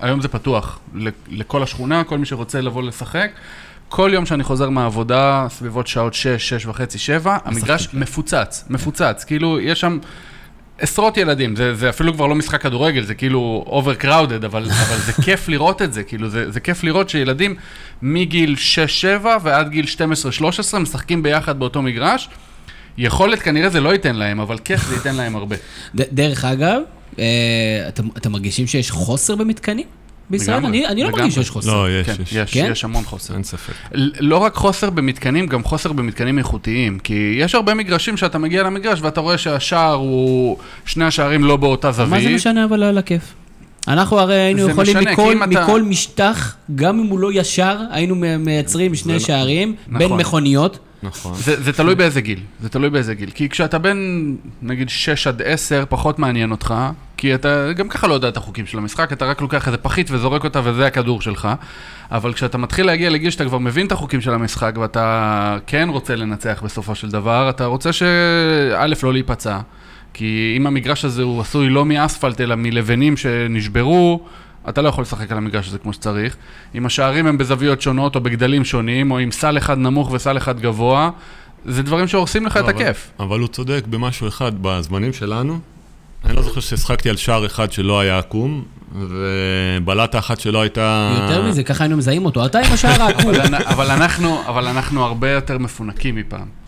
והיום 0.00 0.20
זה 0.20 0.28
פתוח 0.28 0.78
ל- 0.94 1.08
לכל 1.28 1.62
השכונה, 1.62 2.04
כל 2.04 2.18
מי 2.18 2.26
שרוצה 2.26 2.60
לבוא 2.60 2.82
לשחק. 2.82 3.30
כל 3.94 4.10
יום 4.14 4.26
שאני 4.26 4.42
חוזר 4.44 4.70
מהעבודה, 4.70 5.46
סביבות 5.50 5.86
שעות 5.86 6.14
6, 6.14 6.26
6 6.26 6.66
וחצי, 6.66 6.98
7, 6.98 7.38
המגרש 7.44 7.88
מפוצץ, 7.94 8.64
מפוצץ. 8.70 9.24
כאילו, 9.26 9.60
יש 9.60 9.80
שם 9.80 9.98
עשרות 10.78 11.16
ילדים, 11.16 11.56
זה, 11.56 11.74
זה 11.74 11.88
אפילו 11.88 12.14
כבר 12.14 12.26
לא 12.26 12.34
משחק 12.34 12.62
כדורגל, 12.62 13.04
זה 13.04 13.14
כאילו 13.14 13.64
overcrowded, 13.68 14.46
אבל, 14.46 14.62
אבל 14.88 14.96
זה 15.06 15.12
כיף 15.12 15.48
לראות 15.48 15.82
את 15.82 15.92
זה, 15.92 16.02
כאילו, 16.02 16.28
זה, 16.30 16.50
זה 16.50 16.60
כיף 16.60 16.84
לראות 16.84 17.08
שילדים 17.08 17.54
מגיל 18.02 18.56
6-7 19.22 19.26
ועד 19.42 19.68
גיל 19.70 19.86
12-13 20.74 20.78
משחקים 20.78 21.22
ביחד 21.22 21.58
באותו 21.58 21.82
מגרש. 21.82 22.28
יכולת 22.98 23.42
כנראה 23.42 23.68
זה 23.68 23.80
לא 23.80 23.92
ייתן 23.92 24.16
להם, 24.16 24.40
אבל 24.40 24.58
כיף 24.58 24.86
זה 24.88 24.94
ייתן 24.94 25.14
להם 25.14 25.36
הרבה. 25.36 25.56
ד- 25.96 26.02
דרך 26.12 26.44
אגב, 26.44 26.80
אה, 27.18 27.24
אתם 27.88 28.08
אתם 28.16 28.32
מרגישים 28.32 28.66
שיש 28.66 28.90
חוסר 28.90 29.34
במתקנים 29.34 29.86
בישראל? 30.32 30.66
אני 30.66 30.86
אני 30.86 31.02
לא. 31.02 31.10
מרגיש 31.10 31.34
שיש 31.34 31.50
חוסר. 31.50 31.70
לא, 31.70 31.90
יש, 31.90 32.06
כן, 32.06 32.22
יש. 32.22 32.32
יש, 32.32 32.52
כן? 32.52 32.68
יש 32.72 32.84
המון 32.84 33.04
חוסר. 33.04 33.34
אין 33.34 33.42
ספק. 33.42 33.72
לא 34.20 34.36
רק 34.36 34.54
חוסר 34.54 34.90
במתקנים, 34.90 35.46
גם 35.46 35.64
חוסר 35.64 35.92
במתקנים 35.92 36.38
איכותיים. 36.38 36.98
כי 36.98 37.34
יש 37.38 37.54
הרבה 37.54 37.74
מגרשים 37.74 38.16
שאתה 38.16 38.38
מגיע 38.38 38.62
למגרש 38.62 39.00
ואתה 39.02 39.20
רואה 39.20 39.38
שהשער 39.38 39.94
הוא... 39.94 40.56
שני 40.86 41.04
השערים 41.04 41.44
לא 41.44 41.56
באותה 41.56 41.92
זווית. 41.92 42.10
מה 42.10 42.20
זה 42.20 42.34
משנה 42.34 42.64
אבל 42.64 42.82
על 42.82 42.98
הכיף? 42.98 43.34
אנחנו 43.88 44.18
הרי 44.18 44.34
היינו 44.34 44.68
יכולים 44.68 44.96
משנה, 44.96 45.12
מכל, 45.12 45.34
אתה- 45.36 45.46
מכל 45.46 45.82
משטח, 45.82 46.54
גם 46.74 46.98
אם 46.98 47.06
הוא 47.06 47.18
לא 47.18 47.32
ישר, 47.32 47.78
היינו 47.90 48.14
מייצרים 48.38 48.94
שני 48.94 49.12
לא- 49.12 49.18
שערים 49.18 49.74
בין 49.86 50.02
נכון. 50.06 50.20
מכוניות. 50.20 50.78
נכון. 51.02 51.34
זה, 51.34 51.62
זה 51.62 51.72
תלוי 51.72 51.94
באיזה 51.94 52.20
גיל, 52.20 52.38
זה 52.60 52.68
תלוי 52.68 52.90
באיזה 52.90 53.14
גיל. 53.14 53.30
כי 53.34 53.48
כשאתה 53.48 53.78
בן, 53.78 53.96
נגיד 54.62 54.88
6 54.88 55.26
עד 55.26 55.42
10, 55.44 55.84
פחות 55.88 56.18
מעניין 56.18 56.50
אותך, 56.50 56.74
כי 57.16 57.34
אתה 57.34 57.72
גם 57.72 57.88
ככה 57.88 58.06
לא 58.06 58.14
יודע 58.14 58.28
את 58.28 58.36
החוקים 58.36 58.66
של 58.66 58.78
המשחק, 58.78 59.12
אתה 59.12 59.24
רק 59.24 59.40
לוקח 59.40 59.66
איזה 59.66 59.76
פחית 59.78 60.10
וזורק 60.10 60.44
אותה 60.44 60.60
וזה 60.64 60.86
הכדור 60.86 61.20
שלך. 61.20 61.48
אבל 62.12 62.32
כשאתה 62.32 62.58
מתחיל 62.58 62.86
להגיע 62.86 63.10
לגיל 63.10 63.30
שאתה 63.30 63.44
כבר 63.44 63.58
מבין 63.58 63.86
את 63.86 63.92
החוקים 63.92 64.20
של 64.20 64.34
המשחק 64.34 64.72
ואתה 64.80 65.56
כן 65.66 65.88
רוצה 65.90 66.16
לנצח 66.16 66.62
בסופו 66.64 66.94
של 66.94 67.10
דבר, 67.10 67.50
אתה 67.50 67.64
רוצה 67.66 67.92
שא', 67.92 68.86
לא 69.02 69.12
להיפצע. 69.12 69.58
כי 70.14 70.54
אם 70.56 70.66
המגרש 70.66 71.04
הזה 71.04 71.22
הוא 71.22 71.40
עשוי 71.40 71.68
לא 71.68 71.84
מאספלט 71.84 72.40
אלא 72.40 72.54
מלבנים 72.56 73.16
שנשברו, 73.16 74.20
אתה 74.68 74.82
לא 74.82 74.88
יכול 74.88 75.02
לשחק 75.02 75.32
על 75.32 75.38
המגרש 75.38 75.68
הזה 75.68 75.78
כמו 75.78 75.92
שצריך. 75.92 76.36
אם 76.74 76.86
השערים 76.86 77.26
הם 77.26 77.38
בזוויות 77.38 77.82
שונות 77.82 78.14
או 78.16 78.20
בגדלים 78.20 78.64
שונים, 78.64 79.10
או 79.10 79.18
עם 79.18 79.30
סל 79.30 79.58
אחד 79.58 79.78
נמוך 79.78 80.10
וסל 80.12 80.36
אחד 80.36 80.60
גבוה, 80.60 81.10
זה 81.64 81.82
דברים 81.82 82.08
שהורסים 82.08 82.46
לך 82.46 82.56
את 82.56 82.62
לא, 82.62 82.70
אבל- 82.70 82.82
הכיף. 82.82 83.10
אבל 83.20 83.40
הוא 83.40 83.48
צודק 83.48 83.84
במשהו 83.90 84.28
אחד, 84.28 84.52
בזמנים 84.60 85.12
שלנו, 85.12 85.58
אני 86.24 86.36
לא 86.36 86.42
זוכר 86.42 86.60
שהשחקתי 86.60 87.10
על 87.10 87.16
שער 87.16 87.46
אחד 87.46 87.72
שלא 87.72 88.00
היה 88.00 88.18
עקום, 88.18 88.62
ובלטה 88.98 90.18
אחת 90.18 90.40
שלא 90.40 90.60
הייתה... 90.62 91.16
יותר 91.22 91.48
מזה, 91.48 91.62
ככה 91.64 91.84
היינו 91.84 91.96
מזהים 91.96 92.24
אותו. 92.24 92.46
אתה 92.46 92.58
עם 92.58 92.72
השער 92.72 93.02
העקום. 93.02 93.30
אבל, 93.34 93.40
אנ- 93.40 93.54
אבל, 93.68 93.90
אנחנו, 93.90 94.40
אבל 94.46 94.66
אנחנו 94.68 95.04
הרבה 95.04 95.30
יותר 95.30 95.58
מפונקים 95.58 96.14
מפעם. 96.16 96.61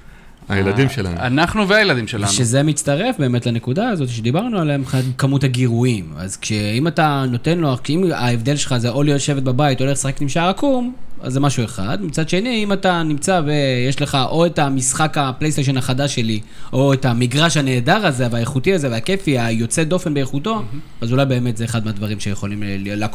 הילדים 0.48 0.88
שלנו. 0.88 1.16
אנחנו 1.16 1.68
והילדים 1.68 2.08
שלנו. 2.08 2.28
שזה 2.28 2.62
מצטרף 2.62 3.18
באמת 3.18 3.46
לנקודה 3.46 3.88
הזאת 3.88 4.08
שדיברנו 4.08 4.58
עליה, 4.58 4.78
מבחינת 4.78 5.04
כמות 5.18 5.44
הגירויים. 5.44 6.12
אז 6.16 6.36
כשאם 6.36 6.88
אתה 6.88 7.24
נותן 7.30 7.58
לו, 7.58 7.76
אם 7.88 8.04
ההבדל 8.12 8.56
שלך 8.56 8.76
זה 8.76 8.88
או 8.88 9.02
לשבת 9.02 9.42
בבית 9.42 9.80
או 9.80 9.86
לשחק 9.86 10.22
עם 10.22 10.28
שער 10.28 10.48
עקום, 10.48 10.94
אז 11.24 11.32
זה 11.32 11.40
משהו 11.40 11.64
אחד. 11.64 11.98
מצד 12.02 12.28
שני, 12.28 12.64
אם 12.64 12.72
אתה 12.72 13.02
נמצא 13.02 13.40
ויש 13.44 14.02
לך 14.02 14.18
או 14.30 14.46
את 14.46 14.58
המשחק 14.58 15.18
הפלייסטיישן 15.18 15.76
החדש 15.76 16.14
שלי, 16.14 16.40
או 16.72 16.92
את 16.92 17.04
המגרש 17.04 17.56
הנהדר 17.56 18.06
הזה 18.06 18.26
והאיכותי 18.30 18.74
הזה 18.74 18.90
והכיפי, 18.90 19.38
היוצא 19.38 19.84
דופן 19.84 20.14
באיכותו, 20.14 20.62
אז 21.00 21.12
אולי 21.12 21.26
באמת 21.26 21.56
זה 21.56 21.64
אחד 21.64 21.84
מהדברים 21.84 22.20
שיכולים 22.20 22.62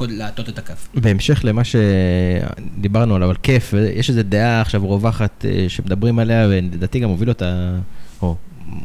להטות 0.09 0.49
את 0.49 0.57
הכף. 0.57 0.87
בהמשך 0.95 1.41
למה 1.43 1.61
שדיברנו 1.63 3.15
עליו, 3.15 3.29
על 3.29 3.35
כיף, 3.43 3.73
יש 3.93 4.09
איזו 4.09 4.21
דעה 4.23 4.61
עכשיו 4.61 4.87
רווחת 4.87 5.45
אה, 5.45 5.65
שמדברים 5.67 6.19
עליה, 6.19 6.47
ולדעתי 6.49 6.99
גם 6.99 7.09
הוביל 7.09 7.29
אותה, 7.29 7.75
או 8.21 8.35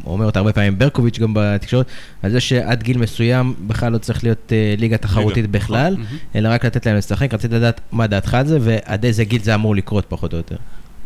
אומר 0.07 0.26
אותה 0.26 0.38
הרבה 0.38 0.53
פעמים 0.53 0.78
ברקוביץ' 0.78 1.18
גם 1.18 1.32
בתקשורת, 1.34 1.86
על 2.22 2.30
זה 2.30 2.40
שעד 2.40 2.82
גיל 2.82 2.99
מסוים 2.99 3.55
בכלל 3.66 3.92
לא 3.92 3.99
צריך 3.99 4.24
להיות 4.24 4.53
אה, 4.53 4.74
ליגה 4.78 4.97
תחרותית 4.97 5.51
בכלל, 5.51 5.97
אלא 6.34 6.49
רק 6.49 6.64
לתת 6.64 6.86
להם 6.86 6.97
לשחק. 6.97 7.34
רציתי 7.34 7.55
לדעת 7.55 7.80
מה 7.92 8.07
דעתך 8.07 8.34
על 8.34 8.47
זה, 8.47 8.59
ועד 8.61 9.05
איזה 9.05 9.24
גיל 9.24 9.42
זה 9.42 9.55
אמור 9.55 9.76
לקרות 9.76 10.05
פחות 10.09 10.32
או 10.32 10.36
יותר. 10.36 10.57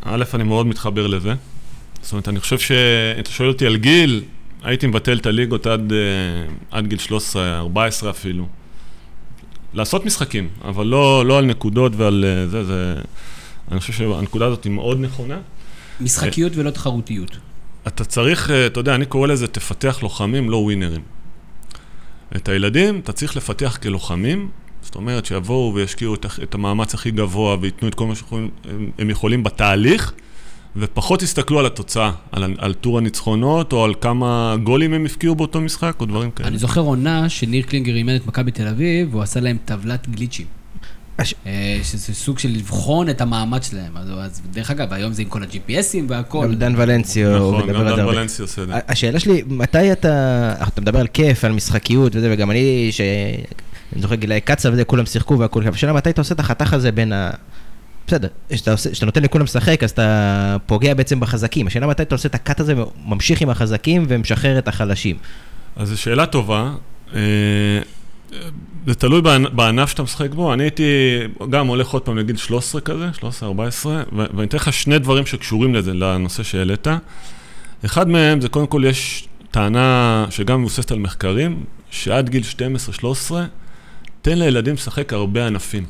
א', 0.02 0.24
אני 0.34 0.44
מאוד 0.44 0.66
מתחבר 0.66 1.06
לזה. 1.06 1.34
זאת 2.02 2.12
אומרת, 2.12 2.28
אני 2.28 2.40
חושב 2.40 2.58
שאם 2.58 3.20
אתה 3.20 3.30
שואל 3.30 3.48
אותי 3.48 3.66
על 3.66 3.76
גיל, 3.76 4.22
הייתי 4.62 4.86
מבטל 4.86 5.16
את 5.18 5.26
הליגות 5.26 5.66
עד, 5.66 5.92
אה, 5.92 5.98
עד 6.70 6.86
גיל 6.86 6.98
13, 6.98 7.58
14 7.58 8.10
אפילו. 8.10 8.46
לעשות 9.74 10.06
משחקים, 10.06 10.48
אבל 10.64 10.86
לא, 10.86 11.26
לא 11.26 11.38
על 11.38 11.44
נקודות 11.44 11.92
ועל 11.96 12.24
אה, 12.28 12.48
זה, 12.48 12.64
זה... 12.64 12.94
אני 13.70 13.80
חושב 13.80 13.92
שהנקודה 13.92 14.46
הזאת 14.46 14.64
היא 14.64 14.72
מאוד 14.72 15.00
נכונה. 15.00 15.38
משחקיות 16.00 16.52
ולא 16.56 16.70
תחרותיות. 16.70 17.38
אתה 17.88 18.04
צריך, 18.04 18.50
אה, 18.50 18.66
אתה 18.66 18.80
יודע, 18.80 18.94
אני 18.94 19.06
קורא 19.06 19.26
לזה 19.26 19.46
תפתח 19.46 19.98
לוחמים, 20.02 20.50
לא 20.50 20.56
ווינרים. 20.56 21.02
את 22.36 22.48
הילדים 22.48 22.98
אתה 22.98 23.12
צריך 23.12 23.36
לפתח 23.36 23.78
כלוחמים, 23.82 24.48
זאת 24.82 24.94
אומרת 24.94 25.26
שיבואו 25.26 25.72
וישקיעו 25.74 26.14
את, 26.14 26.26
את 26.42 26.54
המאמץ 26.54 26.94
הכי 26.94 27.10
גבוה 27.10 27.56
וייתנו 27.60 27.88
את 27.88 27.94
כל 27.94 28.06
מה 28.06 28.14
שהם 28.14 28.48
הם 28.98 29.10
יכולים 29.10 29.42
בתהליך, 29.42 30.12
ופחות 30.76 31.22
יסתכלו 31.22 31.58
על 31.58 31.66
התוצאה, 31.66 32.12
על, 32.32 32.54
על 32.58 32.74
טור 32.74 32.98
הניצחונות, 32.98 33.72
או 33.72 33.84
על 33.84 33.94
כמה 34.00 34.56
גולים 34.62 34.92
הם 34.92 35.04
הפקיעו 35.04 35.34
באותו 35.34 35.60
משחק, 35.60 35.96
או 36.00 36.06
דברים 36.06 36.30
כאלה. 36.30 36.48
אני 36.48 36.58
זוכר 36.58 36.80
עונה 36.80 37.28
שניר 37.28 37.62
קלינגר 37.62 37.96
אימן 37.96 38.16
את 38.16 38.26
מכבי 38.26 38.50
תל 38.50 38.68
אביב, 38.68 39.08
והוא 39.10 39.22
עשה 39.22 39.40
להם 39.40 39.56
טבלת 39.64 40.08
גליצ'ים. 40.08 40.57
הש- 41.18 41.34
אה, 41.46 41.78
שזה 41.82 42.14
סוג 42.14 42.38
של 42.38 42.48
לבחון 42.48 43.10
את 43.10 43.20
המאמץ 43.20 43.70
שלהם. 43.70 43.96
אז, 43.96 44.08
אז 44.20 44.40
דרך 44.52 44.70
אגב, 44.70 44.92
היום 44.92 45.12
זה 45.12 45.22
עם 45.22 45.28
כל 45.28 45.42
ה-GPSים 45.42 46.04
והכל. 46.08 46.44
גם 46.46 46.54
דן 46.54 46.74
ולנסיו 46.76 47.36
נכון, 47.36 47.60
גם 47.68 47.68
דן 47.68 47.86
הרבה. 47.86 48.06
ולנסי 48.06 48.42
עושה 48.42 48.62
את 48.62 48.66
זה. 48.68 48.74
השאלה 48.88 49.20
שלי, 49.20 49.42
מתי 49.46 49.92
אתה, 49.92 50.54
אתה 50.68 50.80
מדבר 50.80 51.00
על 51.00 51.06
כיף, 51.06 51.44
על 51.44 51.52
משחקיות 51.52 52.16
וזה, 52.16 52.28
וגם 52.32 52.50
אני, 52.50 52.88
ש... 52.90 53.00
אני 53.92 54.02
זוכר 54.02 54.14
גילאי 54.14 54.40
קצב 54.40 54.70
וזה, 54.72 54.84
כולם 54.84 55.06
שיחקו 55.06 55.38
והכול, 55.38 55.62
אבל 55.62 55.74
השאלה 55.74 55.92
מתי 55.92 56.10
אתה 56.10 56.20
עושה 56.20 56.34
את 56.34 56.40
החתך 56.40 56.72
הזה 56.72 56.92
בין 56.92 57.12
ה... 57.12 57.30
בסדר, 58.06 58.28
כשאתה 58.48 59.06
נותן 59.06 59.22
לכולם 59.22 59.44
לשחק, 59.44 59.82
אז 59.84 59.90
אתה 59.90 60.56
פוגע 60.66 60.94
בעצם 60.94 61.20
בחזקים. 61.20 61.66
השאלה 61.66 61.86
מתי 61.86 62.02
אתה 62.02 62.14
עושה 62.14 62.28
את 62.28 62.34
הקאט 62.34 62.60
הזה 62.60 62.74
וממשיך 63.06 63.40
עם 63.40 63.50
החזקים 63.50 64.04
ומשחרר 64.08 64.58
את 64.58 64.68
החלשים. 64.68 65.16
אז 65.76 65.88
זו 65.88 66.00
שאלה 66.00 66.26
טובה. 66.26 66.72
זה 68.88 68.94
תלוי 68.94 69.20
בענ- 69.20 69.48
בענף 69.52 69.90
שאתה 69.90 70.02
משחק 70.02 70.30
בו. 70.30 70.52
אני 70.52 70.62
הייתי 70.62 70.84
גם 71.50 71.66
הולך 71.66 71.88
עוד 71.88 72.02
פעם 72.02 72.18
לגיל 72.18 72.36
13 72.36 72.80
כזה, 72.80 73.08
13-14, 73.20 73.86
ו- 73.86 74.02
ואני 74.12 74.46
אתן 74.46 74.56
לך 74.56 74.72
שני 74.72 74.98
דברים 74.98 75.26
שקשורים 75.26 75.74
לזה, 75.74 75.94
לנושא 75.94 76.42
שהעלית. 76.42 76.86
אחד 77.84 78.08
מהם 78.08 78.40
זה 78.40 78.48
קודם 78.48 78.66
כל 78.66 78.82
יש 78.86 79.28
טענה 79.50 80.26
שגם 80.30 80.60
מבוססת 80.60 80.90
על 80.90 80.98
מחקרים, 80.98 81.64
שעד 81.90 82.28
גיל 82.28 82.42
12-13, 83.30 83.32
תן 84.22 84.38
לילדים 84.38 84.74
לשחק 84.74 85.12
הרבה 85.12 85.46
ענפים. 85.46 85.84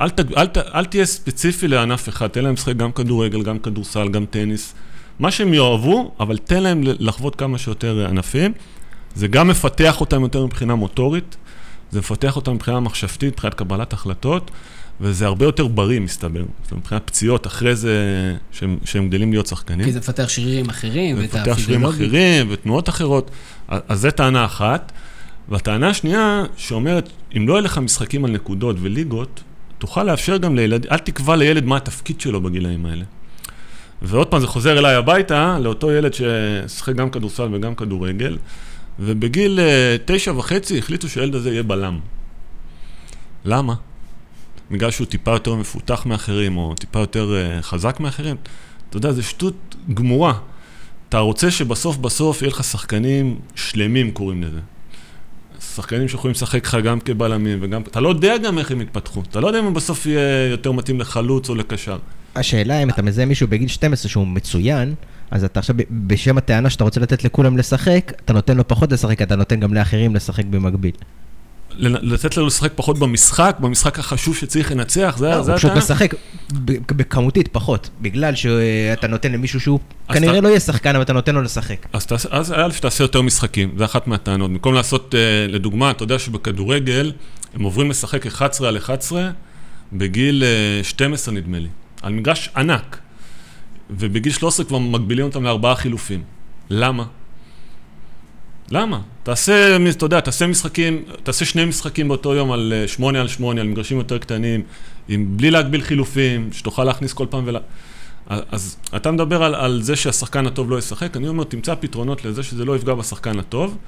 אל, 0.00 0.10
ת, 0.10 0.20
אל, 0.36 0.46
ת, 0.46 0.58
אל 0.58 0.84
תהיה 0.84 1.04
ספציפי 1.04 1.68
לענף 1.68 2.08
אחד, 2.08 2.26
תן 2.26 2.44
להם 2.44 2.54
לשחק 2.54 2.76
גם 2.76 2.92
כדורגל, 2.92 3.42
גם 3.42 3.58
כדורסל, 3.58 4.08
גם 4.08 4.26
טניס. 4.26 4.74
מה 5.18 5.30
שהם 5.30 5.54
יאהבו, 5.54 6.14
אבל 6.20 6.36
תן 6.36 6.62
להם 6.62 6.80
לחוות 6.84 7.36
כמה 7.36 7.58
שיותר 7.58 8.06
ענפים. 8.08 8.52
זה 9.14 9.28
גם 9.28 9.48
מפתח 9.48 10.00
אותם 10.00 10.22
יותר 10.22 10.46
מבחינה 10.46 10.74
מוטורית, 10.74 11.36
זה 11.92 11.98
מפתח 11.98 12.36
אותם 12.36 12.52
מבחינה 12.54 12.80
מחשבתית, 12.80 13.32
מבחינת 13.32 13.54
קבלת 13.54 13.92
החלטות, 13.92 14.50
וזה 15.00 15.26
הרבה 15.26 15.44
יותר 15.44 15.66
בריא, 15.66 16.00
מסתבר. 16.00 16.42
זאת 16.62 16.70
אומרת, 16.70 16.84
מבחינת 16.84 17.02
פציעות, 17.04 17.46
אחרי 17.46 17.76
זה 17.76 17.96
שהם, 18.52 18.78
שהם 18.84 19.08
גדלים 19.08 19.32
להיות 19.32 19.46
שחקנים. 19.46 19.86
כי 19.86 19.92
זה 19.92 19.98
מפתח 19.98 20.28
שרירים 20.28 20.68
אחרים, 20.68 21.18
ואת 21.18 21.34
ומפתח 21.34 21.58
שרירים 21.58 21.84
הפיזיולוגיה. 21.84 22.06
אחרים 22.06 22.46
ותנועות 22.50 22.88
אחרות. 22.88 23.30
אז 23.68 24.00
זו 24.00 24.10
טענה 24.10 24.44
אחת. 24.44 24.92
והטענה 25.48 25.88
השנייה, 25.88 26.44
שאומרת, 26.56 27.08
אם 27.36 27.48
לא 27.48 27.54
יהיו 27.54 27.64
לך 27.64 27.78
משחקים 27.78 28.24
על 28.24 28.30
נקודות 28.30 28.76
וליגות, 28.80 29.42
תוכל 29.78 30.04
לאפשר 30.04 30.36
גם 30.36 30.56
לילד, 30.56 30.86
אל 30.86 30.98
תקבע 30.98 31.36
לילד 31.36 31.64
מה 31.64 31.76
התפקיד 31.76 32.20
שלו 32.20 32.40
בגילאים 32.40 32.86
האלה. 32.86 33.04
ועוד 34.02 34.26
פעם, 34.26 34.40
זה 34.40 34.46
חוזר 34.46 34.78
אליי 34.78 34.94
הביתה, 34.94 35.58
לאותו 35.60 35.92
ילד 35.92 36.12
ששיחק 36.14 36.94
גם 36.94 37.10
כדורסל 37.10 37.48
וגם 37.52 37.74
כדורגל, 37.74 38.36
ובגיל 38.98 39.60
אה, 39.60 39.96
תשע 40.04 40.32
וחצי 40.32 40.78
החליטו 40.78 41.08
שהילד 41.08 41.34
הזה 41.34 41.50
יהיה 41.50 41.62
בלם. 41.62 41.98
למה? 43.44 43.74
בגלל 44.70 44.90
שהוא 44.90 45.06
טיפה 45.06 45.30
יותר 45.30 45.54
מפותח 45.54 46.06
מאחרים, 46.06 46.56
או 46.56 46.74
טיפה 46.74 46.98
יותר 46.98 47.34
אה, 47.36 47.62
חזק 47.62 48.00
מאחרים? 48.00 48.36
אתה 48.88 48.96
יודע, 48.96 49.12
זו 49.12 49.22
שטות 49.22 49.76
גמורה. 49.94 50.34
אתה 51.08 51.18
רוצה 51.18 51.50
שבסוף 51.50 51.96
בסוף 51.96 52.42
יהיה 52.42 52.50
לך 52.50 52.64
שחקנים 52.64 53.38
שלמים, 53.54 54.10
קוראים 54.10 54.42
לזה. 54.42 54.60
שחקנים 55.74 56.08
שיכולים 56.08 56.32
לשחק 56.32 56.66
לך 56.66 56.74
גם 56.74 57.00
כבלמים 57.00 57.58
וגם... 57.62 57.82
אתה 57.82 58.00
לא 58.00 58.08
יודע 58.08 58.38
גם 58.38 58.58
איך 58.58 58.70
הם 58.70 58.80
יתפתחו. 58.80 59.22
אתה 59.30 59.40
לא 59.40 59.46
יודע 59.46 59.58
אם 59.58 59.64
הוא 59.64 59.72
בסוף 59.72 60.06
יהיה 60.06 60.48
יותר 60.50 60.72
מתאים 60.72 61.00
לחלוץ 61.00 61.48
או 61.48 61.54
לקשר. 61.54 61.98
השאלה 62.34 62.82
אם 62.82 62.90
אתה 62.90 63.02
מזהה 63.02 63.26
מישהו 63.26 63.48
בגיל 63.48 63.68
12 63.68 64.10
שהוא 64.10 64.26
מצוין, 64.26 64.94
אז 65.32 65.44
אתה 65.44 65.60
עכשיו, 65.60 65.76
בשם 65.90 66.38
הטענה 66.38 66.70
שאתה 66.70 66.84
רוצה 66.84 67.00
לתת 67.00 67.24
לכולם 67.24 67.56
לשחק, 67.56 68.12
אתה 68.24 68.32
נותן 68.32 68.56
לו 68.56 68.68
פחות 68.68 68.92
לשחק, 68.92 69.22
אתה 69.22 69.36
נותן 69.36 69.60
גם 69.60 69.74
לאחרים 69.74 70.14
לשחק 70.14 70.44
במקביל. 70.44 70.92
לתת 71.78 72.36
לו 72.36 72.46
לשחק 72.46 72.72
פחות 72.74 72.98
במשחק, 72.98 73.56
במשחק 73.60 73.98
החשוב 73.98 74.36
שצריך 74.36 74.72
לנצח, 74.72 75.14
זה, 75.18 75.30
לא, 75.30 75.42
זה 75.42 75.50
הוא 75.50 75.58
פשוט 75.58 75.70
הטענה? 75.70 75.84
משחק 75.84 76.14
בכמותית 76.96 77.48
פחות, 77.48 77.90
בגלל 78.00 78.34
שאתה 78.34 79.06
נותן 79.06 79.32
למישהו 79.32 79.60
שהוא 79.60 79.80
כנראה 80.12 80.40
לא 80.40 80.48
יהיה 80.48 80.60
שחקן, 80.60 80.94
אבל 80.94 81.02
אתה 81.02 81.12
נותן 81.12 81.34
לו 81.34 81.42
לשחק. 81.42 81.86
אז, 81.92 82.06
תעשה, 82.06 82.28
אז 82.32 82.52
א', 82.56 82.70
שתעשה 82.72 83.04
יותר 83.04 83.22
משחקים, 83.22 83.74
זה 83.78 83.84
אחת 83.84 84.06
מהטענות. 84.06 84.50
במקום 84.50 84.74
לעשות, 84.74 85.14
אה, 85.14 85.46
לדוגמה, 85.48 85.90
אתה 85.90 86.02
יודע 86.02 86.18
שבכדורגל 86.18 87.12
הם 87.54 87.62
עוברים 87.62 87.90
לשחק 87.90 88.26
11 88.26 88.68
על 88.68 88.76
11 88.76 89.30
בגיל 89.92 90.44
אה, 90.44 90.84
12 90.84 91.34
נדמה 91.34 91.58
לי, 91.58 91.68
על 92.02 92.12
מגרש 92.12 92.50
ענק. 92.56 92.98
ובגיל 93.98 94.32
13 94.32 94.66
כבר 94.66 94.78
מגבילים 94.78 95.26
אותם 95.26 95.44
לארבעה 95.44 95.74
חילופים. 95.74 96.22
למה? 96.70 97.04
למה? 98.70 99.00
תעשה, 99.22 99.76
אתה 99.90 100.04
יודע, 100.04 100.20
תעשה 100.20 100.46
משחקים, 100.46 101.02
תעשה 101.22 101.44
שני 101.44 101.64
משחקים 101.64 102.08
באותו 102.08 102.34
יום 102.34 102.52
על 102.52 102.72
אה, 102.76 102.88
8 102.88 103.20
על 103.20 103.28
8, 103.28 103.60
על 103.60 103.66
מגרשים 103.66 103.98
יותר 103.98 104.18
קטנים, 104.18 104.62
עם, 105.08 105.36
בלי 105.36 105.50
להגביל 105.50 105.82
חילופים, 105.82 106.48
שתוכל 106.52 106.84
להכניס 106.84 107.12
כל 107.12 107.26
פעם 107.30 107.42
ול... 107.46 107.56
אז 108.26 108.76
אתה 108.96 109.10
מדבר 109.10 109.42
על, 109.42 109.54
על 109.54 109.82
זה 109.82 109.96
שהשחקן 109.96 110.46
הטוב 110.46 110.70
לא 110.70 110.78
ישחק, 110.78 111.16
אני 111.16 111.28
אומר, 111.28 111.44
תמצא 111.44 111.74
פתרונות 111.80 112.24
לזה 112.24 112.42
שזה 112.42 112.64
לא 112.64 112.76
יפגע 112.76 112.94
בשחקן 112.94 113.38
הטוב, 113.38 113.78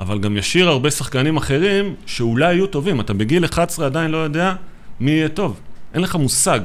אבל 0.00 0.18
גם 0.18 0.36
ישאיר 0.36 0.68
הרבה 0.68 0.90
שחקנים 0.90 1.36
אחרים 1.36 1.94
שאולי 2.06 2.54
יהיו 2.54 2.66
טובים. 2.66 3.00
אתה 3.00 3.14
בגיל 3.14 3.44
11 3.44 3.86
עדיין 3.86 4.10
לא 4.10 4.18
יודע 4.18 4.54
מי 5.00 5.10
יהיה 5.10 5.28
טוב. 5.28 5.60
אין 5.94 6.02
לך 6.02 6.16
מושג. 6.16 6.60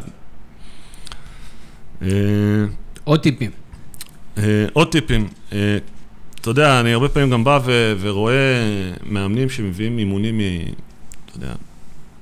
עוד 3.06 3.20
טיפים. 3.20 3.52
אה, 4.38 4.66
עוד 4.74 4.92
טיפים. 4.92 5.28
אה, 5.54 5.78
אתה 6.42 6.50
יודע, 6.50 6.80
אני 6.80 6.94
הרבה 6.94 7.10
פעמים 7.10 7.30
גם 7.30 7.44
בא 7.44 7.60
ו- 7.66 7.94
ורואה 8.00 8.34
מאמנים 9.06 9.50
שמביאים 9.50 10.00
אימונים 10.00 10.38
מ... 10.38 10.42
אתה 11.26 11.38
יודע, 11.38 11.54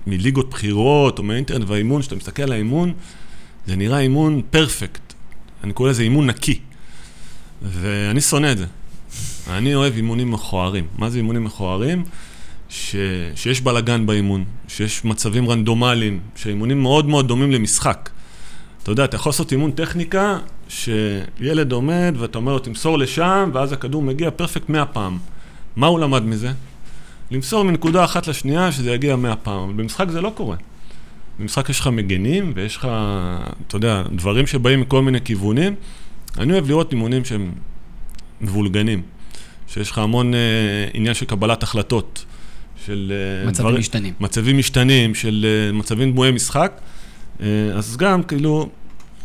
מליגות 0.08 0.50
בחירות 0.50 1.20
או 1.20 1.24
מהאינטרנט, 1.24 1.70
והאימון, 1.70 2.02
כשאתה 2.02 2.16
מסתכל 2.16 2.44
על 2.44 2.52
האימון, 2.52 2.94
זה 3.68 3.76
נראה 3.76 4.00
אימון 4.00 4.42
פרפקט. 4.50 5.14
אני 5.64 5.74
קורא 5.74 5.90
לזה 5.90 6.04
אימון 6.04 6.28
נקי. 6.28 6.60
ואני 7.62 8.22
שונא 8.22 8.52
את 8.52 8.58
זה. 8.58 8.66
אני 9.50 9.76
אוהב 9.76 9.96
אימונים 9.96 10.32
מכוערים. 10.32 10.88
מה 10.98 11.10
זה 11.10 11.18
אימונים 11.18 11.44
מכוערים? 11.44 12.04
ש... 12.70 12.96
שיש 13.36 13.62
בלאגן 13.62 14.06
באימון, 14.06 14.44
שיש 14.68 15.06
מצבים 15.06 15.50
רנדומליים, 15.50 16.20
שהאימונים 16.36 16.82
מאוד 16.82 17.06
מאוד 17.06 17.28
דומים 17.28 17.52
למשחק. 17.52 18.10
אתה 18.84 18.92
יודע, 18.92 19.06
אתה 19.06 19.16
יכול 19.16 19.30
לעשות 19.30 19.52
אימון 19.52 19.72
טכניקה, 19.72 20.40
שילד 20.74 21.72
עומד 21.72 22.16
ואתה 22.18 22.38
אומר 22.38 22.54
לו, 22.54 22.60
תמסור 22.60 22.98
לשם, 22.98 23.50
ואז 23.54 23.74
הכדור 23.74 24.02
מגיע 24.02 24.32
פרפקט 24.32 24.70
100 24.70 24.86
פעם. 24.86 25.18
מה 25.76 25.88
הוא 25.88 26.00
למד 26.00 26.24
מזה? 26.24 26.52
למסור 27.32 27.64
מנקודה 27.64 28.04
אחת 28.04 28.28
לשנייה, 28.28 28.72
שזה 28.72 28.92
יגיע 28.92 29.16
100 29.16 29.36
פעם. 29.36 29.60
אבל 29.64 29.74
במשחק 29.74 30.10
זה 30.10 30.22
לא 30.22 30.32
קורה. 30.36 30.56
במשחק 31.40 31.70
יש 31.70 31.80
לך 31.80 31.88
מגנים, 31.88 32.52
ויש 32.56 32.76
לך, 32.76 32.88
אתה 33.68 33.76
יודע, 33.76 34.04
דברים 34.12 34.48
שבאים 34.48 34.82
מכל 34.82 35.02
מיני 35.02 35.22
כיוונים. 35.22 35.76
אני 36.38 36.54
אוהב 36.54 36.68
לראות 36.68 36.92
אימונים 36.92 37.26
שהם 37.26 37.52
מבולגנים. 38.42 39.02
שיש 39.68 39.92
לך 39.92 39.98
המון 39.98 40.34
אה, 40.34 40.40
עניין 40.94 41.14
של 41.14 41.26
קבלת 41.26 41.64
החלטות. 41.64 42.26
של... 42.86 43.14
אה, 43.44 43.50
מצבים 43.50 43.76
משתנים. 43.76 44.14
מצבים 44.20 44.58
משתנים, 44.58 45.16
של 45.16 45.46
אה, 45.46 45.72
מצבים 45.72 46.12
דמויי 46.12 46.32
משחק. 46.32 46.82
אה, 47.42 47.48
אז 47.76 47.98
גם, 47.98 48.24
כאילו, 48.24 48.70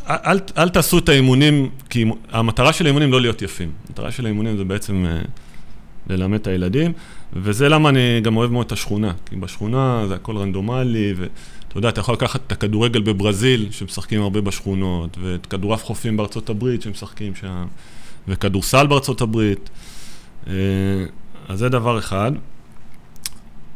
אל, 0.08 0.38
אל, 0.58 0.68
תעשו 0.68 0.98
את 0.98 1.08
האימונים, 1.08 1.70
כי 1.90 2.04
המטרה 2.30 2.72
של 2.72 2.84
האימונים 2.84 3.12
לא 3.12 3.20
להיות 3.20 3.42
יפים. 3.42 3.70
המטרה 3.88 4.10
של 4.10 4.26
האימונים 4.26 4.56
זה 4.56 4.64
בעצם 4.64 5.04
אה, 5.06 5.20
ללמד 6.08 6.40
את 6.40 6.46
הילדים, 6.46 6.92
וזה 7.32 7.68
למה 7.68 7.88
אני 7.88 8.20
גם 8.22 8.36
אוהב 8.36 8.50
מאוד 8.50 8.66
את 8.66 8.72
השכונה. 8.72 9.12
כי 9.26 9.36
בשכונה 9.36 10.04
זה 10.08 10.14
הכל 10.14 10.36
רנדומלי, 10.36 11.14
ואתה 11.16 11.78
יודע, 11.78 11.88
אתה 11.88 12.00
יכול 12.00 12.14
לקחת 12.14 12.40
את 12.46 12.52
הכדורגל 12.52 13.02
בברזיל, 13.02 13.68
שמשחקים 13.70 14.22
הרבה 14.22 14.40
בשכונות, 14.40 15.18
ואת 15.22 15.46
כדורעף 15.46 15.84
חופים 15.84 16.16
בארצות 16.16 16.50
הברית, 16.50 16.82
שמשחקים 16.82 17.34
שם, 17.34 17.66
וכדורסל 18.28 18.86
בארצות 18.86 19.20
הברית. 19.20 19.70
אה, 20.46 20.52
אז 21.48 21.58
זה 21.58 21.68
דבר 21.68 21.98
אחד. 21.98 22.32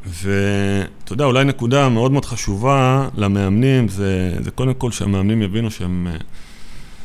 ואתה 0.06 1.12
יודע, 1.12 1.24
אולי 1.24 1.44
נקודה 1.44 1.88
מאוד 1.88 2.12
מאוד 2.12 2.24
חשובה 2.24 3.08
למאמנים, 3.14 3.88
זה, 3.88 4.32
זה 4.40 4.50
קודם 4.50 4.74
כל 4.74 4.90
שהמאמנים 4.90 5.42
יבינו 5.42 5.70
שהם, 5.70 6.06
אה, 6.10 6.16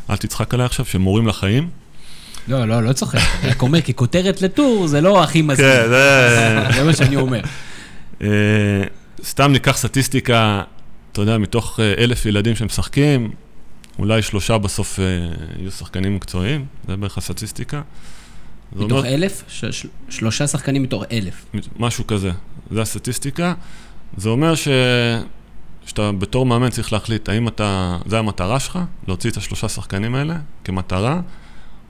אל 0.10 0.18
תצחק 0.18 0.54
עליי 0.54 0.66
עכשיו, 0.66 0.86
שהם 0.86 1.02
מורים 1.02 1.28
לחיים. 1.28 1.70
לא, 2.48 2.66
לא, 2.66 2.84
לא 2.84 2.94
צוחק. 2.94 3.20
אני 3.44 3.52
רק 3.52 3.62
אומר, 3.62 3.82
כי 3.82 3.94
כותרת 3.94 4.42
לטור 4.42 4.88
זה 4.88 5.02
לא 5.02 5.24
הכי 5.24 5.42
מזמין. 5.42 5.70
כן, 5.70 5.88
זה... 5.90 6.30
זה 6.76 6.84
מה 6.84 6.94
שאני 6.94 7.16
אומר. 7.16 7.42
אה, 8.22 8.28
סתם 9.24 9.52
ניקח 9.52 9.78
סטטיסטיקה, 9.78 10.64
אתה 11.12 11.22
יודע, 11.22 11.38
מתוך 11.38 11.80
אה, 11.80 11.94
אלף 11.98 12.26
ילדים 12.26 12.56
שמשחקים, 12.56 13.32
אולי 14.00 14.22
שלושה 14.22 14.58
בסוף 14.58 15.00
יהיו 15.60 15.72
שחקנים 15.72 16.16
מקצועיים, 16.16 16.66
זה 16.88 16.98
בערך 16.98 17.18
הסטטיסטיקה. 17.18 17.82
מתוך 18.76 19.06
אלף? 19.06 19.62
שלושה 20.10 20.48
שחקנים 20.48 20.84
מתוך 20.84 21.04
אלף. 21.12 21.46
משהו 21.80 22.08
כזה, 22.08 22.32
זה 22.72 22.82
הסטטיסטיקה. 22.82 23.54
זה 24.18 24.30
אומר 24.30 24.56
ש... 24.56 24.68
שאתה 25.86 26.12
בתור 26.12 26.46
מאמן 26.46 26.70
צריך 26.70 26.94
להחליט 26.94 27.30
האם 27.30 27.48
אתה, 27.48 27.98
זה 28.06 28.20
המטרה 28.20 28.60
שלך, 28.60 28.80
להוציא 29.08 29.30
את 29.30 29.38
השלושה 29.38 29.70
שחקנים 29.70 30.16
האלה 30.16 30.38
כמטרה, 30.64 31.22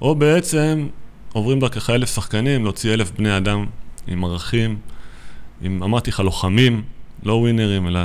או 0.02 0.16
בעצם 0.16 0.88
עוברים 1.34 1.60
דרכך 1.60 1.90
אלף 1.90 2.16
שחקנים, 2.16 2.64
להוציא 2.64 2.94
אלף 2.94 3.12
בני 3.12 3.38
אדם 3.38 3.66
עם 4.08 4.26
ערכים, 4.26 4.78
עם, 5.62 5.84
אמרתי 5.84 6.10
לך, 6.10 6.20
לוחמים, 6.20 6.84
לא 7.24 7.34
ווינרים, 7.34 7.88
אלא 7.88 8.00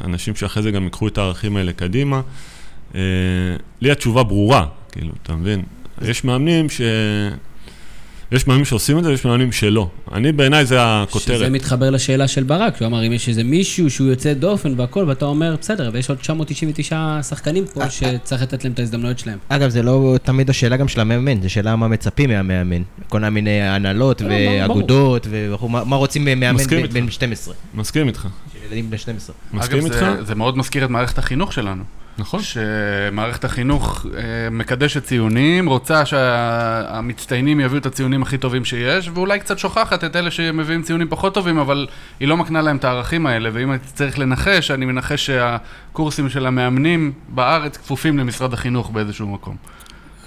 אנשים 0.00 0.34
שאחרי 0.34 0.62
זה 0.62 0.70
גם 0.70 0.84
ייקחו 0.84 1.08
את 1.08 1.18
הערכים 1.18 1.56
האלה 1.56 1.72
קדימה. 1.72 2.20
אה, 2.94 3.00
לי 3.80 3.90
התשובה 3.90 4.22
ברורה, 4.22 4.66
כאילו, 4.92 5.12
אתה 5.22 5.36
מבין? 5.36 5.62
יש 6.02 6.24
מאמנים 6.24 6.70
ש... 6.70 6.80
יש 8.32 8.46
מאמנים 8.46 8.64
שעושים 8.64 8.98
את 8.98 9.04
זה, 9.04 9.12
יש 9.12 9.24
מאמנים 9.24 9.52
שלא. 9.52 9.88
אני, 10.12 10.32
בעיניי 10.32 10.66
זה 10.66 10.76
הכותרת. 10.80 11.36
שזה 11.36 11.50
מתחבר 11.50 11.90
לשאלה 11.90 12.28
של 12.28 12.42
ברק, 12.42 12.76
שהוא 12.76 12.86
אמר, 12.86 13.06
אם 13.06 13.12
יש 13.12 13.28
איזה 13.28 13.44
מישהו 13.44 13.90
שהוא 13.90 14.08
יוצא 14.08 14.32
דופן 14.32 14.74
והכל, 14.80 15.04
ואתה 15.08 15.24
אומר, 15.24 15.56
בסדר, 15.60 15.90
ויש 15.92 16.08
עוד 16.10 16.18
999 16.18 17.22
שחקנים 17.22 17.64
פה 17.74 17.90
שצריך 17.90 18.42
לתת 18.42 18.64
להם 18.64 18.72
את 18.72 18.78
ההזדמנויות 18.78 19.18
שלהם. 19.18 19.38
אגב, 19.48 19.68
זה 19.68 19.82
לא 19.82 20.16
תמיד 20.22 20.50
השאלה 20.50 20.76
גם 20.76 20.88
של 20.88 21.00
המאמן, 21.00 21.42
זו 21.42 21.50
שאלה 21.50 21.76
מה 21.76 21.88
מצפים 21.88 22.30
מהמאמן. 22.30 22.82
כל 23.08 23.28
מיני 23.28 23.62
הנהלות 23.62 24.22
ברור. 24.22 24.32
ואגודות, 24.60 25.26
מה 25.70 25.96
רוצים 25.96 26.24
מסכים 26.54 26.78
בן- 26.78 26.84
איתך. 26.84 26.94
בן 26.94 27.10
12, 27.10 27.54
מסכים 27.74 28.08
איתך. 28.08 28.28
של 28.52 28.58
ילדים 28.66 28.88
בני 28.90 28.98
12. 28.98 29.36
מסכים 29.52 29.84
איתך? 29.84 29.96
זה, 30.18 30.24
זה 30.24 30.34
מאוד 30.34 30.58
מזכיר 30.58 30.84
את 30.84 30.90
מערכת 30.90 31.18
החינוך 31.18 31.52
שלנו. 31.52 31.82
נכון. 32.18 32.40
שמערכת 32.42 33.44
החינוך 33.44 34.06
אה, 34.16 34.50
מקדשת 34.50 35.04
ציונים, 35.04 35.68
רוצה 35.68 36.06
שהמצטיינים 36.06 37.60
יביאו 37.60 37.80
את 37.80 37.86
הציונים 37.86 38.22
הכי 38.22 38.38
טובים 38.38 38.64
שיש, 38.64 39.10
ואולי 39.14 39.38
קצת 39.38 39.58
שוכחת 39.58 40.04
את 40.04 40.16
אלה 40.16 40.30
שמביאים 40.30 40.82
ציונים 40.82 41.08
פחות 41.08 41.34
טובים, 41.34 41.58
אבל 41.58 41.86
היא 42.20 42.28
לא 42.28 42.36
מקנה 42.36 42.62
להם 42.62 42.76
את 42.76 42.84
הערכים 42.84 43.26
האלה, 43.26 43.50
ואם 43.52 43.70
הייתי 43.70 43.86
צריך 43.94 44.18
לנחש, 44.18 44.70
אני 44.70 44.86
מנחש 44.86 45.26
שהקורסים 45.26 46.28
של 46.28 46.46
המאמנים 46.46 47.12
בארץ 47.28 47.76
כפופים 47.76 48.18
למשרד 48.18 48.52
החינוך 48.52 48.90
באיזשהו 48.90 49.26
מקום. 49.26 49.56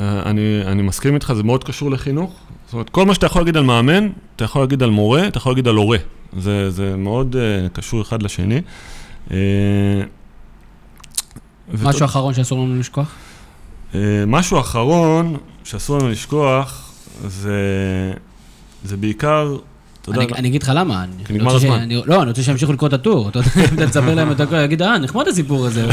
אה, 0.01 0.21
אני, 0.25 0.61
אני 0.65 0.81
מסכים 0.81 1.15
איתך, 1.15 1.33
זה 1.33 1.43
מאוד 1.43 1.63
קשור 1.63 1.91
לחינוך. 1.91 2.39
זאת 2.65 2.73
אומרת, 2.73 2.89
כל 2.89 3.05
מה 3.05 3.13
שאתה 3.13 3.25
יכול 3.25 3.41
להגיד 3.41 3.57
על 3.57 3.63
מאמן, 3.63 4.09
אתה 4.35 4.43
יכול 4.43 4.61
להגיד 4.61 4.83
על 4.83 4.89
מורה, 4.89 5.27
אתה 5.27 5.37
יכול 5.37 5.51
להגיד 5.51 5.67
על 5.67 5.75
הורה. 5.75 5.97
זה, 6.37 6.69
זה 6.69 6.95
מאוד 6.97 7.35
uh, 7.35 7.69
קשור 7.69 8.01
אחד 8.01 8.23
לשני. 8.23 8.61
Uh, 9.27 9.31
משהו 11.83 12.05
אחרון 12.05 12.33
שאסור 12.33 12.65
לנו 12.65 12.79
לשכוח? 12.79 13.11
Uh, 13.91 13.95
משהו 14.27 14.59
אחרון 14.59 15.37
שאסור 15.63 15.97
לנו 15.97 16.09
לשכוח, 16.09 16.91
זה, 17.27 17.53
זה 18.83 18.97
בעיקר, 18.97 19.55
אתה 20.01 20.21
יודע, 20.21 20.35
אני 20.35 20.47
אגיד 20.47 20.63
לך 20.63 20.71
למה. 20.75 21.03
אני 21.03 21.25
כי 21.25 21.33
נגמר 21.33 21.55
הזמן. 21.55 21.89
לא, 22.05 22.21
אני 22.21 22.29
רוצה 22.29 22.43
שימשיכו 22.43 22.73
לקרוא 22.73 22.87
את 22.87 22.93
הטור. 22.93 23.29
אתה 23.29 23.39
יודע, 23.39 23.49
אם 23.57 23.75
אתה 23.75 23.87
תספר 23.87 24.15
להם 24.15 24.31
את 24.31 24.39
הכל, 24.39 24.55
יגיד, 24.55 24.81
אה, 24.81 24.97
נחמד 24.97 25.27
הסיפור 25.27 25.65
הזה. 25.65 25.87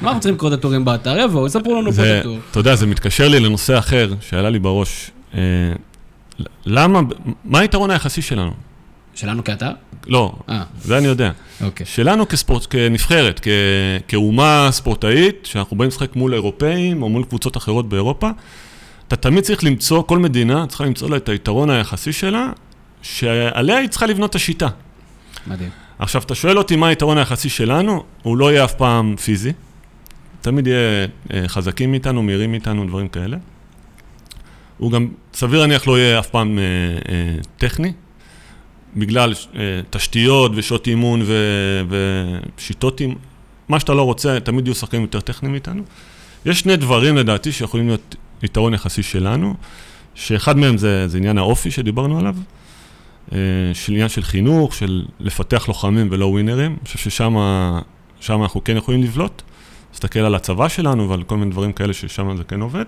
מה 0.00 0.08
אנחנו 0.08 0.20
צריכים 0.20 0.34
לקרוא 0.34 0.48
את 0.48 0.58
הטורים 0.58 0.84
באתר? 0.84 1.18
יבואו, 1.18 1.46
יספרו 1.46 1.80
לנו 1.80 1.92
פה 1.92 2.02
את 2.02 2.20
הטור. 2.20 2.38
אתה 2.50 2.60
יודע, 2.60 2.76
זה 2.76 2.86
מתקשר 2.86 3.28
לי 3.28 3.40
לנושא 3.40 3.78
אחר 3.78 4.14
שעלה 4.20 4.50
לי 4.50 4.58
בראש. 4.58 5.10
Uh, 5.32 5.36
למה, 6.66 7.00
מה 7.44 7.58
היתרון 7.58 7.90
היחסי 7.90 8.22
שלנו? 8.22 8.52
שלנו 9.14 9.44
כאתר? 9.44 9.70
לא, 10.06 10.32
אה, 10.48 10.62
זה 10.82 10.98
אני 10.98 11.06
יודע. 11.06 11.30
אוקיי. 11.60 11.86
שלנו 11.86 12.28
כספורט, 12.28 12.66
כנבחרת, 12.70 13.40
כ, 13.42 13.48
כאומה 14.08 14.68
ספורטאית, 14.70 15.46
שאנחנו 15.46 15.76
באים 15.76 15.88
לשחק 15.88 16.16
מול 16.16 16.34
אירופאים 16.34 17.02
או 17.02 17.08
מול 17.08 17.24
קבוצות 17.24 17.56
אחרות 17.56 17.88
באירופה, 17.88 18.30
אתה 19.08 19.16
תמיד 19.16 19.44
צריך 19.44 19.64
למצוא, 19.64 20.02
כל 20.02 20.18
מדינה 20.18 20.66
צריכה 20.66 20.84
למצוא 20.84 21.10
לה 21.10 21.16
את 21.16 21.28
היתרון 21.28 21.70
היחסי 21.70 22.12
שלה, 22.12 22.50
שעליה 23.02 23.78
היא 23.78 23.88
צריכה 23.88 24.06
לבנות 24.06 24.30
את 24.30 24.34
השיטה. 24.34 24.68
מדהים. 25.46 25.70
עכשיו, 25.98 26.22
אתה 26.22 26.34
שואל 26.34 26.58
אותי 26.58 26.76
מה 26.76 26.88
היתרון 26.88 27.18
היחסי 27.18 27.48
שלנו, 27.48 28.04
הוא 28.22 28.36
לא 28.36 28.52
יהיה 28.52 28.64
אף 28.64 28.74
פעם 28.74 29.16
פיזי. 29.16 29.52
תמיד 30.40 30.66
יהיה 30.66 31.06
אה, 31.32 31.48
חזקים 31.48 31.90
מאיתנו, 31.90 32.22
מהירים 32.22 32.50
מאיתנו, 32.50 32.86
דברים 32.86 33.08
כאלה. 33.08 33.36
הוא 34.78 34.92
גם, 34.92 35.08
סביר 35.34 35.60
להניח, 35.60 35.86
לא 35.86 35.98
יהיה 35.98 36.18
אף 36.18 36.26
פעם 36.26 36.58
אה, 36.58 36.64
אה, 37.12 37.36
טכני, 37.56 37.92
בגלל 38.96 39.34
אה, 39.54 39.60
תשתיות 39.90 40.52
ושעות 40.54 40.86
אימון 40.86 41.22
ושיטות 41.88 43.00
אימון. 43.00 43.18
מה 43.68 43.80
שאתה 43.80 43.94
לא 43.94 44.02
רוצה, 44.02 44.40
תמיד 44.40 44.66
יהיו 44.66 44.74
שחקנים 44.74 45.02
יותר 45.02 45.20
טכניים 45.20 45.52
מאיתנו. 45.52 45.82
יש 46.46 46.60
שני 46.60 46.76
דברים, 46.76 47.16
לדעתי, 47.16 47.52
שיכולים 47.52 47.86
להיות 47.86 48.14
יתרון 48.42 48.74
יחסי 48.74 49.02
שלנו, 49.02 49.54
שאחד 50.14 50.56
מהם 50.56 50.78
זה, 50.78 51.08
זה 51.08 51.18
עניין 51.18 51.38
האופי 51.38 51.70
שדיברנו 51.70 52.18
עליו. 52.18 52.36
אה, 53.32 53.38
של 53.74 53.92
עניין 53.92 54.08
של 54.08 54.22
חינוך, 54.22 54.74
של 54.74 55.04
לפתח 55.20 55.68
לוחמים 55.68 56.08
ולא 56.10 56.26
ווינרים. 56.26 56.70
אני 56.70 56.84
חושב 56.84 56.98
ששם 56.98 57.36
שם 58.20 58.42
אנחנו 58.42 58.64
כן 58.64 58.76
יכולים 58.76 59.02
לבלוט. 59.02 59.42
להסתכל 59.92 60.20
על 60.20 60.34
הצבא 60.34 60.68
שלנו 60.68 61.08
ועל 61.08 61.22
כל 61.22 61.36
מיני 61.36 61.50
דברים 61.50 61.72
כאלה 61.72 61.92
ששם 61.92 62.36
זה 62.36 62.44
כן 62.44 62.60
עובד. 62.60 62.84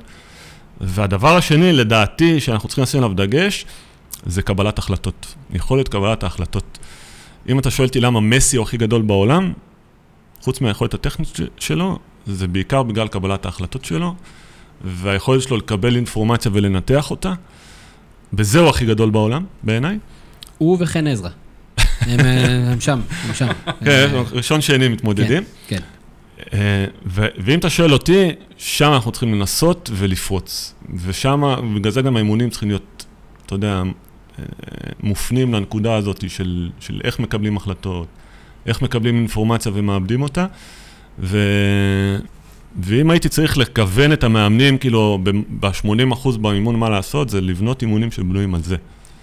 והדבר 0.81 1.37
השני, 1.37 1.73
לדעתי, 1.73 2.41
שאנחנו 2.41 2.69
צריכים 2.69 2.83
לשים 2.83 3.03
עליו 3.03 3.17
דגש, 3.17 3.67
זה 4.27 4.43
קבלת 4.43 4.79
החלטות. 4.79 5.35
יכולת 5.53 5.89
קבלת 5.89 6.23
ההחלטות. 6.23 6.79
אם 7.49 7.59
אתה 7.59 7.71
שואל 7.71 7.89
אותי 7.89 8.01
למה 8.01 8.21
מסי 8.21 8.57
הוא 8.57 8.63
הכי 8.63 8.77
גדול 8.77 9.03
בעולם, 9.03 9.53
חוץ 10.41 10.61
מהיכולת 10.61 10.95
הטכנית 10.95 11.29
שלו, 11.59 11.99
זה 12.27 12.49
בעיקר 12.49 12.83
בגלל 12.83 13.09
קבלת 13.09 13.47
ההחלטות 13.47 13.85
שלו, 13.85 14.15
והיכולת 14.85 15.43
שלו 15.43 15.57
לקבל 15.57 15.97
אינפורמציה 15.97 16.51
ולנתח 16.55 17.11
אותה, 17.11 17.33
וזהו 18.33 18.69
הכי 18.69 18.87
גדול 18.87 19.11
בעולם, 19.11 19.45
בעיניי. 19.63 19.99
הוא 20.59 20.77
וחן 20.81 21.07
עזרא. 21.07 21.29
הם 22.01 22.21
אה, 22.21 22.73
הם 22.73 22.81
שם, 22.81 23.01
הם 23.29 23.35
שם. 23.35 23.49
כן, 23.67 23.91
אה, 23.91 24.23
ראשון 24.33 24.61
שני 24.61 24.89
מתמודדים. 24.89 25.43
כן. 25.69 25.79
אה, 26.53 26.85
ו- 27.07 27.27
ואם 27.39 27.59
אתה 27.59 27.71
שואל 27.71 27.93
אותי, 27.93 28.29
שם 28.57 28.93
אנחנו 28.93 29.13
צריכים 29.13 29.35
לנסות 29.35 29.91
ולפרוץ. 29.93 30.75
ושם, 30.95 31.43
בגלל 31.77 31.93
זה 31.93 32.03
גם 32.03 32.17
האימונים 32.17 32.51
צריכים 32.51 32.69
להיות, 32.69 33.02
אתה 33.55 33.67
יודע, 33.67 33.83
אה, 34.39 34.45
מופנים 35.03 35.55
לנקודה 35.55 35.95
הזאת 35.95 36.31
של, 36.31 36.71
של 36.81 37.01
איך 37.05 37.19
מקבלים 37.19 37.57
החלטות, 37.57 38.07
איך 38.67 38.83
מקבלים 38.83 39.17
אינפורמציה 39.17 39.73
ומאבדים 39.75 40.23
אותה. 40.23 40.47
ו... 41.19 41.39
ואם 42.81 43.11
הייתי 43.11 43.29
צריך 43.29 43.59
לכוון 43.59 44.13
את 44.13 44.25
המאמנים, 44.25 44.79
כאילו, 44.79 45.19
ב-80% 45.61 46.39
באימון 46.41 46.77
מה 46.77 46.91
לעשות, 46.91 47.29
זה 47.29 47.41
לבנות 47.41 47.83
אימונים 47.83 48.11
שבנויים 48.11 48.55
על 48.55 48.63
זה. 48.63 48.77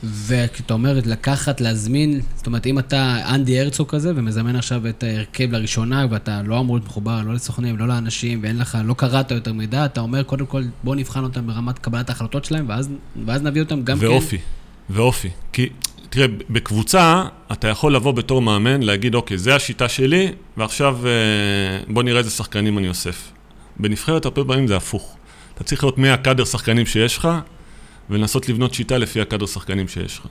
וכשאתה 0.04 0.74
אומר 0.74 1.00
לקחת, 1.06 1.62
להזמין, 1.62 2.22
זאת 2.36 2.48
אומרת, 2.48 2.66
אם 2.66 2.80
אתה 2.80 3.18
אנדי 3.36 3.60
הרצוג 3.60 3.90
כזה 3.90 4.12
ומזמן 4.16 4.56
עכשיו 4.56 4.88
את 4.88 5.04
ההרכב 5.04 5.52
לראשונה, 5.52 6.06
ואתה 6.10 6.42
לא 6.46 6.60
אמור 6.60 6.76
להיות 6.76 6.88
מחובר 6.88 7.22
לא 7.22 7.34
לסוכנים, 7.34 7.78
לא 7.78 7.88
לאנשים, 7.88 8.40
ואין 8.44 8.58
לך, 8.58 8.78
לא 8.86 8.94
קראת 8.94 9.32
יותר 9.32 9.54
מידע, 9.54 9.86
אתה 9.86 10.02
אומר, 10.02 10.24
קודם 10.24 10.46
כל, 10.46 10.64
בוא 10.84 10.96
נבחן 10.96 11.24
אותם 11.24 11.48
ברמת 11.48 11.80
קבלת 11.80 12.10
ההחלטות 12.10 12.46
שלהם, 12.46 12.66
ואז, 12.68 12.90
ואז 13.26 13.42
נביא 13.42 13.62
אותם 13.62 13.82
גם 13.84 13.98
ואופי, 14.02 14.38
ואופי. 14.90 15.30
כי, 15.54 15.70
תראה, 16.10 16.28
בקבוצה, 16.50 17.24
אתה 17.52 17.68
יכול 17.68 17.96
לבוא 17.96 18.12
בתור 18.12 18.42
מאמן, 18.42 18.84
להגיד, 18.84 19.16
אוקיי, 19.16 19.38
זה 19.38 19.56
השיטה 19.56 19.90
שלי, 19.90 20.32
ועכשיו 20.58 20.98
אה, 21.06 21.12
בוא 21.94 22.04
נראה 22.04 22.20
איזה 22.20 22.30
שחקנים 22.30 22.78
אני 22.78 22.90
אוסף. 22.90 23.32
בנבחרת, 23.80 24.26
הרבה 24.26 24.44
פעמים 24.44 24.68
זה 24.68 24.78
הפוך. 24.78 25.16
אתה 25.56 25.64
צריך 25.64 25.84
לראות 25.84 25.98
מי 25.98 26.10
הקאדר 26.10 26.46
שחקנים 26.46 26.86
שיש 26.86 27.18
לך, 27.18 27.28
ולנסות 28.10 28.50
לבנות 28.50 28.74
שיטה 28.74 28.98
לפי 28.98 29.22
הקאדר 29.22 29.46
שחקנים 29.46 29.88
שיש 29.88 30.18
לך. 30.20 30.26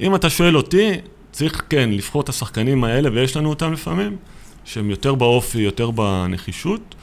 אם 0.00 0.14
אתה 0.14 0.30
שואל 0.30 0.56
אותי, 0.56 0.90
צריך 1.32 1.62
כן 1.70 1.90
לבחור 1.90 2.22
את 2.22 2.28
השחקנים 2.28 2.84
האלה, 2.84 3.10
ויש 3.12 3.36
לנו 3.36 3.48
אותם 3.48 3.72
לפעמים, 3.72 4.16
שהם 4.64 4.90
יותר 4.90 5.14
באופי, 5.14 5.58
יותר 5.58 5.90
בנחישות, 5.90 6.94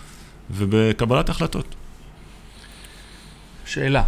ובקבלת 0.52 1.30
החלטות. 1.30 1.76
שאלה. 3.66 4.04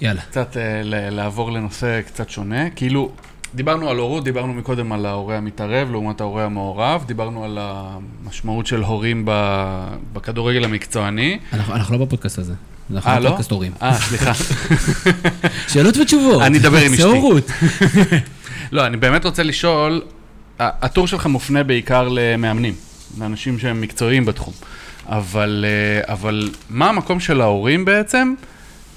יאללה. 0.00 0.20
קצת 0.20 0.56
אה, 0.56 0.80
לעבור 1.10 1.52
לנושא 1.52 2.02
קצת 2.02 2.30
שונה. 2.30 2.70
כאילו, 2.70 3.12
דיברנו 3.56 3.90
על 3.90 3.96
הורות, 3.96 4.24
דיברנו 4.24 4.54
מקודם 4.54 4.92
על 4.92 5.06
ההורה 5.06 5.36
המתערב 5.36 5.90
לעומת 5.90 6.20
ההורה 6.20 6.44
המעורב, 6.44 7.04
דיברנו 7.06 7.44
על 7.44 7.58
המשמעות 7.60 8.66
של 8.66 8.82
הורים 8.82 9.22
בכדורגל 10.12 10.64
המקצועני. 10.64 11.38
אנחנו, 11.52 11.74
אנחנו 11.74 11.98
לא 11.98 12.04
בפודקאסט 12.04 12.38
הזה. 12.38 12.52
אנחנו 12.94 13.10
אה, 13.10 13.18
לא? 13.18 13.24
בפודקאסט 13.24 13.50
הורים. 13.50 13.72
אה, 13.82 13.94
סליחה. 13.94 14.32
שאלות 15.72 15.96
ותשובות. 15.96 16.42
אני 16.42 16.58
אדבר 16.58 16.78
עם 16.78 16.88
זה 16.88 16.94
אשתי. 16.94 17.02
הורות. 17.02 17.50
לא, 18.72 18.86
אני 18.86 18.96
באמת 18.96 19.24
רוצה 19.24 19.42
לשאול, 19.42 20.02
הטור 20.58 21.06
שלך 21.06 21.26
מופנה 21.26 21.62
בעיקר 21.62 22.08
למאמנים, 22.10 22.74
לאנשים 23.18 23.58
שהם 23.58 23.80
מקצועיים 23.80 24.24
בתחום. 24.24 24.54
אבל, 25.06 25.64
אה, 25.68 26.12
אבל 26.12 26.50
מה 26.70 26.88
המקום 26.88 27.20
של 27.20 27.40
ההורים 27.40 27.84
בעצם? 27.84 28.34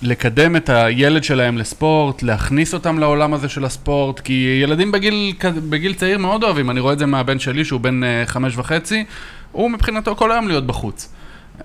לקדם 0.02 0.56
את 0.56 0.70
הילד 0.70 1.24
שלהם 1.24 1.58
לספורט, 1.58 2.24
להכניס 2.24 2.74
אותם 2.74 3.00
לעולם 3.00 3.34
הזה 3.34 3.50
של 3.50 3.66
הספורט, 3.66 4.20
כי 4.20 4.60
ילדים 4.64 4.92
בגיל, 4.92 5.34
בגיל 5.70 5.94
צעיר 5.94 6.18
מאוד 6.18 6.44
אוהבים, 6.44 6.70
אני 6.70 6.80
רואה 6.80 6.94
את 6.94 7.00
זה 7.00 7.06
מהבן 7.06 7.40
שלי 7.40 7.66
שהוא 7.66 7.82
בן 7.82 8.04
אה, 8.04 8.24
חמש 8.26 8.58
וחצי, 8.58 9.04
הוא 9.52 9.72
מבחינתו 9.72 10.16
כל 10.16 10.32
היום 10.32 10.48
להיות 10.48 10.68
בחוץ. 10.68 11.14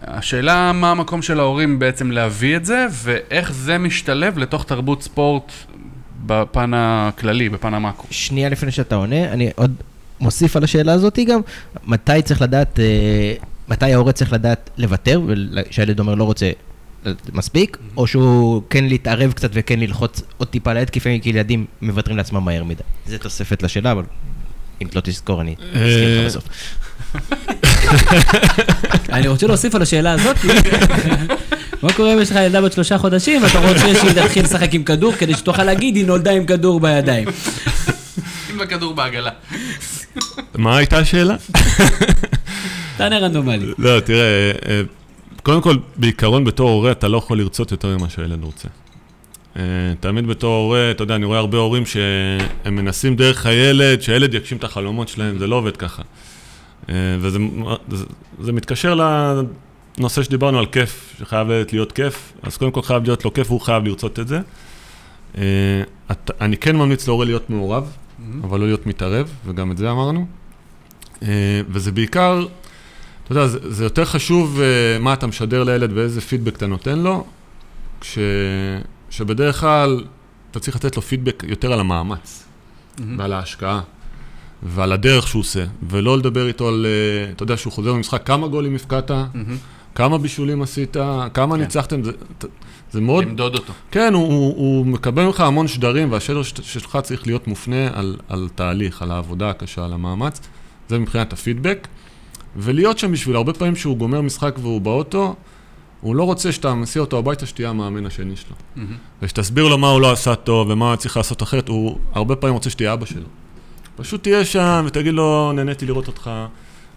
השאלה 0.02 0.72
מה 0.72 0.90
המקום 0.90 1.22
של 1.22 1.40
ההורים 1.40 1.78
בעצם 1.78 2.10
להביא 2.10 2.56
את 2.56 2.64
זה, 2.64 2.86
ואיך 2.90 3.52
זה 3.52 3.78
משתלב 3.78 4.38
לתוך 4.38 4.64
תרבות 4.64 5.02
ספורט 5.02 5.52
בפן 6.26 6.70
הכללי, 6.74 7.48
בפן 7.48 7.74
המאקרו. 7.74 8.06
שנייה 8.10 8.48
לפני 8.48 8.70
שאתה 8.70 8.94
עונה, 8.94 9.32
אני 9.32 9.50
עוד 9.56 9.74
מוסיף 10.20 10.56
על 10.56 10.64
השאלה 10.64 10.92
הזאת 10.92 11.18
גם, 11.26 11.40
מתי 11.86 12.22
צריך 12.22 12.42
לדעת, 12.42 12.80
אה, 12.80 13.34
מתי 13.68 13.92
ההורה 13.92 14.12
צריך 14.12 14.32
לדעת 14.32 14.70
לוותר, 14.78 15.20
שהילד 15.70 16.00
אומר 16.00 16.14
לא 16.14 16.24
רוצה 16.24 16.50
מספיק, 17.32 17.76
או 17.96 18.06
שהוא 18.06 18.62
כן 18.70 18.84
להתערב 18.84 19.32
קצת 19.32 19.50
וכן 19.52 19.80
ללחוץ 19.80 20.22
עוד 20.36 20.48
טיפה 20.48 20.72
ליד, 20.72 20.90
כי 20.90 21.00
לפעמים 21.00 21.20
ילדים 21.24 21.66
מוותרים 21.82 22.16
לעצמם 22.16 22.44
מהר 22.44 22.64
מדי. 22.64 22.82
זה 23.06 23.18
תוספת 23.18 23.62
לשאלה, 23.62 23.92
אבל 23.92 24.02
אם 24.82 24.88
לא 24.94 25.00
תזכור, 25.00 25.40
אני 25.40 25.54
אזכיר 25.60 26.20
לך 26.20 26.26
בסוף. 26.26 26.44
אני 29.12 29.28
רוצה 29.28 29.46
להוסיף 29.46 29.74
על 29.74 29.82
השאלה 29.82 30.12
הזאת. 30.12 30.36
מה 31.82 31.92
קורה 31.92 32.14
אם 32.14 32.18
יש 32.18 32.30
לך 32.30 32.36
ילדה 32.36 32.60
בת 32.60 32.72
שלושה 32.72 32.98
חודשים, 32.98 33.42
ואתה 33.42 33.58
רוצה 33.58 33.94
שהיא 34.00 34.22
תתחיל 34.22 34.44
לשחק 34.44 34.74
עם 34.74 34.84
כדור, 34.84 35.12
כדי 35.12 35.34
שתוכל 35.34 35.64
להגיד, 35.64 35.96
היא 35.96 36.06
נולדה 36.06 36.30
עם 36.30 36.46
כדור 36.46 36.80
בידיים. 36.80 37.28
עם 38.52 38.60
הכדור 38.60 38.94
בעגלה. 38.94 39.30
מה 40.54 40.76
הייתה 40.76 40.98
השאלה? 40.98 41.36
תענה 42.96 43.18
רנדומלי. 43.18 43.72
לא, 43.78 44.00
תראה, 44.00 44.52
אה, 44.68 44.82
קודם 45.44 45.62
כל, 45.62 45.76
בעיקרון 45.96 46.44
בתור 46.44 46.70
הורה 46.70 46.92
אתה 46.92 47.08
לא 47.08 47.18
יכול 47.18 47.38
לרצות 47.38 47.70
יותר 47.70 47.96
ממה 47.98 48.08
שהילד 48.08 48.44
רוצה. 48.44 48.68
אה, 49.56 49.62
תמיד 50.00 50.26
בתור 50.26 50.56
הורה, 50.56 50.90
אתה 50.90 51.02
יודע, 51.02 51.14
אני 51.14 51.24
רואה 51.24 51.38
הרבה 51.38 51.58
הורים 51.58 51.86
שהם 51.86 52.76
מנסים 52.76 53.16
דרך 53.16 53.46
הילד, 53.46 54.00
שהילד 54.00 54.34
יגשים 54.34 54.58
את 54.58 54.64
החלומות 54.64 55.08
שלהם, 55.08 55.38
זה 55.38 55.46
לא 55.46 55.56
עובד 55.56 55.76
ככה. 55.76 56.02
אה, 56.88 56.94
וזה 57.20 57.38
זה, 57.88 58.04
זה 58.40 58.52
מתקשר 58.52 58.94
לנושא 59.98 60.22
שדיברנו 60.22 60.58
על 60.58 60.66
כיף, 60.66 61.14
שחייב 61.18 61.48
להיות 61.72 61.92
כיף, 61.92 62.32
אז 62.42 62.56
קודם 62.56 62.70
כל 62.70 62.82
חייב 62.82 63.02
להיות 63.04 63.24
לו 63.24 63.34
כיף 63.34 63.50
והוא 63.50 63.60
חייב 63.60 63.84
לרצות 63.84 64.18
את 64.18 64.28
זה. 64.28 64.40
את, 66.10 66.30
אני 66.40 66.56
כן 66.56 66.76
ממליץ 66.76 67.06
להורה 67.06 67.24
להיות 67.24 67.50
מעורב, 67.50 67.90
mm-hmm. 67.90 68.22
אבל 68.44 68.60
לא 68.60 68.66
להיות 68.66 68.86
מתערב, 68.86 69.30
וגם 69.46 69.72
את 69.72 69.76
זה 69.76 69.90
אמרנו. 69.90 70.26
וזה 71.68 71.92
בעיקר... 71.92 72.46
אתה 73.24 73.32
יודע, 73.32 73.46
זה, 73.46 73.58
זה 73.62 73.84
יותר 73.84 74.04
חשוב 74.04 74.58
uh, 74.58 75.02
מה 75.02 75.12
אתה 75.12 75.26
משדר 75.26 75.64
לילד 75.64 75.90
ואיזה 75.94 76.20
פידבק 76.20 76.56
אתה 76.56 76.66
נותן 76.66 76.98
לו, 76.98 77.26
כש, 78.00 78.18
שבדרך 79.10 79.60
כלל 79.60 80.04
אתה 80.50 80.60
צריך 80.60 80.76
לתת 80.76 80.96
לו 80.96 81.02
פידבק 81.02 81.44
יותר 81.46 81.72
על 81.72 81.80
המאמץ, 81.80 82.44
mm-hmm. 82.44 83.02
ועל 83.18 83.32
ההשקעה, 83.32 83.80
ועל 84.62 84.92
הדרך 84.92 85.28
שהוא 85.28 85.40
עושה, 85.40 85.64
ולא 85.88 86.18
לדבר 86.18 86.46
איתו 86.46 86.68
על, 86.68 86.86
uh, 86.86 87.32
אתה 87.32 87.42
יודע, 87.42 87.56
שהוא 87.56 87.72
חוזר 87.72 87.92
במשחק, 87.92 88.26
כמה 88.26 88.48
גולים 88.48 88.74
הפקעת, 88.74 89.10
mm-hmm. 89.10 89.34
כמה 89.94 90.18
בישולים 90.18 90.62
עשית, 90.62 90.96
כמה 91.34 91.54
כן. 91.54 91.60
ניצחתם, 91.60 92.02
זה, 92.02 92.12
זה 92.92 93.00
מאוד... 93.00 93.24
למדוד 93.24 93.54
אותו. 93.54 93.72
כן, 93.90 94.14
הוא, 94.14 94.26
הוא, 94.26 94.54
הוא 94.56 94.86
מקבל 94.86 95.24
ממך 95.24 95.40
המון 95.40 95.68
שדרים, 95.68 96.12
והשדר 96.12 96.42
שלך 96.42 96.98
צריך 97.02 97.26
להיות 97.26 97.46
מופנה 97.46 97.88
על, 97.92 98.16
על 98.28 98.48
תהליך, 98.54 99.02
על 99.02 99.10
העבודה 99.10 99.50
הקשה, 99.50 99.84
על 99.84 99.92
המאמץ. 99.92 100.40
זה 100.88 100.98
מבחינת 100.98 101.32
הפידבק. 101.32 101.88
ולהיות 102.56 102.98
שם 102.98 103.12
בשביל 103.12 103.36
הרבה 103.36 103.52
פעמים 103.52 103.76
שהוא 103.76 103.96
גומר 103.96 104.20
משחק 104.20 104.54
והוא 104.58 104.80
באוטו, 104.80 105.34
הוא 106.00 106.16
לא 106.16 106.24
רוצה 106.24 106.52
שאתה 106.52 106.74
מסיע 106.74 107.02
אותו 107.02 107.18
הביתה 107.18 107.46
שתהיה 107.46 107.70
המאמן 107.70 108.06
השני 108.06 108.36
שלו. 108.36 108.56
Mm-hmm. 108.56 108.80
ושתסביר 109.22 109.68
לו 109.68 109.78
מה 109.78 109.88
הוא 109.88 110.00
לא 110.00 110.12
עשה 110.12 110.34
טוב 110.34 110.68
ומה 110.70 110.88
הוא 110.88 110.96
צריך 110.96 111.16
לעשות 111.16 111.42
אחרת, 111.42 111.68
הוא 111.68 111.98
הרבה 112.12 112.36
פעמים 112.36 112.54
רוצה 112.54 112.70
שתהיה 112.70 112.92
אבא 112.92 113.06
שלו. 113.06 113.26
פשוט 113.96 114.22
תהיה 114.22 114.44
שם 114.44 114.84
ותגיד 114.86 115.14
לו, 115.14 115.52
נהניתי 115.52 115.86
לראות 115.86 116.06
אותך, 116.06 116.30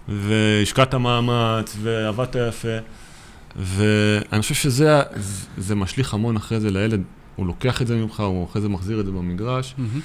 והשקעת 0.07 0.95
מאמץ, 0.95 1.77
ועבדת 1.81 2.35
יפה. 2.49 2.77
ואני 3.55 4.41
חושב 4.41 4.55
שזה 4.55 5.01
זה 5.57 5.75
משליך 5.75 6.13
המון 6.13 6.35
אחרי 6.35 6.59
זה 6.59 6.71
לילד, 6.71 7.01
הוא 7.35 7.47
לוקח 7.47 7.81
את 7.81 7.87
זה 7.87 7.95
ממך, 7.95 8.19
הוא 8.19 8.45
אחרי 8.45 8.61
זה 8.61 8.69
מחזיר 8.69 8.99
את 8.99 9.05
זה 9.05 9.11
במגרש, 9.11 9.75
mm-hmm. 9.77 9.99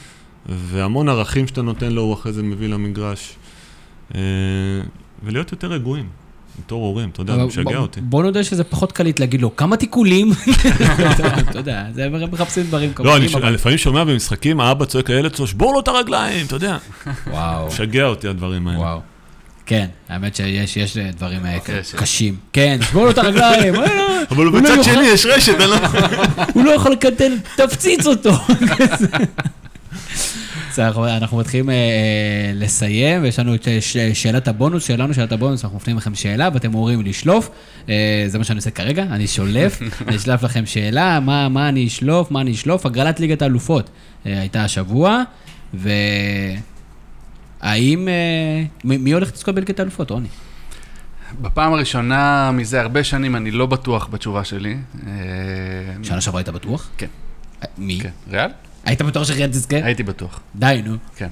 והמון 0.49 1.09
ערכים 1.09 1.47
שאתה 1.47 1.63
נותן 1.63 1.93
לו, 1.93 2.03
הוא 2.03 2.15
אחרי 2.15 2.33
זה 2.33 2.43
מביא 2.43 2.69
למגרש. 2.69 3.37
אה, 5.23 5.29
ולהיות 5.29 5.53
יותר 5.53 5.67
רגועים. 5.67 6.07
בתור 6.59 6.85
הורים, 6.85 7.09
אתה 7.09 7.21
יודע, 7.21 7.37
זה 7.37 7.45
משגע 7.45 7.79
אותי. 7.79 8.01
בוא 8.01 8.23
נודה 8.23 8.45
שזה 8.45 8.65
פחות 8.65 8.93
קליט 8.93 9.21
להגיד 9.21 9.43
לו, 9.43 9.57
כמה 9.57 9.77
תיקולים? 9.77 10.33
אתה 11.51 11.59
יודע, 11.59 11.85
זה 11.95 12.09
מחפשים 12.33 12.65
דברים 12.65 12.93
לא, 12.99 13.17
אני 13.17 13.27
לפעמים 13.53 13.79
שומע 13.79 14.05
במשחקים, 14.05 14.61
האבא 14.61 14.85
צועק 14.85 15.11
לילד 15.11 15.35
שלו, 15.35 15.47
שבור 15.47 15.73
לו 15.73 15.81
את 15.81 15.89
הרגליים, 15.89 16.47
אתה 16.47 16.57
יודע. 16.57 16.79
וואו. 17.27 17.67
משגע 17.67 18.05
אותי 18.05 18.29
הדברים 18.29 18.69
האלה. 18.69 18.79
וואו. 18.79 19.01
כן, 19.67 19.87
האמת 20.09 20.41
שיש 20.67 20.97
דברים 20.97 21.41
אוקיי, 21.55 21.83
קשים. 21.97 22.37
כן, 22.53 22.79
שבור 22.83 23.05
לו 23.05 23.11
את 23.11 23.19
הרגליים. 23.19 23.75
אבל 24.31 24.51
בצד 24.51 24.77
לא 24.77 24.83
שלי 24.83 25.07
יש 25.07 25.27
רשת, 25.27 25.61
אני 25.61 25.71
לא... 25.71 25.77
הוא 26.55 26.65
לא 26.65 26.71
יכול 26.71 26.93
לקטן, 26.93 27.33
תפציץ 27.57 28.07
אותו. 28.07 28.33
אנחנו 30.79 31.39
מתחילים 31.39 31.71
אה, 31.71 31.75
אה, 31.75 32.53
לסיים, 32.55 33.23
ויש 33.23 33.39
לנו 33.39 33.55
את 33.55 33.69
אה, 33.69 33.79
שאלת 34.15 34.49
הבונוס 34.49 34.85
שלנו, 34.85 35.15
שאלת 35.15 35.33
הבונוס, 35.33 35.65
אנחנו 35.65 35.77
מפנים 35.77 35.97
לכם 35.97 36.15
שאלה, 36.15 36.49
ואתם 36.55 36.69
אמורים 36.69 37.03
לשלוף. 37.03 37.51
זה 38.27 38.39
מה 38.39 38.45
שאני 38.45 38.57
עושה 38.57 38.71
כרגע, 38.71 39.03
אני 39.03 39.27
שולף, 39.27 39.83
אני 40.09 40.17
אשלף 40.17 40.43
לכם 40.43 40.67
שאלה, 40.67 41.21
מה 41.21 41.69
אני 41.69 41.87
אשלוף, 41.87 42.31
מה 42.31 42.41
אני 42.41 42.53
אשלוף. 42.53 42.87
הגרלת 42.87 43.21
ליגת 43.21 43.43
האלופות 43.43 43.91
הייתה 44.25 44.65
השבוע, 44.65 45.23
והאם... 45.75 46.59
מי 48.85 49.13
הולך 49.13 49.33
לזכות 49.33 49.55
בליגת 49.55 49.81
האלופות, 49.81 50.11
רוני? 50.11 50.29
בפעם 51.41 51.73
הראשונה 51.73 52.51
מזה 52.53 52.81
הרבה 52.81 53.05
שנים 53.05 53.37
אני 53.37 53.51
לא 53.51 53.67
בטוח 53.67 54.09
בתשובה 54.11 54.45
שלי. 54.45 54.77
שנה 56.03 56.21
שעברה 56.21 56.41
היית 56.41 56.49
בטוח? 56.49 56.91
כן. 56.97 57.07
מי? 57.79 58.01
כן. 58.01 58.11
ריאל? 58.31 58.51
היית 58.85 59.03
בטוח 59.03 59.25
שריאל 59.25 59.49
תזכה? 59.49 59.77
הייתי 59.77 60.03
בטוח. 60.03 60.41
די, 60.55 60.83
נו. 60.85 60.97
כן. 61.17 61.29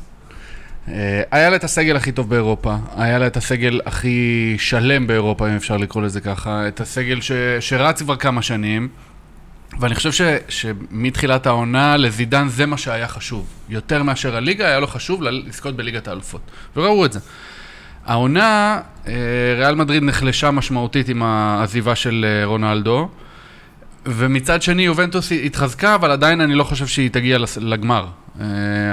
אה, 0.88 1.22
היה 1.30 1.50
לה 1.50 1.56
את 1.56 1.64
הסגל 1.64 1.96
הכי 1.96 2.12
טוב 2.12 2.30
באירופה, 2.30 2.76
היה 2.96 3.18
לה 3.18 3.26
את 3.26 3.36
הסגל 3.36 3.80
הכי 3.86 4.56
שלם 4.58 5.06
באירופה, 5.06 5.48
אם 5.48 5.56
אפשר 5.56 5.76
לקרוא 5.76 6.02
לזה 6.02 6.20
ככה, 6.20 6.68
את 6.68 6.80
הסגל 6.80 7.20
ש, 7.20 7.32
שרץ 7.60 8.02
כבר 8.02 8.16
כמה 8.16 8.42
שנים, 8.42 8.88
ואני 9.80 9.94
חושב 9.94 10.12
ש, 10.12 10.20
שמתחילת 10.48 11.46
העונה 11.46 11.96
לזידן 11.96 12.48
זה 12.48 12.66
מה 12.66 12.78
שהיה 12.78 13.08
חשוב. 13.08 13.46
יותר 13.68 14.02
מאשר 14.02 14.36
הליגה, 14.36 14.66
היה 14.66 14.80
לו 14.80 14.86
חשוב 14.86 15.22
לזכות 15.22 15.76
בליגת 15.76 16.08
האלופות. 16.08 16.40
וראו 16.76 17.04
את 17.04 17.12
זה. 17.12 17.20
העונה, 18.06 18.80
אה, 19.06 19.12
ריאל 19.56 19.74
מדריד 19.74 20.02
נחלשה 20.02 20.50
משמעותית 20.50 21.08
עם 21.08 21.22
העזיבה 21.22 21.96
של 21.96 22.26
אה, 22.28 22.46
רונלדו. 22.46 23.08
ומצד 24.06 24.62
שני 24.62 24.82
יובנטוס 24.82 25.32
התחזקה, 25.32 25.94
אבל 25.94 26.10
עדיין 26.10 26.40
אני 26.40 26.54
לא 26.54 26.64
חושב 26.64 26.86
שהיא 26.86 27.10
תגיע 27.10 27.38
לגמר. 27.60 28.06
אה, 28.40 28.46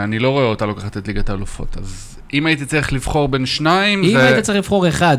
אני 0.04 0.20
לא 0.20 0.30
רואה 0.30 0.46
אותה 0.46 0.66
לוקחת 0.66 0.98
את 0.98 1.08
ליגת 1.08 1.30
האלופות. 1.30 1.78
אז 1.78 2.18
אם 2.34 2.46
הייתי 2.46 2.66
צריך 2.66 2.94
לבחור 2.94 3.28
בין 3.28 3.46
שניים, 3.46 4.04
אם 4.04 4.12
זה... 4.12 4.28
היית 4.28 4.46
צריך 4.46 4.58
לבחור 4.58 4.88
אחד. 4.88 5.18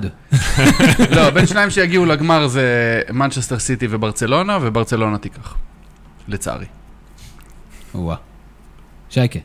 לא, 1.16 1.31
בין 1.31 1.47
שניים 1.47 1.70
שיגיעו 1.70 2.06
לגמר 2.06 2.47
זה 2.47 3.01
מנצ'סטר 3.12 3.59
סיטי 3.59 3.86
וברצלונה, 3.90 4.59
וברצלונה 4.60 5.19
תיקח. 5.19 5.55
לצערי. 6.28 6.66
וואה. 7.94 8.16
שייקה. 9.10 9.39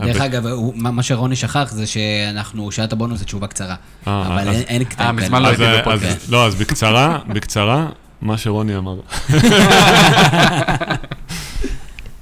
דרך 0.00 0.20
אגב, 0.20 0.46
מה 0.74 1.02
שרוני 1.02 1.36
שכח 1.36 1.72
זה 1.72 1.86
שאנחנו, 1.86 2.72
שאלת 2.72 2.92
הבונוס 2.92 3.18
זה 3.18 3.24
תשובה 3.24 3.46
קצרה. 3.46 3.74
אה, 4.06 4.26
אבל 4.26 4.48
אין 4.48 4.84
קטעים 4.84 4.96
כאלה. 4.96 5.12
מזמן 5.12 5.42
לא 5.42 5.48
הייתי 5.48 5.62
בפודקאסט. 5.80 6.28
לא, 6.28 6.46
אז 6.46 6.54
בקצרה, 6.54 7.18
בקצרה, 7.28 7.88
מה 8.22 8.38
שרוני 8.38 8.76
אמר. 8.76 9.00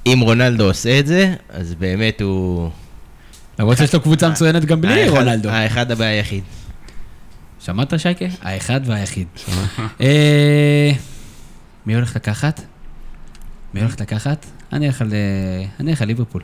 אם 0.05 0.19
רונלדו 0.21 0.63
עושה 0.63 0.99
את 0.99 1.07
זה, 1.07 1.35
אז 1.49 1.73
באמת 1.73 2.21
הוא... 2.21 2.69
למרות 3.59 3.77
שיש 3.77 3.93
לו 3.93 4.01
קבוצה 4.01 4.29
מצוינת 4.29 4.65
גם 4.65 4.81
בלי 4.81 5.09
רונלדו. 5.09 5.49
האחד 5.49 5.91
הבא 5.91 6.05
היחיד. 6.05 6.43
שמעת, 7.59 7.99
שייקה? 7.99 8.25
האחד 8.41 8.81
והיחיד. 8.85 9.27
אה, 10.01 10.91
מי 11.85 11.95
הולך 11.95 12.15
לקחת? 12.15 12.61
מי 13.73 13.81
הולך 13.81 14.01
לקחת? 14.01 14.45
אני 14.73 14.89
אלך 14.89 16.01
על 16.01 16.07
ליברפול. 16.07 16.43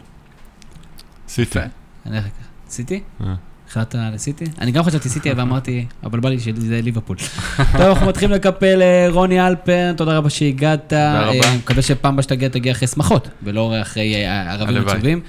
סיטי. 1.27 1.59
אני 2.05 2.17
אלך 2.17 2.25
לקחת. 2.25 2.47
סיטי? 2.69 3.01
אה. 3.67 3.71
החלטת 3.71 3.99
לסיטי? 4.13 4.45
אני 4.61 4.71
גם 4.71 4.83
חשבתי 4.83 5.09
סיטי, 5.09 5.31
ואמרתי, 5.31 5.85
אבל 6.03 6.19
בא 6.19 6.29
לי 6.29 6.39
שזה 6.39 6.81
ליברפול. 6.81 7.17
טוב, 7.57 7.81
אנחנו 7.81 8.07
מתחילים 8.07 8.35
לקפל 8.35 8.81
אה, 8.81 9.07
רוני 9.09 9.47
הלפרן, 9.47 9.95
תודה 9.95 10.17
רבה 10.17 10.29
שהגעת. 10.29 10.83
תודה 10.89 11.21
רבה. 11.21 11.47
אני 11.47 11.57
מקווה 11.57 11.81
שפעם 11.81 12.13
הבאה 12.13 12.23
שתגיע, 12.23 12.49
תגיע 12.49 12.71
אחרי 12.71 12.87
שמחות, 12.87 13.27
ולא 13.43 13.73
אחרי 13.81 14.15
אה, 14.15 14.53
ערבים 14.53 14.87
עצובים. 14.87 15.21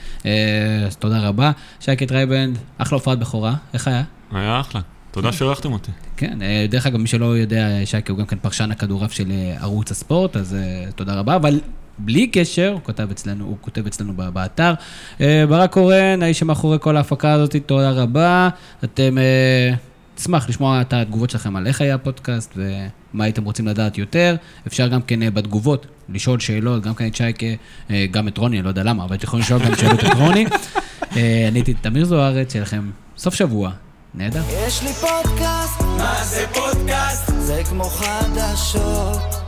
אז 0.86 0.96
תודה 0.98 1.28
רבה. 1.28 1.50
שייקה 1.80 2.12
טריבנד, 2.12 2.58
אחלה 2.78 2.96
הופעת 2.96 3.18
בכורה, 3.18 3.54
איך 3.74 3.88
היה? 3.88 4.02
היה 4.32 4.60
אחלה. 4.60 4.80
תודה 5.10 5.32
שאירחתם 5.32 5.72
אותי. 5.72 5.90
כן, 6.16 6.38
דרך 6.68 6.86
אגב, 6.86 6.96
מי 6.96 7.06
שלא 7.06 7.38
יודע, 7.38 7.68
שייקה 7.84 8.12
הוא 8.12 8.18
גם 8.18 8.26
כן 8.26 8.36
פרשן 8.42 8.70
הכדורעף 8.70 9.12
של 9.12 9.32
ערוץ 9.60 9.90
הספורט, 9.90 10.36
אז 10.36 10.56
תודה 10.96 11.14
רבה. 11.14 11.36
אבל 11.36 11.60
בלי 11.98 12.26
קשר, 12.26 12.70
הוא 12.72 12.80
כותב 12.82 13.10
אצלנו, 13.10 13.44
הוא 13.44 13.56
כותב 13.60 13.86
אצלנו 13.86 14.12
באתר. 14.32 14.74
אה, 15.20 15.44
ברק 15.48 15.72
קורן, 15.72 16.22
האיש 16.22 16.38
שמאחורי 16.38 16.78
כל 16.80 16.96
ההפקה 16.96 17.32
הזאת, 17.32 17.56
תודה 17.66 17.90
רבה. 17.90 18.48
אתם... 18.84 19.18
אה, 19.18 19.74
אשמח 20.20 20.48
לשמוע 20.48 20.80
את 20.80 20.92
התגובות 20.92 21.30
שלכם 21.30 21.56
על 21.56 21.66
איך 21.66 21.80
היה 21.80 21.94
הפודקאסט 21.94 22.52
ומה 22.56 23.24
הייתם 23.24 23.44
רוצים 23.44 23.66
לדעת 23.66 23.98
יותר. 23.98 24.36
אפשר 24.66 24.88
גם 24.88 25.02
כן 25.02 25.22
אה, 25.22 25.30
בתגובות 25.30 25.86
לשאול 26.08 26.40
שאלות, 26.40 26.82
גם 26.82 26.94
כן 26.94 27.06
את 27.06 27.16
שייקה, 27.16 27.46
גם 28.10 28.28
את 28.28 28.38
רוני, 28.38 28.56
אני 28.56 28.64
לא 28.64 28.68
יודע 28.68 28.82
למה, 28.82 29.04
אבל 29.04 29.16
אתם 29.16 29.24
יכולים 29.24 29.44
לשאול 29.44 29.60
גם 29.64 29.76
שאלות 29.76 30.04
את 30.04 30.14
רוני. 30.14 30.46
אני 31.12 31.58
הייתי 31.58 31.74
תמיר 31.74 32.04
זוארץ, 32.04 32.52
שיהיה 32.52 32.62
לכם 32.62 32.90
סוף 33.16 33.34
שבוע. 33.34 33.70
נהדר. 34.14 34.42
יש 34.66 34.82
לי 34.82 34.92
פודקאסט, 34.92 35.80
מה 35.80 36.24
זה 36.24 36.46
פודקאסט? 36.54 37.32
זה 37.38 37.62
כמו 37.68 37.84
חדשות. 37.84 39.47